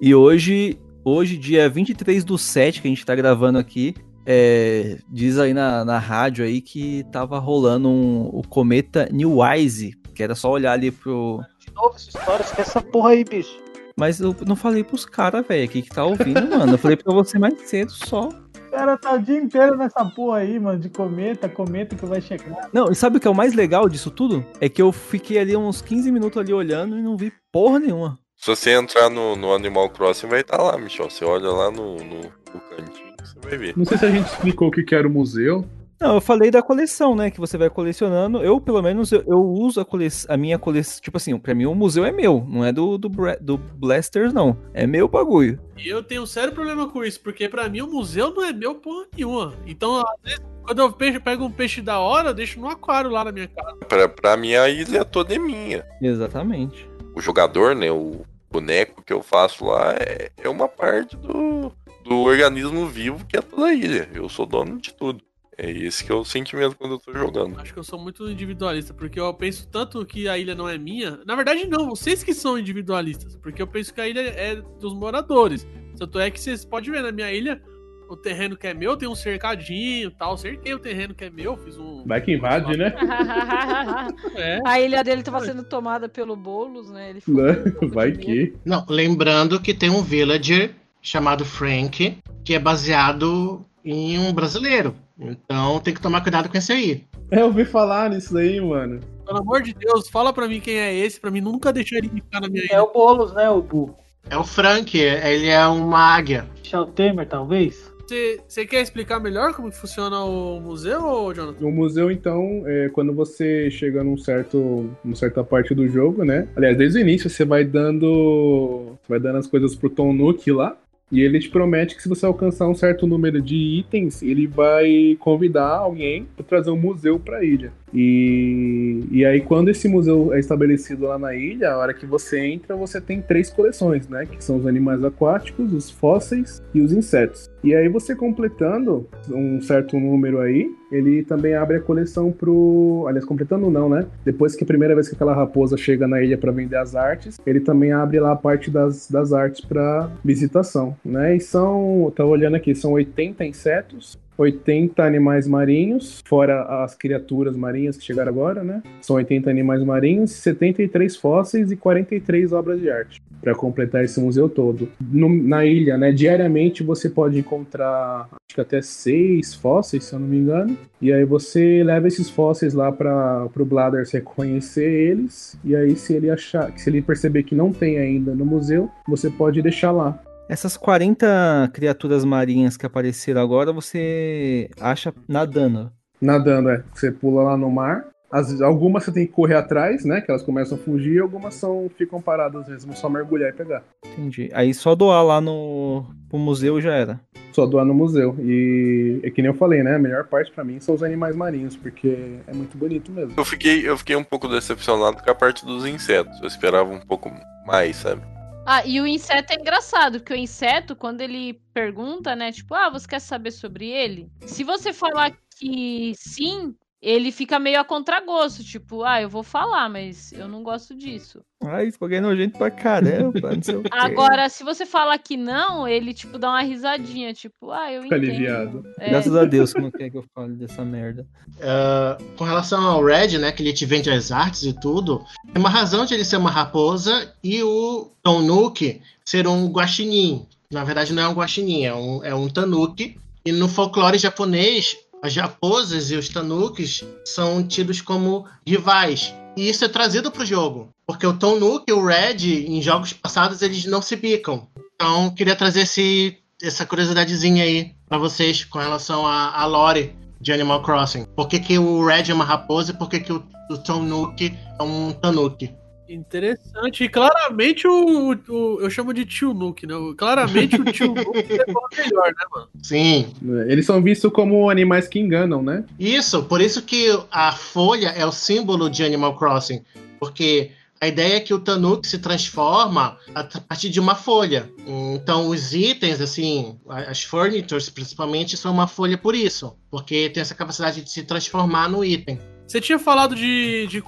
E 0.00 0.12
hoje, 0.12 0.76
hoje, 1.08 1.36
dia 1.36 1.68
23 1.68 2.24
do 2.24 2.36
7, 2.38 2.80
que 2.82 2.88
a 2.88 2.90
gente 2.90 3.04
tá 3.06 3.14
gravando 3.14 3.58
aqui, 3.58 3.94
é, 4.26 4.98
diz 5.10 5.38
aí 5.38 5.54
na, 5.54 5.84
na 5.84 5.98
rádio 5.98 6.44
aí 6.44 6.60
que 6.60 7.04
tava 7.10 7.38
rolando 7.38 7.88
um- 7.88 8.28
o 8.32 8.42
cometa 8.46 9.08
New 9.10 9.38
Wise, 9.40 9.94
que 10.14 10.22
era 10.22 10.34
só 10.34 10.50
olhar 10.50 10.72
ali 10.72 10.90
pro. 10.90 11.40
De 11.58 11.72
novo 11.74 11.94
essa 11.96 12.08
história, 12.10 12.42
esquece 12.42 12.70
essa 12.70 12.82
porra 12.82 13.10
aí, 13.10 13.24
bicho. 13.24 13.58
Mas 13.96 14.20
eu 14.20 14.34
não 14.46 14.54
falei 14.54 14.84
pros 14.84 15.04
caras, 15.04 15.44
velho, 15.46 15.64
aqui 15.64 15.82
que 15.82 15.90
tá 15.90 16.04
ouvindo, 16.04 16.48
mano. 16.50 16.72
Eu 16.74 16.78
falei 16.78 16.96
pra 16.96 17.12
você 17.12 17.38
mais 17.38 17.54
cedo 17.68 17.90
só. 17.90 18.28
O 18.28 18.70
cara 18.70 18.96
tá 18.98 19.14
o 19.14 19.18
dia 19.18 19.38
inteiro 19.38 19.76
nessa 19.76 20.04
porra 20.04 20.38
aí, 20.38 20.60
mano, 20.60 20.78
de 20.78 20.88
cometa, 20.88 21.48
cometa 21.48 21.96
que 21.96 22.04
vai 22.06 22.20
chegar. 22.20 22.68
Não, 22.72 22.92
e 22.92 22.94
sabe 22.94 23.16
o 23.16 23.20
que 23.20 23.26
é 23.26 23.30
o 23.30 23.34
mais 23.34 23.54
legal 23.54 23.88
disso 23.88 24.10
tudo? 24.10 24.44
É 24.60 24.68
que 24.68 24.80
eu 24.80 24.92
fiquei 24.92 25.38
ali 25.38 25.56
uns 25.56 25.80
15 25.82 26.12
minutos 26.12 26.38
ali 26.40 26.52
olhando 26.52 26.96
e 26.98 27.02
não 27.02 27.16
vi 27.16 27.32
porra 27.50 27.80
nenhuma. 27.80 28.18
Se 28.38 28.54
você 28.54 28.70
entrar 28.70 29.10
no, 29.10 29.34
no 29.34 29.52
Animal 29.52 29.90
Crossing, 29.90 30.28
vai 30.28 30.40
estar 30.42 30.62
lá, 30.62 30.78
Michel. 30.78 31.10
Você 31.10 31.24
olha 31.24 31.50
lá 31.50 31.70
no, 31.72 31.96
no, 31.96 32.20
no 32.20 32.60
cantinho, 32.70 33.12
você 33.22 33.34
vai 33.42 33.58
ver. 33.58 33.76
Não 33.76 33.84
sei 33.84 33.98
se 33.98 34.06
a 34.06 34.10
gente 34.10 34.26
explicou 34.26 34.68
o 34.68 34.70
que 34.70 34.84
que 34.84 34.94
era 34.94 35.06
o 35.06 35.10
museu. 35.10 35.64
Não, 36.00 36.14
eu 36.14 36.20
falei 36.20 36.48
da 36.48 36.62
coleção, 36.62 37.16
né? 37.16 37.28
Que 37.32 37.40
você 37.40 37.58
vai 37.58 37.68
colecionando. 37.68 38.38
Eu, 38.40 38.60
pelo 38.60 38.80
menos, 38.80 39.10
eu, 39.10 39.24
eu 39.26 39.40
uso 39.40 39.80
a, 39.80 39.84
cole... 39.84 40.06
a 40.28 40.36
minha 40.36 40.56
coleção. 40.56 41.02
Tipo 41.02 41.16
assim, 41.16 41.36
pra 41.36 41.52
mim 41.52 41.66
o 41.66 41.74
museu 41.74 42.04
é 42.04 42.12
meu, 42.12 42.46
não 42.48 42.64
é 42.64 42.70
do, 42.70 42.96
do, 42.96 43.10
do 43.40 43.58
Blasters, 43.58 44.32
não. 44.32 44.56
É 44.72 44.86
meu 44.86 45.08
bagulho. 45.08 45.58
E 45.76 45.88
eu 45.88 46.00
tenho 46.00 46.22
um 46.22 46.26
sério 46.26 46.52
problema 46.52 46.88
com 46.88 47.02
isso, 47.02 47.20
porque 47.20 47.48
pra 47.48 47.68
mim 47.68 47.80
o 47.80 47.88
museu 47.88 48.32
não 48.32 48.44
é 48.44 48.52
meu 48.52 48.76
porra 48.76 49.06
nenhuma. 49.16 49.54
Então, 49.66 49.96
às 49.96 50.04
vezes, 50.22 50.40
quando 50.62 50.78
eu 50.78 50.92
peixe- 50.92 51.18
pego 51.18 51.44
um 51.44 51.50
peixe 51.50 51.82
da 51.82 51.98
hora, 51.98 52.28
eu 52.28 52.34
deixo 52.34 52.60
no 52.60 52.68
aquário 52.68 53.10
lá 53.10 53.24
na 53.24 53.32
minha 53.32 53.48
casa. 53.48 53.74
Pra, 53.88 54.08
pra 54.08 54.36
mim, 54.36 54.54
a 54.54 54.68
ilha 54.68 55.04
toda 55.04 55.34
é 55.34 55.38
minha. 55.40 55.84
Exatamente. 56.00 56.88
O 57.18 57.20
jogador, 57.20 57.74
né? 57.74 57.90
O 57.90 58.24
boneco 58.48 59.02
que 59.02 59.12
eu 59.12 59.24
faço 59.24 59.64
lá 59.64 59.92
é, 59.94 60.30
é 60.38 60.48
uma 60.48 60.68
parte 60.68 61.16
do, 61.16 61.72
do 62.04 62.18
organismo 62.20 62.86
vivo 62.86 63.26
que 63.26 63.36
é 63.36 63.42
toda 63.42 63.66
a 63.66 63.74
ilha. 63.74 64.08
Eu 64.14 64.28
sou 64.28 64.46
dono 64.46 64.78
de 64.80 64.94
tudo. 64.94 65.20
É 65.56 65.68
esse 65.68 66.04
que 66.04 66.12
é 66.12 66.14
o 66.14 66.24
sentimento 66.24 66.76
quando 66.76 66.92
eu 66.92 66.98
tô 67.00 67.12
jogando. 67.12 67.58
Acho 67.58 67.72
que 67.72 67.78
eu 67.80 67.82
sou 67.82 67.98
muito 67.98 68.30
individualista, 68.30 68.94
porque 68.94 69.18
eu 69.18 69.34
penso 69.34 69.66
tanto 69.66 70.06
que 70.06 70.28
a 70.28 70.38
ilha 70.38 70.54
não 70.54 70.68
é 70.68 70.78
minha. 70.78 71.18
Na 71.26 71.34
verdade, 71.34 71.66
não, 71.66 71.88
vocês 71.88 72.22
que 72.22 72.32
são 72.32 72.56
individualistas, 72.56 73.34
porque 73.34 73.60
eu 73.60 73.66
penso 73.66 73.92
que 73.92 74.00
a 74.00 74.06
ilha 74.06 74.20
é 74.20 74.54
dos 74.78 74.94
moradores. 74.94 75.66
Tanto 75.96 76.20
é 76.20 76.30
que 76.30 76.40
vocês 76.40 76.64
podem 76.64 76.92
ver 76.92 77.02
na 77.02 77.10
minha 77.10 77.32
ilha, 77.32 77.60
o 78.08 78.16
terreno 78.16 78.56
que 78.56 78.66
é 78.66 78.74
meu 78.74 78.96
tem 78.96 79.08
um 79.08 79.14
cercadinho 79.14 80.08
e 80.08 80.14
tal. 80.14 80.36
Cerquei 80.36 80.74
o 80.74 80.78
terreno 80.78 81.14
que 81.14 81.24
é 81.24 81.30
meu, 81.30 81.56
fiz 81.56 81.78
um. 81.78 82.04
Vai 82.06 82.20
que 82.20 82.32
invade, 82.32 82.76
né? 82.76 82.92
É. 84.36 84.60
A 84.64 84.80
ilha 84.80 85.02
dele 85.04 85.22
tava 85.22 85.40
sendo 85.44 85.62
tomada 85.62 86.08
pelo 86.08 86.36
Boulos, 86.36 86.90
né? 86.90 87.10
Ele 87.10 87.22
Né? 87.26 87.72
um 87.82 87.88
de 87.88 87.94
Vai 87.94 88.06
medo. 88.08 88.18
que. 88.20 88.54
Não, 88.64 88.84
lembrando 88.88 89.60
que 89.60 89.74
tem 89.74 89.90
um 89.90 90.02
villager 90.02 90.74
chamado 91.02 91.44
Frank, 91.44 92.18
que 92.44 92.54
é 92.54 92.58
baseado 92.58 93.64
em 93.84 94.18
um 94.18 94.32
brasileiro. 94.32 94.94
Então 95.18 95.80
tem 95.80 95.94
que 95.94 96.00
tomar 96.00 96.20
cuidado 96.20 96.48
com 96.48 96.56
esse 96.56 96.72
aí. 96.72 97.04
É, 97.30 97.40
eu 97.40 97.46
ouvi 97.46 97.64
falar 97.64 98.10
nisso 98.10 98.32
daí, 98.34 98.60
mano. 98.60 99.00
Pelo 99.26 99.38
amor 99.38 99.62
de 99.62 99.74
Deus, 99.74 100.08
fala 100.08 100.32
pra 100.32 100.48
mim 100.48 100.60
quem 100.60 100.78
é 100.78 100.94
esse, 100.94 101.20
pra 101.20 101.30
mim 101.30 101.40
nunca 101.40 101.72
deixar 101.72 101.96
ele 101.98 102.08
ficar 102.08 102.40
na 102.40 102.48
minha 102.48 102.62
É 102.64 102.66
ilha. 102.66 102.82
o 102.84 102.92
Boulos, 102.92 103.32
né, 103.34 103.48
o 103.50 103.60
Bu? 103.60 103.94
É 104.30 104.36
o 104.36 104.44
Frank, 104.44 104.96
ele 104.98 105.46
é 105.48 105.66
uma 105.66 105.98
águia. 106.16 106.46
Michel 106.62 106.86
Temer, 106.86 107.26
talvez? 107.26 107.87
Você, 108.08 108.64
quer 108.64 108.80
explicar 108.80 109.20
melhor 109.20 109.52
como 109.52 109.70
funciona 109.70 110.24
o 110.24 110.58
museu, 110.60 111.04
ô, 111.04 111.34
Jonathan? 111.34 111.66
O 111.66 111.70
museu, 111.70 112.10
então, 112.10 112.62
é 112.64 112.88
quando 112.88 113.12
você 113.12 113.70
chega 113.70 114.02
num 114.02 114.16
certo, 114.16 114.88
numa 115.04 115.14
certa 115.14 115.44
parte 115.44 115.74
do 115.74 115.86
jogo, 115.86 116.24
né? 116.24 116.48
Aliás, 116.56 116.78
desde 116.78 116.98
o 116.98 117.02
início 117.02 117.28
você 117.28 117.44
vai 117.44 117.64
dando, 117.64 118.96
vai 119.06 119.20
dando 119.20 119.36
as 119.36 119.46
coisas 119.46 119.76
pro 119.76 119.90
Tom 119.90 120.14
Nook 120.14 120.50
lá. 120.50 120.74
E 121.10 121.22
ele 121.22 121.38
te 121.38 121.48
promete 121.48 121.96
que 121.96 122.02
se 122.02 122.08
você 122.08 122.26
alcançar 122.26 122.68
um 122.68 122.74
certo 122.74 123.06
número 123.06 123.40
de 123.40 123.56
itens, 123.56 124.22
ele 124.22 124.46
vai 124.46 125.16
convidar 125.18 125.68
alguém 125.68 126.26
para 126.36 126.44
trazer 126.44 126.70
um 126.70 126.76
museu 126.76 127.18
para 127.18 127.38
a 127.38 127.44
ilha. 127.44 127.72
E, 127.94 129.04
e 129.10 129.24
aí, 129.24 129.40
quando 129.40 129.70
esse 129.70 129.88
museu 129.88 130.34
é 130.34 130.38
estabelecido 130.38 131.06
lá 131.06 131.18
na 131.18 131.34
ilha, 131.34 131.70
a 131.70 131.78
hora 131.78 131.94
que 131.94 132.04
você 132.04 132.40
entra, 132.40 132.76
você 132.76 133.00
tem 133.00 133.22
três 133.22 133.48
coleções, 133.48 134.06
né? 134.06 134.26
Que 134.26 134.44
são 134.44 134.58
os 134.58 134.66
animais 134.66 135.02
aquáticos, 135.02 135.72
os 135.72 135.90
fósseis 135.90 136.62
e 136.74 136.80
os 136.82 136.92
insetos. 136.92 137.48
E 137.62 137.74
aí, 137.74 137.88
você 137.88 138.14
completando 138.14 139.08
um 139.30 139.60
certo 139.60 139.98
número 139.98 140.40
aí, 140.40 140.70
ele 140.92 141.24
também 141.24 141.54
abre 141.54 141.76
a 141.76 141.80
coleção 141.80 142.30
pro. 142.30 143.04
Aliás, 143.08 143.24
completando 143.24 143.70
não, 143.70 143.88
né? 143.88 144.06
Depois 144.24 144.54
que 144.54 144.64
a 144.64 144.66
primeira 144.66 144.94
vez 144.94 145.08
que 145.08 145.14
aquela 145.14 145.34
raposa 145.34 145.76
chega 145.76 146.06
na 146.06 146.22
ilha 146.22 146.38
para 146.38 146.52
vender 146.52 146.76
as 146.76 146.94
artes, 146.94 147.38
ele 147.44 147.60
também 147.60 147.92
abre 147.92 148.20
lá 148.20 148.32
a 148.32 148.36
parte 148.36 148.70
das, 148.70 149.10
das 149.10 149.32
artes 149.32 149.60
para 149.60 150.10
visitação, 150.24 150.96
né? 151.04 151.36
E 151.36 151.40
são. 151.40 152.04
Eu 152.04 152.10
tava 152.12 152.30
olhando 152.30 152.54
aqui, 152.54 152.74
são 152.74 152.92
80 152.92 153.44
insetos. 153.44 154.16
80 154.38 155.02
animais 155.02 155.48
marinhos, 155.48 156.22
fora 156.24 156.84
as 156.84 156.94
criaturas 156.94 157.56
marinhas 157.56 157.96
que 157.96 158.04
chegaram 158.04 158.30
agora, 158.30 158.62
né? 158.62 158.84
São 159.02 159.16
80 159.16 159.50
animais 159.50 159.82
marinhos, 159.82 160.30
73 160.30 161.16
fósseis 161.16 161.72
e 161.72 161.76
43 161.76 162.52
obras 162.52 162.80
de 162.80 162.88
arte 162.88 163.20
para 163.40 163.54
completar 163.54 164.04
esse 164.04 164.20
museu 164.20 164.48
todo. 164.48 164.88
No- 165.00 165.28
na 165.28 165.64
ilha, 165.64 165.96
né? 165.96 166.12
Diariamente 166.12 166.82
você 166.82 167.08
pode 167.08 167.38
encontrar 167.38 168.28
acho 168.48 168.54
que 168.54 168.60
até 168.60 168.80
seis 168.82 169.54
fósseis, 169.54 170.04
se 170.04 170.14
eu 170.14 170.18
não 170.18 170.26
me 170.26 170.38
engano. 170.38 170.76
E 171.00 171.12
aí 171.12 171.24
você 171.24 171.82
leva 171.84 172.08
esses 172.08 172.28
fósseis 172.30 172.74
lá 172.74 172.90
para 172.90 173.48
o 173.56 173.64
Blathers 173.64 174.10
reconhecer 174.10 174.90
eles. 174.90 175.58
E 175.64 175.74
aí 175.76 175.94
se 175.96 176.14
ele 176.14 176.30
achar, 176.30 176.72
se 176.76 176.88
ele 176.90 177.02
perceber 177.02 177.42
que 177.42 177.54
não 177.54 177.72
tem 177.72 177.98
ainda 177.98 178.34
no 178.34 178.44
museu, 178.44 178.90
você 179.06 179.30
pode 179.30 179.62
deixar 179.62 179.92
lá. 179.92 180.18
Essas 180.48 180.76
40 180.78 181.70
criaturas 181.74 182.24
marinhas 182.24 182.76
que 182.76 182.86
apareceram 182.86 183.42
agora, 183.42 183.70
você 183.70 184.70
acha 184.80 185.12
nadando. 185.28 185.92
Nadando, 186.20 186.70
é. 186.70 186.82
Você 186.94 187.12
pula 187.12 187.42
lá 187.42 187.56
no 187.56 187.70
mar. 187.70 188.06
As, 188.30 188.60
algumas 188.60 189.04
você 189.04 189.12
tem 189.12 189.26
que 189.26 189.32
correr 189.32 189.54
atrás, 189.54 190.04
né? 190.04 190.20
Que 190.20 190.30
elas 190.30 190.42
começam 190.42 190.76
a 190.76 190.80
fugir, 190.80 191.14
e 191.14 191.18
algumas 191.18 191.54
são, 191.54 191.90
ficam 191.96 192.20
paradas 192.20 192.68
mesmo, 192.68 192.94
só 192.96 193.08
mergulhar 193.08 193.50
e 193.50 193.52
pegar. 193.52 193.82
Entendi. 194.04 194.50
Aí 194.52 194.74
só 194.74 194.94
doar 194.94 195.24
lá 195.24 195.40
no 195.40 196.04
pro 196.28 196.38
museu 196.38 196.80
já 196.80 196.94
era. 196.94 197.20
Só 197.52 197.66
doar 197.66 197.84
no 197.84 197.94
museu. 197.94 198.36
E 198.38 199.20
é 199.22 199.30
que 199.30 199.40
nem 199.40 199.50
eu 199.50 199.56
falei, 199.56 199.82
né? 199.82 199.96
A 199.96 199.98
melhor 199.98 200.24
parte 200.26 200.52
pra 200.52 200.62
mim 200.62 200.78
são 200.78 200.94
os 200.94 201.02
animais 201.02 201.34
marinhos, 201.34 201.76
porque 201.76 202.38
é 202.46 202.52
muito 202.52 202.76
bonito 202.76 203.10
mesmo. 203.10 203.34
Eu 203.36 203.44
fiquei, 203.44 203.88
eu 203.88 203.96
fiquei 203.96 204.14
um 204.14 204.24
pouco 204.24 204.46
decepcionado 204.46 205.22
com 205.22 205.30
a 205.30 205.34
parte 205.34 205.64
dos 205.64 205.86
insetos. 205.86 206.38
Eu 206.40 206.46
esperava 206.46 206.92
um 206.92 207.00
pouco 207.00 207.30
mais, 207.66 207.96
sabe? 207.96 208.22
Ah, 208.66 208.84
e 208.84 209.00
o 209.00 209.06
inseto 209.06 209.54
é 209.54 209.56
engraçado, 209.56 210.20
porque 210.20 210.34
o 210.34 210.36
inseto, 210.36 210.94
quando 210.94 211.22
ele 211.22 211.58
pergunta, 211.72 212.36
né, 212.36 212.52
tipo, 212.52 212.74
ah, 212.74 212.90
você 212.90 213.08
quer 213.08 213.18
saber 213.18 213.50
sobre 213.50 213.88
ele? 213.88 214.28
Se 214.44 214.62
você 214.62 214.92
falar 214.92 215.32
que 215.58 216.12
sim, 216.14 216.74
ele 217.00 217.30
fica 217.30 217.58
meio 217.58 217.80
a 217.80 217.84
contragosto, 217.84 218.64
tipo, 218.64 219.04
ah, 219.04 219.22
eu 219.22 219.28
vou 219.28 219.42
falar, 219.42 219.88
mas 219.88 220.32
eu 220.32 220.48
não 220.48 220.62
gosto 220.62 220.94
disso. 220.94 221.40
Esse 221.80 221.98
bagulho 221.98 222.16
é 222.16 222.20
nojento 222.20 222.58
pra 222.58 222.70
caramba, 222.70 223.54
não 223.54 223.62
sei 223.62 223.76
o 223.76 223.82
quê. 223.82 223.90
Agora, 223.92 224.48
se 224.48 224.64
você 224.64 224.84
falar 224.84 225.18
que 225.18 225.36
não, 225.36 225.86
ele, 225.86 226.12
tipo, 226.12 226.38
dá 226.38 226.50
uma 226.50 226.62
risadinha, 226.62 227.32
tipo, 227.32 227.70
ah, 227.70 227.92
eu 227.92 228.02
Fica 228.02 228.16
entendo. 228.16 228.30
aliviado. 228.30 228.84
É. 228.98 229.10
Graças 229.10 229.34
a 229.34 229.44
Deus 229.44 229.72
que 229.72 229.80
não 229.80 229.90
quer 229.90 230.10
que 230.10 230.16
eu 230.16 230.24
fale 230.34 230.54
dessa 230.54 230.84
merda. 230.84 231.26
Ah, 231.60 232.18
com 232.36 232.44
relação 232.44 232.82
ao 232.84 233.04
Red, 233.04 233.38
né, 233.38 233.52
que 233.52 233.62
ele 233.62 233.72
te 233.72 233.86
vende 233.86 234.10
as 234.10 234.32
artes 234.32 234.62
e 234.62 234.72
tudo, 234.72 235.24
tem 235.52 235.60
uma 235.60 235.70
razão 235.70 236.04
de 236.04 236.14
ele 236.14 236.24
ser 236.24 236.36
uma 236.36 236.50
raposa 236.50 237.32
e 237.42 237.62
o 237.62 238.10
Tom 238.22 238.42
Nook 238.42 239.00
ser 239.24 239.46
um 239.46 239.68
guaxinim. 239.68 240.46
Na 240.70 240.84
verdade, 240.84 241.12
não 241.12 241.22
é 241.22 241.28
um 241.28 241.34
guaxinim, 241.34 241.84
é 241.84 241.94
um, 241.94 242.24
é 242.24 242.34
um 242.34 242.48
tanuki. 242.48 243.16
E 243.44 243.52
no 243.52 243.68
folclore 243.68 244.18
japonês, 244.18 244.94
as 245.22 245.34
raposas 245.36 246.10
e 246.10 246.16
os 246.16 246.28
tanukis 246.28 247.04
são 247.24 247.62
tidos 247.66 248.00
como 248.00 248.46
rivais. 248.66 249.34
E 249.56 249.68
isso 249.68 249.84
é 249.84 249.88
trazido 249.88 250.30
pro 250.30 250.46
jogo. 250.46 250.90
Porque 251.06 251.26
o 251.26 251.32
Nook 251.32 251.84
e 251.88 251.92
o 251.92 252.04
Red, 252.04 252.66
em 252.66 252.80
jogos 252.82 253.12
passados, 253.12 253.62
eles 253.62 253.84
não 253.86 254.00
se 254.00 254.14
bicam. 254.14 254.68
Então, 254.94 255.30
queria 255.30 255.56
trazer 255.56 255.80
esse, 255.80 256.36
essa 256.62 256.84
curiosidadezinha 256.84 257.64
aí 257.64 257.94
pra 258.08 258.18
vocês 258.18 258.64
com 258.64 258.78
relação 258.78 259.26
à 259.26 259.60
à 259.60 259.64
lore 259.64 260.14
de 260.40 260.52
Animal 260.52 260.82
Crossing. 260.82 261.24
Por 261.34 261.48
que, 261.48 261.58
que 261.58 261.78
o 261.78 262.04
Red 262.04 262.30
é 262.30 262.34
uma 262.34 262.44
raposa 262.44 262.92
e 262.92 262.96
por 262.96 263.08
que, 263.08 263.20
que 263.20 263.32
o, 263.32 263.42
o 263.70 264.02
Nook 264.02 264.56
é 264.78 264.82
um 264.82 265.12
tanuki? 265.12 265.74
Interessante. 266.08 267.04
E 267.04 267.08
claramente 267.08 267.86
o, 267.86 268.32
o- 268.32 268.80
Eu 268.80 268.90
chamo 268.90 269.12
de 269.12 269.24
tio 269.24 269.52
Nuke, 269.54 269.86
né? 269.86 269.94
Claramente 270.16 270.80
o 270.80 270.84
tio 270.84 271.08
Nuke 271.14 271.38
a 271.60 271.96
melhor, 272.02 272.26
né, 272.28 272.44
mano? 272.54 272.68
Sim. 272.82 273.32
Eles 273.68 273.86
são 273.86 274.02
vistos 274.02 274.32
como 274.32 274.68
animais 274.70 275.06
que 275.08 275.18
enganam, 275.18 275.62
né? 275.62 275.84
Isso, 275.98 276.42
por 276.44 276.60
isso 276.60 276.82
que 276.82 277.06
a 277.30 277.52
folha 277.52 278.08
é 278.08 278.24
o 278.24 278.32
símbolo 278.32 278.88
de 278.90 279.04
Animal 279.04 279.36
Crossing. 279.36 279.82
Porque 280.18 280.70
a 281.00 281.06
ideia 281.06 281.36
é 281.36 281.40
que 281.40 281.54
o 281.54 281.60
Tanuki 281.60 282.08
se 282.08 282.18
transforma 282.18 283.16
a 283.34 283.44
partir 283.44 283.88
de 283.88 284.00
uma 284.00 284.16
folha. 284.16 284.68
Então, 285.14 285.48
os 285.48 285.72
itens, 285.72 286.20
assim, 286.20 286.76
as 286.88 287.22
furnitures, 287.22 287.88
principalmente, 287.88 288.56
são 288.56 288.72
uma 288.72 288.88
folha 288.88 289.16
por 289.16 289.34
isso. 289.34 289.76
Porque 289.90 290.28
tem 290.30 290.40
essa 290.40 290.56
capacidade 290.56 291.00
de 291.02 291.08
se 291.10 291.22
transformar 291.22 291.88
no 291.88 292.04
item. 292.04 292.40
Você 292.68 292.82
tinha 292.82 292.98
falado 292.98 293.34
de, 293.34 293.86
de 293.86 294.02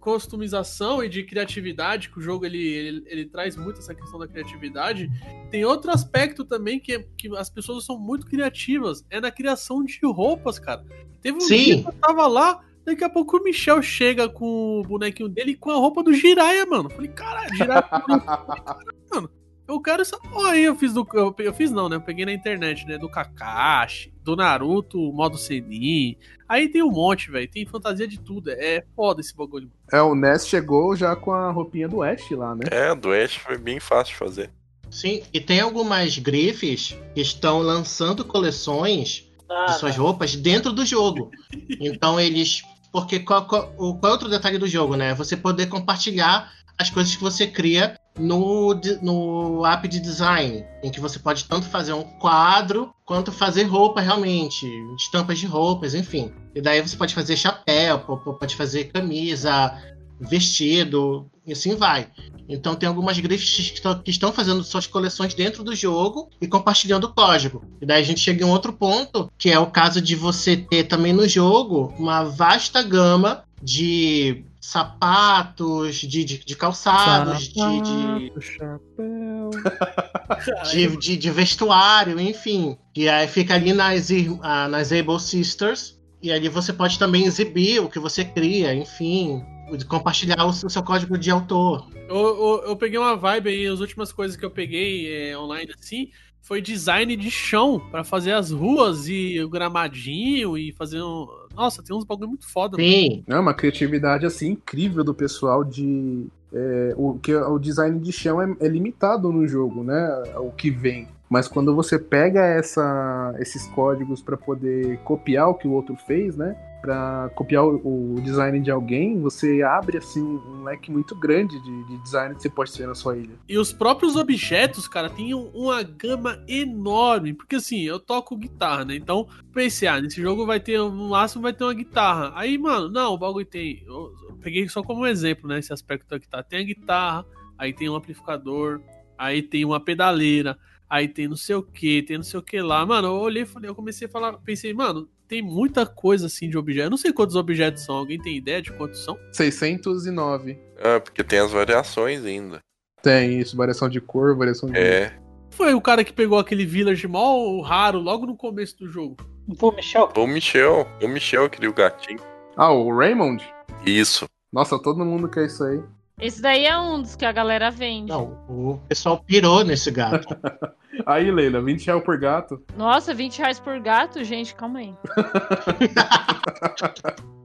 customização 0.00 1.04
e 1.04 1.10
de 1.10 1.22
criatividade, 1.24 2.08
que 2.08 2.18
o 2.18 2.22
jogo 2.22 2.46
ele, 2.46 2.66
ele, 2.66 3.04
ele 3.06 3.26
traz 3.26 3.54
muito 3.54 3.80
essa 3.80 3.94
questão 3.94 4.18
da 4.18 4.26
criatividade. 4.26 5.10
Tem 5.50 5.62
outro 5.66 5.90
aspecto 5.90 6.42
também 6.42 6.80
que, 6.80 7.00
que 7.18 7.28
as 7.36 7.50
pessoas 7.50 7.84
são 7.84 7.98
muito 7.98 8.26
criativas, 8.26 9.04
é 9.10 9.20
na 9.20 9.30
criação 9.30 9.84
de 9.84 9.98
roupas, 10.04 10.58
cara. 10.58 10.82
Teve 11.20 11.36
um 11.36 11.40
Sim. 11.42 11.64
dia 11.64 11.82
que 11.82 11.88
eu 11.88 11.92
tava 12.00 12.26
lá, 12.26 12.64
daqui 12.82 13.04
a 13.04 13.10
pouco 13.10 13.36
o 13.36 13.44
Michel 13.44 13.82
chega 13.82 14.26
com 14.26 14.80
o 14.80 14.82
bonequinho 14.84 15.28
dele 15.28 15.54
com 15.54 15.70
a 15.70 15.76
roupa 15.76 16.02
do 16.02 16.14
Jiraiya, 16.14 16.64
mano. 16.64 16.88
Falei, 16.88 17.10
caralho. 17.10 17.58
Falei, 17.58 17.82
caralho, 17.82 18.84
mano. 19.12 19.30
Eu 19.68 19.80
quero 19.80 20.00
essa 20.02 20.18
porra 20.18 20.50
aí. 20.52 20.64
Eu 20.64 20.74
fiz 20.74 20.94
do. 20.94 21.06
Eu, 21.12 21.34
eu 21.38 21.52
fiz 21.52 21.70
não, 21.70 21.88
né? 21.88 21.96
Eu 21.96 22.00
peguei 22.00 22.24
na 22.24 22.32
internet, 22.32 22.86
né? 22.86 22.96
Do 22.96 23.08
Kakashi, 23.08 24.12
do 24.24 24.34
Naruto, 24.34 24.98
modo 25.12 25.36
Senin. 25.36 26.16
Aí 26.48 26.68
tem 26.68 26.82
um 26.82 26.90
monte, 26.90 27.30
velho. 27.30 27.48
Tem 27.50 27.66
fantasia 27.66 28.08
de 28.08 28.18
tudo. 28.18 28.50
É 28.50 28.82
foda 28.96 29.20
esse 29.20 29.36
bagulho. 29.36 29.70
É, 29.92 30.00
o 30.00 30.14
Ness 30.14 30.48
chegou 30.48 30.96
já 30.96 31.14
com 31.14 31.32
a 31.32 31.50
roupinha 31.50 31.86
do 31.88 32.02
Ash 32.02 32.30
lá, 32.30 32.54
né? 32.54 32.62
É, 32.70 32.94
do 32.94 33.12
Ash 33.12 33.34
foi 33.34 33.58
bem 33.58 33.78
fácil 33.78 34.12
de 34.14 34.18
fazer. 34.18 34.50
Sim, 34.90 35.22
e 35.34 35.40
tem 35.40 35.60
algumas 35.60 36.16
grifes 36.16 36.96
que 37.14 37.20
estão 37.20 37.60
lançando 37.60 38.24
coleções 38.24 39.28
de 39.66 39.72
suas 39.78 39.96
roupas 39.96 40.34
dentro 40.34 40.72
do 40.72 40.84
jogo. 40.86 41.30
Então 41.80 42.18
eles. 42.18 42.62
Porque 42.90 43.18
qual, 43.20 43.46
qual, 43.46 43.74
o- 43.76 43.94
qual 43.98 44.10
é 44.10 44.12
outro 44.14 44.30
detalhe 44.30 44.56
do 44.56 44.66
jogo, 44.66 44.96
né? 44.96 45.14
Você 45.14 45.36
poder 45.36 45.66
compartilhar 45.66 46.50
as 46.78 46.88
coisas 46.88 47.14
que 47.14 47.22
você 47.22 47.46
cria 47.46 47.98
no, 48.18 48.74
no 49.02 49.64
app 49.66 49.86
de 49.88 50.00
design, 50.00 50.64
em 50.82 50.90
que 50.90 51.00
você 51.00 51.18
pode 51.18 51.44
tanto 51.44 51.66
fazer 51.66 51.92
um 51.92 52.02
quadro 52.02 52.90
quanto 53.04 53.32
fazer 53.32 53.62
roupa 53.64 54.00
realmente, 54.00 54.66
estampas 54.96 55.38
de 55.38 55.46
roupas, 55.46 55.94
enfim. 55.94 56.32
E 56.54 56.60
daí 56.60 56.80
você 56.80 56.96
pode 56.96 57.14
fazer 57.14 57.36
chapéu, 57.36 58.00
po- 58.00 58.18
po- 58.18 58.34
pode 58.34 58.54
fazer 58.56 58.84
camisa, 58.84 59.72
vestido, 60.20 61.26
e 61.46 61.52
assim 61.52 61.74
vai. 61.74 62.08
Então 62.48 62.74
tem 62.74 62.88
algumas 62.88 63.18
grifes 63.18 63.54
que 63.54 63.74
estão, 63.74 63.98
que 63.98 64.10
estão 64.10 64.32
fazendo 64.32 64.64
suas 64.64 64.86
coleções 64.86 65.34
dentro 65.34 65.62
do 65.62 65.74
jogo 65.74 66.30
e 66.40 66.46
compartilhando 66.46 67.04
o 67.04 67.12
código. 67.12 67.62
E 67.80 67.86
daí 67.86 68.00
a 68.02 68.04
gente 68.04 68.20
chega 68.20 68.42
em 68.42 68.46
um 68.46 68.50
outro 68.50 68.72
ponto, 68.72 69.30
que 69.38 69.50
é 69.50 69.58
o 69.58 69.66
caso 69.66 70.00
de 70.00 70.14
você 70.16 70.56
ter 70.56 70.84
também 70.84 71.12
no 71.12 71.28
jogo 71.28 71.92
uma 71.98 72.24
vasta 72.24 72.82
gama 72.82 73.44
de 73.62 74.44
sapatos, 74.60 75.96
de, 75.96 76.24
de, 76.24 76.44
de 76.44 76.56
calçados, 76.56 77.48
de, 77.48 77.80
de, 77.80 78.40
chapéu. 78.40 79.50
de, 80.70 80.96
de, 80.96 81.16
de 81.16 81.30
vestuário, 81.30 82.20
enfim. 82.20 82.76
E 82.94 83.08
aí 83.08 83.26
fica 83.26 83.54
ali 83.54 83.72
nas, 83.72 84.08
ah, 84.42 84.68
nas 84.68 84.92
Able 84.92 85.18
Sisters. 85.20 85.98
E 86.20 86.32
ali 86.32 86.48
você 86.48 86.72
pode 86.72 86.98
também 86.98 87.24
exibir 87.24 87.80
o 87.80 87.88
que 87.88 87.98
você 87.98 88.24
cria, 88.24 88.74
enfim. 88.74 89.42
Compartilhar 89.88 90.44
o 90.44 90.52
seu, 90.52 90.68
seu 90.68 90.82
código 90.82 91.16
de 91.16 91.30
autor. 91.30 91.88
Eu, 92.08 92.16
eu, 92.16 92.62
eu 92.68 92.76
peguei 92.76 92.98
uma 92.98 93.16
vibe 93.16 93.50
aí, 93.50 93.66
as 93.66 93.80
últimas 93.80 94.12
coisas 94.12 94.36
que 94.36 94.44
eu 94.44 94.50
peguei 94.50 95.30
é, 95.30 95.38
online 95.38 95.72
assim, 95.78 96.10
foi 96.40 96.62
design 96.62 97.14
de 97.14 97.30
chão 97.30 97.78
pra 97.90 98.02
fazer 98.02 98.32
as 98.32 98.50
ruas 98.50 99.06
e 99.08 99.40
o 99.40 99.48
gramadinho 99.48 100.56
e 100.56 100.72
fazer 100.72 101.02
um. 101.02 101.26
Nossa, 101.58 101.82
tem 101.82 101.94
uns 101.94 102.04
bagulho 102.04 102.28
muito 102.28 102.48
foda. 102.48 102.76
mano. 102.76 102.88
Sim, 102.88 103.24
É 103.26 103.36
uma 103.36 103.52
criatividade 103.52 104.24
assim 104.24 104.50
incrível 104.50 105.02
do 105.02 105.12
pessoal 105.12 105.64
de 105.64 106.28
é, 106.52 106.94
o 106.96 107.18
que 107.18 107.34
o 107.34 107.58
design 107.58 107.98
de 107.98 108.12
chão 108.12 108.40
é, 108.40 108.56
é 108.60 108.68
limitado 108.68 109.32
no 109.32 109.46
jogo, 109.46 109.82
né? 109.82 110.22
O 110.36 110.52
que 110.52 110.70
vem. 110.70 111.08
Mas 111.28 111.48
quando 111.48 111.74
você 111.74 111.98
pega 111.98 112.46
essa, 112.46 113.34
esses 113.38 113.66
códigos 113.68 114.22
para 114.22 114.36
poder 114.36 114.98
copiar 114.98 115.48
o 115.48 115.54
que 115.54 115.68
o 115.68 115.72
outro 115.72 115.96
fez, 116.06 116.36
né? 116.36 116.56
Para 116.80 117.30
copiar 117.34 117.64
o, 117.64 118.14
o 118.14 118.20
design 118.20 118.60
de 118.60 118.70
alguém, 118.70 119.20
você 119.20 119.62
abre 119.62 119.98
assim 119.98 120.22
um 120.22 120.62
leque 120.62 120.90
muito 120.92 121.14
grande 121.16 121.60
de, 121.60 121.84
de 121.84 122.02
design 122.02 122.34
que 122.34 122.42
você 122.42 122.48
pode 122.48 122.72
ter 122.72 122.86
na 122.86 122.94
sua 122.94 123.16
ilha. 123.16 123.34
E 123.48 123.58
os 123.58 123.72
próprios 123.72 124.14
objetos, 124.14 124.86
cara, 124.86 125.10
tinham 125.10 125.50
uma 125.54 125.82
gama 125.82 126.42
enorme. 126.46 127.34
Porque 127.34 127.56
assim, 127.56 127.82
eu 127.82 127.98
toco 127.98 128.36
guitarra, 128.36 128.84
né? 128.84 128.94
Então, 128.94 129.26
pensei, 129.52 129.88
ah, 129.88 130.00
nesse 130.00 130.22
jogo 130.22 130.46
vai 130.46 130.60
ter, 130.60 130.78
no 130.78 131.08
máximo 131.08 131.42
vai 131.42 131.52
ter 131.52 131.64
uma 131.64 131.74
guitarra. 131.74 132.32
Aí, 132.36 132.56
mano, 132.56 132.88
não, 132.88 133.14
o 133.14 133.18
bagulho 133.18 133.44
tem. 133.44 133.82
Eu, 133.84 134.14
eu 134.28 134.36
peguei 134.40 134.68
só 134.68 134.82
como 134.82 135.06
exemplo, 135.06 135.48
né? 135.48 135.58
Esse 135.58 135.72
aspecto 135.72 136.08
da 136.08 136.18
guitarra. 136.18 136.44
Tem 136.44 136.60
a 136.60 136.64
guitarra, 136.64 137.26
aí 137.58 137.72
tem 137.72 137.88
um 137.88 137.96
amplificador, 137.96 138.80
aí 139.18 139.42
tem 139.42 139.64
uma 139.64 139.80
pedaleira, 139.80 140.56
aí 140.88 141.08
tem 141.08 141.26
não 141.26 141.36
sei 141.36 141.56
o 141.56 141.62
que, 141.62 142.02
tem 142.02 142.16
não 142.16 142.24
sei 142.24 142.38
o 142.38 142.42
que 142.42 142.60
lá. 142.60 142.86
Mano, 142.86 143.08
eu 143.08 143.14
olhei 143.14 143.44
falei, 143.44 143.68
eu 143.68 143.74
comecei 143.74 144.06
a 144.06 144.10
falar, 144.10 144.34
pensei, 144.38 144.72
mano, 144.72 145.08
tem 145.28 145.42
muita 145.42 145.84
coisa 145.86 146.26
assim 146.26 146.48
de 146.48 146.56
objeto. 146.56 146.86
Eu 146.86 146.90
não 146.90 146.96
sei 146.96 147.12
quantos 147.12 147.36
objetos 147.36 147.84
são, 147.84 147.96
alguém 147.96 148.18
tem 148.20 148.36
ideia 148.36 148.62
de 148.62 148.72
quantos 148.72 149.04
são? 149.04 149.16
609. 149.32 150.58
Ah, 150.82 150.98
porque 150.98 151.22
tem 151.22 151.38
as 151.38 151.52
variações 151.52 152.24
ainda. 152.24 152.60
Tem 153.02 153.38
isso, 153.38 153.56
variação 153.56 153.88
de 153.88 154.00
cor, 154.00 154.36
variação 154.36 154.70
de. 154.70 154.78
É. 154.78 155.16
Foi 155.50 155.74
o 155.74 155.80
cara 155.80 156.02
que 156.02 156.12
pegou 156.12 156.38
aquele 156.38 156.64
village 156.64 157.06
mó 157.06 157.60
raro 157.60 157.98
logo 157.98 158.26
no 158.26 158.36
começo 158.36 158.76
do 158.78 158.88
jogo. 158.88 159.16
Pô, 159.58 159.72
Michel, 159.72 160.12
O 160.16 160.26
Michel. 160.26 160.86
O 161.02 161.08
Michel 161.08 161.48
queria 161.48 161.70
o 161.70 161.74
gatinho. 161.74 162.20
Ah, 162.56 162.72
o 162.72 162.94
Raymond? 162.96 163.42
Isso. 163.84 164.26
Nossa, 164.52 164.78
todo 164.78 165.04
mundo 165.04 165.28
quer 165.28 165.46
isso 165.46 165.62
aí. 165.64 165.80
Esse 166.20 166.42
daí 166.42 166.66
é 166.66 166.76
um 166.78 167.00
dos 167.00 167.14
que 167.14 167.24
a 167.24 167.32
galera 167.32 167.70
vende. 167.70 168.10
não, 168.10 168.44
o 168.48 168.78
pessoal 168.88 169.22
pirou 169.24 169.64
nesse 169.64 169.90
gato. 169.90 170.26
Aí, 171.06 171.30
Leila, 171.30 171.62
20 171.62 171.86
reais 171.86 172.02
por 172.02 172.18
gato. 172.18 172.60
Nossa, 172.76 173.14
20 173.14 173.38
reais 173.38 173.60
por 173.60 173.78
gato? 173.78 174.24
Gente, 174.24 174.54
calma 174.54 174.80
aí. 174.80 174.94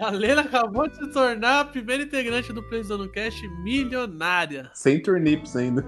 A 0.00 0.10
Leila 0.10 0.40
acabou 0.40 0.88
de 0.88 0.96
se 0.96 1.12
tornar 1.12 1.60
a 1.60 1.64
primeira 1.64 2.02
integrante 2.02 2.52
do 2.52 2.62
Plays 2.62 2.88
Cast 3.12 3.46
milionária. 3.62 4.70
Sem 4.72 5.02
turnips 5.02 5.54
ainda. 5.54 5.86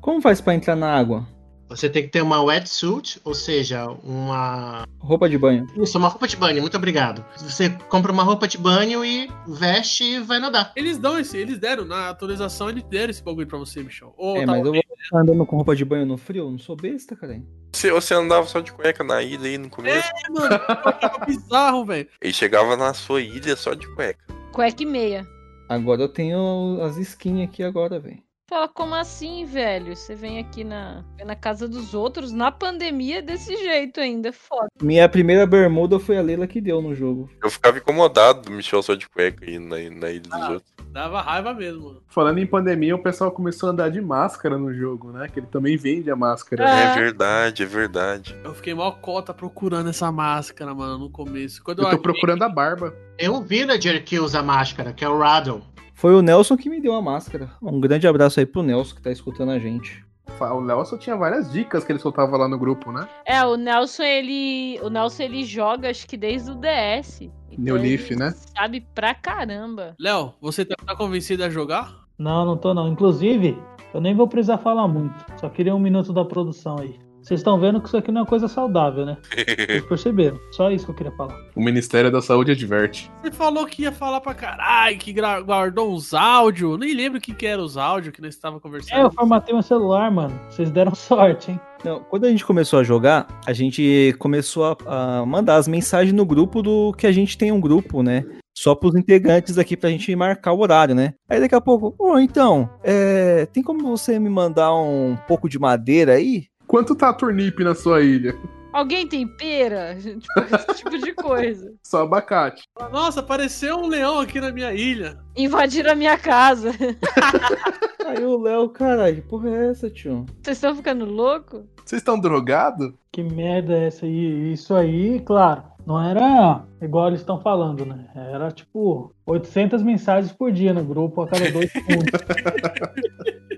Como 0.00 0.20
faz 0.20 0.40
pra 0.40 0.54
entrar 0.54 0.74
na 0.74 0.90
água? 0.90 1.28
Você 1.68 1.88
tem 1.88 2.02
que 2.02 2.08
ter 2.08 2.22
uma 2.22 2.42
wetsuit, 2.42 3.20
ou 3.24 3.34
seja, 3.34 3.86
uma. 4.02 4.86
Roupa 4.98 5.28
de 5.28 5.36
banho. 5.36 5.66
Isso, 5.76 5.98
uma 5.98 6.08
roupa 6.08 6.26
de 6.26 6.36
banho, 6.36 6.60
muito 6.62 6.76
obrigado. 6.76 7.24
Você 7.36 7.70
compra 7.88 8.10
uma 8.10 8.22
roupa 8.22 8.48
de 8.48 8.56
banho 8.56 9.04
e 9.04 9.28
veste 9.46 10.02
e 10.02 10.20
vai 10.20 10.38
nadar. 10.38 10.72
Eles 10.74 10.98
dão 10.98 11.18
esse, 11.18 11.36
eles 11.36 11.58
deram, 11.58 11.84
na 11.84 12.08
atualização 12.08 12.70
eles 12.70 12.82
deram 12.84 13.10
esse 13.10 13.22
bagulho 13.22 13.46
pra 13.46 13.58
você, 13.58 13.82
Michel. 13.82 14.14
Ou 14.16 14.38
É, 14.38 14.46
tá 14.46 14.52
mas 14.52 14.64
eu 14.64 14.72
vou 14.72 14.82
ficar 14.98 15.20
andando 15.20 15.44
com 15.44 15.56
roupa 15.56 15.76
de 15.76 15.84
banho 15.84 16.06
no 16.06 16.16
frio? 16.16 16.44
Eu 16.44 16.50
não 16.50 16.58
sou 16.58 16.74
besta, 16.74 17.14
cara. 17.14 17.40
Você, 17.72 17.92
você 17.92 18.14
andava 18.14 18.46
só 18.46 18.60
de 18.60 18.72
cueca 18.72 19.04
na 19.04 19.22
ilha 19.22 19.48
aí 19.48 19.58
no 19.58 19.68
começo. 19.68 20.08
É, 20.08 20.30
mano, 20.30 20.58
tava 21.00 21.24
bizarro, 21.26 21.84
velho. 21.84 22.08
E 22.22 22.32
chegava 22.32 22.76
na 22.76 22.94
sua 22.94 23.20
ilha 23.20 23.54
só 23.56 23.74
de 23.74 23.86
cueca. 23.94 24.18
Cueca 24.52 24.82
e 24.82 24.86
meia. 24.86 25.26
Agora 25.68 26.00
eu 26.00 26.08
tenho 26.08 26.80
as 26.82 26.96
skins 26.96 27.44
aqui 27.44 27.62
agora, 27.62 28.00
velho. 28.00 28.22
Fala, 28.48 28.66
como 28.66 28.94
assim, 28.94 29.44
velho? 29.44 29.94
Você 29.94 30.14
vem 30.14 30.38
aqui 30.38 30.64
na, 30.64 31.04
na 31.22 31.36
casa 31.36 31.68
dos 31.68 31.92
outros 31.92 32.32
na 32.32 32.50
pandemia 32.50 33.20
desse 33.20 33.54
jeito 33.56 34.00
ainda. 34.00 34.32
Foda. 34.32 34.68
Minha 34.80 35.06
primeira 35.06 35.44
bermuda 35.46 36.00
foi 36.00 36.16
a 36.16 36.22
Leila 36.22 36.46
que 36.46 36.58
deu 36.58 36.80
no 36.80 36.94
jogo. 36.94 37.28
Eu 37.44 37.50
ficava 37.50 37.76
incomodado 37.76 38.40
do 38.42 38.50
Michel 38.52 38.82
só 38.82 38.94
de 38.94 39.06
cueca 39.06 39.44
aí 39.44 39.58
na, 39.58 39.76
na 39.90 40.10
ilha 40.10 40.20
dos 40.22 40.32
Ah. 40.32 40.50
outros. 40.52 40.72
Dava 40.90 41.20
raiva 41.20 41.52
mesmo, 41.52 41.84
mano. 41.88 42.02
Falando 42.08 42.38
em 42.38 42.46
pandemia, 42.46 42.96
o 42.96 43.02
pessoal 43.02 43.30
começou 43.30 43.68
a 43.68 43.72
andar 43.72 43.90
de 43.90 44.00
máscara 44.00 44.56
no 44.56 44.72
jogo, 44.72 45.12
né? 45.12 45.28
Que 45.28 45.40
ele 45.40 45.46
também 45.46 45.76
vende 45.76 46.10
a 46.10 46.16
máscara. 46.16 46.64
Ah. 46.66 46.80
É 46.80 46.94
verdade, 46.94 47.62
é 47.62 47.66
verdade. 47.66 48.34
Eu 48.42 48.54
fiquei 48.54 48.72
mó 48.72 48.90
cota 48.92 49.34
procurando 49.34 49.90
essa 49.90 50.10
máscara, 50.10 50.74
mano, 50.74 50.96
no 50.98 51.10
começo. 51.10 51.62
Quando 51.62 51.80
Eu 51.80 51.82
tô 51.82 51.88
achei- 51.88 52.00
procurando 52.02 52.42
a 52.44 52.48
barba. 52.48 52.94
Tem 53.18 53.28
um 53.28 53.42
villager 53.42 54.02
que 54.02 54.18
usa 54.18 54.42
máscara, 54.42 54.94
que 54.94 55.04
é 55.04 55.08
o 55.08 55.18
Raddle. 55.18 55.62
Foi 55.98 56.14
o 56.14 56.22
Nelson 56.22 56.56
que 56.56 56.70
me 56.70 56.80
deu 56.80 56.94
a 56.94 57.02
máscara. 57.02 57.50
Um 57.60 57.80
grande 57.80 58.06
abraço 58.06 58.38
aí 58.38 58.46
pro 58.46 58.62
Nelson 58.62 58.94
que 58.94 59.02
tá 59.02 59.10
escutando 59.10 59.50
a 59.50 59.58
gente. 59.58 60.06
O 60.28 60.84
só 60.84 60.96
tinha 60.96 61.16
várias 61.16 61.50
dicas 61.50 61.82
que 61.82 61.90
ele 61.90 61.98
soltava 61.98 62.36
lá 62.36 62.46
no 62.46 62.56
grupo, 62.56 62.92
né? 62.92 63.08
É, 63.26 63.44
o 63.44 63.56
Nelson, 63.56 64.04
ele. 64.04 64.78
O 64.80 64.90
Nelson 64.90 65.24
ele 65.24 65.44
joga, 65.44 65.90
acho 65.90 66.06
que 66.06 66.16
desde 66.16 66.52
o 66.52 66.54
DS. 66.54 67.22
Então 67.50 67.58
New 67.58 67.74
Leaf, 67.74 68.12
ele 68.12 68.20
né? 68.20 68.30
Sabe 68.30 68.86
pra 68.94 69.12
caramba. 69.12 69.96
Léo, 69.98 70.34
você 70.40 70.64
tá, 70.64 70.76
tá 70.86 70.94
convencido 70.94 71.42
a 71.42 71.50
jogar? 71.50 71.92
não, 72.16 72.44
não 72.44 72.56
tô 72.56 72.72
não. 72.72 72.86
Inclusive, 72.86 73.58
eu 73.92 74.00
nem 74.00 74.14
vou 74.14 74.28
precisar 74.28 74.58
falar 74.58 74.86
muito. 74.86 75.16
Só 75.40 75.48
queria 75.48 75.74
um 75.74 75.80
minuto 75.80 76.12
da 76.12 76.24
produção 76.24 76.76
aí. 76.78 76.96
Vocês 77.28 77.40
estão 77.40 77.60
vendo 77.60 77.78
que 77.78 77.88
isso 77.88 77.96
aqui 77.98 78.10
não 78.10 78.22
é 78.22 78.24
coisa 78.24 78.48
saudável, 78.48 79.04
né? 79.04 79.18
Vocês 79.36 79.84
perceberam? 79.84 80.40
Só 80.50 80.70
isso 80.70 80.86
que 80.86 80.92
eu 80.92 80.94
queria 80.94 81.12
falar. 81.12 81.36
O 81.54 81.60
Ministério 81.62 82.10
da 82.10 82.22
Saúde 82.22 82.52
adverte. 82.52 83.10
Você 83.20 83.30
falou 83.30 83.66
que 83.66 83.82
ia 83.82 83.92
falar 83.92 84.22
pra 84.22 84.32
caralho, 84.32 84.96
que 84.96 85.12
guardou 85.12 85.94
uns 85.94 86.14
áudios. 86.14 86.78
Nem 86.78 86.94
lembro 86.94 87.18
o 87.18 87.20
que, 87.20 87.34
que 87.34 87.46
era 87.46 87.60
os 87.60 87.76
áudios 87.76 88.14
que 88.14 88.22
nós 88.22 88.34
estávamos 88.34 88.62
conversando. 88.62 88.98
É, 88.98 89.02
eu 89.02 89.10
formatei 89.10 89.52
meu 89.52 89.62
celular, 89.62 90.10
mano. 90.10 90.40
Vocês 90.48 90.70
deram 90.70 90.94
sorte, 90.96 91.50
hein? 91.50 91.60
Não, 91.84 92.00
quando 92.00 92.24
a 92.24 92.30
gente 92.30 92.46
começou 92.46 92.78
a 92.78 92.82
jogar, 92.82 93.26
a 93.46 93.52
gente 93.52 94.16
começou 94.18 94.64
a, 94.86 95.20
a 95.20 95.26
mandar 95.26 95.56
as 95.56 95.68
mensagens 95.68 96.14
no 96.14 96.24
grupo 96.24 96.62
do 96.62 96.94
que 96.94 97.06
a 97.06 97.12
gente 97.12 97.36
tem 97.36 97.52
um 97.52 97.60
grupo, 97.60 98.02
né? 98.02 98.24
Só 98.56 98.74
pros 98.74 98.96
integrantes 98.96 99.58
aqui 99.58 99.76
pra 99.76 99.90
gente 99.90 100.16
marcar 100.16 100.54
o 100.54 100.60
horário, 100.60 100.94
né? 100.94 101.12
Aí 101.28 101.38
daqui 101.38 101.54
a 101.54 101.60
pouco, 101.60 101.94
ô, 101.98 102.18
então, 102.18 102.70
é, 102.82 103.44
tem 103.52 103.62
como 103.62 103.86
você 103.86 104.18
me 104.18 104.30
mandar 104.30 104.74
um 104.74 105.14
pouco 105.28 105.46
de 105.46 105.58
madeira 105.58 106.14
aí? 106.14 106.46
Quanto 106.68 106.94
tá 106.94 107.08
a 107.08 107.14
turnip 107.14 107.64
na 107.64 107.74
sua 107.74 108.02
ilha? 108.02 108.38
Alguém 108.70 109.06
tem 109.06 109.26
pera? 109.26 109.96
Tipo, 110.20 110.54
esse 110.54 110.74
tipo 110.74 110.98
de 110.98 111.14
coisa. 111.14 111.72
Só 111.82 112.02
abacate. 112.02 112.64
Nossa, 112.92 113.20
apareceu 113.20 113.78
um 113.78 113.88
leão 113.88 114.20
aqui 114.20 114.38
na 114.38 114.52
minha 114.52 114.74
ilha. 114.74 115.18
Invadiram 115.34 115.92
a 115.92 115.94
minha 115.94 116.18
casa. 116.18 116.72
Aí 118.06 118.22
o 118.22 118.38
Léo, 118.38 118.68
caralho, 118.68 119.16
que 119.16 119.22
porra 119.22 119.48
é 119.48 119.70
essa, 119.70 119.88
tio? 119.88 120.26
Vocês 120.42 120.58
estão 120.58 120.76
ficando 120.76 121.06
louco? 121.06 121.66
Vocês 121.84 122.00
estão 122.00 122.20
drogados? 122.20 122.92
Que 123.10 123.22
merda 123.22 123.72
é 123.72 123.86
essa 123.86 124.04
aí? 124.04 124.52
Isso 124.52 124.74
aí, 124.74 125.20
claro, 125.20 125.62
não 125.86 126.00
era 126.00 126.64
igual 126.80 127.08
eles 127.08 127.20
estão 127.20 127.40
falando, 127.40 127.84
né? 127.84 128.06
Era 128.14 128.50
tipo 128.50 129.12
800 129.26 129.82
mensagens 129.82 130.32
por 130.32 130.50
dia 130.52 130.72
no 130.72 130.84
grupo 130.84 131.22
a 131.22 131.28
cada 131.28 131.50
dois 131.50 131.70
segundos. 131.70 132.10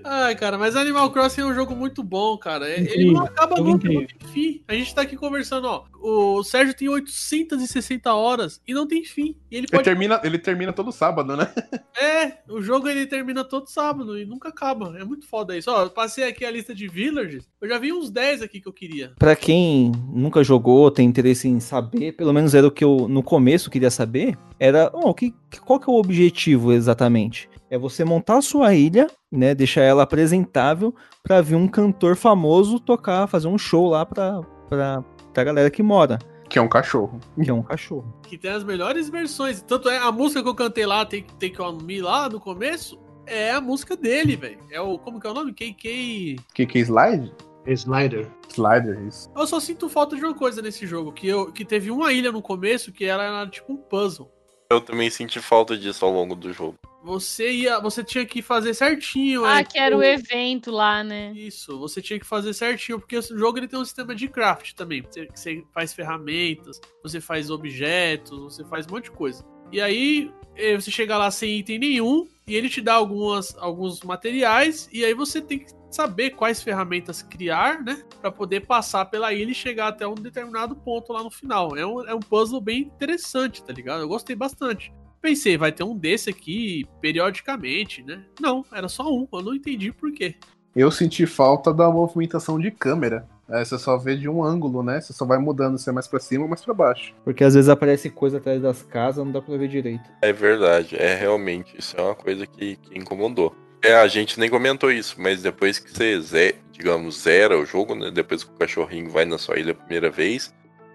Ai, 0.03 0.35
cara, 0.35 0.57
mas 0.57 0.75
Animal 0.75 1.11
Crossing 1.11 1.41
é 1.41 1.45
um 1.45 1.53
jogo 1.53 1.75
muito 1.75 2.03
bom, 2.03 2.35
cara. 2.37 2.67
É- 2.67 2.73
Ele 2.79 2.83
Incrível, 2.89 3.13
não 3.13 3.23
acaba 3.23 3.55
nunca, 3.57 3.87
não 3.87 4.01
incrível. 4.01 4.07
tem 4.19 4.27
fim. 4.29 4.63
A 4.67 4.73
gente 4.73 4.95
tá 4.95 5.01
aqui 5.03 5.15
conversando, 5.15 5.65
ó. 5.67 5.83
O 6.01 6.43
Sérgio 6.43 6.73
tem 6.75 6.89
860 6.89 8.11
horas 8.13 8.59
e 8.67 8.73
não 8.73 8.87
tem 8.87 9.05
fim. 9.05 9.35
E 9.49 9.55
ele 9.55 9.65
Ele 9.65 9.67
pode. 9.67 9.83
termina, 9.83 10.19
ele 10.23 10.39
termina 10.39 10.73
todo 10.73 10.91
sábado, 10.91 11.37
né? 11.37 11.53
É, 12.01 12.39
o 12.51 12.61
jogo 12.61 12.89
ele 12.89 13.05
termina 13.05 13.43
todo 13.43 13.67
sábado 13.69 14.17
e 14.17 14.25
nunca 14.25 14.49
acaba. 14.49 14.97
É 14.99 15.03
muito 15.03 15.27
foda 15.27 15.55
isso. 15.55 15.69
Ó, 15.71 15.83
eu 15.83 15.89
passei 15.91 16.23
aqui 16.27 16.43
a 16.43 16.51
lista 16.51 16.73
de 16.73 16.87
villagers. 16.87 17.47
Eu 17.61 17.69
já 17.69 17.77
vi 17.77 17.93
uns 17.93 18.09
10 18.09 18.41
aqui 18.41 18.59
que 18.59 18.67
eu 18.67 18.73
queria. 18.73 19.13
Pra 19.19 19.35
quem 19.35 19.91
nunca 20.11 20.43
jogou, 20.43 20.89
tem 20.89 21.07
interesse 21.07 21.47
em 21.47 21.59
saber, 21.59 22.13
pelo 22.13 22.33
menos 22.33 22.55
era 22.55 22.65
o 22.67 22.71
que 22.71 22.83
eu 22.83 23.07
no 23.11 23.21
começo 23.23 23.69
queria 23.69 23.91
saber, 23.91 24.37
era, 24.59 24.89
ó, 24.93 25.13
que, 25.13 25.33
qual 25.65 25.79
que 25.79 25.89
é 25.89 25.93
o 25.93 25.97
objetivo 25.97 26.71
exatamente? 26.73 27.49
É 27.69 27.77
você 27.77 28.03
montar 28.03 28.37
a 28.37 28.41
sua 28.41 28.73
ilha, 28.73 29.07
né, 29.31 29.53
deixar 29.55 29.81
ela 29.81 30.03
apresentável 30.03 30.93
pra 31.23 31.41
vir 31.41 31.55
um 31.55 31.67
cantor 31.67 32.15
famoso 32.15 32.79
tocar, 32.79 33.27
fazer 33.27 33.47
um 33.47 33.57
show 33.57 33.87
lá 33.89 34.05
pra, 34.05 34.41
pra, 34.67 35.03
pra 35.33 35.43
galera 35.43 35.69
que 35.69 35.81
mora, 35.83 36.19
Que 36.49 36.59
é 36.59 36.61
um 36.61 36.67
cachorro. 36.67 37.19
que 37.41 37.49
é 37.49 37.53
um 37.53 37.61
cachorro. 37.63 38.13
Que 38.23 38.37
tem 38.37 38.51
as 38.51 38.63
melhores 38.63 39.09
versões. 39.09 39.61
Tanto 39.61 39.89
é 39.89 39.97
a 39.97 40.11
música 40.11 40.43
que 40.43 40.49
eu 40.49 40.55
cantei 40.55 40.85
lá, 40.85 41.05
Take, 41.05 41.33
Take 41.39 41.61
On 41.61 41.77
Me 41.77 42.01
lá 42.01 42.27
no 42.27 42.39
começo, 42.41 42.99
é 43.25 43.51
a 43.51 43.61
música 43.61 43.95
dele, 43.95 44.35
velho. 44.35 44.57
É 44.69 44.81
o. 44.81 44.97
Como 44.97 45.19
que 45.19 45.27
é 45.27 45.29
o 45.29 45.33
nome? 45.33 45.53
KK. 45.53 46.35
Que 46.53 46.65
que 46.65 46.77
é 46.79 46.81
slide? 46.81 47.31
Slider. 47.65 48.29
Slider, 48.49 48.99
isso. 49.07 49.31
Eu 49.35 49.45
só 49.47 49.59
sinto 49.59 49.89
falta 49.89 50.15
de 50.15 50.23
uma 50.23 50.33
coisa 50.33 50.61
nesse 50.61 50.85
jogo, 50.87 51.11
que, 51.11 51.27
eu, 51.27 51.51
que 51.51 51.63
teve 51.63 51.91
uma 51.91 52.11
ilha 52.11 52.31
no 52.31 52.41
começo 52.41 52.91
que 52.91 53.05
era, 53.05 53.23
era 53.23 53.47
tipo 53.47 53.73
um 53.73 53.77
puzzle. 53.77 54.31
Eu 54.69 54.79
também 54.79 55.09
senti 55.09 55.39
falta 55.41 55.77
disso 55.77 56.05
ao 56.05 56.13
longo 56.13 56.33
do 56.33 56.53
jogo. 56.53 56.77
Você 57.03 57.51
ia. 57.51 57.79
Você 57.79 58.03
tinha 58.03 58.25
que 58.25 58.41
fazer 58.41 58.73
certinho. 58.73 59.43
Ah, 59.43 59.59
é, 59.59 59.63
que 59.63 59.77
era 59.77 59.97
o 59.97 60.03
evento 60.03 60.71
lá, 60.71 61.03
né? 61.03 61.33
Isso, 61.35 61.77
você 61.77 62.01
tinha 62.01 62.17
que 62.17 62.25
fazer 62.25 62.53
certinho, 62.53 62.99
porque 62.99 63.17
o 63.17 63.21
jogo 63.21 63.57
ele 63.57 63.67
tem 63.67 63.77
um 63.77 63.83
sistema 63.83 64.15
de 64.15 64.29
craft 64.29 64.73
também. 64.73 65.01
Você, 65.01 65.27
você 65.33 65.63
faz 65.73 65.93
ferramentas, 65.93 66.79
você 67.03 67.19
faz 67.19 67.49
objetos, 67.49 68.39
você 68.39 68.63
faz 68.63 68.85
um 68.85 68.91
monte 68.91 69.05
de 69.05 69.11
coisa. 69.11 69.43
E 69.71 69.81
aí 69.81 70.31
eh, 70.55 70.75
você 70.75 70.91
chega 70.91 71.17
lá 71.17 71.29
sem 71.31 71.59
item 71.59 71.79
nenhum 71.79 72.27
e 72.51 72.55
ele 72.55 72.67
te 72.67 72.81
dá 72.81 72.95
algumas, 72.95 73.55
alguns 73.57 74.01
materiais 74.01 74.89
e 74.91 75.05
aí 75.05 75.13
você 75.13 75.41
tem 75.41 75.59
que 75.59 75.71
saber 75.89 76.31
quais 76.31 76.61
ferramentas 76.61 77.21
criar, 77.21 77.81
né, 77.81 78.03
Pra 78.19 78.29
poder 78.29 78.65
passar 78.65 79.05
pela 79.05 79.33
ilha 79.33 79.51
e 79.51 79.55
chegar 79.55 79.87
até 79.87 80.05
um 80.05 80.13
determinado 80.13 80.75
ponto 80.75 81.13
lá 81.13 81.23
no 81.23 81.31
final. 81.31 81.77
É 81.77 81.85
um, 81.85 82.05
é 82.05 82.13
um 82.13 82.19
puzzle 82.19 82.59
bem 82.59 82.81
interessante, 82.81 83.63
tá 83.63 83.71
ligado? 83.71 84.01
Eu 84.01 84.07
gostei 84.07 84.35
bastante. 84.35 84.93
Pensei, 85.21 85.57
vai 85.57 85.71
ter 85.71 85.83
um 85.83 85.95
desse 85.97 86.29
aqui 86.29 86.85
periodicamente, 86.99 88.03
né? 88.03 88.23
Não, 88.39 88.65
era 88.71 88.89
só 88.89 89.09
um. 89.11 89.25
Eu 89.31 89.41
não 89.41 89.55
entendi 89.55 89.91
por 89.93 90.11
quê. 90.11 90.35
Eu 90.75 90.91
senti 90.91 91.25
falta 91.25 91.73
da 91.73 91.89
movimentação 91.89 92.59
de 92.59 92.69
câmera. 92.69 93.27
É, 93.51 93.63
você 93.63 93.77
só 93.77 93.97
vê 93.97 94.15
de 94.15 94.29
um 94.29 94.43
ângulo, 94.43 94.81
né? 94.81 95.01
Você 95.01 95.13
só 95.13 95.25
vai 95.25 95.37
mudando 95.37 95.77
se 95.77 95.89
é 95.89 95.93
mais 95.93 96.07
pra 96.07 96.19
cima 96.19 96.43
ou 96.43 96.49
mais 96.49 96.63
pra 96.63 96.73
baixo. 96.73 97.13
Porque 97.23 97.43
às 97.43 97.53
vezes 97.53 97.69
aparece 97.69 98.09
coisa 98.09 98.37
atrás 98.37 98.61
das 98.61 98.81
casas, 98.83 99.23
não 99.23 99.31
dá 99.31 99.41
pra 99.41 99.57
ver 99.57 99.67
direito. 99.67 100.09
É 100.21 100.31
verdade, 100.31 100.95
é 100.95 101.15
realmente, 101.15 101.75
isso 101.77 101.95
é 101.97 102.01
uma 102.01 102.15
coisa 102.15 102.47
que, 102.47 102.77
que 102.77 102.97
incomodou. 102.97 103.55
É, 103.83 103.95
a 103.95 104.07
gente 104.07 104.39
nem 104.39 104.49
comentou 104.49 104.91
isso, 104.91 105.15
mas 105.17 105.41
depois 105.41 105.79
que 105.79 105.91
você, 105.91 106.55
digamos, 106.71 107.23
zera 107.23 107.57
o 107.57 107.65
jogo, 107.65 107.95
né? 107.95 108.11
Depois 108.11 108.43
que 108.43 108.51
o 108.51 108.57
cachorrinho 108.57 109.09
vai 109.09 109.25
na 109.25 109.37
sua 109.37 109.57
ilha 109.57 109.71
a 109.71 109.75
primeira 109.75 110.09
vez, 110.11 110.53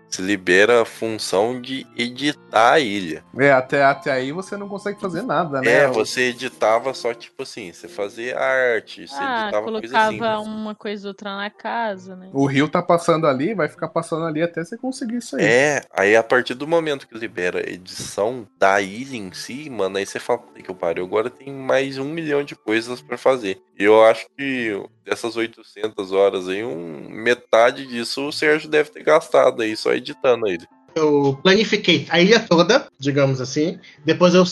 se 0.08 0.22
libera 0.22 0.82
a 0.82 0.84
função 0.84 1.60
de 1.60 1.86
editar 1.96 2.72
a 2.72 2.80
ilha. 2.80 3.24
É, 3.38 3.52
até, 3.52 3.84
até 3.84 4.10
aí 4.12 4.32
você 4.32 4.56
não 4.56 4.68
consegue 4.68 5.00
fazer 5.00 5.22
nada, 5.22 5.60
né? 5.60 5.70
É, 5.70 5.88
você 5.88 6.22
editava 6.30 6.94
só 6.94 7.12
tipo 7.12 7.42
assim, 7.42 7.72
você 7.72 7.88
fazia 7.88 8.38
arte, 8.38 9.06
você 9.06 9.14
Ah, 9.18 9.42
editava 9.42 9.66
coisa 9.70 9.88
colocava 9.88 10.12
simples. 10.12 10.46
uma 10.56 10.74
coisa 10.74 11.06
ou 11.06 11.10
outra 11.10 11.36
na 11.36 11.50
casa, 11.50 12.16
né? 12.16 12.30
O 12.32 12.46
rio 12.46 12.68
tá 12.68 12.82
passando 12.82 13.26
ali, 13.26 13.54
vai 13.54 13.68
ficar 13.68 13.88
passando 13.88 14.24
ali 14.24 14.42
até 14.42 14.64
você 14.64 14.76
conseguir 14.76 15.16
isso 15.16 15.36
aí. 15.36 15.44
É, 15.44 15.82
aí 15.92 16.16
a 16.16 16.22
partir 16.22 16.54
do 16.54 16.66
momento 16.66 17.06
que 17.06 17.16
libera 17.18 17.60
a 17.60 17.70
edição 17.70 18.46
da 18.58 18.80
ilha 18.80 19.16
em 19.16 19.32
si, 19.32 19.68
mano, 19.70 19.98
aí 19.98 20.06
você 20.06 20.18
fala, 20.18 20.38
"Puta 20.38 20.62
que 20.62 20.70
eu 20.70 20.74
pariu, 20.74 21.04
agora 21.04 21.30
tem 21.30 21.52
mais 21.52 21.98
um 21.98 22.04
milhão 22.08 22.42
de 22.42 22.54
coisas 22.54 23.00
pra 23.00 23.18
fazer. 23.18 23.60
E 23.78 23.84
eu 23.84 24.02
acho 24.04 24.26
que 24.36 24.82
dessas 25.04 25.36
800 25.36 26.12
horas 26.12 26.48
aí, 26.48 26.64
um, 26.64 27.08
metade 27.10 27.86
disso 27.86 28.26
o 28.28 28.32
Sérgio 28.32 28.68
deve 28.68 28.90
ter 28.90 29.02
gastado 29.02 29.62
aí, 29.62 29.76
só 29.76 29.95
editando 29.96 30.46
ele. 30.46 30.66
Eu 30.94 31.38
planifiquei 31.42 32.06
a 32.08 32.20
ilha 32.20 32.40
toda, 32.40 32.88
digamos 32.98 33.38
assim. 33.38 33.78
Depois 34.04 34.34
eu 34.34 34.44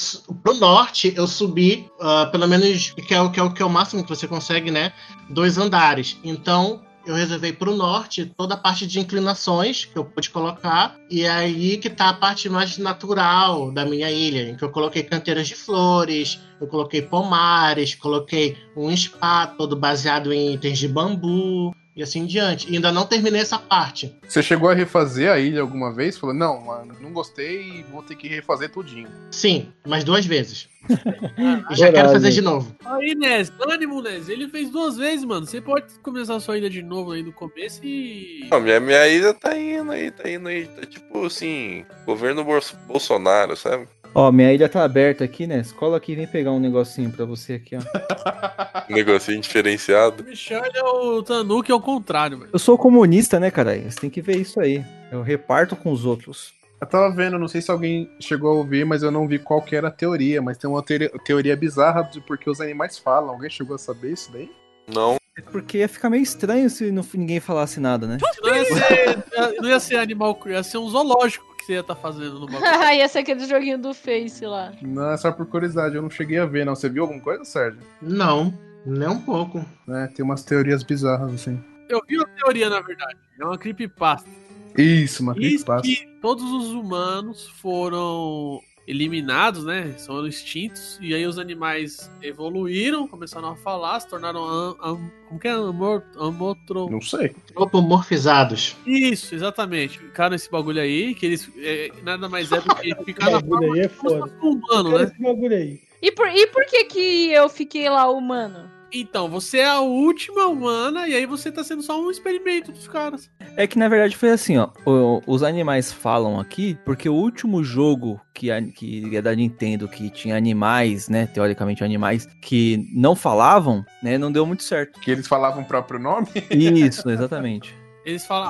pro 0.43 0.53
norte 0.55 1.15
eu 1.17 1.27
subi 1.27 1.89
ah, 1.99 2.29
pelo 2.31 2.47
menos 2.47 2.91
que 2.91 3.15
é, 3.15 3.21
o, 3.21 3.31
que, 3.31 3.41
é 3.41 3.43
o, 3.43 3.53
que 3.53 3.63
é 3.63 3.65
o 3.65 3.71
máximo 3.71 4.03
que 4.03 4.11
você 4.11 4.29
consegue, 4.29 4.71
né? 4.71 4.93
Dois 5.31 5.57
andares. 5.57 6.19
Então 6.23 6.83
eu 7.07 7.15
reservei 7.15 7.53
pro 7.53 7.75
norte 7.75 8.27
toda 8.37 8.55
a 8.55 8.57
parte 8.57 8.87
de 8.87 8.99
inclinações 8.99 9.85
que 9.85 9.97
eu 9.97 10.05
pude 10.05 10.31
colocar. 10.31 10.97
E 11.11 11.23
é 11.23 11.31
aí 11.31 11.77
que 11.77 11.91
tá 11.91 12.09
a 12.09 12.15
parte 12.15 12.49
mais 12.49 12.79
natural 12.79 13.71
da 13.71 13.85
minha 13.85 14.11
ilha, 14.11 14.51
em 14.51 14.57
que 14.57 14.65
eu 14.65 14.71
coloquei 14.71 15.03
canteiras 15.03 15.49
de 15.49 15.55
flores, 15.55 16.41
eu 16.61 16.67
coloquei 16.67 17.03
pomares, 17.03 17.95
coloquei 17.95 18.57
um 18.77 18.95
spa 18.97 19.47
todo 19.47 19.77
baseado 19.77 20.33
em 20.33 20.55
itens 20.55 20.79
de 20.79 20.89
bambu. 20.89 21.75
E 21.97 22.03
assim 22.03 22.21
em 22.23 22.27
diante. 22.27 22.69
E 22.71 22.75
ainda 22.75 22.91
não 22.91 23.07
terminei 23.07 23.41
essa 23.41 23.57
parte. 23.59 24.13
Você 24.29 24.43
chegou 24.43 24.69
a 24.69 24.75
refazer 24.75 25.31
a 25.31 25.39
ilha 25.39 25.61
alguma 25.61 25.93
vez? 25.93 26.19
Falou, 26.19 26.35
não, 26.35 26.61
mano, 26.61 26.95
não 27.01 27.13
gostei, 27.13 27.85
vou 27.91 28.03
ter 28.03 28.17
que 28.17 28.27
refazer 28.27 28.69
tudinho. 28.71 29.09
Sim, 29.31 29.69
mas 29.87 30.03
duas 30.05 30.27
vezes. 30.27 30.69
Ah, 31.37 31.73
E 31.73 31.77
já 31.77 31.91
quero 31.91 32.11
fazer 32.11 32.31
de 32.31 32.41
novo. 32.43 32.75
Aí, 32.85 33.15
Nes, 33.15 33.51
ânimo, 33.69 34.03
Nes. 34.03 34.29
Ele 34.29 34.49
fez 34.49 34.69
duas 34.71 34.97
vezes, 34.99 35.25
mano. 35.25 35.47
Você 35.47 35.59
pode 35.61 35.87
começar 36.03 36.35
a 36.37 36.41
sua 36.41 36.59
ilha 36.59 36.69
de 36.69 36.83
novo 36.83 37.13
aí 37.13 37.23
no 37.23 37.33
começo 37.33 37.81
e. 37.83 38.47
Não, 38.51 38.61
minha, 38.61 38.79
minha 38.81 39.07
ilha 39.09 39.33
tá 39.33 39.57
indo 39.59 39.91
aí, 39.91 40.11
tá 40.11 40.29
indo 40.29 40.47
aí. 40.49 40.67
Tá 40.67 40.83
tipo 40.87 41.25
assim, 41.25 41.85
governo 42.05 42.45
Bol- 42.45 42.61
Bolsonaro, 42.87 43.57
sabe? 43.57 43.89
Ó, 44.15 44.31
minha 44.31 44.53
ilha 44.53 44.69
tá 44.69 44.85
aberta 44.85 45.25
aqui, 45.25 45.47
né? 45.47 45.63
Cola 45.77 45.97
aqui 45.97 46.13
e 46.13 46.15
vem 46.15 46.27
pegar 46.27 46.53
um 46.53 46.61
negocinho 46.61 47.11
pra 47.11 47.25
você 47.25 47.55
aqui, 47.55 47.77
ó. 47.77 47.81
Negocinho 48.89 49.41
diferenciado. 49.41 50.23
O 50.23 50.27
Michel 50.27 50.63
é 50.65 50.83
o 50.83 51.23
Tanuki 51.23 51.73
ao 51.73 51.81
contrário, 51.81 52.39
velho. 52.39 52.51
Eu 52.53 52.59
sou 52.59 52.79
comunista, 52.79 53.41
né, 53.41 53.51
caralho? 53.51 53.91
Você 53.91 53.99
tem 54.01 54.11
que 54.11 54.21
ver 54.23 54.37
isso 54.37 54.61
aí. 54.61 54.85
Eu 55.11 55.23
reparto 55.23 55.75
com 55.75 55.91
os 55.91 56.05
outros. 56.05 56.53
Eu 56.81 56.87
tava 56.87 57.11
vendo, 57.15 57.39
não 57.39 57.49
sei 57.49 57.61
se 57.63 57.71
alguém 57.71 58.09
chegou 58.21 58.51
a 58.51 58.55
ouvir, 58.55 58.85
mas 58.85 59.03
eu 59.03 59.11
não 59.11 59.27
vi 59.27 59.39
qual 59.39 59.63
que 59.63 59.75
era 59.75 59.89
a 59.89 59.91
teoria, 59.91 60.41
mas 60.43 60.59
tem 60.59 60.69
uma 60.69 60.83
teoria, 60.83 61.11
teoria 61.25 61.57
bizarra 61.57 62.03
de 62.03 62.21
porque 62.21 62.49
os 62.49 62.61
animais 62.61 62.99
falam. 62.99 63.31
Alguém 63.31 63.49
chegou 63.51 63.75
a 63.75 63.79
saber 63.79 64.13
isso 64.13 64.31
daí? 64.33 64.51
Não, 64.87 65.17
É 65.37 65.41
Porque 65.41 65.79
ia 65.79 65.89
ficar 65.89 66.11
meio 66.11 66.23
estranho 66.23 66.69
se 66.71 66.91
não- 66.93 67.05
ninguém 67.15 67.41
falasse 67.41 67.81
nada, 67.81 68.07
né? 68.07 68.19
Não 68.43 68.55
ia 68.55 68.65
ser, 68.65 69.25
não 69.63 69.69
ia 69.69 69.81
ser 69.81 69.97
animal, 69.97 70.39
ia 70.47 70.63
ser 70.63 70.79
um 70.79 70.89
zoológico 70.89 71.54
que 71.65 71.67
você 71.67 71.73
ia 71.75 71.81
estar 71.81 71.95
fazendo 71.95 72.39
no 72.39 72.47
bagulho. 72.47 72.63
Ia 72.95 73.09
ser 73.09 73.21
aquele 73.21 73.47
joguinho 73.47 73.79
do 73.79 73.95
Face 73.95 74.45
lá. 74.45 74.73
Não, 74.83 75.11
é 75.11 75.17
só 75.17 75.33
por 75.33 75.47
curiosidade, 75.47 75.95
eu 75.97 76.03
não 76.03 76.11
cheguei 76.11 76.39
a 76.39 76.45
ver, 76.47 76.67
não. 76.67 76.75
Você 76.75 76.89
viu 76.89 77.03
alguma 77.05 77.21
coisa, 77.21 77.45
Sérgio? 77.45 77.81
Não, 78.03 78.53
nem 78.85 79.09
um 79.09 79.21
pouco. 79.21 79.65
É, 79.89 80.07
tem 80.09 80.25
umas 80.25 80.45
teorias 80.45 80.83
bizarras, 80.83 81.33
assim. 81.33 81.63
Eu 81.89 82.03
vi 82.07 82.17
uma 82.19 82.27
teoria, 82.29 82.69
na 82.69 82.81
verdade. 82.81 83.17
É 83.41 83.45
uma 83.45 83.59
creepypasta. 83.59 84.29
Isso, 84.77 85.23
uma 85.23 85.35
Diz 85.35 85.63
creepypasta. 85.65 85.83
que 85.89 86.07
todos 86.21 86.45
os 86.45 86.73
humanos 86.73 87.49
foram 87.61 88.61
eliminados, 88.87 89.65
né? 89.65 89.95
São 89.97 90.27
extintos. 90.27 90.99
E 91.01 91.15
aí 91.15 91.27
os 91.27 91.39
animais 91.39 92.11
evoluíram, 92.23 93.09
começaram 93.09 93.49
a 93.49 93.57
falar, 93.57 94.01
se 94.01 94.09
tornaram. 94.09 94.45
Am, 94.45 94.77
am- 94.81 95.11
como 95.29 95.41
que 95.41 95.49
é? 95.49 95.53
Amor, 95.53 96.05
amotro... 96.19 96.89
Não 96.91 97.01
sei. 97.01 97.35
Antropomorfizados. 97.51 98.77
Isso, 98.87 99.35
exatamente. 99.35 99.99
Ficaram 99.99 100.31
nesse 100.31 100.51
bagulho 100.51 100.81
aí, 100.81 101.15
que 101.15 101.27
eles. 101.27 101.51
é, 101.59 101.91
nada 102.03 102.29
mais 102.29 102.51
é 102.53 102.61
do 102.61 102.75
que 102.77 102.95
ficar 103.05 103.31
na 103.31 103.39
Esse 103.39 103.47
bagulho 103.47 103.73
aí 103.73 103.81
é 103.81 103.89
foda. 103.89 104.33
um 104.43 104.49
humano, 104.51 104.99
né? 104.99 105.05
esse 105.05 105.23
bagulho 105.23 105.57
aí. 105.57 105.81
E 106.03 106.13
por, 106.13 106.29
e 106.29 106.47
por 106.49 106.65
que 106.67 106.85
que 106.85 107.31
eu 107.33 107.49
fiquei 107.49 107.89
lá 107.89 108.11
humano? 108.11 108.71
Então, 108.97 109.29
você 109.29 109.59
é 109.59 109.67
a 109.69 109.81
última 109.81 110.47
humana 110.47 111.09
e 111.09 111.15
aí 111.15 111.27
você 111.27 111.51
tá 111.51 111.65
sendo 111.65 111.83
só 111.83 112.01
um 112.01 112.11
experimento 112.11 112.71
dos 112.71 112.87
caras. 112.87 113.29
É 113.57 113.67
que 113.67 113.77
na 113.79 113.89
verdade 113.89 114.17
foi 114.17 114.31
assim, 114.31 114.57
ó. 114.57 114.69
o- 114.87 115.21
os 115.27 115.43
animais 115.43 115.93
falam 115.93 116.39
aqui 116.39 116.79
porque 116.85 117.09
o 117.09 117.15
último 117.15 117.65
jogo 117.65 118.21
que, 118.33 118.51
a- 118.53 118.63
que 118.63 119.17
é 119.17 119.21
da 119.21 119.35
Nintendo, 119.35 119.89
que 119.89 120.09
tinha 120.11 120.37
animais, 120.37 121.09
né? 121.09 121.27
Teoricamente 121.27 121.83
animais, 121.83 122.29
que 122.41 122.89
não 122.95 123.17
falavam, 123.17 123.85
né? 124.03 124.17
Não 124.17 124.31
deu 124.31 124.47
muito 124.47 124.63
certo. 124.63 125.01
Que 125.01 125.11
eles 125.11 125.27
falavam 125.27 125.63
o 125.63 125.67
próprio 125.67 125.99
nome? 125.99 126.29
Isso, 126.51 127.09
exatamente. 127.11 127.75
Eles 128.05 128.25
falam. 128.27 128.49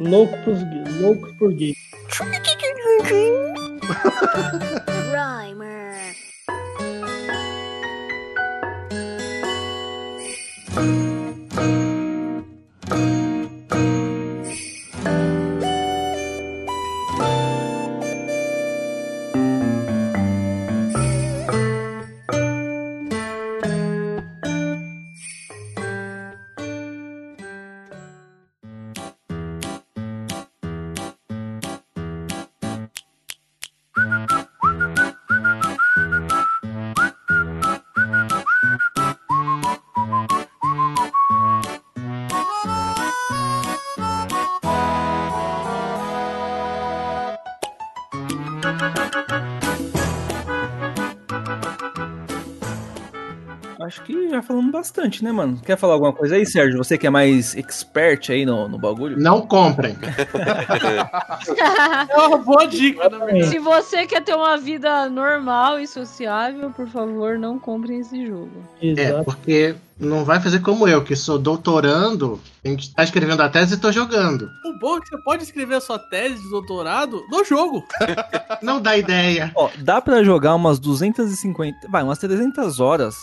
Louco 0.00 0.36
pros, 0.42 0.58
loucos 1.00 1.32
por 1.38 1.52
gay. 1.54 1.74
Rhymer. 5.12 6.14
Acho 10.76 11.83
bastante, 54.74 55.22
né, 55.22 55.30
mano? 55.30 55.60
Quer 55.64 55.78
falar 55.78 55.94
alguma 55.94 56.12
coisa 56.12 56.34
aí, 56.34 56.44
Sérgio? 56.44 56.78
Você 56.78 56.98
que 56.98 57.06
é 57.06 57.10
mais 57.10 57.56
expert 57.56 58.30
aí 58.30 58.44
no, 58.44 58.68
no 58.68 58.76
bagulho? 58.76 59.16
Não 59.18 59.40
comprem. 59.46 59.96
É 62.08 62.16
uma 62.16 62.38
boa 62.38 62.66
dica, 62.66 63.08
na 63.08 63.18
verdade. 63.18 63.48
Se 63.48 63.58
você 63.58 64.06
quer 64.06 64.22
ter 64.22 64.34
uma 64.34 64.56
vida 64.56 65.08
normal 65.08 65.78
e 65.78 65.86
sociável, 65.86 66.70
por 66.70 66.88
favor, 66.88 67.38
não 67.38 67.58
compre 67.58 67.98
esse 67.98 68.26
jogo. 68.26 68.50
É, 68.80 69.22
porque 69.22 69.74
não 69.98 70.24
vai 70.24 70.40
fazer 70.40 70.60
como 70.60 70.88
eu, 70.88 71.02
que 71.04 71.14
sou 71.14 71.38
doutorando, 71.38 72.40
a 72.64 72.68
gente 72.68 72.94
tá 72.94 73.04
escrevendo 73.04 73.42
a 73.42 73.48
tese 73.48 73.74
e 73.74 73.78
tô 73.78 73.92
jogando. 73.92 74.48
O 74.64 74.78
bom 74.78 74.96
é 74.96 75.00
que 75.00 75.08
você 75.08 75.18
pode 75.22 75.42
escrever 75.42 75.76
a 75.76 75.80
sua 75.80 75.98
tese 75.98 76.42
de 76.42 76.50
doutorado 76.50 77.22
no 77.30 77.44
jogo. 77.44 77.84
Não 78.62 78.80
dá 78.80 78.96
ideia. 78.96 79.52
Ó, 79.54 79.68
dá 79.78 80.00
pra 80.00 80.22
jogar 80.22 80.54
umas 80.54 80.78
250, 80.78 81.88
vai, 81.88 82.02
umas 82.02 82.18
300 82.18 82.80
horas 82.80 83.16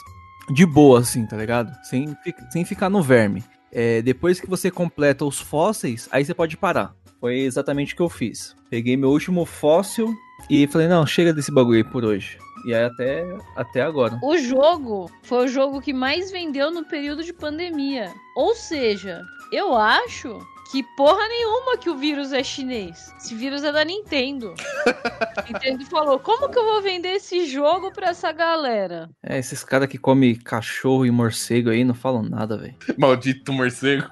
de 0.53 0.65
boa, 0.65 0.99
assim, 0.99 1.25
tá 1.25 1.37
ligado? 1.37 1.73
Sem, 1.83 2.15
sem 2.49 2.65
ficar 2.65 2.89
no 2.89 3.01
verme. 3.01 3.43
É, 3.71 4.01
depois 4.01 4.39
que 4.39 4.49
você 4.49 4.69
completa 4.69 5.23
os 5.23 5.39
fósseis, 5.39 6.09
aí 6.11 6.25
você 6.25 6.33
pode 6.33 6.57
parar. 6.57 6.93
Foi 7.19 7.39
exatamente 7.39 7.93
o 7.93 7.95
que 7.95 8.01
eu 8.01 8.09
fiz. 8.09 8.55
Peguei 8.69 8.97
meu 8.97 9.09
último 9.09 9.45
fóssil 9.45 10.13
e 10.49 10.67
falei, 10.67 10.87
não, 10.87 11.05
chega 11.05 11.33
desse 11.33 11.51
bagulho 11.51 11.77
aí 11.77 11.83
por 11.83 12.03
hoje. 12.03 12.37
E 12.65 12.73
aí 12.73 12.83
até, 12.83 13.23
até 13.55 13.81
agora. 13.81 14.19
O 14.23 14.37
jogo 14.37 15.09
foi 15.23 15.45
o 15.45 15.47
jogo 15.47 15.81
que 15.81 15.93
mais 15.93 16.31
vendeu 16.31 16.71
no 16.71 16.83
período 16.85 17.23
de 17.23 17.33
pandemia. 17.33 18.11
Ou 18.35 18.55
seja, 18.55 19.21
eu 19.51 19.75
acho 19.75 20.39
que 20.71 20.81
porra 20.95 21.27
nenhuma 21.27 21.77
que 21.77 21.89
o 21.89 21.97
vírus 21.97 22.31
é 22.31 22.41
chinês. 22.41 23.13
Esse 23.17 23.35
vírus 23.35 23.61
é 23.61 23.71
da 23.73 23.83
Nintendo. 23.83 24.53
Nintendo 25.45 25.85
falou: 25.85 26.17
como 26.17 26.49
que 26.49 26.57
eu 26.57 26.63
vou 26.63 26.81
vender 26.81 27.15
esse 27.15 27.45
jogo 27.45 27.91
pra 27.91 28.09
essa 28.09 28.31
galera? 28.31 29.09
É, 29.21 29.37
esses 29.37 29.63
caras 29.65 29.89
que 29.89 29.97
comem 29.97 30.33
cachorro 30.35 31.05
e 31.05 31.11
morcego 31.11 31.69
aí 31.69 31.83
não 31.83 31.93
falam 31.93 32.23
nada, 32.23 32.57
velho. 32.57 32.75
Maldito 32.97 33.51
morcego. 33.51 34.09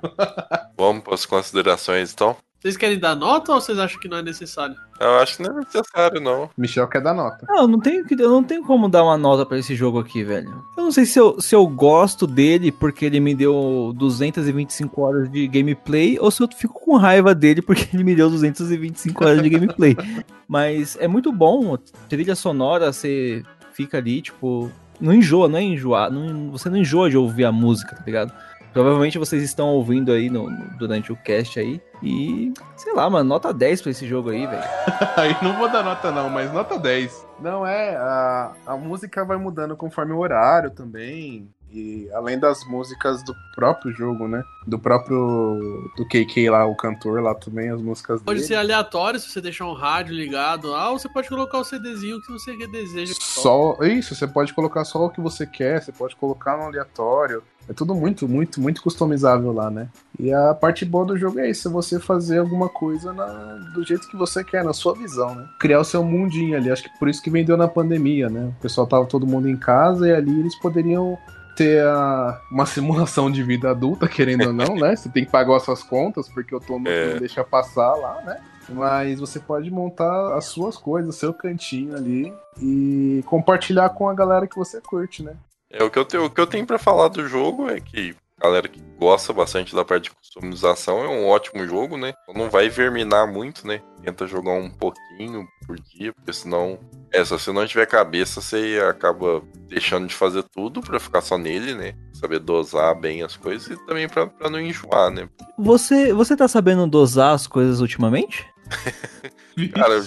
Vamos 0.77 1.03
para 1.03 1.13
as 1.13 1.25
considerações 1.25 2.11
então? 2.11 2.35
Vocês 2.59 2.75
querem 2.75 2.99
dar 2.99 3.15
nota 3.15 3.53
ou 3.53 3.61
vocês 3.61 3.79
acham 3.79 3.99
que 4.01 4.09
não 4.09 4.17
é 4.17 4.21
necessário? 4.21 4.75
Eu 4.99 5.11
acho 5.19 5.37
que 5.37 5.43
não 5.43 5.55
é 5.55 5.59
necessário, 5.59 6.19
não. 6.19 6.49
Michel 6.57 6.87
quer 6.89 7.01
dar 7.01 7.13
nota. 7.13 7.45
Ah, 7.49 7.61
eu 7.61 7.67
não 7.69 7.79
tenho, 7.79 8.03
que- 8.05 8.15
eu 8.15 8.29
não 8.29 8.43
tenho 8.43 8.63
como 8.65 8.89
dar 8.89 9.01
uma 9.03 9.17
nota 9.17 9.45
pra 9.45 9.57
esse 9.57 9.73
jogo 9.75 9.97
aqui, 9.97 10.25
velho. 10.25 10.49
Eu 10.77 10.83
não 10.83 10.91
sei 10.91 11.05
se 11.05 11.17
eu, 11.17 11.39
se 11.39 11.55
eu 11.55 11.65
gosto 11.65 12.27
dele 12.27 12.69
porque 12.69 13.05
ele 13.05 13.21
me 13.21 13.33
deu 13.33 13.93
225 13.95 15.01
horas 15.01 15.31
de 15.31 15.47
gameplay 15.47 16.17
ou 16.19 16.29
se 16.29 16.43
eu 16.43 16.49
fico 16.53 16.73
com 16.79 16.97
raiva 16.97 17.33
dele 17.33 17.61
porque 17.61 17.87
ele 17.95 18.03
me 18.03 18.13
deu 18.13 18.29
225 18.29 19.23
horas 19.23 19.41
de 19.41 19.49
gameplay. 19.49 19.95
Mas 20.47 20.97
é 20.99 21.07
muito 21.07 21.31
bom, 21.31 21.77
trilha 22.09 22.35
sonora, 22.35 22.91
você 22.91 23.41
fica 23.71 23.97
ali, 23.99 24.21
tipo, 24.21 24.69
não 24.99 25.13
enjoa, 25.13 25.47
não 25.47 25.57
é 25.59 25.63
enjoar, 25.63 26.11
não- 26.11 26.51
você 26.51 26.69
não 26.69 26.77
enjoa 26.77 27.09
de 27.09 27.15
ouvir 27.15 27.45
a 27.45 27.51
música, 27.53 27.95
tá 27.95 28.03
ligado? 28.05 28.33
Provavelmente 28.73 29.17
vocês 29.17 29.41
estão 29.43 29.67
ouvindo 29.69 30.11
aí 30.11 30.29
no- 30.29 30.49
no- 30.49 30.77
durante 30.77 31.11
o 31.11 31.15
cast 31.15 31.59
aí. 31.59 31.81
E, 32.01 32.53
sei 32.77 32.93
lá, 32.93 33.09
mano, 33.09 33.27
nota 33.27 33.53
10 33.53 33.81
pra 33.81 33.91
esse 33.91 34.07
jogo 34.07 34.29
aí, 34.29 34.45
velho. 34.47 34.63
Aí 35.17 35.35
não 35.41 35.57
vou 35.57 35.69
dar 35.69 35.83
nota 35.83 36.11
não, 36.11 36.29
mas 36.29 36.51
nota 36.53 36.79
10. 36.79 37.27
Não 37.41 37.67
é, 37.67 37.95
a, 37.97 38.53
a 38.65 38.77
música 38.77 39.25
vai 39.25 39.35
mudando 39.37 39.75
conforme 39.75 40.13
o 40.13 40.19
horário 40.19 40.71
também. 40.71 41.49
E 41.71 42.09
além 42.13 42.39
das 42.39 42.65
músicas 42.65 43.21
do 43.23 43.35
próprio 43.55 43.91
jogo, 43.91 44.27
né? 44.27 44.43
Do 44.65 44.79
próprio. 44.79 45.59
Do 45.95 46.05
KK 46.07 46.49
lá, 46.49 46.65
o 46.65 46.75
cantor 46.75 47.21
lá 47.21 47.35
também, 47.35 47.69
as 47.69 47.81
músicas 47.81 48.21
Pode 48.21 48.37
dele. 48.39 48.47
ser 48.47 48.55
aleatório 48.55 49.19
se 49.19 49.29
você 49.29 49.39
deixar 49.39 49.65
um 49.65 49.73
rádio 49.73 50.15
ligado 50.15 50.69
lá, 50.69 50.89
ou 50.89 50.97
você 50.97 51.07
pode 51.09 51.29
colocar 51.29 51.59
o 51.59 51.63
CDzinho 51.63 52.19
que 52.21 52.31
você 52.31 52.55
deseja. 52.67 53.13
que. 53.13 53.23
Só. 53.23 53.77
Isso, 53.83 54.15
você 54.15 54.25
pode 54.27 54.53
colocar 54.53 54.83
só 54.83 55.05
o 55.05 55.09
que 55.09 55.21
você 55.21 55.45
quer, 55.45 55.81
você 55.81 55.91
pode 55.91 56.15
colocar 56.15 56.57
no 56.57 56.63
aleatório. 56.63 57.43
É 57.67 57.73
tudo 57.73 57.93
muito, 57.93 58.27
muito, 58.27 58.59
muito 58.59 58.81
customizável 58.81 59.51
lá, 59.53 59.69
né? 59.69 59.89
E 60.19 60.33
a 60.33 60.55
parte 60.55 60.83
boa 60.83 61.05
do 61.05 61.15
jogo 61.15 61.39
é 61.39 61.51
isso, 61.51 61.67
é 61.67 61.71
você 61.71 61.99
fazer 61.99 62.39
alguma 62.39 62.67
coisa 62.67 63.13
na- 63.13 63.57
do 63.75 63.83
jeito 63.85 64.07
que 64.07 64.17
você 64.17 64.43
quer, 64.43 64.63
na 64.63 64.73
sua 64.73 64.95
visão, 64.95 65.35
né? 65.35 65.47
Criar 65.59 65.79
o 65.81 65.85
seu 65.85 66.03
mundinho 66.03 66.57
ali. 66.57 66.71
Acho 66.71 66.81
que 66.83 66.97
por 66.97 67.07
isso 67.07 67.21
que 67.21 67.29
vendeu 67.29 67.55
na 67.55 67.67
pandemia, 67.67 68.27
né? 68.27 68.51
O 68.57 68.61
pessoal 68.61 68.87
tava 68.87 69.05
todo 69.05 69.27
mundo 69.27 69.47
em 69.47 69.55
casa 69.55 70.07
e 70.07 70.11
ali 70.11 70.39
eles 70.39 70.55
poderiam 70.55 71.15
ter 71.59 71.85
a- 71.85 72.41
uma 72.49 72.65
simulação 72.65 73.29
de 73.29 73.43
vida 73.43 73.69
adulta, 73.69 74.07
querendo 74.07 74.47
ou 74.47 74.53
não, 74.53 74.75
né? 74.75 74.95
Você 74.95 75.09
tem 75.09 75.25
que 75.25 75.31
pagar 75.31 75.57
as 75.57 75.63
suas 75.63 75.83
contas, 75.83 76.29
porque 76.29 76.55
o 76.55 76.59
Tom 76.59 76.81
É. 76.85 77.11
não 77.13 77.19
deixa 77.19 77.43
passar 77.43 77.93
lá, 77.95 78.21
né? 78.25 78.39
Mas 78.69 79.19
você 79.19 79.39
pode 79.39 79.69
montar 79.69 80.35
as 80.37 80.45
suas 80.45 80.77
coisas, 80.77 81.15
o 81.15 81.17
seu 81.19 81.33
cantinho 81.33 81.95
ali 81.95 82.31
e 82.61 83.21
compartilhar 83.25 83.89
com 83.89 84.07
a 84.07 84.13
galera 84.13 84.47
que 84.47 84.55
você 84.55 84.79
curte, 84.79 85.21
né? 85.23 85.33
É, 85.71 85.83
o 85.83 85.89
que 85.89 85.99
eu 85.99 86.05
tenho, 86.05 86.25
o 86.25 86.29
que 86.29 86.39
eu 86.39 86.47
tenho 86.47 86.65
para 86.65 86.79
falar 86.79 87.09
do 87.09 87.27
jogo 87.27 87.69
é 87.69 87.79
que 87.81 88.15
galera 88.39 88.67
que 88.67 88.81
gosta 88.97 89.31
bastante 89.31 89.75
da 89.75 89.85
parte 89.85 90.05
de 90.05 90.11
customização 90.11 91.03
é 91.03 91.07
um 91.07 91.27
ótimo 91.27 91.65
jogo, 91.65 91.97
né? 91.97 92.13
Não 92.33 92.49
vai 92.49 92.69
verminar 92.69 93.27
muito, 93.27 93.65
né? 93.65 93.81
Tenta 94.03 94.27
jogar 94.27 94.53
um 94.53 94.69
pouquinho 94.69 95.47
por 95.65 95.79
dia, 95.79 96.13
porque 96.13 96.33
senão, 96.33 96.79
é, 97.11 97.23
se 97.23 97.31
você 97.31 97.51
não 97.51 97.65
tiver 97.65 97.85
cabeça, 97.85 98.41
você 98.41 98.79
acaba 98.89 99.41
deixando 99.67 100.07
de 100.07 100.15
fazer 100.15 100.43
tudo 100.43 100.81
pra 100.81 100.99
ficar 100.99 101.21
só 101.21 101.37
nele, 101.37 101.73
né? 101.73 101.93
Saber 102.13 102.39
dosar 102.39 102.99
bem 102.99 103.23
as 103.23 103.37
coisas 103.37 103.69
e 103.69 103.85
também 103.85 104.07
pra, 104.07 104.27
pra 104.27 104.49
não 104.49 104.59
enjoar, 104.59 105.11
né? 105.11 105.29
Você, 105.57 106.13
você 106.13 106.35
tá 106.35 106.47
sabendo 106.47 106.87
dosar 106.87 107.33
as 107.33 107.47
coisas 107.47 107.79
ultimamente? 107.81 108.45
Cara, 109.73 110.01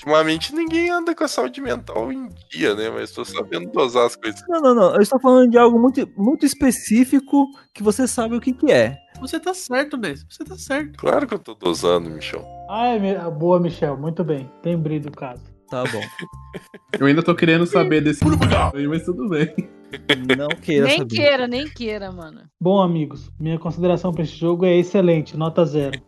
ultimamente 0.00 0.54
ninguém 0.54 0.90
anda 0.90 1.14
com 1.14 1.24
a 1.24 1.28
saúde 1.28 1.60
mental 1.60 2.10
em 2.12 2.28
dia, 2.50 2.74
né? 2.74 2.90
Mas 2.90 3.12
tô 3.12 3.24
sabendo 3.24 3.70
dosar 3.70 4.06
as 4.06 4.16
coisas. 4.16 4.42
Não, 4.48 4.60
não, 4.60 4.74
não. 4.74 4.94
Eu 4.94 5.00
estou 5.00 5.20
falando 5.20 5.50
de 5.50 5.58
algo 5.58 5.78
muito, 5.78 6.08
muito 6.16 6.46
específico 6.46 7.46
que 7.74 7.82
você 7.82 8.08
sabe 8.08 8.36
o 8.36 8.40
que, 8.40 8.52
que 8.52 8.72
é. 8.72 8.96
Você 9.20 9.38
tá 9.38 9.52
certo, 9.52 9.96
Ness. 9.96 10.24
Você 10.28 10.44
tá 10.44 10.56
certo. 10.56 10.98
Claro 10.98 11.26
que 11.26 11.34
eu 11.34 11.38
tô 11.38 11.54
dosando, 11.54 12.08
Michel. 12.08 12.44
Ai, 12.70 12.98
boa, 13.30 13.60
Michel. 13.60 13.96
Muito 13.96 14.24
bem. 14.24 14.50
Lembrei 14.64 14.98
do 14.98 15.10
caso. 15.10 15.42
Tá 15.70 15.84
bom. 15.84 16.00
Eu 16.98 17.06
ainda 17.06 17.22
tô 17.22 17.34
querendo 17.34 17.64
saber 17.66 18.00
desse 18.00 18.24
aí, 18.74 18.88
mas 18.88 19.04
tudo 19.04 19.28
bem. 19.28 19.54
Não 20.36 20.48
queira 20.48 20.86
nem 20.86 20.98
saber. 20.98 21.16
queira, 21.16 21.46
nem 21.48 21.68
queira, 21.68 22.12
mano. 22.12 22.42
Bom, 22.60 22.80
amigos, 22.80 23.30
minha 23.38 23.58
consideração 23.58 24.12
pra 24.12 24.22
esse 24.22 24.36
jogo 24.36 24.64
é 24.64 24.76
excelente, 24.76 25.36
nota 25.36 25.64
zero. 25.64 26.00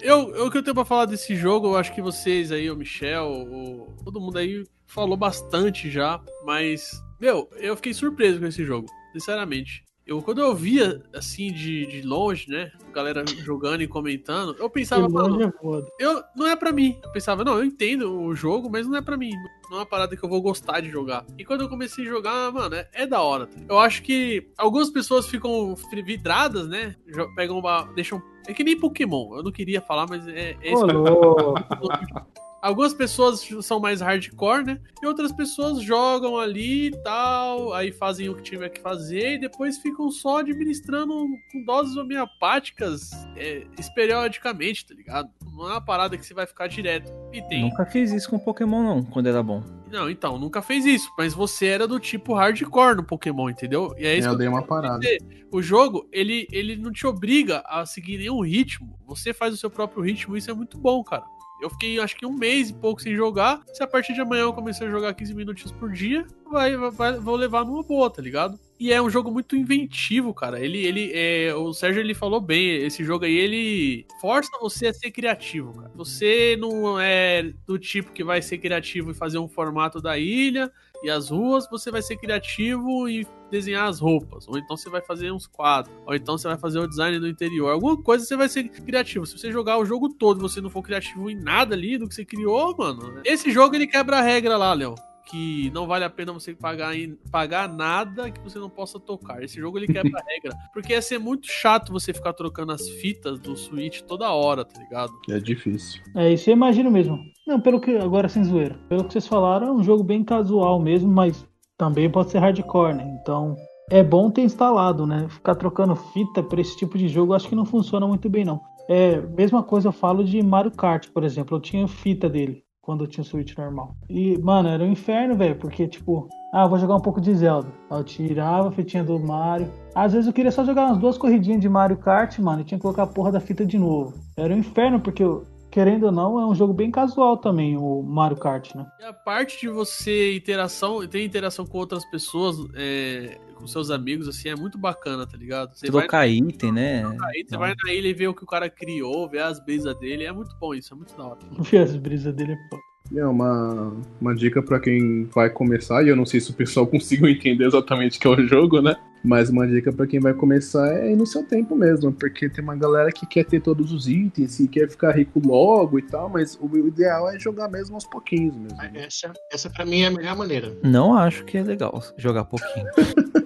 Eu, 0.00 0.34
eu, 0.34 0.46
o 0.46 0.50
que 0.50 0.58
eu 0.58 0.62
tenho 0.62 0.74
pra 0.74 0.84
falar 0.84 1.06
desse 1.06 1.34
jogo, 1.36 1.68
eu 1.68 1.76
acho 1.76 1.94
que 1.94 2.02
vocês 2.02 2.52
aí, 2.52 2.70
o 2.70 2.76
Michel, 2.76 3.26
o, 3.26 3.94
todo 4.04 4.20
mundo 4.20 4.38
aí 4.38 4.64
falou 4.86 5.16
bastante 5.16 5.90
já, 5.90 6.20
mas, 6.44 6.90
meu, 7.20 7.48
eu 7.56 7.76
fiquei 7.76 7.94
surpreso 7.94 8.40
com 8.40 8.46
esse 8.46 8.64
jogo, 8.64 8.86
sinceramente. 9.12 9.84
Eu, 10.06 10.20
quando 10.20 10.42
eu 10.42 10.54
via, 10.54 11.02
assim, 11.14 11.50
de, 11.50 11.86
de 11.86 12.02
longe, 12.02 12.50
né, 12.50 12.70
galera 12.92 13.24
jogando 13.26 13.82
e 13.82 13.88
comentando, 13.88 14.54
eu 14.58 14.68
pensava, 14.68 15.08
mano, 15.08 15.42
é 15.42 15.50
eu, 15.98 16.22
não 16.36 16.46
é 16.46 16.54
pra 16.54 16.72
mim. 16.72 16.98
Eu 17.02 17.10
pensava, 17.10 17.42
não, 17.42 17.56
eu 17.56 17.64
entendo 17.64 18.12
o 18.12 18.34
jogo, 18.34 18.68
mas 18.70 18.86
não 18.86 18.96
é 18.96 19.00
pra 19.00 19.16
mim. 19.16 19.30
Não 19.70 19.78
é 19.78 19.80
uma 19.80 19.86
parada 19.86 20.14
que 20.14 20.22
eu 20.22 20.28
vou 20.28 20.42
gostar 20.42 20.80
de 20.80 20.90
jogar. 20.90 21.24
E 21.38 21.44
quando 21.44 21.62
eu 21.62 21.70
comecei 21.70 22.04
a 22.04 22.08
jogar, 22.08 22.52
mano, 22.52 22.74
é, 22.74 22.86
é 22.92 23.06
da 23.06 23.22
hora. 23.22 23.48
Eu 23.66 23.78
acho 23.78 24.02
que 24.02 24.50
algumas 24.58 24.90
pessoas 24.90 25.26
ficam 25.26 25.74
vidradas, 26.04 26.68
né? 26.68 26.96
Pegam 27.34 27.58
uma. 27.58 27.84
Deixam. 27.94 28.22
É 28.46 28.52
que 28.52 28.62
nem 28.62 28.78
Pokémon. 28.78 29.36
Eu 29.36 29.42
não 29.42 29.50
queria 29.50 29.80
falar, 29.80 30.06
mas 30.06 30.28
é, 30.28 30.54
é 30.60 30.72
isso. 30.72 30.84
Algumas 32.64 32.94
pessoas 32.94 33.46
são 33.60 33.78
mais 33.78 34.00
hardcore, 34.00 34.64
né? 34.64 34.80
E 35.02 35.06
outras 35.06 35.30
pessoas 35.30 35.82
jogam 35.82 36.38
ali 36.38 36.86
e 36.86 37.02
tal, 37.02 37.74
aí 37.74 37.92
fazem 37.92 38.30
o 38.30 38.34
que 38.34 38.42
tiver 38.42 38.70
que 38.70 38.80
fazer 38.80 39.34
e 39.34 39.38
depois 39.38 39.76
ficam 39.76 40.10
só 40.10 40.38
administrando 40.38 41.12
com 41.52 41.62
doses 41.62 41.94
homeopáticas 41.94 43.10
é, 43.36 43.66
periodicamente, 43.94 44.86
tá 44.86 44.94
ligado? 44.94 45.28
Não 45.52 45.68
é 45.68 45.72
uma 45.72 45.80
parada 45.84 46.16
que 46.16 46.24
você 46.24 46.32
vai 46.32 46.46
ficar 46.46 46.66
direto. 46.66 47.12
E 47.34 47.42
tem. 47.42 47.60
Nunca 47.60 47.84
fiz 47.84 48.10
isso 48.12 48.30
com 48.30 48.38
Pokémon, 48.38 48.82
não, 48.82 49.04
quando 49.04 49.26
era 49.26 49.42
bom. 49.42 49.62
Não, 49.92 50.08
então, 50.08 50.38
nunca 50.38 50.62
fez 50.62 50.86
isso, 50.86 51.12
mas 51.18 51.34
você 51.34 51.66
era 51.66 51.86
do 51.86 52.00
tipo 52.00 52.32
hardcore 52.32 52.96
no 52.96 53.04
Pokémon, 53.04 53.50
entendeu? 53.50 53.94
E 53.98 54.06
é 54.06 54.16
isso 54.16 54.26
eu 54.26 54.32
que 54.32 54.38
dei 54.38 54.48
uma 54.48 54.62
parada. 54.62 55.00
dizer. 55.00 55.18
O 55.52 55.60
jogo, 55.60 56.08
ele, 56.10 56.48
ele 56.50 56.76
não 56.76 56.90
te 56.90 57.06
obriga 57.06 57.62
a 57.66 57.84
seguir 57.84 58.16
nenhum 58.16 58.40
ritmo. 58.40 58.98
Você 59.06 59.34
faz 59.34 59.52
o 59.52 59.56
seu 59.58 59.68
próprio 59.68 60.02
ritmo, 60.02 60.34
isso 60.34 60.50
é 60.50 60.54
muito 60.54 60.78
bom, 60.78 61.04
cara. 61.04 61.33
Eu 61.64 61.70
fiquei, 61.70 61.98
acho 61.98 62.14
que 62.14 62.26
um 62.26 62.32
mês 62.32 62.68
e 62.68 62.74
pouco 62.74 63.00
sem 63.00 63.16
jogar. 63.16 63.62
Se 63.72 63.82
a 63.82 63.86
partir 63.86 64.12
de 64.12 64.20
amanhã 64.20 64.42
eu 64.42 64.52
comecei 64.52 64.86
a 64.86 64.90
jogar 64.90 65.14
15 65.14 65.34
minutinhos 65.34 65.72
por 65.72 65.90
dia, 65.90 66.26
vai, 66.50 66.76
vai, 66.76 67.18
vou 67.18 67.36
levar 67.36 67.64
numa 67.64 67.82
boa, 67.82 68.10
tá 68.10 68.20
ligado? 68.20 68.60
E 68.78 68.92
é 68.92 69.00
um 69.00 69.08
jogo 69.08 69.30
muito 69.30 69.56
inventivo, 69.56 70.34
cara. 70.34 70.60
Ele, 70.60 70.84
ele, 70.84 71.10
é, 71.14 71.54
o 71.54 71.72
Sérgio 71.72 72.00
ele 72.00 72.12
falou 72.12 72.38
bem. 72.38 72.76
Esse 72.84 73.02
jogo 73.02 73.24
aí 73.24 73.34
ele 73.34 74.06
força 74.20 74.50
você 74.60 74.88
a 74.88 74.92
ser 74.92 75.10
criativo, 75.10 75.72
cara. 75.72 75.90
Você 75.94 76.56
não 76.60 77.00
é 77.00 77.50
do 77.66 77.78
tipo 77.78 78.12
que 78.12 78.22
vai 78.22 78.42
ser 78.42 78.58
criativo 78.58 79.10
e 79.10 79.14
fazer 79.14 79.38
um 79.38 79.48
formato 79.48 80.02
da 80.02 80.18
ilha 80.18 80.70
e 81.04 81.10
as 81.10 81.30
ruas. 81.30 81.68
Você 81.70 81.90
vai 81.90 82.02
ser 82.02 82.16
criativo 82.16 83.08
e 83.08 83.26
desenhar 83.50 83.88
as 83.88 84.00
roupas. 84.00 84.48
Ou 84.48 84.58
então 84.58 84.76
você 84.76 84.90
vai 84.90 85.00
fazer 85.00 85.30
uns 85.30 85.46
quadros. 85.46 85.94
Ou 86.06 86.14
então 86.14 86.36
você 86.36 86.48
vai 86.48 86.56
fazer 86.56 86.78
o 86.78 86.88
design 86.88 87.20
do 87.20 87.28
interior. 87.28 87.70
Alguma 87.70 87.96
coisa 87.96 88.24
você 88.24 88.36
vai 88.36 88.48
ser 88.48 88.68
criativo. 88.68 89.26
Se 89.26 89.38
você 89.38 89.52
jogar 89.52 89.78
o 89.78 89.84
jogo 89.84 90.08
todo 90.08 90.40
você 90.40 90.60
não 90.60 90.70
for 90.70 90.82
criativo 90.82 91.30
em 91.30 91.36
nada 91.36 91.74
ali 91.74 91.98
do 91.98 92.08
que 92.08 92.14
você 92.14 92.24
criou, 92.24 92.76
mano. 92.76 93.20
Esse 93.24 93.50
jogo 93.50 93.76
ele 93.76 93.86
quebra 93.86 94.18
a 94.18 94.22
regra 94.22 94.56
lá, 94.56 94.72
Léo 94.72 94.94
que 95.26 95.70
não 95.70 95.86
vale 95.86 96.04
a 96.04 96.10
pena 96.10 96.32
você 96.32 96.54
pagar, 96.54 96.94
em- 96.96 97.16
pagar 97.30 97.68
nada 97.68 98.30
que 98.30 98.40
você 98.40 98.58
não 98.58 98.68
possa 98.68 99.00
tocar. 99.00 99.42
Esse 99.42 99.56
jogo 99.58 99.78
ele 99.78 99.86
quebra 99.86 100.18
a 100.20 100.24
regra. 100.30 100.52
Porque 100.72 100.92
ia 100.92 101.02
ser 101.02 101.18
muito 101.18 101.46
chato 101.46 101.92
você 101.92 102.12
ficar 102.12 102.32
trocando 102.32 102.72
as 102.72 102.88
fitas 102.88 103.38
do 103.38 103.56
Switch 103.56 104.00
toda 104.02 104.30
hora, 104.32 104.64
tá 104.64 104.80
ligado? 104.80 105.12
É 105.30 105.38
difícil. 105.38 106.02
É, 106.14 106.32
isso 106.32 106.50
eu 106.50 106.54
imagino 106.54 106.90
mesmo. 106.90 107.18
Não, 107.46 107.60
pelo 107.60 107.80
que. 107.80 107.96
Agora 107.96 108.28
sem 108.28 108.44
zoeira. 108.44 108.78
Pelo 108.88 109.04
que 109.04 109.12
vocês 109.12 109.26
falaram, 109.26 109.68
é 109.68 109.72
um 109.72 109.82
jogo 109.82 110.02
bem 110.04 110.22
casual 110.24 110.78
mesmo, 110.80 111.10
mas 111.10 111.46
também 111.78 112.10
pode 112.10 112.30
ser 112.30 112.38
hardcore, 112.38 112.94
né? 112.94 113.18
Então. 113.22 113.56
É 113.90 114.02
bom 114.02 114.30
ter 114.30 114.40
instalado, 114.40 115.06
né? 115.06 115.26
Ficar 115.28 115.54
trocando 115.56 115.94
fita 115.94 116.42
pra 116.42 116.58
esse 116.58 116.74
tipo 116.74 116.96
de 116.96 117.06
jogo, 117.06 117.32
eu 117.32 117.36
acho 117.36 117.46
que 117.46 117.54
não 117.54 117.66
funciona 117.66 118.06
muito 118.06 118.30
bem, 118.30 118.42
não. 118.42 118.58
É, 118.88 119.20
mesma 119.20 119.62
coisa 119.62 119.88
eu 119.88 119.92
falo 119.92 120.24
de 120.24 120.42
Mario 120.42 120.70
Kart, 120.70 121.08
por 121.10 121.22
exemplo. 121.22 121.56
Eu 121.58 121.60
tinha 121.60 121.86
fita 121.86 122.26
dele 122.26 122.62
quando 122.84 123.04
eu 123.04 123.08
tinha 123.08 123.22
o 123.22 123.26
Switch 123.26 123.56
normal. 123.56 123.96
E, 124.08 124.38
mano, 124.38 124.68
era 124.68 124.84
um 124.84 124.92
inferno, 124.92 125.34
velho, 125.34 125.56
porque, 125.56 125.88
tipo, 125.88 126.28
ah, 126.52 126.66
vou 126.66 126.78
jogar 126.78 126.96
um 126.96 127.00
pouco 127.00 127.20
de 127.20 127.34
Zelda. 127.34 127.68
Aí 127.90 127.98
eu 127.98 128.04
tirava 128.04 128.68
a 128.68 128.72
fitinha 128.72 129.02
do 129.02 129.18
Mario. 129.18 129.70
Às 129.94 130.12
vezes 130.12 130.26
eu 130.26 130.32
queria 130.32 130.52
só 130.52 130.64
jogar 130.64 130.86
umas 130.86 130.98
duas 130.98 131.16
corridinhas 131.16 131.60
de 131.60 131.68
Mario 131.68 131.96
Kart, 131.96 132.38
mano, 132.38 132.60
e 132.60 132.64
tinha 132.64 132.78
que 132.78 132.82
colocar 132.82 133.04
a 133.04 133.06
porra 133.06 133.32
da 133.32 133.40
fita 133.40 133.64
de 133.64 133.78
novo. 133.78 134.14
Era 134.36 134.54
um 134.54 134.58
inferno, 134.58 135.00
porque, 135.00 135.24
querendo 135.70 136.04
ou 136.04 136.12
não, 136.12 136.38
é 136.38 136.46
um 136.46 136.54
jogo 136.54 136.74
bem 136.74 136.90
casual 136.90 137.38
também, 137.38 137.76
o 137.76 138.02
Mario 138.02 138.36
Kart, 138.36 138.74
né? 138.74 138.86
E 139.00 139.04
a 139.04 139.12
parte 139.12 139.60
de 139.62 139.68
você 139.68 140.36
interação, 140.36 141.06
ter 141.08 141.24
interação 141.24 141.66
com 141.66 141.78
outras 141.78 142.04
pessoas, 142.10 142.56
é, 142.74 143.38
com 143.54 143.66
seus 143.66 143.90
amigos, 143.90 144.28
assim, 144.28 144.48
é 144.48 144.56
muito 144.56 144.76
bacana, 144.76 145.26
tá 145.26 145.36
ligado? 145.36 145.74
Você 145.74 145.90
vai, 145.90 146.02
Trocar 146.02 146.28
item, 146.28 146.72
né? 146.72 147.04
aí, 147.22 147.44
você 147.48 147.56
vai 147.56 147.74
na 147.84 147.92
ilha 147.92 148.08
e 148.08 148.12
vê 148.14 148.26
o 148.28 148.34
que 148.34 148.44
o 148.44 148.46
cara 148.46 148.68
criou, 148.68 149.28
ver 149.28 149.42
as 149.42 149.64
brisas 149.64 149.98
dele. 149.98 150.24
É 150.24 150.32
muito 150.32 150.54
bom 150.60 150.74
isso, 150.74 150.92
é 150.92 150.96
muito 150.96 151.16
da 151.16 151.24
hora. 151.24 151.38
Ver 151.70 151.78
as 151.78 151.96
brisas 151.96 152.34
dele 152.34 152.52
é 152.52 152.68
foda. 152.68 152.82
É 153.14 153.26
uma, 153.26 153.94
uma 154.20 154.34
dica 154.34 154.62
pra 154.62 154.80
quem 154.80 155.24
vai 155.34 155.50
começar, 155.50 156.02
e 156.02 156.08
eu 156.08 156.16
não 156.16 156.24
sei 156.24 156.40
se 156.40 156.50
o 156.50 156.54
pessoal 156.54 156.86
conseguiu 156.88 157.28
entender 157.28 157.66
exatamente 157.66 158.18
o 158.18 158.20
que 158.20 158.26
é 158.26 158.30
o 158.30 158.46
jogo, 158.46 158.80
né? 158.80 158.96
Mas 159.22 159.48
uma 159.48 159.66
dica 159.66 159.90
pra 159.90 160.06
quem 160.06 160.20
vai 160.20 160.34
começar 160.34 160.86
é 160.98 161.10
ir 161.12 161.16
no 161.16 161.26
seu 161.26 161.42
tempo 161.46 161.74
mesmo, 161.74 162.12
porque 162.12 162.48
tem 162.48 162.62
uma 162.62 162.76
galera 162.76 163.10
que 163.10 163.26
quer 163.26 163.44
ter 163.44 163.60
todos 163.60 163.90
os 163.90 164.06
itens 164.06 164.60
e 164.60 164.68
quer 164.68 164.88
ficar 164.88 165.12
rico 165.12 165.40
logo 165.42 165.98
e 165.98 166.02
tal, 166.02 166.28
mas 166.28 166.58
o 166.60 166.76
ideal 166.86 167.30
é 167.30 167.38
jogar 167.38 167.68
mesmo 167.70 167.94
aos 167.94 168.06
pouquinhos 168.06 168.54
mesmo. 168.54 168.76
né? 168.76 168.92
Essa, 168.94 169.32
essa 169.50 169.70
pra 169.70 169.86
mim 169.86 170.02
é 170.02 170.06
a 170.08 170.10
melhor 170.10 170.36
maneira. 170.36 170.76
Não 170.82 171.14
acho 171.16 171.42
que 171.44 171.56
é 171.56 171.62
legal 171.62 172.02
jogar 172.18 172.44
pouquinho. 172.44 172.86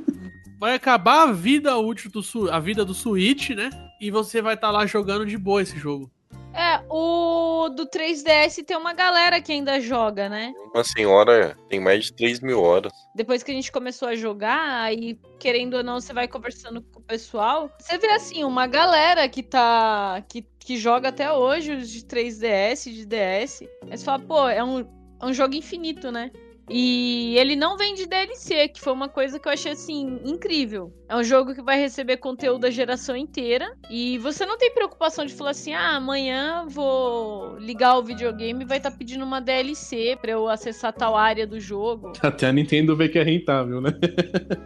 Vai 0.58 0.74
acabar 0.74 1.28
a 1.28 1.32
vida 1.32 1.76
útil 1.78 2.10
do 2.10 2.22
Su- 2.22 2.50
a 2.50 2.58
vida 2.58 2.84
do 2.84 2.92
Switch, 2.92 3.50
né? 3.50 3.70
E 4.00 4.10
você 4.10 4.42
vai 4.42 4.54
estar 4.54 4.70
lá 4.70 4.84
jogando 4.86 5.24
de 5.24 5.38
boa 5.38 5.62
esse 5.62 5.78
jogo. 5.78 6.10
É, 6.52 6.82
o 6.90 7.68
do 7.68 7.86
3DS 7.86 8.64
tem 8.64 8.76
uma 8.76 8.92
galera 8.92 9.40
que 9.40 9.52
ainda 9.52 9.80
joga, 9.80 10.28
né? 10.28 10.52
Uma 10.74 10.82
senhora 10.82 11.56
tem 11.68 11.78
mais 11.78 12.06
de 12.06 12.12
3 12.14 12.40
mil 12.40 12.60
horas. 12.60 12.90
Depois 13.14 13.44
que 13.44 13.52
a 13.52 13.54
gente 13.54 13.70
começou 13.70 14.08
a 14.08 14.16
jogar, 14.16 14.82
aí, 14.82 15.16
querendo 15.38 15.74
ou 15.74 15.84
não, 15.84 16.00
você 16.00 16.12
vai 16.12 16.26
conversando 16.26 16.82
com 16.82 16.98
o 16.98 17.02
pessoal. 17.02 17.70
Você 17.78 17.96
vê, 17.98 18.10
assim, 18.10 18.42
uma 18.42 18.66
galera 18.66 19.28
que 19.28 19.42
tá. 19.44 20.24
que, 20.28 20.44
que 20.58 20.76
joga 20.76 21.10
até 21.10 21.30
hoje 21.32 21.72
os 21.74 21.88
de 21.88 22.00
3DS, 22.00 22.92
de 22.92 23.06
DS. 23.06 23.62
Aí 23.88 23.96
você 23.96 24.04
fala, 24.04 24.18
pô, 24.18 24.48
é 24.48 24.64
um, 24.64 24.80
é 25.20 25.26
um 25.26 25.32
jogo 25.32 25.54
infinito, 25.54 26.10
né? 26.10 26.32
E 26.70 27.36
ele 27.38 27.56
não 27.56 27.76
vem 27.76 27.94
de 27.94 28.06
DLC, 28.06 28.68
que 28.68 28.80
foi 28.80 28.92
uma 28.92 29.08
coisa 29.08 29.38
que 29.38 29.48
eu 29.48 29.52
achei 29.52 29.72
assim 29.72 30.20
incrível. 30.24 30.92
É 31.08 31.16
um 31.16 31.22
jogo 31.22 31.54
que 31.54 31.62
vai 31.62 31.78
receber 31.80 32.18
conteúdo 32.18 32.60
da 32.60 32.70
geração 32.70 33.16
inteira 33.16 33.66
e 33.90 34.18
você 34.18 34.44
não 34.44 34.58
tem 34.58 34.72
preocupação 34.72 35.24
de 35.24 35.32
falar 35.32 35.50
assim: 35.50 35.72
"Ah, 35.72 35.96
amanhã 35.96 36.66
vou 36.68 37.56
ligar 37.58 37.96
o 37.96 38.02
videogame 38.02 38.64
e 38.64 38.66
vai 38.66 38.76
estar 38.76 38.90
pedindo 38.90 39.24
uma 39.24 39.40
DLC 39.40 40.16
pra 40.20 40.32
eu 40.32 40.48
acessar 40.48 40.92
tal 40.92 41.16
área 41.16 41.46
do 41.46 41.58
jogo". 41.58 42.12
Até 42.20 42.46
a 42.46 42.52
Nintendo 42.52 42.96
vê 42.96 43.08
que 43.08 43.18
é 43.18 43.22
rentável, 43.22 43.80
né? 43.80 43.90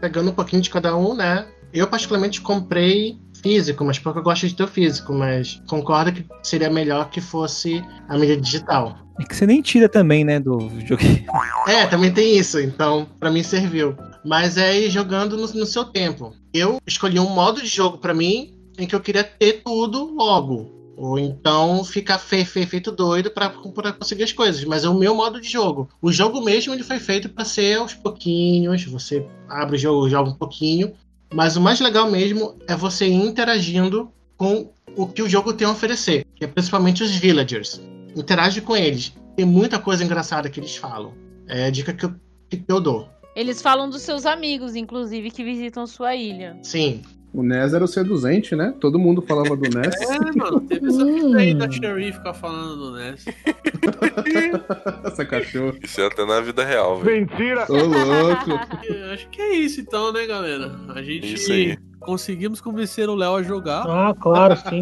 Pegando 0.01 0.31
um 0.31 0.35
pouquinho 0.35 0.63
de 0.63 0.71
cada 0.71 0.97
um, 0.97 1.15
né? 1.15 1.47
Eu 1.73 1.87
particularmente 1.89 2.41
comprei 2.41 3.17
físico, 3.43 3.85
mas 3.85 3.99
porque 3.99 4.19
eu 4.19 4.23
gosto 4.23 4.47
de 4.49 4.55
ter 4.55 4.63
o 4.65 4.69
físico, 4.69 5.13
mas 5.13 5.61
concordo 5.69 6.13
que 6.13 6.25
seria 6.43 6.71
melhor 6.71 7.11
que 7.11 7.21
fosse 7.21 7.83
a 8.09 8.17
mídia 8.17 8.37
digital. 8.41 8.97
É 9.21 9.25
que 9.25 9.37
você 9.37 9.47
nem 9.47 9.61
tira 9.61 9.89
também, 9.89 10.25
né, 10.25 10.41
do 10.41 10.59
videogame. 10.69 11.27
É, 11.69 11.87
também 11.87 12.13
tem 12.13 12.37
isso, 12.39 12.59
então 12.61 13.07
pra 13.21 13.31
mim 13.31 13.43
serviu. 13.43 13.95
Mas 14.25 14.57
é 14.57 14.81
ir 14.81 14.91
jogando 14.91 15.37
no, 15.37 15.47
no 15.47 15.67
seu 15.67 15.85
tempo. 15.85 16.33
Eu 16.55 16.79
escolhi 16.87 17.19
um 17.19 17.29
modo 17.29 17.61
de 17.61 17.67
jogo 17.69 17.99
pra 17.99 18.15
mim 18.15 18.55
em 18.79 18.87
que 18.87 18.95
eu 18.95 19.01
queria 19.01 19.25
ter 19.25 19.63
tudo 19.65 20.15
logo. 20.15 20.81
Ou 20.97 21.19
então 21.19 21.83
ficar 21.85 22.19
fe, 22.19 22.45
fe- 22.45 22.67
feito 22.67 22.93
doido 22.93 23.31
pra 23.31 23.49
pra 23.51 23.93
conseguir 23.93 24.23
as 24.25 24.33
coisas. 24.33 24.63
Mas 24.65 24.85
é 24.85 24.89
o 24.89 24.95
meu 24.95 25.15
modo 25.15 25.41
de 25.41 25.49
jogo. 25.49 25.89
O 26.01 26.13
jogo 26.13 26.41
mesmo 26.43 26.73
ele 26.73 26.83
foi 26.85 26.99
feito 26.99 27.29
pra 27.31 27.45
ser 27.45 27.79
aos 27.79 27.95
pouquinhos. 27.95 28.85
Você 28.85 29.27
abre 29.49 29.77
o 29.77 29.79
jogo, 29.79 30.09
joga 30.09 30.31
um 30.31 30.35
pouquinho. 30.35 30.93
Mas 31.33 31.57
o 31.57 31.61
mais 31.61 31.81
legal 31.81 32.11
mesmo 32.11 32.57
é 32.69 32.77
você 32.77 33.07
ir 33.07 33.15
interagindo 33.15 34.11
com 34.37 34.71
o 34.97 35.07
que 35.07 35.23
o 35.23 35.29
jogo 35.29 35.53
tem 35.53 35.67
a 35.67 35.71
oferecer. 35.71 36.27
Que 36.35 36.45
é 36.45 36.49
principalmente 36.49 37.03
os 37.03 37.11
villagers. 37.13 37.81
Interage 38.17 38.61
com 38.61 38.77
eles. 38.77 39.15
Tem 39.37 39.47
muita 39.47 39.79
coisa 39.79 40.05
engraçada 40.05 40.51
que 40.51 40.61
eles 40.61 40.77
falam. 40.77 41.15
É 41.49 41.67
a 41.67 41.71
dica 41.71 41.93
que 41.93 42.05
eu, 42.05 42.15
que 42.49 42.63
eu 42.69 42.81
dou. 42.81 43.09
Eles 43.35 43.63
falam 43.63 43.89
dos 43.89 44.03
seus 44.03 44.27
amigos, 44.27 44.77
inclusive, 44.77 45.31
que 45.31 45.43
visitam 45.43 45.87
sua 45.87 46.15
ilha. 46.15 46.59
Sim. 46.63 47.03
O 47.33 47.43
NES 47.43 47.73
era 47.73 47.83
o 47.85 47.89
seduzente, 47.89 48.55
né? 48.55 48.75
Todo 48.79 48.99
mundo 48.99 49.23
falava 49.23 49.57
do 49.57 49.63
NES. 49.63 49.95
É, 50.13 50.39
mano, 50.39 50.61
teve 50.61 50.87
essa 50.87 51.05
fita 51.07 51.37
aí 51.39 51.55
da 51.55 51.71
Sherry 51.71 52.13
ficar 52.13 52.35
falando 52.35 52.77
do 52.77 52.97
NES. 52.97 53.25
Essa 55.05 55.25
cachorro. 55.25 55.77
Isso 55.83 56.01
é 56.01 56.07
até 56.07 56.25
na 56.27 56.41
vida 56.41 56.65
real, 56.65 56.99
velho. 57.01 57.21
Mentira! 57.27 57.65
Ô, 57.69 57.75
louco. 57.75 58.51
Eu 58.85 59.13
Acho 59.13 59.29
que 59.31 59.41
é 59.41 59.55
isso 59.55 59.81
então, 59.81 60.13
né, 60.13 60.27
galera? 60.27 60.73
A 60.95 61.03
gente 61.03 61.35
Isso 61.35 61.53
aí. 61.53 61.77
conseguimos 62.01 62.61
convencer 62.61 63.09
o 63.09 63.15
Léo 63.15 63.37
a 63.37 63.43
jogar. 63.43 63.85
Ah, 63.87 64.15
claro, 64.19 64.57
sim. 64.69 64.81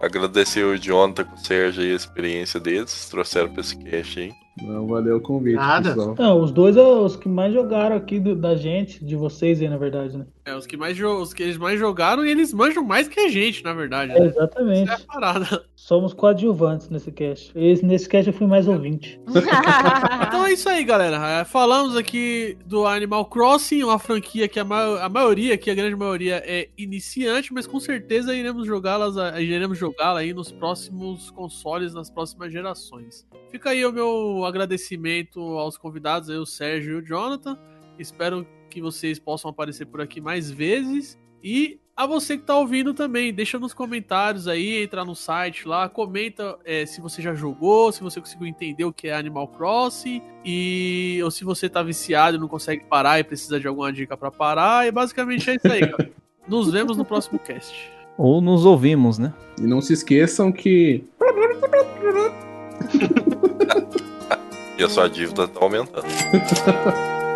Agradecer 0.00 0.64
o 0.64 0.76
Jonathan 0.78 1.24
com 1.24 1.34
o 1.34 1.38
Sérgio 1.38 1.82
aí, 1.82 1.92
a 1.92 1.96
experiência 1.96 2.60
deles. 2.60 3.08
Trouxeram 3.08 3.50
pra 3.50 3.60
esse 3.62 3.76
cast 3.78 4.20
aí. 4.20 4.32
Não, 4.62 4.86
valeu 4.86 5.16
o 5.16 5.20
convite, 5.20 5.56
Nada. 5.56 5.90
pessoal. 5.94 6.14
Não, 6.18 6.40
os 6.40 6.50
dois 6.52 6.74
são 6.74 7.04
os 7.04 7.16
que 7.16 7.28
mais 7.28 7.52
jogaram 7.52 7.96
aqui 7.96 8.18
do- 8.18 8.34
da 8.36 8.54
gente, 8.56 9.04
de 9.04 9.14
vocês 9.16 9.60
aí, 9.60 9.68
na 9.68 9.76
verdade, 9.76 10.16
né? 10.18 10.26
É, 10.44 10.54
os 10.56 10.66
que 10.66 10.76
mais 10.78 10.98
os 10.98 11.34
que 11.34 11.42
eles 11.42 11.58
mais 11.58 11.78
jogaram 11.78 12.24
e 12.24 12.30
eles 12.30 12.54
manjam 12.54 12.82
mais 12.82 13.06
que 13.06 13.20
a 13.20 13.28
gente, 13.28 13.62
na 13.62 13.74
verdade. 13.74 14.12
É, 14.12 14.18
Né? 14.20 14.26
exatamente. 14.26 14.90
Essa 14.90 15.02
é 15.02 15.04
a 15.04 15.12
parada. 15.12 15.64
Somos 15.76 16.14
coadjuvantes 16.14 16.88
nesse 16.88 17.12
cast. 17.12 17.52
Esse, 17.54 17.84
nesse 17.84 18.08
cast 18.08 18.28
eu 18.30 18.34
fui 18.36 18.46
mais 18.46 18.66
ouvinte. 18.66 19.20
Então 20.28 20.46
é 20.46 20.52
isso 20.52 20.68
aí, 20.68 20.84
galera. 20.84 21.40
É, 21.40 21.44
Falamos 21.44 21.96
aqui 21.96 22.56
do 22.66 22.86
Animal 22.86 23.24
Crossing, 23.26 23.82
uma 23.82 23.98
franquia 23.98 24.46
que 24.48 24.58
a, 24.60 24.64
ma- 24.64 25.00
a 25.00 25.08
maioria, 25.08 25.56
que 25.56 25.70
a 25.70 25.74
grande 25.74 25.96
maioria 25.96 26.42
é 26.46 26.68
iniciante, 26.76 27.52
mas 27.52 27.66
com 27.66 27.80
certeza 27.80 28.34
iremos 28.34 28.66
jogá-las, 28.66 29.14
iremos 29.38 29.78
jogá-la 29.78 30.20
aí 30.20 30.32
nos 30.34 30.50
próximos 30.52 31.30
consoles, 31.30 31.94
nas 31.94 32.10
próximas 32.10 32.52
gerações. 32.52 33.26
Fica 33.50 33.70
aí 33.70 33.84
o 33.86 33.92
meu 33.92 34.42
agradecimento 34.48 35.40
aos 35.40 35.76
convidados, 35.76 36.30
aí, 36.30 36.36
o 36.36 36.46
Sérgio 36.46 36.92
e 36.92 36.94
o 36.96 37.04
Jonathan. 37.04 37.58
Espero 37.98 38.46
que 38.70 38.80
vocês 38.80 39.18
possam 39.18 39.50
aparecer 39.50 39.86
por 39.86 40.00
aqui 40.00 40.20
mais 40.20 40.50
vezes. 40.50 41.18
E 41.42 41.80
a 41.96 42.06
você 42.06 42.38
que 42.38 42.44
tá 42.44 42.56
ouvindo 42.56 42.94
também, 42.94 43.34
deixa 43.34 43.58
nos 43.58 43.74
comentários 43.74 44.46
aí, 44.46 44.82
entra 44.82 45.04
no 45.04 45.16
site 45.16 45.66
lá, 45.66 45.88
comenta 45.88 46.56
é, 46.64 46.86
se 46.86 47.00
você 47.00 47.20
já 47.20 47.34
jogou, 47.34 47.90
se 47.90 48.02
você 48.02 48.20
conseguiu 48.20 48.46
entender 48.46 48.84
o 48.84 48.92
que 48.92 49.08
é 49.08 49.16
Animal 49.16 49.48
Crossing, 49.48 50.22
e 50.44 51.18
ou 51.24 51.30
se 51.30 51.44
você 51.44 51.68
tá 51.68 51.82
viciado 51.82 52.36
e 52.36 52.40
não 52.40 52.46
consegue 52.46 52.84
parar 52.84 53.18
e 53.18 53.24
precisa 53.24 53.58
de 53.58 53.66
alguma 53.66 53.92
dica 53.92 54.16
pra 54.16 54.30
parar. 54.30 54.86
E 54.86 54.92
basicamente 54.92 55.50
é 55.50 55.56
isso 55.56 55.66
aí, 55.66 55.88
cara. 55.88 56.10
Nos 56.46 56.70
vemos 56.70 56.96
no 56.96 57.04
próximo 57.04 57.38
cast. 57.38 57.90
Ou 58.16 58.40
nos 58.40 58.64
ouvimos, 58.64 59.18
né? 59.18 59.34
E 59.60 59.62
não 59.62 59.80
se 59.80 59.92
esqueçam 59.92 60.52
que 60.52 61.04
E 64.78 64.84
a 64.84 64.88
sua 64.88 65.08
dívida 65.08 65.48
tá 65.48 65.60
aumentando. 65.60 66.06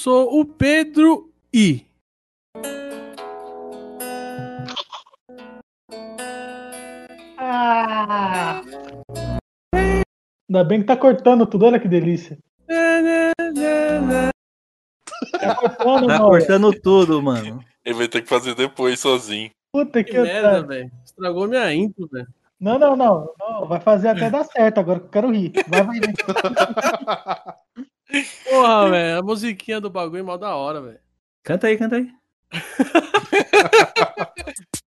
sou 0.00 0.40
o 0.40 0.46
Pedro 0.46 1.30
I. 1.52 1.86
Ah! 7.36 8.62
Ainda 10.48 10.64
bem 10.64 10.80
que 10.80 10.86
tá 10.86 10.96
cortando 10.96 11.46
tudo, 11.46 11.66
olha 11.66 11.78
que 11.78 11.88
delícia. 11.88 12.38
Tá 15.38 15.54
cortando, 15.54 16.06
Tá 16.06 16.18
cortando 16.18 16.80
tudo, 16.80 17.22
mano. 17.22 17.62
Ele 17.84 17.94
vai 17.94 18.08
ter 18.08 18.22
que 18.22 18.28
fazer 18.28 18.54
depois 18.54 18.98
sozinho. 19.00 19.50
Puta 19.72 20.02
que, 20.02 20.12
Que 20.12 20.20
merda, 20.20 20.62
velho. 20.62 20.90
Estragou 21.04 21.46
minha 21.46 21.72
intro, 21.74 22.08
velho. 22.10 22.26
Não, 22.58 22.78
não, 22.78 22.96
não, 22.96 23.34
não. 23.38 23.66
Vai 23.66 23.80
fazer 23.80 24.08
até 24.08 24.30
dar 24.30 24.44
certo 24.44 24.78
agora 24.78 25.00
que 25.00 25.06
eu 25.06 25.10
quero 25.10 25.30
rir. 25.30 25.52
Vai, 25.68 25.82
vai, 25.82 26.00
vai. 26.00 27.54
Porra, 28.48 28.90
velho. 28.90 29.18
A 29.18 29.22
musiquinha 29.22 29.80
do 29.80 29.90
bagulho 29.90 30.20
é 30.20 30.22
mó 30.22 30.36
da 30.36 30.54
hora, 30.54 30.80
velho. 30.80 31.00
Canta 31.42 31.66
aí, 31.66 31.78
canta 31.78 31.96
aí. 31.96 32.08